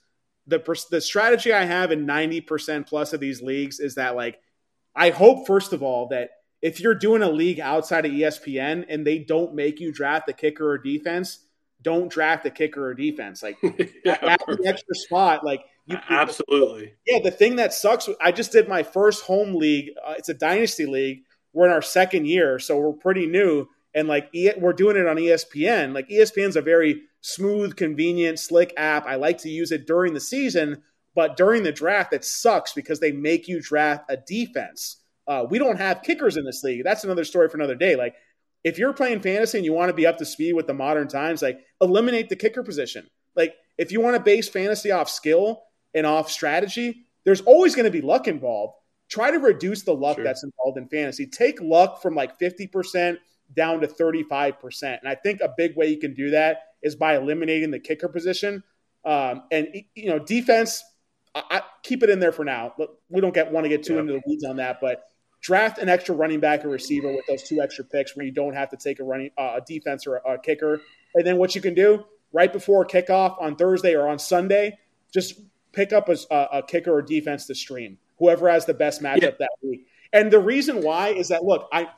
the 0.47 0.59
the 0.91 1.01
strategy 1.01 1.53
I 1.53 1.64
have 1.64 1.93
in 1.93 2.07
90% 2.07 2.86
plus 2.86 3.12
of 3.12 3.20
these 3.20 3.43
leagues 3.43 3.80
is 3.80 3.95
that 3.95 4.16
like 4.16 4.41
I 4.95 5.11
hope 5.11 5.47
first 5.47 5.72
of 5.72 5.82
all 5.82 6.09
that 6.09 6.30
if 6.62 6.80
you're 6.80 6.95
doing 6.95 7.22
a 7.22 7.30
league 7.30 7.61
outside 7.61 8.05
of 8.05 8.12
ESPN 8.12 8.84
and 8.88 9.07
they 9.07 9.18
don't 9.18 9.55
make 9.55 9.80
you 9.80 9.93
draft 9.93 10.26
the 10.26 10.32
kicker 10.32 10.68
or 10.68 10.78
defense, 10.78 11.47
don't 11.82 12.11
draft 12.11 12.43
the 12.43 12.51
kicker 12.51 12.86
or 12.86 12.95
defense. 12.95 13.43
Like 13.43 13.57
yeah, 13.62 14.36
the 14.36 14.62
extra 14.66 14.95
spot, 14.95 15.45
like 15.45 15.62
you, 15.86 15.97
absolutely. 16.09 16.95
Yeah, 17.07 17.20
the 17.22 17.30
thing 17.30 17.57
that 17.57 17.72
sucks. 17.72 18.09
I 18.20 18.32
just 18.32 18.53
did 18.53 18.68
my 18.68 18.82
first 18.82 19.24
home 19.24 19.55
league. 19.55 19.91
Uh, 20.05 20.14
it's 20.18 20.28
a 20.28 20.34
dynasty 20.34 20.86
league. 20.86 21.22
We're 21.53 21.66
in 21.66 21.72
our 21.72 21.82
second 21.82 22.26
year, 22.26 22.59
so 22.59 22.78
we're 22.78 22.93
pretty 22.93 23.26
new, 23.26 23.66
and 23.95 24.09
like 24.09 24.30
we're 24.57 24.72
doing 24.72 24.97
it 24.97 25.07
on 25.07 25.16
ESPN. 25.16 25.95
Like 25.95 26.09
ESPN's 26.09 26.57
a 26.57 26.62
very 26.62 27.03
smooth, 27.20 27.76
convenient, 27.76 28.38
slick 28.38 28.72
app. 28.76 29.07
I 29.07 29.16
like 29.16 29.38
to 29.38 29.51
use 29.51 29.72
it 29.72 29.86
during 29.86 30.14
the 30.14 30.20
season, 30.20 30.82
but 31.14 31.36
during 31.36 31.62
the 31.62 31.72
draft, 31.72 32.12
it 32.12 32.24
sucks 32.24 32.72
because 32.72 33.01
they 33.01 33.12
make 33.12 33.49
you 33.49 33.61
draft 33.61 34.05
a 34.09 34.16
defense. 34.16 34.97
Uh, 35.26 35.45
we 35.49 35.59
don't 35.59 35.76
have 35.76 36.03
kickers 36.03 36.36
in 36.36 36.45
this 36.45 36.62
league. 36.62 36.82
That's 36.84 37.05
another 37.05 37.24
story 37.24 37.49
for 37.49 37.57
another 37.57 37.74
day. 37.74 37.97
Like, 37.97 38.14
if 38.64 38.78
you're 38.78 38.93
playing 38.93 39.20
fantasy 39.20 39.59
and 39.59 39.64
you 39.64 39.72
want 39.72 39.88
to 39.88 39.95
be 39.95 40.07
up 40.07 40.18
to 40.18 40.24
speed 40.24 40.55
with 40.55 40.66
the 40.66 40.74
modern 40.74 41.09
times, 41.09 41.43
like 41.43 41.61
eliminate 41.80 42.28
the 42.28 42.36
kicker 42.36 42.62
position. 42.62 43.09
Like, 43.36 43.55
if 43.78 43.93
you 43.93 44.01
want 44.01 44.16
to 44.16 44.22
base 44.22 44.49
fantasy 44.49 44.91
off 44.91 45.09
skill 45.09 45.62
and 45.95 46.07
off 46.07 46.30
strategy, 46.30 47.07
there's 47.24 47.41
always 47.43 47.74
going 47.74 47.84
to 47.84 47.91
be 47.91 48.01
luck 48.01 48.28
involved. 48.28 48.74
Try 49.09 49.30
to 49.30 49.38
reduce 49.38 49.82
the 49.82 49.95
luck 49.95 50.16
sure. 50.16 50.24
that's 50.24 50.45
involved 50.45 50.78
in 50.78 50.88
fantasy. 50.88 51.26
Take 51.26 51.61
luck 51.61 52.03
from 52.03 52.14
like 52.14 52.38
50% 52.38 53.16
down 53.55 53.80
to 53.80 53.86
35%. 53.86 54.98
And 54.98 55.09
I 55.09 55.14
think 55.14 55.40
a 55.40 55.53
big 55.57 55.76
way 55.76 55.88
you 55.88 55.98
can 55.98 56.14
do 56.14 56.30
that 56.30 56.62
is 56.82 56.94
by 56.94 57.16
eliminating 57.16 57.70
the 57.70 57.78
kicker 57.78 58.09
position. 58.09 58.62
Um, 59.05 59.44
and 59.51 59.68
you 59.94 60.09
know, 60.09 60.18
defense, 60.18 60.82
I, 61.34 61.42
I, 61.51 61.62
keep 61.82 62.03
it 62.03 62.11
in 62.11 62.20
there 62.20 62.32
for 62.32 62.44
now. 62.44 62.74
We 63.09 63.20
don't 63.20 63.34
get 63.34 63.51
want 63.51 63.64
to 63.64 63.68
get 63.68 63.82
too 63.82 63.94
yeah. 63.94 64.01
into 64.01 64.12
the 64.14 64.22
weeds 64.26 64.44
on 64.44 64.57
that, 64.57 64.78
but 64.80 65.05
draft 65.40 65.78
an 65.78 65.88
extra 65.88 66.14
running 66.14 66.40
back 66.40 66.64
or 66.64 66.68
receiver 66.68 67.11
with 67.11 67.26
those 67.26 67.42
two 67.42 67.61
extra 67.62 67.84
picks 67.84 68.14
where 68.14 68.26
you 68.26 68.32
don't 68.32 68.55
have 68.55 68.68
to 68.70 68.76
take 68.76 69.01
a 69.01 69.05
running 69.05 69.30
uh, 69.38 69.57
a 69.57 69.61
defense 69.62 70.07
or 70.07 70.16
a, 70.16 70.34
a, 70.34 70.38
kicker. 70.38 70.80
And 71.14 71.26
then 71.26 71.38
what 71.38 71.54
you 71.54 71.62
can 71.62 71.74
do 71.74 72.04
right 72.33 72.53
before 72.53 72.87
kickoff 72.87 73.41
on 73.41 73.57
Thursday 73.57 73.95
or 73.95 74.07
on 74.07 74.18
Sunday, 74.18 74.79
just 75.12 75.41
pick 75.72 75.92
up 75.92 76.08
a, 76.08 76.16
a 76.30 76.62
kicker 76.62 76.92
or 76.92 77.03
defense 77.03 77.46
to 77.46 77.54
stream. 77.54 77.99
Whoever 78.18 78.50
has 78.50 78.66
the 78.66 78.74
best 78.74 79.03
matchup 79.03 79.22
yeah. 79.22 79.30
that 79.38 79.50
week. 79.62 79.87
And 80.12 80.30
the 80.30 80.41
reason 80.41 80.83
why 80.83 81.08
is 81.08 81.29
that 81.29 81.42
look, 81.42 81.68
I 81.72 81.88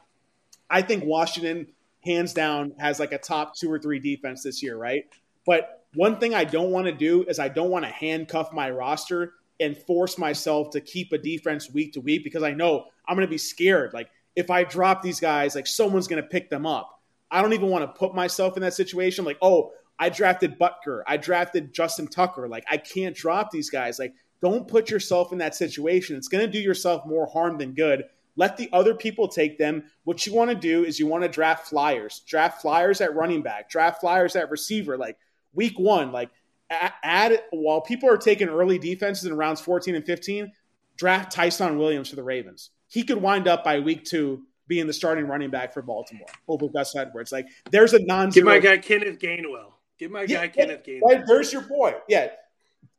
I 0.73 0.83
think 0.83 1.05
Washington 1.05 1.69
hands 2.05 2.33
down 2.33 2.73
has 2.79 2.99
like 2.99 3.13
a 3.13 3.19
top 3.19 3.55
two 3.55 3.71
or 3.71 3.79
three 3.79 4.01
defense 4.01 4.43
this 4.43 4.63
year, 4.63 4.77
right? 4.77 5.05
But 5.47 5.85
one 5.95 6.19
thing 6.19 6.35
I 6.35 6.45
don't 6.45 6.71
want 6.71 6.87
to 6.87 6.93
do 6.93 7.25
is 7.25 7.39
I 7.39 7.49
don't 7.49 7.71
want 7.71 7.85
to 7.85 7.91
handcuff 7.91 8.53
my 8.53 8.71
roster 8.71 9.35
and 9.61 9.77
force 9.77 10.19
myself 10.19 10.71
to 10.71 10.81
keep 10.81 11.13
a 11.13 11.19
defense 11.19 11.71
week 11.71 11.93
to 11.93 12.01
week 12.01 12.25
because 12.25 12.43
I 12.43 12.53
know 12.53 12.87
I'm 13.07 13.15
going 13.15 13.27
to 13.27 13.31
be 13.31 13.39
scared. 13.39 13.93
Like 13.93 14.09
if 14.35 14.51
I 14.51 14.65
drop 14.65 15.03
these 15.03 15.21
guys, 15.21 15.55
like 15.55 15.67
someone's 15.67 16.09
going 16.09 16.23
to 16.23 16.29
pick 16.29 16.51
them 16.51 16.67
up. 16.67 17.01
I 17.31 17.43
don't 17.43 17.53
even 17.53 17.69
want 17.69 17.83
to 17.83 17.99
put 17.99 18.15
myself 18.15 18.57
in 18.57 18.63
that 18.63 18.75
situation. 18.75 19.25
Like, 19.25 19.39
oh, 19.41 19.73
I 19.99 20.09
drafted 20.09 20.59
Butker. 20.59 21.03
I 21.07 21.17
drafted 21.17 21.73
Justin 21.73 22.07
Tucker. 22.07 22.49
Like, 22.49 22.65
I 22.71 22.77
can't 22.77 23.17
drop 23.17 23.51
these 23.51 23.71
guys. 23.71 23.99
Like, 23.99 24.15
don't 24.43 24.69
put 24.69 24.91
yourself 24.91 25.33
in 25.33 25.39
that 25.39 25.55
situation. 25.55 26.17
It's 26.17 26.29
going 26.29 26.45
to 26.45 26.51
do 26.51 26.59
yourself 26.59 27.07
more 27.07 27.27
harm 27.27 27.57
than 27.57 27.73
good. 27.73 28.05
Let 28.37 28.57
the 28.57 28.71
other 28.73 28.95
people 28.95 29.29
take 29.29 29.59
them. 29.59 29.85
What 30.05 30.27
you 30.27 30.35
want 30.35 30.51
to 30.51 30.57
do 30.57 30.85
is 30.85 30.99
you 30.99 31.07
want 31.07 31.23
to 31.23 31.29
draft 31.29 31.69
flyers, 31.69 32.23
draft 32.27 32.63
flyers 32.63 33.01
at 33.01 33.15
running 33.15 33.43
back, 33.43 33.69
draft 33.69 34.01
flyers 34.01 34.37
at 34.37 34.51
receiver. 34.51 34.97
Like 34.97 35.19
week 35.53 35.79
one, 35.79 36.13
like 36.13 36.31
add 36.71 37.43
while 37.51 37.81
people 37.81 38.09
are 38.09 38.17
taking 38.17 38.49
early 38.49 38.79
defenses 38.79 39.27
in 39.27 39.37
rounds 39.37 39.61
14 39.61 39.95
and 39.95 40.05
15, 40.05 40.53
draft 40.97 41.33
Ty'Son 41.33 41.79
Williams 41.79 42.09
for 42.09 42.17
the 42.17 42.23
Ravens. 42.23 42.71
He 42.89 43.03
could 43.03 43.21
wind 43.21 43.49
up 43.49 43.65
by 43.65 43.81
week 43.81 44.05
two 44.05 44.43
being 44.69 44.87
the 44.87 44.93
starting 44.93 45.27
running 45.27 45.51
back 45.51 45.75
for 45.75 45.83
Baltimore 45.83 46.29
over 46.49 46.69
Gus 46.69 46.97
Edwards. 46.97 47.33
Like 47.33 47.49
there's 47.71 47.93
a 47.93 48.03
non. 48.05 48.31
Give 48.31 48.45
my 48.45 48.59
guy 48.59 48.79
Kenneth 48.79 49.19
Gainwell. 49.19 49.73
Give 49.99 50.11
my 50.11 50.27
guy 50.27 50.45
yeah, 50.45 50.47
Kenneth 50.49 50.85
Gainwell. 50.85 51.03
Right, 51.03 51.23
there's 51.27 51.53
your 51.53 51.63
boy. 51.63 51.95
Yeah, 52.09 52.29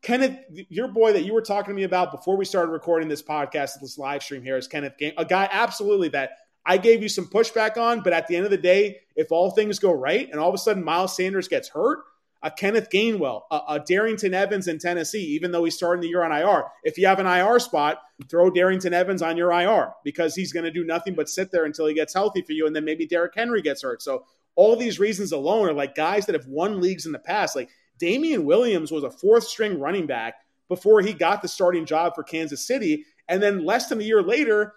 Kenneth, 0.04 0.38
your 0.70 0.90
boy 0.90 1.14
that 1.14 1.24
you 1.24 1.34
were 1.34 1.42
talking 1.42 1.74
to 1.74 1.76
me 1.76 1.84
about 1.84 2.12
before 2.12 2.36
we 2.36 2.44
started 2.44 2.72
recording 2.72 3.08
this 3.08 3.24
podcast, 3.24 3.80
this 3.80 3.98
live 3.98 4.22
stream 4.22 4.44
here 4.44 4.58
is 4.58 4.68
Kenneth, 4.68 4.96
Gainwell, 5.00 5.14
a 5.18 5.26
guy 5.26 5.48
absolutely 5.50 6.10
that 6.10 6.32
I 6.66 6.78
gave 6.78 7.02
you 7.02 7.08
some 7.08 7.26
pushback 7.26 7.78
on, 7.78 8.02
but 8.02 8.12
at 8.12 8.28
the 8.28 8.36
end 8.36 8.44
of 8.44 8.52
the 8.52 8.58
day, 8.58 9.00
if 9.16 9.32
all 9.32 9.52
things 9.52 9.80
go 9.80 9.94
right 9.94 10.30
and 10.30 10.40
all 10.42 10.50
of 10.50 10.56
a 10.56 10.58
sudden 10.58 10.84
Miles 10.84 11.16
Sanders 11.16 11.48
gets 11.48 11.70
hurt, 11.70 12.00
a 12.42 12.52
Kenneth 12.52 12.90
Gainwell, 12.90 13.44
a, 13.50 13.56
a 13.70 13.80
Darrynton 13.80 14.34
Evans 14.34 14.68
in 14.68 14.78
Tennessee, 14.78 15.24
even 15.24 15.54
though 15.54 15.64
he's 15.64 15.76
starting 15.76 16.02
the 16.02 16.10
year 16.10 16.24
on 16.24 16.34
IR. 16.34 16.66
If 16.84 16.98
you 16.98 17.08
have 17.08 17.20
an 17.20 17.26
IR 17.26 17.60
spot, 17.60 18.00
throw 18.30 18.52
Darrynton 18.52 18.92
Evans 18.92 19.22
on 19.22 19.38
your 19.38 19.54
IR 19.54 19.94
because 20.04 20.36
he's 20.36 20.52
going 20.52 20.66
to 20.66 20.72
do 20.72 20.84
nothing 20.84 21.16
but 21.16 21.30
sit 21.30 21.52
there 21.52 21.64
until 21.64 21.88
he 21.88 21.94
gets 21.94 22.14
healthy 22.14 22.42
for 22.42 22.52
you, 22.52 22.68
and 22.68 22.76
then 22.76 22.84
maybe 22.84 23.08
Derrick 23.08 23.34
Henry 23.36 23.62
gets 23.62 23.84
hurt. 23.84 24.02
So 24.02 24.26
all 24.56 24.76
these 24.76 25.00
reasons 25.00 25.32
alone 25.32 25.70
are 25.70 25.74
like 25.74 25.96
guys 25.96 26.26
that 26.26 26.36
have 26.36 26.48
won 26.48 26.82
leagues 26.82 27.06
in 27.06 27.14
the 27.14 27.20
past. 27.20 27.56
Like 27.56 27.70
Damien 28.04 28.44
Williams 28.44 28.92
was 28.92 29.06
a 29.06 29.10
fourth 29.10 29.46
string 29.46 29.80
running 29.80 30.06
back 30.06 30.36
before 30.68 31.00
he 31.00 31.14
got 31.14 31.42
the 31.42 31.48
starting 31.48 31.86
job 31.86 32.14
for 32.14 32.22
Kansas 32.22 32.68
City. 32.68 33.06
And 33.30 33.42
then 33.42 33.64
less 33.64 33.88
than 33.88 34.02
a 34.02 34.04
year 34.04 34.22
later, 34.22 34.74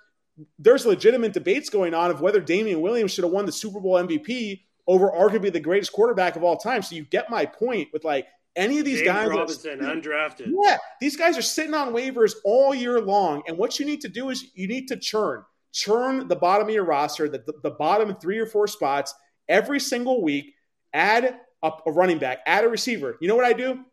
there's 0.60 0.86
legitimate 0.86 1.32
debates 1.32 1.68
going 1.68 1.92
on 1.92 2.12
of 2.12 2.20
whether 2.20 2.40
Damien 2.40 2.80
Williams 2.80 3.10
should 3.12 3.24
have 3.24 3.32
won 3.32 3.44
the 3.44 3.50
Super 3.50 3.80
Bowl 3.80 3.94
MVP 3.94 4.60
over 4.86 5.10
arguably 5.10 5.52
the 5.52 5.58
greatest 5.58 5.92
quarterback 5.92 6.36
of 6.36 6.44
all 6.44 6.56
time. 6.56 6.82
So 6.82 6.94
you 6.94 7.02
get 7.02 7.28
my 7.28 7.44
point 7.44 7.88
with 7.92 8.04
like 8.04 8.28
any 8.54 8.78
of 8.78 8.84
these 8.84 8.98
James 8.98 9.08
guys. 9.08 9.28
Robinson, 9.28 9.84
are, 9.84 9.96
undrafted. 9.96 10.52
Yeah, 10.62 10.76
these 11.00 11.16
guys 11.16 11.36
are 11.36 11.42
sitting 11.42 11.74
on 11.74 11.92
waivers 11.92 12.34
all 12.44 12.76
year 12.76 13.00
long. 13.00 13.42
And 13.48 13.58
what 13.58 13.80
you 13.80 13.86
need 13.86 14.02
to 14.02 14.08
do 14.08 14.30
is 14.30 14.52
you 14.54 14.68
need 14.68 14.86
to 14.86 14.96
churn, 14.96 15.42
churn 15.72 16.28
the 16.28 16.36
bottom 16.36 16.68
of 16.68 16.72
your 16.72 16.84
roster, 16.84 17.28
the, 17.28 17.38
the, 17.38 17.54
the 17.64 17.70
bottom 17.72 18.14
three 18.20 18.38
or 18.38 18.46
four 18.46 18.68
spots 18.68 19.12
every 19.48 19.80
single 19.80 20.22
week. 20.22 20.54
Add 20.94 21.40
a, 21.62 21.70
a 21.86 21.92
running 21.92 22.18
back, 22.18 22.40
add 22.46 22.64
a 22.64 22.68
receiver. 22.68 23.16
You 23.20 23.28
know 23.28 23.36
what 23.36 23.44
I 23.44 23.52
do? 23.52 23.84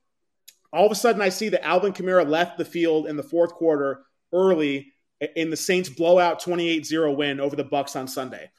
All 0.71 0.85
of 0.85 0.91
a 0.91 0.95
sudden, 0.95 1.21
I 1.21 1.29
see 1.29 1.49
that 1.49 1.65
Alvin 1.65 1.93
Kamara 1.93 2.27
left 2.27 2.57
the 2.57 2.65
field 2.65 3.07
in 3.07 3.15
the 3.15 3.23
fourth 3.23 3.53
quarter 3.53 4.05
early 4.31 4.93
in 5.35 5.49
the 5.49 5.57
Saints 5.57 5.89
blowout 5.89 6.41
28-0 6.41 7.15
win 7.15 7.39
over 7.39 7.55
the 7.55 7.63
Bucs 7.63 7.95
on 7.95 8.07
Sunday. 8.07 8.49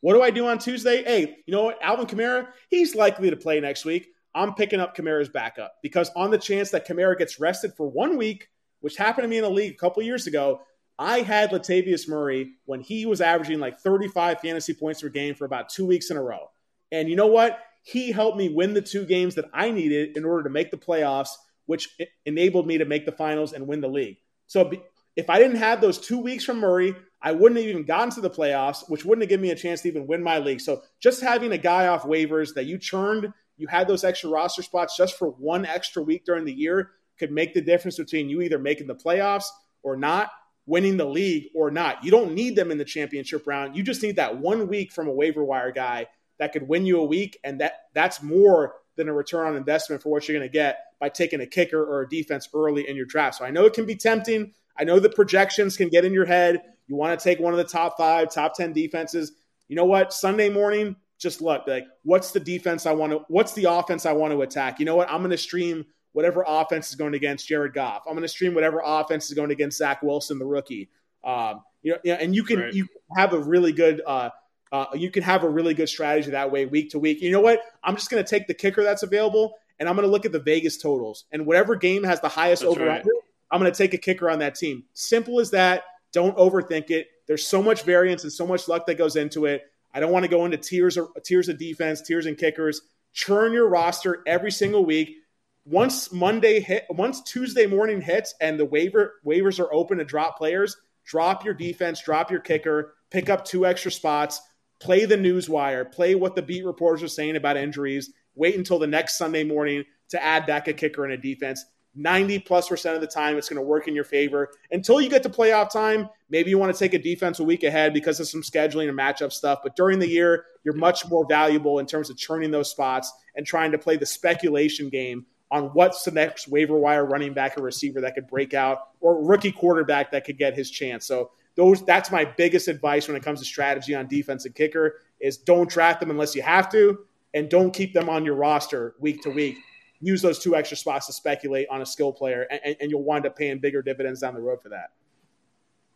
What 0.00 0.14
do 0.14 0.22
I 0.22 0.30
do 0.30 0.46
on 0.46 0.58
Tuesday? 0.58 1.02
Hey, 1.04 1.36
you 1.46 1.52
know 1.52 1.64
what? 1.64 1.78
Alvin 1.82 2.06
Kamara, 2.06 2.48
he's 2.68 2.94
likely 2.94 3.30
to 3.30 3.36
play 3.36 3.60
next 3.60 3.84
week. 3.84 4.08
I'm 4.34 4.54
picking 4.54 4.80
up 4.80 4.96
Kamara's 4.96 5.28
backup 5.28 5.74
because 5.82 6.10
on 6.16 6.30
the 6.30 6.38
chance 6.38 6.70
that 6.70 6.86
Kamara 6.86 7.18
gets 7.18 7.40
rested 7.40 7.74
for 7.76 7.88
one 7.88 8.16
week, 8.16 8.48
which 8.80 8.96
happened 8.96 9.24
to 9.24 9.28
me 9.28 9.38
in 9.38 9.44
the 9.44 9.50
league 9.50 9.74
a 9.74 9.76
couple 9.76 10.02
years 10.02 10.26
ago, 10.26 10.62
I 10.98 11.20
had 11.20 11.50
Latavius 11.50 12.08
Murray 12.08 12.52
when 12.66 12.80
he 12.80 13.06
was 13.06 13.20
averaging 13.20 13.58
like 13.58 13.80
35 13.80 14.40
fantasy 14.40 14.74
points 14.74 15.02
per 15.02 15.08
game 15.08 15.34
for 15.34 15.44
about 15.44 15.68
two 15.68 15.86
weeks 15.86 16.10
in 16.10 16.16
a 16.16 16.22
row. 16.22 16.50
And 16.92 17.08
you 17.08 17.16
know 17.16 17.26
what? 17.26 17.58
He 17.82 18.12
helped 18.12 18.36
me 18.38 18.48
win 18.48 18.74
the 18.74 18.82
two 18.82 19.04
games 19.04 19.34
that 19.36 19.46
I 19.52 19.70
needed 19.70 20.16
in 20.16 20.24
order 20.24 20.44
to 20.44 20.50
make 20.50 20.70
the 20.70 20.76
playoffs, 20.76 21.30
which 21.66 21.88
enabled 22.26 22.66
me 22.66 22.78
to 22.78 22.84
make 22.84 23.06
the 23.06 23.12
finals 23.12 23.52
and 23.52 23.66
win 23.66 23.80
the 23.80 23.88
league. 23.88 24.18
So 24.46 24.70
if 25.16 25.30
I 25.30 25.38
didn't 25.38 25.56
have 25.56 25.80
those 25.80 25.98
two 25.98 26.18
weeks 26.18 26.44
from 26.44 26.58
Murray, 26.58 26.94
I 27.22 27.32
wouldn't 27.32 27.60
have 27.60 27.68
even 27.68 27.84
gotten 27.84 28.10
to 28.10 28.20
the 28.20 28.30
playoffs, 28.30 28.88
which 28.88 29.04
wouldn't 29.04 29.22
have 29.22 29.28
given 29.28 29.42
me 29.42 29.50
a 29.50 29.56
chance 29.56 29.82
to 29.82 29.88
even 29.88 30.06
win 30.06 30.22
my 30.22 30.38
league. 30.38 30.60
So 30.60 30.82
just 31.00 31.22
having 31.22 31.52
a 31.52 31.58
guy 31.58 31.86
off 31.88 32.04
waivers 32.04 32.54
that 32.54 32.66
you 32.66 32.78
churned, 32.78 33.32
you 33.56 33.66
had 33.66 33.88
those 33.88 34.04
extra 34.04 34.30
roster 34.30 34.62
spots 34.62 34.96
just 34.96 35.18
for 35.18 35.28
one 35.28 35.66
extra 35.66 36.02
week 36.02 36.24
during 36.24 36.44
the 36.44 36.52
year 36.52 36.92
could 37.18 37.30
make 37.30 37.52
the 37.52 37.60
difference 37.60 37.98
between 37.98 38.30
you 38.30 38.40
either 38.40 38.58
making 38.58 38.86
the 38.86 38.94
playoffs 38.94 39.44
or 39.82 39.96
not, 39.96 40.30
winning 40.66 40.96
the 40.96 41.04
league 41.04 41.48
or 41.54 41.70
not. 41.70 42.02
You 42.02 42.10
don't 42.10 42.32
need 42.32 42.56
them 42.56 42.70
in 42.70 42.78
the 42.78 42.84
championship 42.84 43.46
round. 43.46 43.76
You 43.76 43.82
just 43.82 44.02
need 44.02 44.16
that 44.16 44.38
one 44.38 44.68
week 44.68 44.92
from 44.92 45.08
a 45.08 45.12
waiver 45.12 45.44
wire 45.44 45.72
guy 45.72 46.06
that 46.40 46.52
could 46.52 46.66
win 46.66 46.86
you 46.86 46.98
a 46.98 47.04
week, 47.04 47.38
and 47.44 47.60
that 47.60 47.74
that's 47.94 48.22
more 48.22 48.74
than 48.96 49.08
a 49.08 49.12
return 49.12 49.46
on 49.46 49.56
investment 49.56 50.02
for 50.02 50.08
what 50.08 50.26
you're 50.26 50.36
going 50.36 50.48
to 50.48 50.52
get 50.52 50.78
by 50.98 51.08
taking 51.08 51.40
a 51.40 51.46
kicker 51.46 51.82
or 51.82 52.02
a 52.02 52.08
defense 52.08 52.48
early 52.52 52.88
in 52.88 52.96
your 52.96 53.06
draft. 53.06 53.36
So 53.36 53.44
I 53.44 53.50
know 53.50 53.66
it 53.66 53.72
can 53.72 53.86
be 53.86 53.94
tempting. 53.94 54.52
I 54.78 54.84
know 54.84 54.98
the 54.98 55.10
projections 55.10 55.76
can 55.76 55.88
get 55.88 56.04
in 56.04 56.12
your 56.12 56.26
head. 56.26 56.62
You 56.86 56.96
want 56.96 57.18
to 57.18 57.22
take 57.22 57.38
one 57.38 57.52
of 57.52 57.58
the 57.58 57.64
top 57.64 57.96
five, 57.96 58.32
top 58.32 58.56
10 58.56 58.72
defenses. 58.72 59.32
You 59.68 59.76
know 59.76 59.84
what? 59.84 60.12
Sunday 60.12 60.48
morning, 60.48 60.96
just 61.18 61.40
look 61.40 61.66
like 61.66 61.84
what's 62.02 62.32
the 62.32 62.40
defense 62.40 62.86
I 62.86 62.92
want 62.92 63.12
to, 63.12 63.20
what's 63.28 63.52
the 63.52 63.66
offense 63.66 64.06
I 64.06 64.12
want 64.12 64.32
to 64.32 64.42
attack? 64.42 64.80
You 64.80 64.86
know 64.86 64.96
what? 64.96 65.10
I'm 65.10 65.18
going 65.18 65.30
to 65.30 65.38
stream 65.38 65.86
whatever 66.12 66.44
offense 66.46 66.88
is 66.88 66.96
going 66.96 67.14
against 67.14 67.46
Jared 67.46 67.74
Goff. 67.74 68.02
I'm 68.06 68.14
going 68.14 68.22
to 68.22 68.28
stream 68.28 68.54
whatever 68.54 68.82
offense 68.84 69.26
is 69.26 69.34
going 69.34 69.50
against 69.50 69.78
Zach 69.78 70.02
Wilson, 70.02 70.38
the 70.38 70.46
rookie. 70.46 70.90
Um, 71.22 71.62
you 71.82 71.96
know, 72.04 72.14
and 72.14 72.34
you 72.34 72.44
can 72.44 72.60
right. 72.60 72.74
you 72.74 72.86
have 73.16 73.32
a 73.32 73.38
really 73.38 73.72
good 73.72 74.02
uh, 74.06 74.30
uh, 74.72 74.86
you 74.94 75.10
can 75.10 75.22
have 75.22 75.42
a 75.42 75.48
really 75.48 75.74
good 75.74 75.88
strategy 75.88 76.30
that 76.30 76.52
way 76.52 76.66
week 76.66 76.90
to 76.90 76.98
week. 76.98 77.20
You 77.20 77.32
know 77.32 77.40
what? 77.40 77.60
I'm 77.82 77.96
just 77.96 78.10
going 78.10 78.22
to 78.22 78.28
take 78.28 78.46
the 78.46 78.54
kicker 78.54 78.82
that's 78.82 79.02
available 79.02 79.56
and 79.78 79.88
I'm 79.88 79.96
going 79.96 80.06
to 80.06 80.12
look 80.12 80.26
at 80.26 80.32
the 80.32 80.40
Vegas 80.40 80.76
totals. 80.76 81.24
And 81.32 81.46
whatever 81.46 81.74
game 81.74 82.04
has 82.04 82.20
the 82.20 82.28
highest 82.28 82.62
over 82.62 82.86
right. 82.86 83.04
I'm 83.50 83.60
going 83.60 83.72
to 83.72 83.76
take 83.76 83.94
a 83.94 83.98
kicker 83.98 84.30
on 84.30 84.38
that 84.40 84.54
team. 84.54 84.84
Simple 84.92 85.40
as 85.40 85.50
that. 85.50 85.82
Don't 86.12 86.36
overthink 86.36 86.90
it. 86.90 87.08
There's 87.26 87.46
so 87.46 87.62
much 87.62 87.82
variance 87.82 88.22
and 88.22 88.32
so 88.32 88.46
much 88.46 88.68
luck 88.68 88.86
that 88.86 88.98
goes 88.98 89.16
into 89.16 89.46
it. 89.46 89.62
I 89.92 89.98
don't 89.98 90.12
want 90.12 90.24
to 90.24 90.28
go 90.28 90.44
into 90.44 90.56
tiers 90.56 90.96
of 90.96 91.08
tiers 91.24 91.48
of 91.48 91.58
defense, 91.58 92.02
tiers 92.02 92.26
and 92.26 92.38
kickers. 92.38 92.82
Churn 93.12 93.52
your 93.52 93.68
roster 93.68 94.22
every 94.26 94.52
single 94.52 94.84
week. 94.84 95.16
Once 95.64 96.12
Monday 96.12 96.60
hit, 96.60 96.86
once 96.90 97.22
Tuesday 97.22 97.66
morning 97.66 98.00
hits, 98.00 98.34
and 98.40 98.58
the 98.58 98.64
waiver 98.64 99.14
waivers 99.26 99.58
are 99.58 99.72
open 99.72 99.98
to 99.98 100.04
drop 100.04 100.38
players, 100.38 100.76
drop 101.04 101.44
your 101.44 101.54
defense, 101.54 102.00
drop 102.00 102.30
your 102.30 102.40
kicker, 102.40 102.94
pick 103.10 103.28
up 103.28 103.44
two 103.44 103.66
extra 103.66 103.90
spots 103.90 104.40
play 104.80 105.04
the 105.04 105.16
news 105.16 105.48
wire, 105.48 105.84
play 105.84 106.14
what 106.14 106.34
the 106.34 106.42
beat 106.42 106.64
reporters 106.64 107.02
are 107.02 107.08
saying 107.08 107.36
about 107.36 107.56
injuries, 107.56 108.12
wait 108.34 108.56
until 108.56 108.78
the 108.78 108.86
next 108.86 109.18
Sunday 109.18 109.44
morning 109.44 109.84
to 110.08 110.22
add 110.22 110.46
back 110.46 110.68
a 110.68 110.72
kicker 110.72 111.04
and 111.04 111.12
a 111.12 111.16
defense. 111.16 111.64
90 111.96 112.38
plus 112.40 112.68
percent 112.68 112.94
of 112.94 113.00
the 113.00 113.06
time, 113.06 113.36
it's 113.36 113.48
going 113.48 113.56
to 113.56 113.66
work 113.66 113.88
in 113.88 113.94
your 113.94 114.04
favor. 114.04 114.50
Until 114.70 115.00
you 115.00 115.10
get 115.10 115.22
to 115.24 115.28
playoff 115.28 115.70
time, 115.70 116.08
maybe 116.28 116.50
you 116.50 116.56
want 116.56 116.72
to 116.72 116.78
take 116.78 116.94
a 116.94 116.98
defense 116.98 117.40
a 117.40 117.44
week 117.44 117.64
ahead 117.64 117.92
because 117.92 118.20
of 118.20 118.28
some 118.28 118.42
scheduling 118.42 118.88
and 118.88 118.96
matchup 118.96 119.32
stuff. 119.32 119.60
But 119.62 119.74
during 119.74 119.98
the 119.98 120.08
year, 120.08 120.44
you're 120.64 120.74
much 120.74 121.08
more 121.08 121.26
valuable 121.28 121.80
in 121.80 121.86
terms 121.86 122.08
of 122.08 122.16
churning 122.16 122.52
those 122.52 122.70
spots 122.70 123.12
and 123.34 123.44
trying 123.44 123.72
to 123.72 123.78
play 123.78 123.96
the 123.96 124.06
speculation 124.06 124.88
game 124.88 125.26
on 125.50 125.64
what's 125.72 126.04
the 126.04 126.12
next 126.12 126.46
waiver 126.46 126.78
wire 126.78 127.04
running 127.04 127.34
back 127.34 127.58
or 127.58 127.62
receiver 127.62 128.00
that 128.00 128.14
could 128.14 128.28
break 128.28 128.54
out 128.54 128.78
or 129.00 129.26
rookie 129.26 129.50
quarterback 129.50 130.12
that 130.12 130.24
could 130.24 130.38
get 130.38 130.54
his 130.54 130.70
chance. 130.70 131.04
So 131.06 131.32
those 131.56 131.84
that's 131.84 132.10
my 132.10 132.24
biggest 132.24 132.68
advice 132.68 133.08
when 133.08 133.16
it 133.16 133.22
comes 133.22 133.40
to 133.40 133.44
strategy 133.44 133.94
on 133.94 134.06
defense 134.06 134.44
and 134.44 134.54
kicker 134.54 135.00
is 135.20 135.36
don't 135.36 135.68
draft 135.68 136.00
them 136.00 136.10
unless 136.10 136.34
you 136.34 136.42
have 136.42 136.70
to 136.70 137.06
and 137.34 137.48
don't 137.48 137.72
keep 137.72 137.92
them 137.92 138.08
on 138.08 138.24
your 138.24 138.34
roster 138.34 138.94
week 138.98 139.22
to 139.22 139.30
week. 139.30 139.56
Use 140.00 140.22
those 140.22 140.38
two 140.38 140.56
extra 140.56 140.76
spots 140.76 141.06
to 141.06 141.12
speculate 141.12 141.66
on 141.70 141.82
a 141.82 141.86
skill 141.86 142.12
player 142.12 142.46
and, 142.50 142.76
and 142.80 142.90
you'll 142.90 143.02
wind 143.02 143.26
up 143.26 143.36
paying 143.36 143.58
bigger 143.58 143.82
dividends 143.82 144.20
down 144.20 144.34
the 144.34 144.40
road 144.40 144.62
for 144.62 144.70
that. 144.70 144.90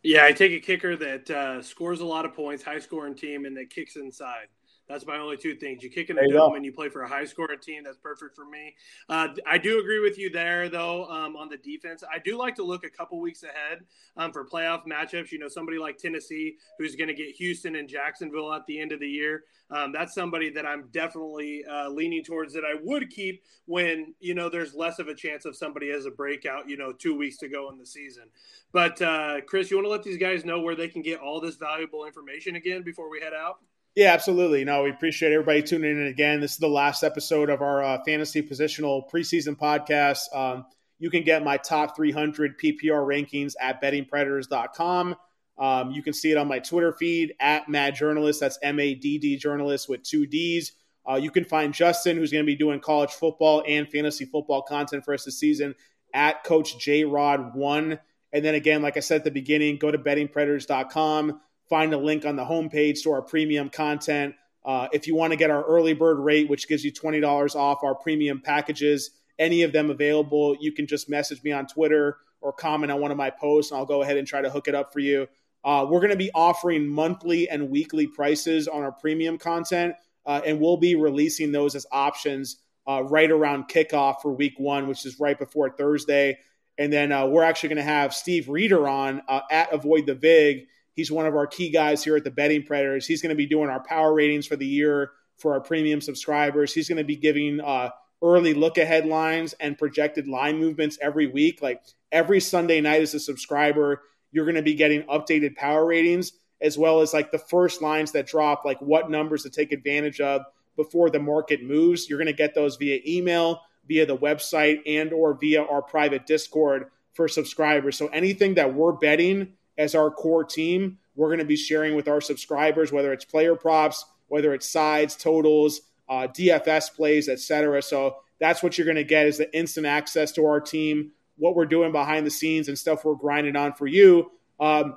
Yeah 0.03 0.27
i 0.27 0.33
take 0.33 0.53
a 0.53 0.61
kicker 0.61 0.97
that 0.97 1.31
uh, 1.31 1.63
scores 1.63 2.01
a 2.01 2.05
lot 2.05 2.25
of 2.25 2.35
points 2.35 2.63
high 2.63 2.79
scoring 2.79 3.15
team 3.15 3.47
and 3.47 3.57
that 3.57 3.71
kicks 3.71 3.97
inside 3.97 4.49
that's 4.89 5.07
my 5.07 5.17
only 5.17 5.37
two 5.37 5.55
things. 5.55 5.83
You 5.83 5.91
kick 5.91 6.11
in 6.11 6.17
the 6.17 6.29
dome 6.31 6.55
and 6.55 6.65
you 6.65 6.73
play 6.73 6.89
for 6.89 7.03
a 7.03 7.09
high 7.09 7.25
scoring 7.25 7.59
team. 7.61 7.85
That's 7.85 7.97
perfect 7.97 8.37
for 8.37 8.45
me. 8.45 8.75
Uh, 9.09 9.29
I 9.47 9.57
do 9.57 9.81
agree 9.81 10.01
with 10.01 10.19
you 10.19 10.31
there, 10.31 10.69
though, 10.69 11.07
um, 11.07 11.37
on 11.37 11.49
the 11.49 11.57
defense. 11.57 12.05
I 12.05 12.19
do 12.19 12.37
like 12.37 12.55
to 12.57 12.63
look 12.63 12.85
a 12.85 12.91
couple 12.91 13.19
weeks 13.21 13.43
ahead 13.43 13.85
um, 14.17 14.33
for 14.33 14.45
playoff 14.45 14.87
matchups. 14.87 15.33
You 15.33 15.39
know, 15.39 15.49
somebody 15.49 15.79
like 15.79 15.97
Tennessee 15.97 16.57
who's 16.79 16.97
going 16.97 17.09
to 17.09 17.15
get 17.15 17.35
Houston 17.37 17.77
and 17.77 17.89
Jacksonville 17.89 18.53
at 18.53 18.67
the 18.67 18.79
end 18.79 18.93
of 18.93 19.01
the 19.01 19.09
year. 19.09 19.45
Um, 19.71 19.93
that's 19.93 20.15
somebody 20.15 20.51
that 20.51 20.67
I'm 20.67 20.89
definitely 20.93 21.65
uh, 21.65 21.89
leaning 21.89 22.23
towards 22.23 22.53
that 22.53 22.65
I 22.65 22.79
would 22.83 23.09
keep 23.09 23.43
when, 23.65 24.15
you 24.21 24.35
know, 24.35 24.51
there's 24.51 24.75
less 24.75 24.99
of 24.99 25.09
a 25.09 25.15
chance 25.15 25.47
of 25.47 25.57
somebody 25.57 25.91
as 25.91 26.05
a 26.05 26.11
breakout, 26.11 26.69
you 26.69 26.77
know, 26.77 26.93
two 26.93 27.17
weeks 27.17 27.39
to 27.39 27.49
go 27.49 27.71
in 27.71 27.79
the 27.79 27.87
season. 27.87 28.25
But, 28.73 29.01
uh, 29.01 29.41
Chris, 29.47 29.71
you 29.71 29.79
want 29.79 29.87
to 29.87 29.91
let 29.91 30.03
these 30.03 30.19
guys 30.19 30.45
know 30.45 30.61
where 30.61 30.77
they 30.77 30.89
can 30.89 31.01
get 31.01 31.21
all 31.21 31.41
this 31.41 31.57
valuable 31.57 32.05
information 32.05 32.57
again 32.57 32.83
before 32.83 33.11
we 33.11 33.21
head 33.21 33.33
out? 33.33 33.61
Yeah, 33.95 34.13
absolutely. 34.13 34.65
No, 34.65 34.83
we 34.83 34.91
appreciate 34.91 35.33
everybody 35.33 35.63
tuning 35.63 35.93
in 36.01 36.07
again. 36.07 36.41
This 36.41 36.53
is 36.53 36.59
the 36.59 36.69
last 36.69 37.05
episode 37.05 37.49
of 37.49 37.63
our 37.63 37.83
uh, 37.83 37.99
fantasy 38.05 38.43
positional 38.43 39.09
preseason 39.09 39.57
podcast. 39.57 40.35
Um, 40.35 40.67
you 40.99 41.11
can 41.11 41.23
get 41.23 41.45
my 41.45 41.59
top 41.59 41.95
300 41.95 42.59
PPR 42.59 43.07
rankings 43.07 43.55
at 43.61 43.81
bettingpredators.com. 43.81 45.15
Um, 45.57 45.93
you 45.93 46.03
can 46.03 46.13
see 46.13 46.33
it 46.33 46.37
on 46.37 46.49
my 46.49 46.59
Twitter 46.59 46.93
feed 46.93 47.35
at 47.39 47.69
Mad 47.69 47.95
Journalist. 47.95 48.41
That's 48.41 48.59
M 48.63 48.81
A 48.81 48.95
D 48.97 49.19
D 49.19 49.37
Journalist 49.37 49.89
with 49.89 50.03
two 50.03 50.27
D's. 50.27 50.73
Uh, 51.09 51.15
you 51.17 51.31
can 51.31 51.45
find 51.45 51.73
Justin, 51.73 52.17
who's 52.17 52.33
going 52.33 52.45
to 52.45 52.47
be 52.47 52.57
doing 52.57 52.81
college 52.81 53.13
football 53.13 53.63
and 53.69 53.89
fantasy 53.89 54.25
football 54.25 54.63
content 54.63 55.05
for 55.05 55.15
us 55.15 55.25
this 55.25 55.39
season, 55.39 55.75
at 56.13 56.43
Coach 56.43 56.79
J 56.79 57.05
Rod 57.05 57.55
one. 57.55 58.01
And 58.33 58.45
then 58.45 58.57
again, 58.57 58.83
like 58.83 58.97
I 58.97 59.01
said 59.01 59.19
at 59.19 59.25
the 59.25 59.31
beginning, 59.31 59.77
go 59.77 59.93
to 59.93 59.99
bettingpredators.com, 59.99 61.41
find 61.69 61.93
a 61.95 61.99
link 61.99 62.25
on 62.25 62.37
the 62.37 62.45
homepage 62.45 63.03
to 63.03 63.13
our 63.13 63.23
premium 63.23 63.69
content. 63.71 64.35
Uh, 64.65 64.89
if 64.93 65.07
you 65.07 65.15
want 65.15 65.33
to 65.33 65.37
get 65.37 65.51
our 65.51 65.65
early 65.65 65.93
bird 65.93 66.19
rate, 66.19 66.49
which 66.49 66.69
gives 66.69 66.85
you 66.85 66.91
twenty 66.91 67.21
dollars 67.21 67.55
off 67.55 67.83
our 67.83 67.95
premium 67.95 68.41
packages, 68.41 69.11
any 69.39 69.63
of 69.63 69.73
them 69.73 69.91
available, 69.91 70.57
you 70.61 70.73
can 70.73 70.87
just 70.87 71.09
message 71.09 71.43
me 71.43 71.53
on 71.53 71.67
Twitter 71.67 72.19
or 72.41 72.53
comment 72.53 72.93
on 72.93 73.01
one 73.01 73.11
of 73.11 73.17
my 73.17 73.31
posts, 73.31 73.73
and 73.73 73.79
I'll 73.79 73.87
go 73.87 74.03
ahead 74.03 74.17
and 74.17 74.27
try 74.27 74.43
to 74.43 74.51
hook 74.51 74.69
it 74.69 74.75
up 74.75 74.93
for 74.93 75.01
you. 75.01 75.27
Uh, 75.65 75.87
we're 75.89 76.01
going 76.01 76.11
to 76.11 76.17
be 76.17 76.31
offering 76.35 76.87
monthly 76.87 77.49
and 77.49 77.71
weekly 77.71 78.07
prices 78.07 78.69
on 78.69 78.83
our 78.83 78.93
premium 78.93 79.39
content, 79.39 79.95
uh, 80.27 80.43
and 80.45 80.61
we'll 80.61 80.77
be 80.77 80.95
releasing 80.95 81.53
those 81.53 81.75
as 81.75 81.87
options 81.91 82.59
uh, 82.87 83.03
right 83.05 83.31
around 83.31 83.67
kickoff 83.69 84.21
for 84.21 84.33
week 84.33 84.55
one, 84.59 84.87
which 84.87 85.07
is 85.07 85.19
right 85.19 85.39
before 85.39 85.71
Thursday. 85.71 86.39
And 86.77 86.93
then 86.93 87.13
uh, 87.13 87.27
we're 87.27 87.45
actually 87.45 87.71
going 87.71 87.77
to 87.79 87.83
have 87.83 88.13
Steve 88.13 88.49
Reeder 88.49 88.87
on 88.87 89.23
uh, 89.27 89.41
at 89.51 89.73
Avoid 89.73 90.07
the 90.07 90.15
Vig. 90.15 90.67
He's 90.95 91.11
one 91.11 91.27
of 91.27 91.35
our 91.35 91.47
key 91.47 91.71
guys 91.71 92.05
here 92.05 92.17
at 92.17 92.25
the 92.25 92.31
Betting 92.31 92.63
Predators. 92.63 93.07
He's 93.07 93.21
going 93.21 93.31
to 93.31 93.37
be 93.37 93.47
doing 93.47 93.69
our 93.69 93.83
power 93.85 94.15
ratings 94.15 94.47
for 94.47 94.57
the 94.57 94.67
year 94.67 95.13
for 95.37 95.53
our 95.53 95.61
premium 95.61 96.01
subscribers. 96.01 96.73
He's 96.73 96.89
going 96.89 96.99
to 96.99 97.05
be 97.05 97.17
giving 97.17 97.61
uh, 97.61 97.91
early 98.23 98.55
look 98.55 98.79
ahead 98.79 99.07
lines 99.07 99.55
and 99.61 99.77
projected 99.77 100.29
line 100.29 100.59
movements 100.59 100.99
every 101.03 101.27
week. 101.27 101.61
Like 101.61 101.83
every 102.13 102.41
Sunday 102.41 102.81
night 102.81 103.03
as 103.03 103.15
a 103.15 103.21
subscriber, 103.21 104.03
you're 104.31 104.45
going 104.45 104.55
to 104.55 104.63
be 104.63 104.75
getting 104.75 105.03
updated 105.03 105.57
power 105.57 105.85
ratings 105.85 106.33
as 106.61 106.79
well 106.79 107.01
as 107.01 107.13
like 107.13 107.31
the 107.31 107.39
first 107.39 107.83
lines 107.83 108.13
that 108.13 108.27
drop, 108.27 108.65
like 108.65 108.81
what 108.81 109.11
numbers 109.11 109.43
to 109.43 109.51
take 109.51 109.73
advantage 109.73 110.21
of 110.21 110.43
before 110.77 111.11
the 111.11 111.19
market 111.19 111.63
moves. 111.63 112.09
You're 112.09 112.19
going 112.19 112.27
to 112.27 112.33
get 112.33 112.55
those 112.55 112.77
via 112.77 113.01
email, 113.07 113.61
via 113.87 114.07
the 114.07 114.17
website, 114.17 114.81
and 114.87 115.13
or 115.13 115.35
via 115.35 115.63
our 115.63 115.83
private 115.83 116.27
Discord 116.27 116.87
for 117.13 117.29
subscribers. 117.29 117.99
So 117.99 118.07
anything 118.09 118.55
that 118.55 118.75
we're 118.75 118.93
betting 118.93 119.53
as 119.77 119.95
our 119.95 120.11
core 120.11 120.45
team, 120.45 120.99
we're 121.17 121.29
going 121.29 121.39
to 121.39 121.45
be 121.45 121.57
sharing 121.57 121.95
with 121.95 122.09
our 122.09 122.21
subscribers, 122.21 122.93
whether 122.93 123.13
it's 123.13 123.25
player 123.25 123.55
props, 123.55 124.05
whether 124.29 124.55
it's 124.55 124.69
sides, 124.69 125.17
totals, 125.17 125.81
uh, 126.09 126.27
DFS 126.29 126.95
plays, 126.95 127.29
etc. 127.29 127.83
So 127.83 128.17
that's 128.41 128.63
what 128.63 128.77
you're 128.77 128.85
going 128.85 128.97
to 128.97 129.05
get 129.05 129.27
is 129.27 129.39
the 129.39 129.57
instant 129.57 129.87
access 129.87 130.33
to 130.33 130.45
our 130.47 130.61
team 130.61 131.13
what 131.37 131.57
we're 131.57 131.67
doing 131.67 131.93
behind 131.93 132.27
the 132.27 132.31
scenes 132.31 132.69
and 132.69 132.79
stuff 132.79 133.05
we're 133.05 133.15
grinding 133.15 133.57
on 133.57 133.73
for 133.73 133.87
you. 133.87 134.31
Um, 134.61 134.97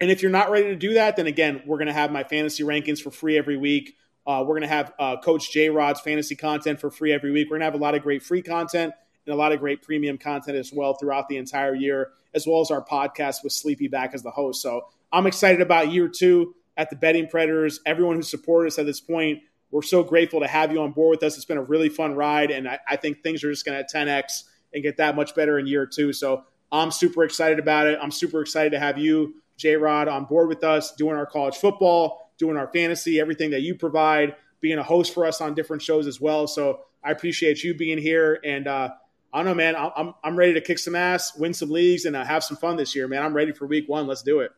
and 0.00 0.10
if 0.10 0.22
you're 0.22 0.30
not 0.30 0.50
ready 0.50 0.66
to 0.66 0.76
do 0.76 0.94
that, 0.94 1.16
then 1.16 1.26
again, 1.26 1.62
we're 1.66 1.78
going 1.78 1.88
to 1.88 1.92
have 1.92 2.10
my 2.10 2.24
fantasy 2.24 2.62
rankings 2.62 3.00
for 3.00 3.10
free 3.10 3.38
every 3.38 3.56
week. 3.56 3.94
Uh, 4.26 4.40
we're 4.42 4.54
going 4.54 4.62
to 4.62 4.68
have 4.68 4.92
uh, 4.98 5.16
Coach 5.20 5.52
J 5.52 5.70
Rod's 5.70 6.00
fantasy 6.00 6.36
content 6.36 6.80
for 6.80 6.90
free 6.90 7.12
every 7.12 7.32
week. 7.32 7.48
We're 7.48 7.58
going 7.58 7.60
to 7.60 7.72
have 7.72 7.74
a 7.74 7.82
lot 7.82 7.94
of 7.94 8.02
great 8.02 8.22
free 8.22 8.42
content 8.42 8.92
and 9.28 9.34
a 9.34 9.36
lot 9.36 9.52
of 9.52 9.60
great 9.60 9.82
premium 9.82 10.16
content 10.16 10.56
as 10.56 10.72
well 10.72 10.94
throughout 10.94 11.28
the 11.28 11.36
entire 11.36 11.74
year, 11.74 12.12
as 12.34 12.46
well 12.46 12.62
as 12.62 12.70
our 12.70 12.82
podcast 12.82 13.44
with 13.44 13.52
Sleepy 13.52 13.86
back 13.86 14.14
as 14.14 14.22
the 14.22 14.30
host. 14.30 14.62
So 14.62 14.86
I'm 15.12 15.26
excited 15.26 15.60
about 15.60 15.92
year 15.92 16.08
two 16.08 16.54
at 16.78 16.88
the 16.88 16.96
Betting 16.96 17.28
Predators. 17.28 17.80
Everyone 17.84 18.16
who 18.16 18.22
supported 18.22 18.68
us 18.68 18.78
at 18.78 18.86
this 18.86 19.00
point, 19.00 19.40
we're 19.70 19.82
so 19.82 20.02
grateful 20.02 20.40
to 20.40 20.46
have 20.46 20.72
you 20.72 20.80
on 20.80 20.92
board 20.92 21.10
with 21.10 21.22
us. 21.22 21.36
It's 21.36 21.44
been 21.44 21.58
a 21.58 21.62
really 21.62 21.90
fun 21.90 22.14
ride, 22.14 22.50
and 22.50 22.66
I, 22.66 22.78
I 22.88 22.96
think 22.96 23.22
things 23.22 23.44
are 23.44 23.50
just 23.50 23.66
going 23.66 23.84
to 23.84 23.96
10x 23.96 24.44
and 24.72 24.82
get 24.82 24.96
that 24.96 25.14
much 25.14 25.34
better 25.34 25.58
in 25.58 25.66
year 25.66 25.84
two. 25.84 26.14
So 26.14 26.44
I'm 26.72 26.90
super 26.90 27.22
excited 27.24 27.58
about 27.58 27.86
it. 27.86 27.98
I'm 28.00 28.10
super 28.10 28.40
excited 28.40 28.72
to 28.72 28.78
have 28.78 28.96
you, 28.96 29.34
J 29.58 29.76
Rod, 29.76 30.08
on 30.08 30.24
board 30.24 30.48
with 30.48 30.64
us, 30.64 30.94
doing 30.94 31.16
our 31.16 31.26
college 31.26 31.56
football, 31.56 32.32
doing 32.38 32.56
our 32.56 32.68
fantasy, 32.68 33.20
everything 33.20 33.50
that 33.50 33.60
you 33.60 33.74
provide, 33.74 34.36
being 34.60 34.78
a 34.78 34.82
host 34.82 35.12
for 35.12 35.26
us 35.26 35.42
on 35.42 35.54
different 35.54 35.82
shows 35.82 36.06
as 36.06 36.18
well. 36.18 36.46
So 36.46 36.80
I 37.04 37.10
appreciate 37.10 37.62
you 37.62 37.74
being 37.74 37.98
here. 37.98 38.40
And 38.44 38.66
uh, 38.66 38.90
I 39.32 39.38
don't 39.38 39.46
know, 39.46 39.54
man, 39.54 39.76
I'm, 39.76 40.14
I'm 40.24 40.36
ready 40.36 40.54
to 40.54 40.60
kick 40.60 40.78
some 40.78 40.94
ass, 40.94 41.36
win 41.36 41.52
some 41.52 41.70
leagues, 41.70 42.06
and 42.06 42.16
uh, 42.16 42.24
have 42.24 42.42
some 42.42 42.56
fun 42.56 42.76
this 42.76 42.94
year, 42.94 43.08
man. 43.08 43.22
I'm 43.22 43.34
ready 43.34 43.52
for 43.52 43.66
week 43.66 43.88
one. 43.88 44.06
Let's 44.06 44.22
do 44.22 44.40
it. 44.40 44.52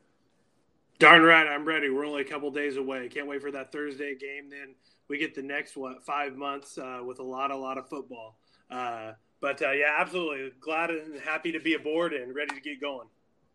Darn 1.00 1.22
right, 1.22 1.46
I'm 1.46 1.64
ready. 1.64 1.88
We're 1.88 2.04
only 2.04 2.22
a 2.22 2.26
couple 2.26 2.50
days 2.50 2.76
away. 2.76 3.08
Can't 3.08 3.26
wait 3.26 3.40
for 3.40 3.50
that 3.50 3.72
Thursday 3.72 4.14
game. 4.14 4.50
Then 4.50 4.74
we 5.08 5.18
get 5.18 5.34
the 5.34 5.42
next 5.42 5.76
what 5.76 6.04
five 6.04 6.36
months 6.36 6.78
uh, 6.78 7.00
with 7.04 7.18
a 7.18 7.22
lot, 7.22 7.50
a 7.50 7.56
lot 7.56 7.78
of 7.78 7.88
football. 7.88 8.36
Uh, 8.70 9.12
but 9.40 9.60
uh, 9.62 9.72
yeah, 9.72 9.96
absolutely 9.98 10.52
glad 10.60 10.90
and 10.90 11.18
happy 11.18 11.52
to 11.52 11.58
be 11.58 11.74
aboard 11.74 12.12
and 12.12 12.34
ready 12.34 12.54
to 12.54 12.60
get 12.60 12.80
going. 12.80 13.08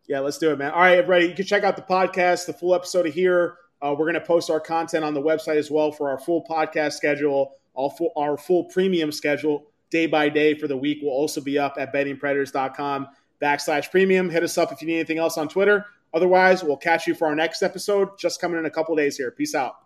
Yeah, 0.08 0.20
let's 0.20 0.38
do 0.38 0.52
it, 0.52 0.58
man. 0.58 0.72
All 0.72 0.82
right, 0.82 0.98
everybody, 0.98 1.28
you 1.28 1.36
can 1.36 1.46
check 1.46 1.64
out 1.64 1.76
the 1.76 1.82
podcast, 1.84 2.46
the 2.46 2.54
full 2.54 2.76
episode 2.76 3.08
of 3.08 3.14
here. 3.14 3.58
Uh, 3.82 3.92
we're 3.98 4.06
going 4.06 4.16
to 4.16 4.22
post 4.22 4.50
our 4.50 4.60
content 4.60 5.06
on 5.06 5.14
the 5.14 5.22
website 5.22 5.58
as 5.58 5.72
well 5.72 5.92
for 5.92 6.10
our 6.10 6.20
full 6.20 6.44
podcast 6.44 6.94
schedule, 6.94 7.54
all 7.74 7.92
full, 7.92 8.12
our 8.16 8.38
full 8.38 8.66
premium 8.66 9.12
schedule 9.12 9.68
day 9.90 10.08
by 10.08 10.30
day 10.30 10.54
for 10.54 10.68
the 10.68 10.78
week 10.78 11.02
will 11.02 11.10
also 11.10 11.42
be 11.42 11.58
up 11.58 11.76
at 11.78 11.94
bettingpredators.com 11.94 13.08
backslash 13.42 13.92
premium. 13.92 14.30
Hit 14.30 14.44
us 14.44 14.58
up 14.58 14.72
if 14.72 14.82
you 14.82 14.88
need 14.88 14.96
anything 14.96 15.20
else 15.20 15.38
on 15.38 15.48
Twitter. 15.48 15.86
Otherwise, 16.14 16.64
we'll 16.64 16.78
catch 16.78 17.08
you 17.08 17.14
for 17.14 17.28
our 17.28 17.36
next 17.36 17.62
episode 17.62 18.18
just 18.18 18.40
coming 18.40 18.58
in 18.58 18.66
a 18.66 18.70
couple 18.70 18.96
days 18.96 19.18
here. 19.18 19.32
Peace 19.32 19.54
out. 19.54 19.85